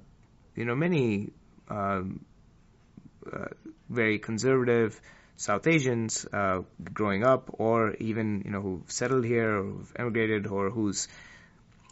you 0.55 0.64
know 0.64 0.74
many 0.74 1.30
um, 1.68 2.24
uh, 3.32 3.47
very 3.89 4.18
conservative 4.18 5.01
South 5.36 5.66
Asians 5.66 6.26
uh, 6.32 6.62
growing 6.93 7.24
up, 7.24 7.51
or 7.59 7.95
even 7.95 8.43
you 8.45 8.51
know 8.51 8.61
who've 8.61 8.91
settled 8.91 9.24
here, 9.24 9.57
or 9.57 9.62
who've 9.64 9.93
emigrated, 9.97 10.47
or 10.47 10.70
who's 10.70 11.09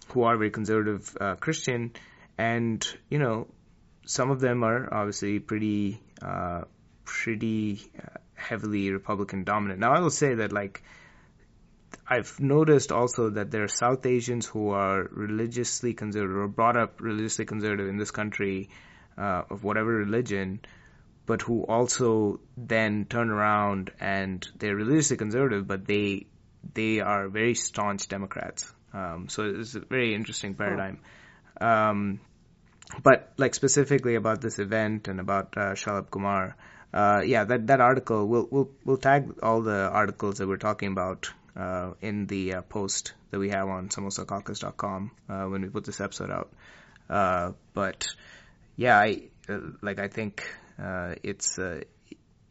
who 0.08 0.22
are 0.22 0.36
very 0.36 0.50
conservative 0.50 1.16
uh, 1.20 1.34
Christian, 1.36 1.92
and 2.38 2.86
you 3.08 3.18
know 3.18 3.46
some 4.04 4.30
of 4.30 4.40
them 4.40 4.62
are 4.62 4.92
obviously 4.92 5.38
pretty 5.38 6.00
uh, 6.22 6.62
pretty 7.04 7.80
uh, 7.98 8.18
heavily 8.36 8.90
Republican 8.90 9.44
dominant. 9.44 9.80
Now 9.80 9.92
I 9.92 10.00
will 10.00 10.10
say 10.10 10.34
that 10.34 10.52
like 10.52 10.82
I've 12.08 12.38
noticed 12.38 12.92
also 12.92 13.30
that 13.30 13.50
there 13.50 13.64
are 13.64 13.68
South 13.68 14.06
Asians 14.06 14.46
who 14.46 14.70
are 14.70 15.08
religiously 15.10 15.94
conservative 15.94 16.36
or 16.36 16.48
brought 16.48 16.76
up 16.76 17.00
religiously 17.00 17.46
conservative 17.46 17.88
in 17.88 17.96
this 17.96 18.10
country 18.10 18.68
uh, 19.18 19.42
of 19.50 19.64
whatever 19.64 19.90
religion, 19.90 20.60
but 21.24 21.42
who 21.42 21.62
also 21.62 22.40
then 22.56 23.06
turn 23.06 23.30
around 23.30 23.90
and 23.98 24.46
they're 24.58 24.76
religiously 24.76 25.16
conservative, 25.16 25.66
but 25.66 25.86
they 25.86 26.26
they 26.74 27.00
are 27.00 27.28
very 27.28 27.54
staunch 27.54 28.08
Democrats. 28.08 28.72
Um, 28.92 29.28
so 29.28 29.44
it's 29.44 29.74
a 29.74 29.80
very 29.80 30.14
interesting 30.14 30.54
paradigm. 30.54 31.00
Um, 31.60 32.20
but 33.02 33.32
like 33.36 33.54
specifically 33.54 34.14
about 34.14 34.40
this 34.40 34.58
event 34.58 35.08
and 35.08 35.20
about 35.20 35.56
uh, 35.56 35.74
Shalabh 35.74 36.10
Kumar, 36.10 36.56
uh, 36.92 37.22
yeah, 37.24 37.44
that 37.44 37.66
that 37.66 37.80
article 37.80 38.26
we'll 38.26 38.48
we'll 38.50 38.70
we'll 38.84 38.96
tag 38.96 39.38
all 39.42 39.62
the 39.62 39.88
articles 39.88 40.38
that 40.38 40.48
we're 40.48 40.56
talking 40.56 40.92
about 40.92 41.30
uh, 41.56 41.92
in 42.00 42.26
the 42.26 42.54
uh, 42.54 42.62
post 42.62 43.14
that 43.30 43.38
we 43.38 43.50
have 43.50 43.68
on 43.68 43.88
samosacaucus.com 43.88 45.10
uh, 45.28 45.44
when 45.44 45.62
we 45.62 45.68
put 45.68 45.84
this 45.84 46.00
episode 46.00 46.30
out. 46.30 46.50
Uh, 47.08 47.52
but 47.74 48.08
yeah, 48.76 48.98
I 48.98 49.22
uh, 49.48 49.58
like 49.82 49.98
I 49.98 50.08
think 50.08 50.44
uh, 50.82 51.14
it's 51.22 51.58
uh, 51.58 51.82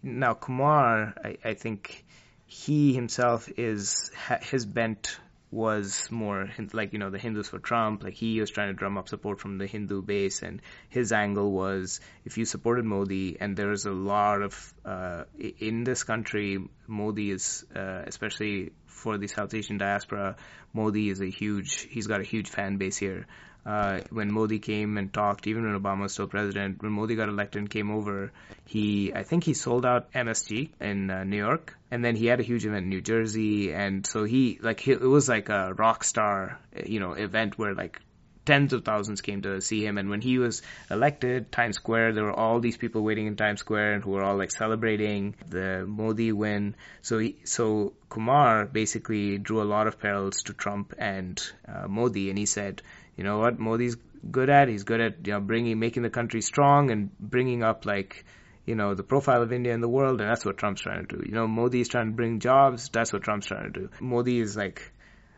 now 0.03 0.33
Kumar. 0.33 1.13
I, 1.23 1.37
I 1.43 1.53
think 1.53 2.05
he 2.47 2.93
himself 2.93 3.49
is 3.57 4.11
ha, 4.15 4.37
his 4.41 4.65
bent 4.65 5.19
was 5.55 6.11
more 6.11 6.49
like 6.73 6.91
you 6.91 6.99
know 6.99 7.09
the 7.09 7.17
Hindus 7.17 7.47
for 7.47 7.59
Trump. 7.59 8.03
Like 8.03 8.13
he 8.13 8.41
was 8.41 8.51
trying 8.51 8.67
to 8.67 8.73
drum 8.73 8.97
up 8.97 9.07
support 9.07 9.39
from 9.39 9.57
the 9.57 9.65
Hindu 9.65 10.01
base, 10.01 10.43
and 10.43 10.61
his 10.89 11.13
angle 11.13 11.51
was 11.51 12.01
if 12.25 12.37
you 12.37 12.43
supported 12.43 12.83
Modi, 12.83 13.37
and 13.39 13.55
there's 13.55 13.85
a 13.85 13.91
lot 13.91 14.41
of 14.41 14.73
uh, 14.83 15.23
in 15.39 15.85
this 15.85 16.03
country, 16.03 16.59
Modi 16.87 17.31
is 17.31 17.65
uh, 17.73 18.03
especially 18.05 18.73
for 18.85 19.17
the 19.17 19.27
South 19.27 19.53
Asian 19.53 19.77
diaspora. 19.77 20.35
Modi 20.73 21.09
is 21.09 21.21
a 21.21 21.29
huge. 21.29 21.87
He's 21.89 22.07
got 22.07 22.19
a 22.19 22.25
huge 22.25 22.49
fan 22.49 22.75
base 22.75 22.97
here. 22.97 23.25
Uh, 23.65 24.01
when 24.11 24.31
Modi 24.31 24.59
came 24.59 24.97
and 24.97 25.11
talked, 25.11 25.47
even 25.47 25.65
when 25.65 25.81
Obama 25.81 26.01
was 26.01 26.13
still 26.13 26.27
president, 26.27 26.83
when 26.83 26.91
Modi 26.91 27.15
got 27.15 27.29
elected 27.29 27.59
and 27.59 27.69
came 27.69 27.89
over, 27.89 28.31
he, 28.65 29.11
I 29.13 29.23
think 29.23 29.43
he 29.43 29.55
sold 29.55 29.85
out 29.85 30.11
MSG 30.13 30.69
in 30.79 31.09
uh, 31.09 31.23
New 31.23 31.37
York, 31.37 31.75
and 31.89 32.05
then 32.05 32.15
he 32.15 32.27
had 32.27 32.39
a 32.39 32.43
huge 32.43 32.65
event 32.65 32.83
in 32.83 32.89
New 32.89 33.01
Jersey, 33.01 33.73
and 33.73 34.05
so 34.05 34.23
he, 34.23 34.59
like, 34.61 34.79
he, 34.79 34.91
it 34.91 35.01
was 35.01 35.27
like 35.27 35.49
a 35.49 35.73
rock 35.73 36.03
star, 36.03 36.59
you 36.85 36.99
know, 36.99 37.13
event 37.13 37.57
where 37.57 37.73
like 37.73 37.99
tens 38.45 38.73
of 38.73 38.85
thousands 38.85 39.21
came 39.21 39.41
to 39.41 39.59
see 39.59 39.85
him. 39.85 39.97
And 39.97 40.09
when 40.09 40.21
he 40.21 40.37
was 40.37 40.61
elected, 40.89 41.51
Times 41.51 41.77
Square, 41.77 42.13
there 42.13 42.23
were 42.23 42.33
all 42.33 42.59
these 42.59 42.77
people 42.77 43.03
waiting 43.03 43.27
in 43.27 43.35
Times 43.35 43.59
Square 43.59 43.93
and 43.93 44.03
who 44.03 44.11
were 44.11 44.23
all 44.23 44.37
like 44.37 44.51
celebrating 44.51 45.35
the 45.49 45.85
Modi 45.87 46.31
win. 46.31 46.75
So 47.01 47.19
he, 47.19 47.37
so 47.43 47.93
Kumar 48.09 48.65
basically 48.65 49.37
drew 49.37 49.61
a 49.61 49.63
lot 49.63 49.87
of 49.87 49.99
parallels 49.99 50.43
to 50.43 50.53
Trump 50.53 50.93
and 50.97 51.41
uh, 51.67 51.87
Modi, 51.87 52.29
and 52.29 52.37
he 52.37 52.45
said, 52.45 52.81
you 53.15 53.23
know 53.23 53.39
what, 53.39 53.59
Modi's 53.59 53.97
good 54.29 54.49
at. 54.49 54.67
He's 54.67 54.83
good 54.83 55.01
at 55.01 55.27
you 55.27 55.33
know 55.33 55.39
bringing, 55.39 55.79
making 55.79 56.03
the 56.03 56.09
country 56.09 56.41
strong 56.41 56.91
and 56.91 57.17
bringing 57.19 57.63
up 57.63 57.85
like 57.85 58.25
you 58.65 58.75
know, 58.75 58.95
the 58.95 59.03
profile 59.03 59.41
of 59.41 59.53
India 59.53 59.73
in 59.73 59.81
the 59.81 59.87
world, 59.87 60.19
and 60.21 60.29
that's 60.29 60.43
what 60.43 60.57
Trump's 60.57 60.81
trying 60.81 61.05
to 61.05 61.17
do. 61.17 61.23
You 61.25 61.33
know, 61.33 61.47
Modi 61.47 61.81
is 61.81 61.87
trying 61.87 62.07
to 62.07 62.15
bring 62.15 62.39
jobs, 62.39 62.89
that's 62.89 63.13
what 63.13 63.21
Trump's 63.21 63.47
trying 63.47 63.71
to 63.71 63.79
do. 63.79 63.89
Modi 63.99 64.39
is 64.39 64.57
like, 64.57 64.91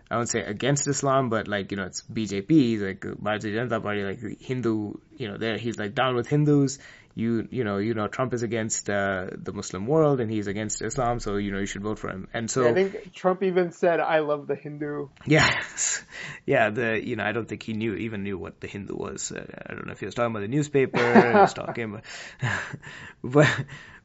I 0.10 0.16
wouldn't 0.16 0.30
say 0.30 0.40
against 0.40 0.88
Islam, 0.88 1.30
but 1.30 1.48
like, 1.48 1.72
you 1.72 1.78
know, 1.78 1.84
it's 1.84 2.02
BJP, 2.04 2.82
like 2.82 3.02
Bharatiya 3.02 3.54
Janata 3.54 3.84
Party, 3.84 4.04
like 4.04 4.40
Hindu, 4.40 4.94
you 5.18 5.28
know, 5.28 5.38
there, 5.38 5.58
he's 5.58 5.78
like 5.78 5.94
down 5.94 6.16
with 6.16 6.28
Hindus. 6.28 6.80
You, 7.18 7.47
you 7.49 7.63
know, 7.63 7.78
you 7.78 7.95
know, 7.95 8.07
Trump 8.07 8.34
is 8.34 8.43
against, 8.43 8.89
uh, 8.89 9.28
the 9.47 9.51
Muslim 9.51 9.88
world 9.88 10.22
and 10.22 10.30
he's 10.30 10.45
against 10.45 10.84
Islam, 10.84 11.20
so, 11.20 11.38
you 11.38 11.51
know, 11.51 11.57
you 11.57 11.65
should 11.65 11.82
vote 11.82 11.97
for 11.97 12.09
him. 12.09 12.28
And 12.34 12.49
so, 12.51 12.68
I 12.70 12.74
think 12.74 13.13
Trump 13.13 13.41
even 13.41 13.72
said, 13.72 13.99
"I 13.99 14.20
love 14.20 14.45
the 14.45 14.55
Hindu." 14.55 15.07
Yes, 15.26 16.03
yeah. 16.45 16.70
The 16.70 17.01
you 17.03 17.15
know 17.15 17.24
I 17.24 17.32
don't 17.32 17.47
think 17.47 17.63
he 17.63 17.74
knew 17.74 17.95
even 17.95 18.24
knew 18.24 18.38
what 18.38 18.61
the 18.61 18.68
Hindu 18.68 18.95
was. 18.95 19.32
Uh, 19.32 19.45
I 19.68 19.74
don't 19.74 19.88
know 19.88 19.93
if 19.93 19.99
he 19.99 20.05
was 20.05 20.15
talking 20.15 20.32
about 20.32 20.41
the 20.41 20.47
newspaper. 20.47 20.99
he 20.99 21.38
was 21.39 21.53
talking 21.61 21.84
about, 21.86 22.03
but 23.24 23.49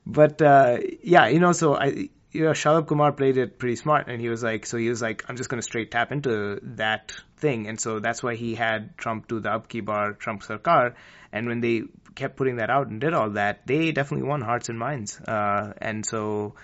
but 0.07 0.43
uh, 0.43 0.79
yeah, 1.03 1.29
you 1.29 1.41
know. 1.41 1.53
So 1.53 1.77
I 1.77 2.09
you 2.33 2.45
know, 2.45 2.51
Shalabh 2.53 2.87
Kumar 2.87 3.13
played 3.13 3.37
it 3.37 3.59
pretty 3.59 3.77
smart, 3.77 4.09
and 4.09 4.21
he 4.21 4.29
was 4.29 4.43
like, 4.43 4.67
so 4.67 4.79
he 4.79 4.89
was 4.89 5.03
like, 5.03 5.25
I'm 5.29 5.37
just 5.37 5.51
going 5.51 5.61
to 5.61 5.65
straight 5.65 5.91
tap 5.91 6.13
into 6.13 6.61
that 6.77 7.13
thing, 7.37 7.69
and 7.69 7.81
so 7.81 8.01
that's 8.01 8.23
why 8.23 8.35
he 8.35 8.55
had 8.55 8.97
Trump 8.97 9.29
do 9.29 9.41
the 9.41 9.51
Abki 9.51 9.85
Bar 9.85 10.15
Trump 10.15 10.43
Sarkar, 10.43 10.95
and 11.33 11.47
when 11.47 11.61
they 11.61 11.83
kept 12.15 12.37
putting 12.37 12.57
that 12.57 12.71
out 12.71 12.89
and 12.89 13.01
did 13.01 13.13
all 13.15 13.31
that, 13.31 13.67
they 13.67 13.93
definitely 13.93 14.27
won 14.27 14.41
hearts 14.41 14.69
and 14.69 14.79
minds, 14.79 15.21
uh, 15.21 15.73
and 15.79 16.05
so 16.07 16.55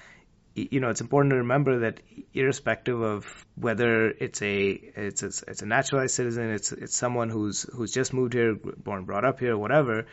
you 0.54 0.80
know, 0.80 0.88
it's 0.88 1.00
important 1.00 1.30
to 1.30 1.36
remember 1.38 1.80
that 1.80 2.00
irrespective 2.34 3.00
of 3.00 3.46
whether 3.54 4.08
it's 4.08 4.42
a 4.42 4.70
it's 4.70 5.22
a, 5.22 5.26
it's 5.46 5.62
a 5.62 5.66
naturalized 5.66 6.14
citizen, 6.14 6.50
it's 6.50 6.72
it's 6.72 6.96
someone 6.96 7.30
who's 7.30 7.62
who's 7.62 7.92
just 7.92 8.12
moved 8.12 8.32
here, 8.32 8.54
born 8.54 9.04
brought 9.04 9.24
up 9.24 9.38
here, 9.38 9.56
whatever, 9.56 10.06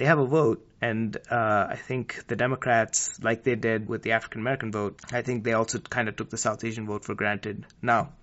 they 0.00 0.06
have 0.06 0.18
a 0.18 0.24
vote, 0.24 0.66
and 0.80 1.14
uh, 1.30 1.66
I 1.68 1.76
think 1.76 2.24
the 2.26 2.34
Democrats, 2.34 3.22
like 3.22 3.44
they 3.44 3.54
did 3.54 3.86
with 3.86 4.00
the 4.00 4.12
African 4.12 4.40
American 4.40 4.72
vote, 4.72 4.98
I 5.12 5.20
think 5.20 5.44
they 5.44 5.52
also 5.52 5.78
kind 5.78 6.08
of 6.08 6.16
took 6.16 6.30
the 6.30 6.38
South 6.38 6.64
Asian 6.64 6.86
vote 6.86 7.04
for 7.04 7.14
granted. 7.14 7.66
Now, 7.82 8.14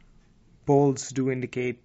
polls 0.65 1.09
do 1.09 1.29
indicate 1.29 1.83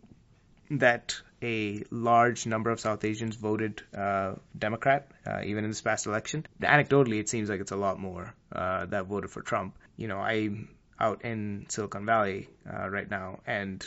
that 0.70 1.20
a 1.42 1.84
large 1.90 2.46
number 2.46 2.70
of 2.70 2.80
South 2.80 3.04
Asians 3.04 3.36
voted 3.36 3.82
uh, 3.94 4.36
Democrat, 4.58 5.10
uh, 5.26 5.42
even 5.44 5.64
in 5.64 5.70
this 5.70 5.82
past 5.82 6.06
election. 6.06 6.46
Anecdotally, 6.62 7.20
it 7.20 7.28
seems 7.28 7.50
like 7.50 7.60
it's 7.60 7.72
a 7.72 7.76
lot 7.76 8.00
more 8.00 8.34
uh, 8.50 8.86
that 8.86 9.04
voted 9.04 9.30
for 9.30 9.42
Trump. 9.42 9.76
You 9.98 10.08
know, 10.08 10.20
I'm 10.20 10.70
out 10.98 11.22
in 11.22 11.66
Silicon 11.68 12.06
Valley 12.06 12.48
uh, 12.66 12.88
right 12.88 13.10
now, 13.10 13.40
and 13.46 13.86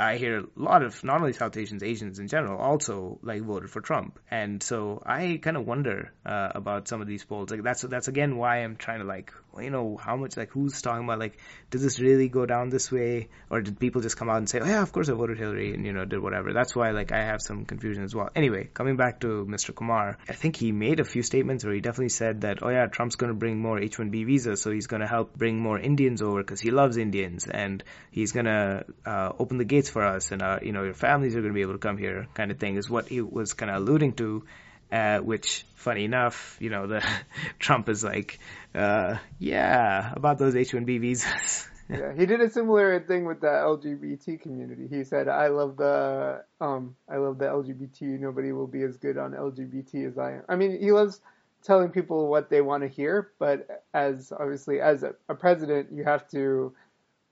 I 0.00 0.16
hear 0.16 0.38
a 0.38 0.44
lot 0.56 0.82
of 0.82 1.04
not 1.04 1.20
only 1.20 1.34
South 1.34 1.54
Asians, 1.58 1.82
Asians 1.82 2.18
in 2.18 2.26
general, 2.26 2.58
also 2.58 3.18
like 3.22 3.42
voted 3.42 3.68
for 3.68 3.82
Trump, 3.82 4.18
and 4.30 4.62
so 4.62 5.02
I 5.04 5.38
kind 5.42 5.58
of 5.58 5.66
wonder 5.66 6.12
uh, 6.24 6.52
about 6.54 6.88
some 6.88 7.02
of 7.02 7.06
these 7.06 7.22
polls. 7.22 7.50
Like 7.50 7.62
that's 7.62 7.82
that's 7.82 8.08
again 8.08 8.38
why 8.38 8.64
I'm 8.64 8.76
trying 8.76 9.00
to 9.00 9.04
like 9.04 9.30
you 9.58 9.68
know 9.68 9.98
how 9.98 10.16
much 10.16 10.38
like 10.38 10.50
who's 10.50 10.80
talking 10.80 11.04
about 11.04 11.18
like 11.18 11.36
does 11.70 11.82
this 11.82 12.00
really 12.00 12.28
go 12.28 12.46
down 12.46 12.70
this 12.70 12.90
way 12.90 13.28
or 13.50 13.60
did 13.60 13.78
people 13.78 14.00
just 14.00 14.16
come 14.16 14.30
out 14.30 14.38
and 14.38 14.48
say 14.48 14.60
oh 14.60 14.64
yeah 14.64 14.80
of 14.80 14.90
course 14.92 15.10
I 15.10 15.12
voted 15.12 15.38
Hillary 15.38 15.74
and 15.74 15.84
you 15.84 15.92
know 15.92 16.06
did 16.06 16.20
whatever. 16.20 16.54
That's 16.54 16.74
why 16.74 16.92
like 16.92 17.12
I 17.12 17.22
have 17.22 17.42
some 17.42 17.66
confusion 17.66 18.02
as 18.02 18.14
well. 18.14 18.30
Anyway, 18.34 18.70
coming 18.72 18.96
back 18.96 19.20
to 19.20 19.44
Mr. 19.44 19.74
Kumar, 19.74 20.16
I 20.26 20.32
think 20.32 20.56
he 20.56 20.72
made 20.72 21.00
a 21.00 21.04
few 21.04 21.22
statements 21.22 21.62
where 21.62 21.74
he 21.74 21.80
definitely 21.80 22.08
said 22.08 22.40
that 22.40 22.62
oh 22.62 22.70
yeah 22.70 22.86
Trump's 22.86 23.16
going 23.16 23.32
to 23.32 23.38
bring 23.38 23.58
more 23.58 23.78
H-1B 23.78 24.24
visas, 24.24 24.62
so 24.62 24.70
he's 24.70 24.86
going 24.86 25.02
to 25.02 25.08
help 25.08 25.36
bring 25.36 25.58
more 25.58 25.78
Indians 25.78 26.22
over 26.22 26.42
because 26.42 26.60
he 26.60 26.70
loves 26.70 26.96
Indians 26.96 27.46
and 27.46 27.84
he's 28.10 28.32
going 28.32 28.46
to 28.46 28.86
uh, 29.04 29.32
open 29.38 29.58
the 29.58 29.64
gates 29.64 29.89
for 29.90 30.04
us, 30.04 30.32
and 30.32 30.42
uh, 30.42 30.58
you 30.62 30.72
know 30.72 30.84
your 30.84 30.94
families 30.94 31.36
are 31.36 31.40
going 31.40 31.52
to 31.52 31.54
be 31.54 31.62
able 31.62 31.74
to 31.74 31.78
come 31.78 31.98
here, 31.98 32.26
kind 32.34 32.50
of 32.50 32.58
thing, 32.58 32.76
is 32.76 32.88
what 32.88 33.08
he 33.08 33.20
was 33.20 33.52
kind 33.54 33.70
of 33.70 33.76
alluding 33.76 34.14
to. 34.14 34.44
Uh, 34.92 35.20
which, 35.20 35.64
funny 35.76 36.04
enough, 36.04 36.56
you 36.58 36.68
know, 36.68 36.88
the 36.88 37.04
Trump 37.60 37.88
is 37.88 38.02
like, 38.02 38.40
uh, 38.74 39.18
yeah, 39.38 40.12
about 40.16 40.36
those 40.36 40.56
H-1B 40.56 41.00
visas. 41.00 41.68
yeah, 41.88 42.12
he 42.12 42.26
did 42.26 42.40
a 42.40 42.50
similar 42.50 42.98
thing 42.98 43.24
with 43.24 43.40
the 43.40 43.46
LGBT 43.46 44.40
community. 44.40 44.88
He 44.88 45.04
said, 45.04 45.28
"I 45.28 45.46
love 45.48 45.76
the 45.76 46.44
um, 46.60 46.96
I 47.08 47.18
love 47.18 47.38
the 47.38 47.46
LGBT. 47.46 48.18
Nobody 48.18 48.50
will 48.50 48.66
be 48.66 48.82
as 48.82 48.96
good 48.96 49.16
on 49.16 49.32
LGBT 49.32 50.08
as 50.08 50.18
I 50.18 50.32
am." 50.32 50.42
I 50.48 50.56
mean, 50.56 50.80
he 50.80 50.90
loves 50.90 51.20
telling 51.62 51.90
people 51.90 52.28
what 52.28 52.50
they 52.50 52.60
want 52.60 52.82
to 52.82 52.88
hear, 52.88 53.30
but 53.38 53.84
as 53.92 54.32
obviously 54.32 54.80
as 54.80 55.02
a, 55.02 55.14
a 55.28 55.34
president, 55.34 55.92
you 55.92 56.04
have 56.04 56.28
to 56.30 56.74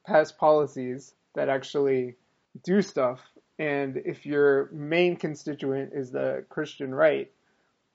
pass 0.07 0.33
policies 0.33 1.15
that 1.35 1.49
actually 1.49 2.17
do 2.65 2.83
stuff. 2.83 3.21
And 3.59 3.97
if 4.05 4.25
your 4.25 4.71
main 4.73 5.17
constituent 5.17 5.93
is 5.95 6.11
the 6.11 6.45
Christian 6.49 6.95
right, 6.95 7.31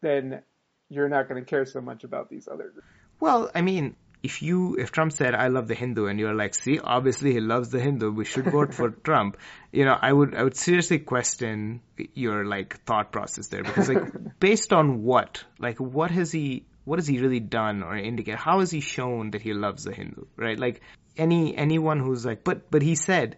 then 0.02 0.42
you're 0.90 1.10
not 1.10 1.30
going 1.30 1.44
to 1.44 1.50
care 1.50 1.66
so 1.66 1.82
much 1.82 2.04
about 2.04 2.30
these 2.30 2.48
other 2.48 2.70
groups. 2.70 2.88
Well, 3.20 3.50
I 3.56 3.62
mean, 3.62 3.96
if 4.24 4.42
you 4.42 4.76
if 4.76 4.92
Trump 4.92 5.12
said 5.12 5.36
I 5.36 5.48
love 5.48 5.68
the 5.68 5.76
Hindu 5.76 6.06
and 6.06 6.20
you're 6.20 6.34
like, 6.34 6.56
see, 6.56 6.80
obviously 6.80 7.34
he 7.34 7.42
loves 7.42 7.70
the 7.70 7.80
Hindu, 7.80 8.12
we 8.12 8.26
should 8.26 8.46
vote 8.46 8.74
for 8.74 8.90
Trump. 9.04 9.38
You 9.72 9.86
know, 9.86 9.98
I 10.02 10.12
would 10.12 10.34
I 10.36 10.44
would 10.44 10.56
seriously 10.56 11.00
question 11.00 11.82
your 12.14 12.46
like 12.46 12.82
thought 12.86 13.12
process 13.12 13.48
there 13.48 13.64
because 13.64 13.90
like 13.90 14.04
based 14.40 14.72
on 14.72 15.04
what? 15.04 15.44
Like 15.60 15.80
what 15.80 16.12
has 16.12 16.32
he 16.32 16.66
what 16.86 17.00
has 17.00 17.08
he 17.08 17.20
really 17.20 17.42
done 17.42 17.84
or 17.84 17.98
indicate? 17.98 18.36
How 18.36 18.60
has 18.60 18.72
he 18.72 18.80
shown 18.80 19.32
that 19.32 19.42
he 19.42 19.54
loves 19.54 19.84
the 19.84 19.94
Hindu? 19.94 20.26
Right? 20.38 20.58
Like 20.58 20.82
any 21.18 21.56
anyone 21.56 22.00
who's 22.00 22.26
like, 22.26 22.44
but 22.46 22.72
but 22.72 22.82
he 22.82 22.96
said 22.96 23.38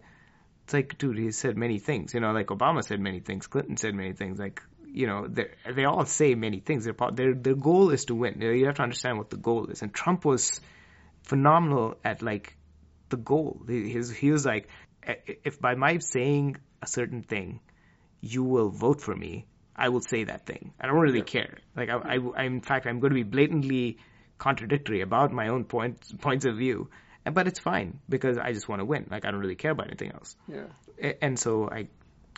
it's 0.65 0.73
like, 0.73 0.97
dude, 0.97 1.19
he 1.19 1.31
said 1.31 1.57
many 1.57 1.77
things. 1.77 2.15
You 2.15 2.21
know, 2.21 2.31
like 2.31 2.47
Obama 2.47 2.83
said 2.83 2.99
many 2.99 3.19
things, 3.19 3.45
Clinton 3.45 3.77
said 3.77 3.93
many 3.93 4.13
things. 4.13 4.39
Like, 4.39 4.63
you 4.87 5.05
know, 5.05 5.27
they 5.27 5.85
all 5.85 6.05
say 6.05 6.33
many 6.33 6.59
things. 6.59 6.85
Their 6.85 6.95
their 7.13 7.35
their 7.35 7.53
goal 7.53 7.91
is 7.91 8.05
to 8.05 8.15
win. 8.15 8.41
You 8.41 8.65
have 8.65 8.75
to 8.75 8.81
understand 8.81 9.19
what 9.19 9.29
the 9.29 9.37
goal 9.37 9.67
is. 9.67 9.83
And 9.83 9.93
Trump 9.93 10.25
was 10.25 10.59
phenomenal 11.21 11.97
at 12.03 12.23
like 12.23 12.57
the 13.09 13.17
goal. 13.17 13.61
He, 13.67 13.89
he 13.91 14.31
was 14.31 14.43
like, 14.43 14.69
if 15.03 15.61
by 15.61 15.75
my 15.75 15.99
saying 15.99 16.57
a 16.81 16.87
certain 16.87 17.21
thing, 17.21 17.59
you 18.21 18.43
will 18.43 18.69
vote 18.69 19.01
for 19.01 19.15
me, 19.15 19.45
I 19.75 19.89
will 19.89 20.01
say 20.01 20.23
that 20.23 20.47
thing. 20.47 20.73
I 20.79 20.87
don't 20.87 20.97
really 20.97 21.21
care. 21.21 21.59
Like, 21.75 21.89
I, 21.89 21.97
I, 21.97 22.17
I, 22.37 22.43
in 22.45 22.61
fact, 22.61 22.87
I'm 22.87 22.99
going 22.99 23.11
to 23.11 23.23
be 23.23 23.23
blatantly 23.23 23.99
contradictory 24.39 25.01
about 25.01 25.31
my 25.31 25.49
own 25.49 25.65
points 25.65 26.11
points 26.11 26.45
of 26.45 26.57
view 26.57 26.89
but 27.33 27.47
it's 27.47 27.59
fine 27.59 27.99
because 28.07 28.37
I 28.37 28.51
just 28.53 28.69
want 28.69 28.81
to 28.81 28.85
win. 28.85 29.07
Like 29.09 29.25
I 29.25 29.31
don't 29.31 29.39
really 29.39 29.55
care 29.55 29.71
about 29.71 29.87
anything 29.87 30.11
else. 30.11 30.35
Yeah. 30.47 31.13
And 31.21 31.37
so 31.37 31.69
I 31.69 31.87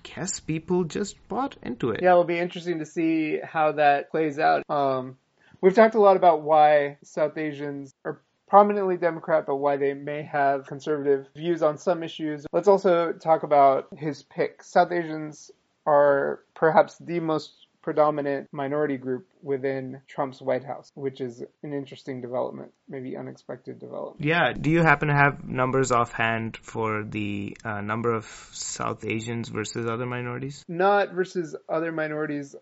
guess 0.03 0.39
people 0.39 0.85
just 0.85 1.15
bought 1.27 1.57
into 1.61 1.91
it. 1.91 2.01
Yeah, 2.01 2.11
it'll 2.11 2.23
be 2.23 2.39
interesting 2.39 2.79
to 2.79 2.85
see 2.85 3.39
how 3.43 3.73
that 3.73 4.11
plays 4.11 4.39
out. 4.39 4.63
Um, 4.69 5.17
we've 5.61 5.75
talked 5.75 5.95
a 5.95 6.01
lot 6.01 6.17
about 6.17 6.41
why 6.41 6.97
South 7.03 7.38
Asians 7.38 7.93
are 8.05 8.21
prominently 8.47 8.97
Democrat, 8.97 9.45
but 9.45 9.57
why 9.57 9.77
they 9.77 9.93
may 9.93 10.23
have 10.23 10.67
conservative 10.67 11.27
views 11.35 11.61
on 11.61 11.77
some 11.77 12.01
issues. 12.03 12.45
Let's 12.51 12.67
also 12.67 13.11
talk 13.11 13.43
about 13.43 13.88
his 13.97 14.23
pick. 14.23 14.63
South 14.63 14.91
Asians 14.91 15.51
are 15.85 16.41
perhaps 16.55 16.97
the 16.97 17.19
most 17.19 17.66
predominant 17.88 18.49
minority 18.51 18.97
group 18.97 19.25
within 19.41 20.01
Trump's 20.09 20.41
White 20.41 20.65
House, 20.65 20.91
which 20.93 21.21
is 21.21 21.41
an 21.63 21.71
interesting 21.71 22.19
development, 22.19 22.73
maybe 22.89 23.15
unexpected 23.15 23.79
development. 23.79 24.25
Yeah. 24.25 24.51
Do 24.51 24.69
you 24.69 24.81
happen 24.83 25.07
to 25.07 25.13
have 25.13 25.47
numbers 25.47 25.93
offhand 25.93 26.57
for 26.57 27.05
the 27.05 27.55
uh, 27.63 27.79
number 27.79 28.13
of 28.13 28.25
South 28.51 29.05
Asians 29.05 29.47
versus 29.47 29.88
other 29.89 30.05
minorities? 30.05 30.65
Not 30.67 31.13
versus 31.13 31.55
other 31.69 31.93
minorities 31.93 32.57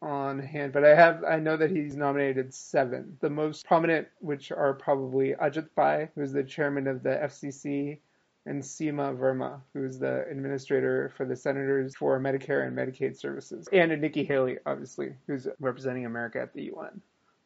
on 0.00 0.38
hand, 0.38 0.72
but 0.72 0.82
I 0.82 0.94
have 0.94 1.24
I 1.24 1.40
know 1.40 1.58
that 1.58 1.68
he's 1.68 1.94
nominated 1.94 2.54
seven. 2.54 3.18
The 3.20 3.28
most 3.28 3.66
prominent, 3.66 4.08
which 4.20 4.50
are 4.50 4.72
probably 4.72 5.34
Ajit 5.34 5.68
Pai, 5.76 6.08
who's 6.14 6.32
the 6.32 6.42
chairman 6.42 6.86
of 6.86 7.02
the 7.02 7.10
FCC, 7.10 7.98
and 8.46 8.62
Seema 8.62 9.16
Verma, 9.16 9.60
who's 9.74 9.98
the 9.98 10.24
administrator 10.30 11.12
for 11.16 11.26
the 11.26 11.36
Centers 11.36 11.94
for 11.96 12.18
Medicare 12.18 12.66
and 12.66 12.76
Medicaid 12.76 13.16
Services, 13.16 13.68
and 13.72 14.00
Nikki 14.00 14.24
Haley, 14.24 14.58
obviously, 14.66 15.14
who's 15.26 15.46
representing 15.60 16.06
America 16.06 16.40
at 16.40 16.52
the 16.54 16.64
UN. 16.74 17.00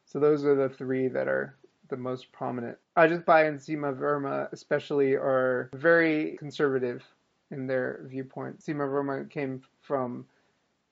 So 0.05 0.19
those 0.19 0.45
are 0.45 0.55
the 0.55 0.69
three 0.69 1.07
that 1.09 1.27
are 1.27 1.55
the 1.89 1.97
most 1.97 2.31
prominent. 2.31 2.77
Ajit 2.97 3.25
Pai 3.25 3.47
and 3.47 3.59
Seema 3.59 3.97
Verma, 3.97 4.51
especially, 4.51 5.13
are 5.13 5.69
very 5.73 6.37
conservative 6.37 7.03
in 7.51 7.67
their 7.67 8.01
viewpoint. 8.05 8.59
Seema 8.59 8.87
Verma 8.87 9.29
came 9.29 9.61
from 9.81 10.25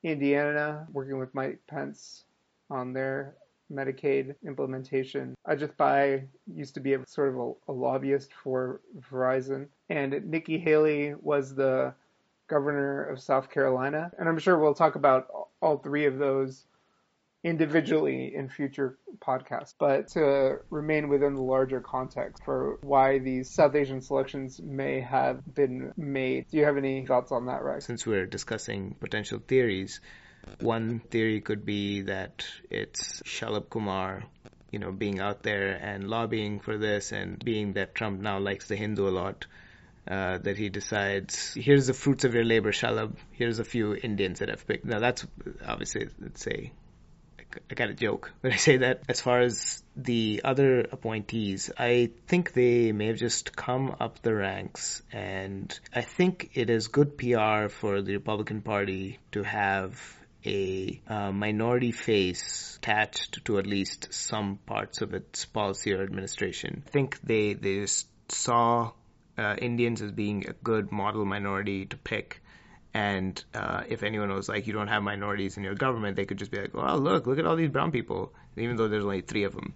Indiana, 0.03 0.85
working 0.91 1.17
with 1.17 1.33
Mike 1.33 1.59
Pence 1.67 2.25
on 2.69 2.93
their 2.93 3.35
Medicaid 3.73 4.35
implementation. 4.45 5.35
Ajit 5.47 5.75
Pai 5.77 6.25
used 6.53 6.75
to 6.75 6.79
be 6.79 6.93
a, 6.93 7.05
sort 7.07 7.29
of 7.29 7.35
a, 7.39 7.71
a 7.71 7.73
lobbyist 7.73 8.31
for 8.43 8.81
Verizon, 9.11 9.67
and 9.89 10.25
Nikki 10.29 10.59
Haley 10.59 11.15
was 11.19 11.55
the 11.55 11.93
governor 12.47 13.03
of 13.03 13.21
South 13.21 13.49
Carolina. 13.49 14.11
And 14.17 14.29
I'm 14.29 14.37
sure 14.37 14.57
we'll 14.57 14.73
talk 14.73 14.95
about 14.95 15.27
all 15.61 15.77
three 15.77 16.05
of 16.05 16.17
those 16.17 16.65
individually 17.43 18.33
in 18.33 18.47
future 18.47 18.97
podcasts, 19.19 19.73
but 19.77 20.07
to 20.09 20.59
remain 20.69 21.09
within 21.09 21.35
the 21.35 21.41
larger 21.41 21.81
context 21.81 22.41
for 22.45 22.77
why 22.81 23.19
these 23.19 23.49
South 23.49 23.75
Asian 23.75 24.01
selections 24.01 24.61
may 24.61 25.01
have 25.01 25.41
been 25.53 25.91
made. 25.97 26.45
Do 26.49 26.57
you 26.57 26.65
have 26.65 26.77
any 26.77 27.05
thoughts 27.05 27.31
on 27.31 27.47
that, 27.47 27.63
Rex? 27.63 27.85
Since 27.85 28.05
we're 28.05 28.25
discussing 28.25 28.95
potential 28.99 29.41
theories, 29.45 29.99
one 30.59 30.99
theory 30.99 31.41
could 31.41 31.65
be 31.65 32.01
that 32.03 32.45
it's 32.69 33.21
Shalabh 33.23 33.69
Kumar, 33.69 34.23
you 34.71 34.79
know, 34.79 34.91
being 34.91 35.19
out 35.19 35.43
there 35.43 35.71
and 35.71 36.09
lobbying 36.09 36.59
for 36.59 36.77
this, 36.77 37.11
and 37.11 37.43
being 37.43 37.73
that 37.73 37.95
Trump 37.95 38.19
now 38.19 38.39
likes 38.39 38.67
the 38.67 38.75
Hindu 38.75 39.07
a 39.07 39.09
lot, 39.09 39.45
uh, 40.07 40.37
that 40.39 40.57
he 40.57 40.69
decides, 40.69 41.53
here's 41.53 41.87
the 41.87 41.93
fruits 41.93 42.25
of 42.25 42.33
your 42.33 42.43
labor, 42.43 42.71
Shalabh. 42.71 43.15
Here's 43.31 43.59
a 43.59 43.63
few 43.63 43.95
Indians 43.95 44.39
that 44.39 44.49
I've 44.49 44.65
picked. 44.67 44.85
Now 44.85 44.99
that's 44.99 45.25
obviously, 45.65 46.09
let's 46.19 46.41
say, 46.41 46.71
I 47.69 47.75
kind 47.75 47.91
of 47.91 47.97
joke 47.97 48.31
when 48.41 48.51
I 48.51 48.55
say 48.55 48.77
that. 48.77 49.03
As 49.07 49.21
far 49.21 49.41
as 49.41 49.83
the 49.95 50.41
other 50.43 50.81
appointees, 50.81 51.69
I 51.77 52.09
think 52.27 52.53
they 52.53 52.91
may 52.91 53.07
have 53.07 53.17
just 53.17 53.55
come 53.55 53.95
up 53.99 54.21
the 54.21 54.33
ranks, 54.33 55.03
and 55.11 55.79
I 55.93 56.01
think 56.01 56.51
it 56.55 56.69
is 56.69 56.87
good 56.87 57.17
PR 57.17 57.69
for 57.69 58.01
the 58.01 58.13
Republican 58.13 58.61
Party 58.61 59.19
to 59.33 59.43
have 59.43 60.01
a 60.45 61.01
uh, 61.07 61.31
minority 61.31 61.91
face 61.91 62.77
attached 62.77 63.45
to 63.45 63.57
at 63.59 63.67
least 63.67 64.13
some 64.13 64.57
parts 64.65 65.01
of 65.01 65.13
its 65.13 65.45
policy 65.45 65.93
or 65.93 66.03
administration. 66.03 66.83
I 66.87 66.89
think 66.89 67.19
they 67.21 67.53
they 67.53 67.81
just 67.81 68.07
saw 68.31 68.91
uh, 69.37 69.55
Indians 69.57 70.01
as 70.01 70.11
being 70.11 70.47
a 70.47 70.53
good 70.53 70.91
model 70.91 71.25
minority 71.25 71.85
to 71.87 71.97
pick. 71.97 72.41
And 72.93 73.43
uh, 73.55 73.83
if 73.87 74.03
anyone 74.03 74.31
was 74.31 74.47
like, 74.47 74.67
you 74.67 74.73
don't 74.73 74.87
have 74.87 75.01
minorities 75.01 75.57
in 75.57 75.63
your 75.63 75.73
government, 75.73 76.15
they 76.15 76.25
could 76.25 76.37
just 76.37 76.51
be 76.51 76.59
like, 76.59 76.75
oh, 76.75 76.95
look, 76.97 77.25
look 77.25 77.39
at 77.39 77.45
all 77.45 77.55
these 77.55 77.71
brown 77.71 77.91
people, 77.91 78.33
even 78.55 78.75
though 78.75 78.87
there's 78.87 79.03
only 79.03 79.21
three 79.21 79.45
of 79.45 79.55
them. 79.55 79.73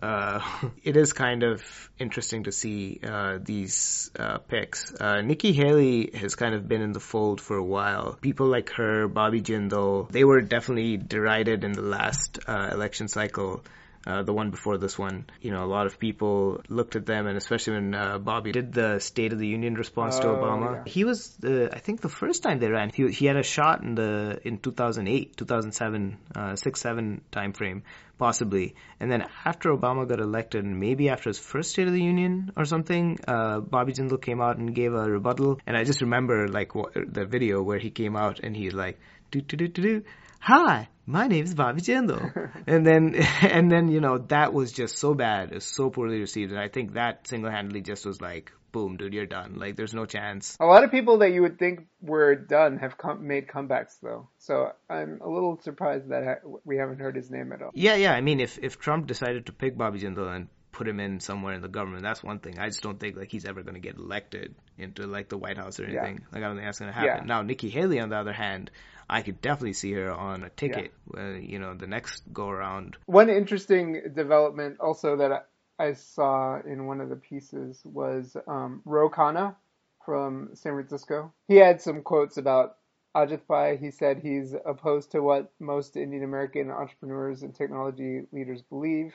Uh, 0.00 0.40
it 0.82 0.96
is 0.96 1.12
kind 1.12 1.42
of 1.42 1.62
interesting 1.98 2.44
to 2.44 2.52
see 2.52 3.00
uh, 3.02 3.38
these 3.42 4.10
uh, 4.18 4.38
picks. 4.38 4.92
Uh, 4.94 5.20
Nikki 5.20 5.52
Haley 5.52 6.10
has 6.14 6.34
kind 6.34 6.54
of 6.54 6.68
been 6.68 6.82
in 6.82 6.92
the 6.92 7.00
fold 7.00 7.40
for 7.40 7.56
a 7.56 7.64
while. 7.64 8.18
People 8.20 8.46
like 8.46 8.70
her, 8.70 9.08
Bobby 9.08 9.40
Jindal, 9.40 10.10
they 10.10 10.24
were 10.24 10.40
definitely 10.40 10.96
derided 10.96 11.64
in 11.64 11.72
the 11.72 11.82
last 11.82 12.38
uh, 12.46 12.70
election 12.72 13.08
cycle 13.08 13.62
uh, 14.06 14.22
the 14.22 14.32
one 14.32 14.50
before 14.50 14.78
this 14.78 14.98
one. 14.98 15.26
You 15.40 15.50
know, 15.50 15.64
a 15.64 15.66
lot 15.66 15.86
of 15.86 15.98
people 15.98 16.60
looked 16.68 16.96
at 16.96 17.06
them, 17.06 17.26
and 17.26 17.36
especially 17.36 17.74
when 17.74 17.94
uh, 17.94 18.18
Bobby 18.18 18.52
did 18.52 18.72
the 18.72 18.98
State 18.98 19.32
of 19.32 19.38
the 19.38 19.46
Union 19.46 19.74
response 19.74 20.16
oh, 20.18 20.22
to 20.22 20.26
Obama, 20.28 20.74
yeah. 20.74 20.92
he 20.92 21.04
was 21.04 21.28
the 21.36 21.70
I 21.72 21.78
think 21.78 22.00
the 22.00 22.08
first 22.08 22.42
time 22.42 22.58
they 22.58 22.68
ran. 22.68 22.90
He 22.90 23.10
he 23.10 23.26
had 23.26 23.36
a 23.36 23.42
shot 23.42 23.82
in 23.82 23.94
the 23.94 24.40
in 24.44 24.58
2008, 24.58 25.36
2007, 25.36 26.18
uh, 26.34 26.56
six 26.56 26.80
seven 26.80 27.22
time 27.30 27.52
frame 27.52 27.82
possibly. 28.18 28.74
And 29.00 29.10
then 29.10 29.24
after 29.44 29.70
Obama 29.70 30.08
got 30.08 30.20
elected, 30.20 30.64
maybe 30.64 31.08
after 31.08 31.30
his 31.30 31.38
first 31.38 31.70
State 31.70 31.88
of 31.88 31.92
the 31.92 32.02
Union 32.02 32.52
or 32.56 32.64
something, 32.64 33.18
uh, 33.26 33.60
Bobby 33.60 33.92
Jindal 33.92 34.22
came 34.22 34.40
out 34.40 34.56
and 34.56 34.74
gave 34.74 34.94
a 34.94 35.10
rebuttal. 35.10 35.60
And 35.66 35.76
I 35.76 35.84
just 35.84 36.00
remember 36.00 36.48
like 36.48 36.72
the 36.72 37.26
video 37.26 37.62
where 37.62 37.78
he 37.78 37.90
came 37.90 38.16
out 38.16 38.40
and 38.40 38.56
he's 38.56 38.72
like, 38.72 39.00
do 39.30 39.40
do 39.40 39.56
do 39.56 39.68
do 39.68 39.82
do 39.82 40.04
hi, 40.40 40.88
my 41.06 41.26
name 41.26 41.44
is 41.44 41.54
Bobby 41.54 41.80
Jindal. 41.80 42.50
and 42.66 42.86
then, 42.86 43.14
and 43.42 43.70
then, 43.70 43.88
you 43.88 44.00
know, 44.00 44.18
that 44.18 44.52
was 44.52 44.72
just 44.72 44.98
so 44.98 45.14
bad. 45.14 45.50
It 45.50 45.56
was 45.56 45.64
so 45.64 45.90
poorly 45.90 46.20
received. 46.20 46.52
And 46.52 46.60
I 46.60 46.68
think 46.68 46.94
that 46.94 47.26
single-handedly 47.26 47.82
just 47.82 48.06
was 48.06 48.20
like, 48.20 48.52
boom, 48.72 48.96
dude, 48.96 49.14
you're 49.14 49.26
done. 49.26 49.54
Like, 49.56 49.76
there's 49.76 49.94
no 49.94 50.04
chance. 50.04 50.56
A 50.58 50.66
lot 50.66 50.82
of 50.82 50.90
people 50.90 51.18
that 51.18 51.30
you 51.30 51.42
would 51.42 51.58
think 51.58 51.86
were 52.00 52.34
done 52.34 52.78
have 52.78 52.98
come, 52.98 53.26
made 53.26 53.46
comebacks, 53.46 54.00
though. 54.02 54.28
So 54.38 54.72
I'm 54.90 55.20
a 55.20 55.28
little 55.28 55.60
surprised 55.62 56.08
that 56.08 56.24
ha- 56.24 56.58
we 56.64 56.76
haven't 56.76 56.98
heard 56.98 57.14
his 57.14 57.30
name 57.30 57.52
at 57.52 57.62
all. 57.62 57.70
Yeah, 57.74 57.94
yeah. 57.94 58.12
I 58.12 58.20
mean, 58.20 58.40
if 58.40 58.58
if 58.60 58.80
Trump 58.80 59.06
decided 59.06 59.46
to 59.46 59.52
pick 59.52 59.78
Bobby 59.78 60.00
Jindal 60.00 60.34
and 60.34 60.48
put 60.74 60.88
him 60.88 61.00
in 61.00 61.20
somewhere 61.20 61.54
in 61.54 61.62
the 61.62 61.68
government. 61.68 62.02
That's 62.02 62.22
one 62.22 62.40
thing. 62.40 62.58
I 62.58 62.66
just 62.66 62.82
don't 62.82 62.98
think 62.98 63.16
like 63.16 63.30
he's 63.30 63.44
ever 63.44 63.62
going 63.62 63.74
to 63.74 63.80
get 63.80 63.96
elected 63.96 64.54
into 64.76 65.06
like 65.06 65.28
the 65.28 65.38
White 65.38 65.56
House 65.56 65.78
or 65.78 65.84
anything. 65.84 66.16
Yeah. 66.16 66.26
Like 66.32 66.42
I 66.42 66.46
don't 66.46 66.56
think 66.56 66.66
that's 66.66 66.80
going 66.80 66.92
to 66.92 66.98
happen. 66.98 67.22
Yeah. 67.22 67.24
Now 67.26 67.42
Nikki 67.42 67.70
Haley, 67.70 68.00
on 68.00 68.08
the 68.08 68.16
other 68.16 68.32
hand, 68.32 68.70
I 69.08 69.22
could 69.22 69.40
definitely 69.40 69.74
see 69.74 69.92
her 69.92 70.12
on 70.12 70.44
a 70.44 70.50
ticket. 70.50 70.92
Yeah. 71.14 71.22
Uh, 71.22 71.32
you 71.32 71.58
know, 71.58 71.74
the 71.74 71.86
next 71.86 72.22
go 72.32 72.48
around. 72.48 72.96
One 73.06 73.30
interesting 73.30 74.12
development 74.14 74.80
also 74.80 75.16
that 75.16 75.48
I, 75.78 75.92
saw 75.94 76.60
in 76.60 76.86
one 76.86 77.00
of 77.00 77.08
the 77.08 77.16
pieces 77.16 77.80
was 77.84 78.36
um, 78.46 78.82
Ro 78.84 79.10
Khanna 79.10 79.56
from 80.04 80.50
San 80.54 80.72
Francisco. 80.72 81.32
He 81.48 81.56
had 81.56 81.80
some 81.80 82.02
quotes 82.02 82.36
about 82.36 82.76
Ajit 83.16 83.46
Pai. 83.46 83.76
He 83.76 83.90
said 83.90 84.18
he's 84.18 84.54
opposed 84.64 85.12
to 85.12 85.20
what 85.20 85.52
most 85.58 85.96
Indian 85.96 86.24
American 86.24 86.70
entrepreneurs 86.70 87.42
and 87.42 87.54
technology 87.54 88.22
leaders 88.32 88.62
believe 88.62 89.14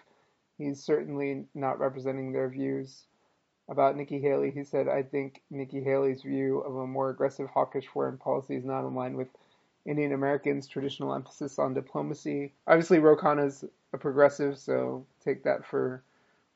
He's 0.59 0.83
certainly 0.83 1.45
not 1.55 1.79
representing 1.79 2.33
their 2.33 2.49
views. 2.49 3.05
About 3.69 3.95
Nikki 3.95 4.19
Haley, 4.19 4.51
he 4.51 4.65
said, 4.65 4.89
I 4.89 5.03
think 5.03 5.41
Nikki 5.49 5.81
Haley's 5.81 6.21
view 6.21 6.59
of 6.59 6.75
a 6.75 6.85
more 6.85 7.09
aggressive, 7.09 7.47
hawkish 7.47 7.87
foreign 7.87 8.17
policy 8.17 8.57
is 8.57 8.65
not 8.65 8.85
in 8.85 8.93
line 8.93 9.15
with 9.15 9.29
Indian 9.85 10.13
Americans' 10.13 10.67
traditional 10.67 11.13
emphasis 11.13 11.59
on 11.59 11.73
diplomacy. 11.73 12.53
Obviously, 12.67 12.99
Ro 12.99 13.15
Khanna's 13.15 13.65
a 13.93 13.97
progressive, 13.97 14.57
so 14.57 15.05
take 15.23 15.43
that 15.43 15.65
for 15.65 16.03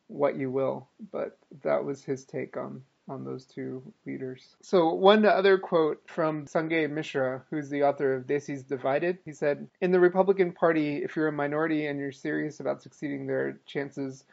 what 0.07 0.35
you 0.35 0.51
will. 0.51 0.87
But 1.11 1.37
that 1.63 1.83
was 1.83 2.03
his 2.03 2.25
take 2.25 2.57
on 2.57 2.83
on 3.09 3.25
those 3.25 3.45
two 3.45 3.83
leaders. 4.05 4.55
So 4.61 4.93
one 4.93 5.25
other 5.25 5.57
quote 5.57 6.01
from 6.05 6.45
Sanjay 6.45 6.89
Mishra, 6.89 7.43
who's 7.49 7.69
the 7.69 7.83
author 7.83 8.13
of 8.13 8.25
Desis 8.25 8.65
Divided, 8.65 9.17
he 9.25 9.33
said, 9.33 9.67
"In 9.81 9.91
the 9.91 9.99
Republican 9.99 10.53
Party, 10.53 11.03
if 11.03 11.15
you're 11.15 11.27
a 11.27 11.31
minority 11.31 11.87
and 11.87 11.99
you're 11.99 12.13
serious 12.13 12.61
about 12.61 12.81
succeeding, 12.81 13.27
there 13.27 13.47
are 13.47 13.59
chances 13.65 14.23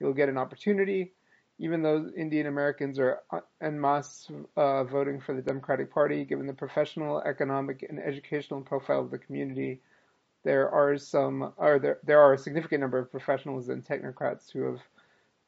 you'll 0.00 0.12
get 0.12 0.28
an 0.28 0.38
opportunity. 0.38 1.12
Even 1.58 1.82
though 1.82 2.10
Indian 2.16 2.46
Americans 2.46 2.98
are 2.98 3.22
en 3.60 3.80
masse 3.80 4.30
uh, 4.56 4.84
voting 4.84 5.20
for 5.20 5.34
the 5.34 5.42
Democratic 5.42 5.90
Party, 5.90 6.24
given 6.24 6.46
the 6.46 6.52
professional, 6.52 7.20
economic, 7.22 7.82
and 7.88 7.98
educational 7.98 8.60
profile 8.60 9.00
of 9.00 9.10
the 9.10 9.18
community." 9.18 9.80
There 10.44 10.70
are 10.70 10.96
some, 10.96 11.52
or 11.56 11.80
there, 11.80 11.98
there 12.04 12.20
are 12.20 12.34
a 12.34 12.38
significant 12.38 12.80
number 12.80 12.98
of 12.98 13.10
professionals 13.10 13.68
and 13.68 13.84
technocrats 13.84 14.52
who 14.52 14.62
have 14.62 14.80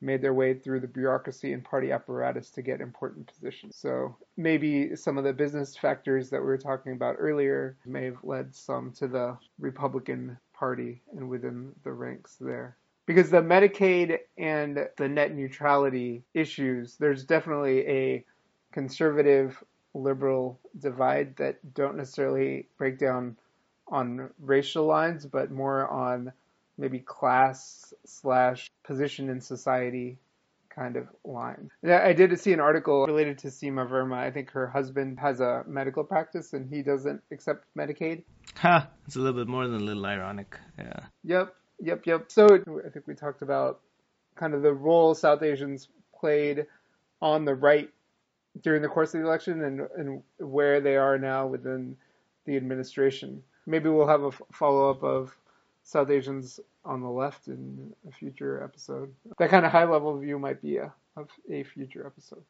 made 0.00 0.22
their 0.22 0.34
way 0.34 0.54
through 0.54 0.80
the 0.80 0.88
bureaucracy 0.88 1.52
and 1.52 1.64
party 1.64 1.90
apparatus 1.92 2.50
to 2.50 2.62
get 2.62 2.80
important 2.80 3.26
positions. 3.26 3.76
So 3.76 4.16
maybe 4.36 4.94
some 4.96 5.18
of 5.18 5.24
the 5.24 5.32
business 5.32 5.76
factors 5.76 6.30
that 6.30 6.40
we 6.40 6.46
were 6.46 6.58
talking 6.58 6.92
about 6.92 7.16
earlier 7.18 7.76
may 7.84 8.04
have 8.04 8.22
led 8.22 8.54
some 8.54 8.92
to 8.92 9.08
the 9.08 9.36
Republican 9.58 10.38
Party 10.52 11.02
and 11.16 11.28
within 11.28 11.72
the 11.84 11.92
ranks 11.92 12.36
there. 12.40 12.76
Because 13.08 13.30
the 13.30 13.40
Medicaid 13.40 14.18
and 14.36 14.86
the 14.98 15.08
net 15.08 15.34
neutrality 15.34 16.24
issues, 16.34 16.96
there's 16.96 17.24
definitely 17.24 17.88
a 17.88 18.24
conservative 18.70 19.64
liberal 19.94 20.60
divide 20.78 21.34
that 21.38 21.56
don't 21.72 21.96
necessarily 21.96 22.66
break 22.76 22.98
down 22.98 23.38
on 23.90 24.28
racial 24.38 24.84
lines, 24.84 25.24
but 25.24 25.50
more 25.50 25.88
on 25.88 26.30
maybe 26.76 26.98
class 26.98 27.94
slash 28.04 28.70
position 28.84 29.30
in 29.30 29.40
society 29.40 30.18
kind 30.68 30.96
of 30.96 31.08
line. 31.24 31.70
I 31.82 32.12
did 32.12 32.38
see 32.38 32.52
an 32.52 32.60
article 32.60 33.06
related 33.06 33.38
to 33.38 33.48
Seema 33.48 33.88
Verma. 33.88 34.18
I 34.18 34.30
think 34.30 34.50
her 34.50 34.66
husband 34.66 35.18
has 35.18 35.40
a 35.40 35.64
medical 35.66 36.04
practice 36.04 36.52
and 36.52 36.68
he 36.68 36.82
doesn't 36.82 37.22
accept 37.32 37.64
Medicaid. 37.74 38.24
Ha! 38.56 38.80
Huh, 38.80 38.86
it's 39.06 39.16
a 39.16 39.18
little 39.18 39.40
bit 39.40 39.48
more 39.48 39.66
than 39.66 39.80
a 39.80 39.84
little 39.84 40.04
ironic. 40.04 40.58
Yeah. 40.78 41.00
Yep, 41.24 41.54
yep, 41.80 42.06
yep. 42.06 42.30
So 42.30 42.46
I 42.46 42.88
think 42.90 43.06
we 43.06 43.14
talked 43.14 43.42
about 43.42 43.80
kind 44.34 44.54
of 44.54 44.62
the 44.62 44.72
role 44.72 45.14
South 45.14 45.42
Asians 45.42 45.88
played 46.18 46.66
on 47.20 47.44
the 47.44 47.54
right 47.54 47.90
during 48.62 48.82
the 48.82 48.88
course 48.88 49.14
of 49.14 49.20
the 49.20 49.26
election 49.26 49.62
and, 49.62 49.80
and 49.96 50.22
where 50.38 50.80
they 50.80 50.96
are 50.96 51.18
now 51.18 51.46
within 51.46 51.96
the 52.44 52.56
administration. 52.56 53.42
Maybe 53.66 53.88
we'll 53.88 54.08
have 54.08 54.22
a 54.22 54.32
follow 54.52 54.90
up 54.90 55.02
of 55.02 55.36
South 55.84 56.10
Asians 56.10 56.60
on 56.84 57.02
the 57.02 57.08
left 57.08 57.48
in 57.48 57.94
a 58.08 58.12
future 58.12 58.62
episode. 58.62 59.14
That 59.38 59.50
kind 59.50 59.66
of 59.66 59.72
high 59.72 59.84
level 59.84 60.18
view 60.18 60.38
might 60.38 60.62
be 60.62 60.78
a 60.78 60.92
of 61.16 61.28
a 61.50 61.64
future 61.64 62.06
episode. 62.06 62.44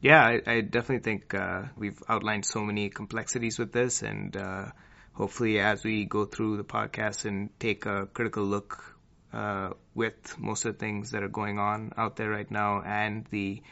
Yeah, 0.00 0.20
I, 0.20 0.40
I 0.46 0.60
definitely 0.62 1.00
think 1.00 1.34
uh, 1.34 1.64
we've 1.76 2.02
outlined 2.08 2.44
so 2.44 2.60
many 2.60 2.88
complexities 2.88 3.58
with 3.58 3.72
this, 3.72 4.02
and 4.02 4.36
uh, 4.36 4.66
hopefully, 5.12 5.58
as 5.60 5.84
we 5.84 6.04
go 6.04 6.24
through 6.24 6.56
the 6.56 6.64
podcast 6.64 7.24
and 7.24 7.50
take 7.58 7.86
a 7.86 8.06
critical 8.06 8.44
look 8.44 8.96
uh, 9.32 9.70
with 9.94 10.38
most 10.38 10.64
of 10.64 10.74
the 10.74 10.78
things 10.78 11.10
that 11.12 11.22
are 11.22 11.28
going 11.28 11.58
on 11.58 11.92
out 11.96 12.16
there 12.16 12.30
right 12.30 12.50
now, 12.50 12.82
and 12.82 13.26
the 13.30 13.62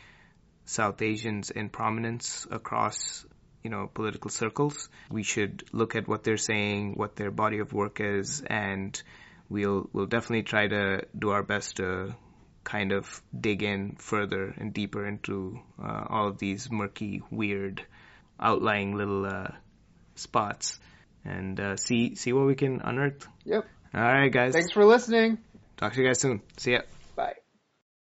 South 0.64 1.02
Asians 1.02 1.50
in 1.50 1.68
prominence 1.68 2.46
across 2.50 3.26
you 3.62 3.70
know 3.70 3.90
political 3.92 4.30
circles. 4.30 4.88
We 5.10 5.22
should 5.22 5.64
look 5.72 5.96
at 5.96 6.08
what 6.08 6.24
they're 6.24 6.36
saying, 6.36 6.94
what 6.94 7.16
their 7.16 7.30
body 7.30 7.58
of 7.58 7.72
work 7.72 8.00
is, 8.00 8.42
and 8.46 9.00
we'll 9.48 9.88
we'll 9.92 10.06
definitely 10.06 10.44
try 10.44 10.68
to 10.68 11.06
do 11.18 11.30
our 11.30 11.42
best 11.42 11.76
to 11.76 12.14
kind 12.64 12.92
of 12.92 13.22
dig 13.38 13.62
in 13.62 13.96
further 13.96 14.54
and 14.56 14.72
deeper 14.72 15.06
into 15.06 15.58
uh, 15.82 16.04
all 16.08 16.28
of 16.28 16.38
these 16.38 16.70
murky, 16.70 17.22
weird, 17.30 17.84
outlying 18.38 18.94
little 18.96 19.26
uh, 19.26 19.48
spots, 20.14 20.78
and 21.24 21.58
uh, 21.60 21.76
see 21.76 22.14
see 22.14 22.32
what 22.32 22.46
we 22.46 22.54
can 22.54 22.80
unearth. 22.80 23.26
Yep. 23.44 23.66
All 23.94 24.00
right, 24.00 24.30
guys. 24.30 24.52
Thanks 24.52 24.72
for 24.72 24.84
listening. 24.84 25.38
Talk 25.76 25.94
to 25.94 26.00
you 26.00 26.06
guys 26.06 26.20
soon. 26.20 26.42
See 26.56 26.72
ya. 26.72 26.80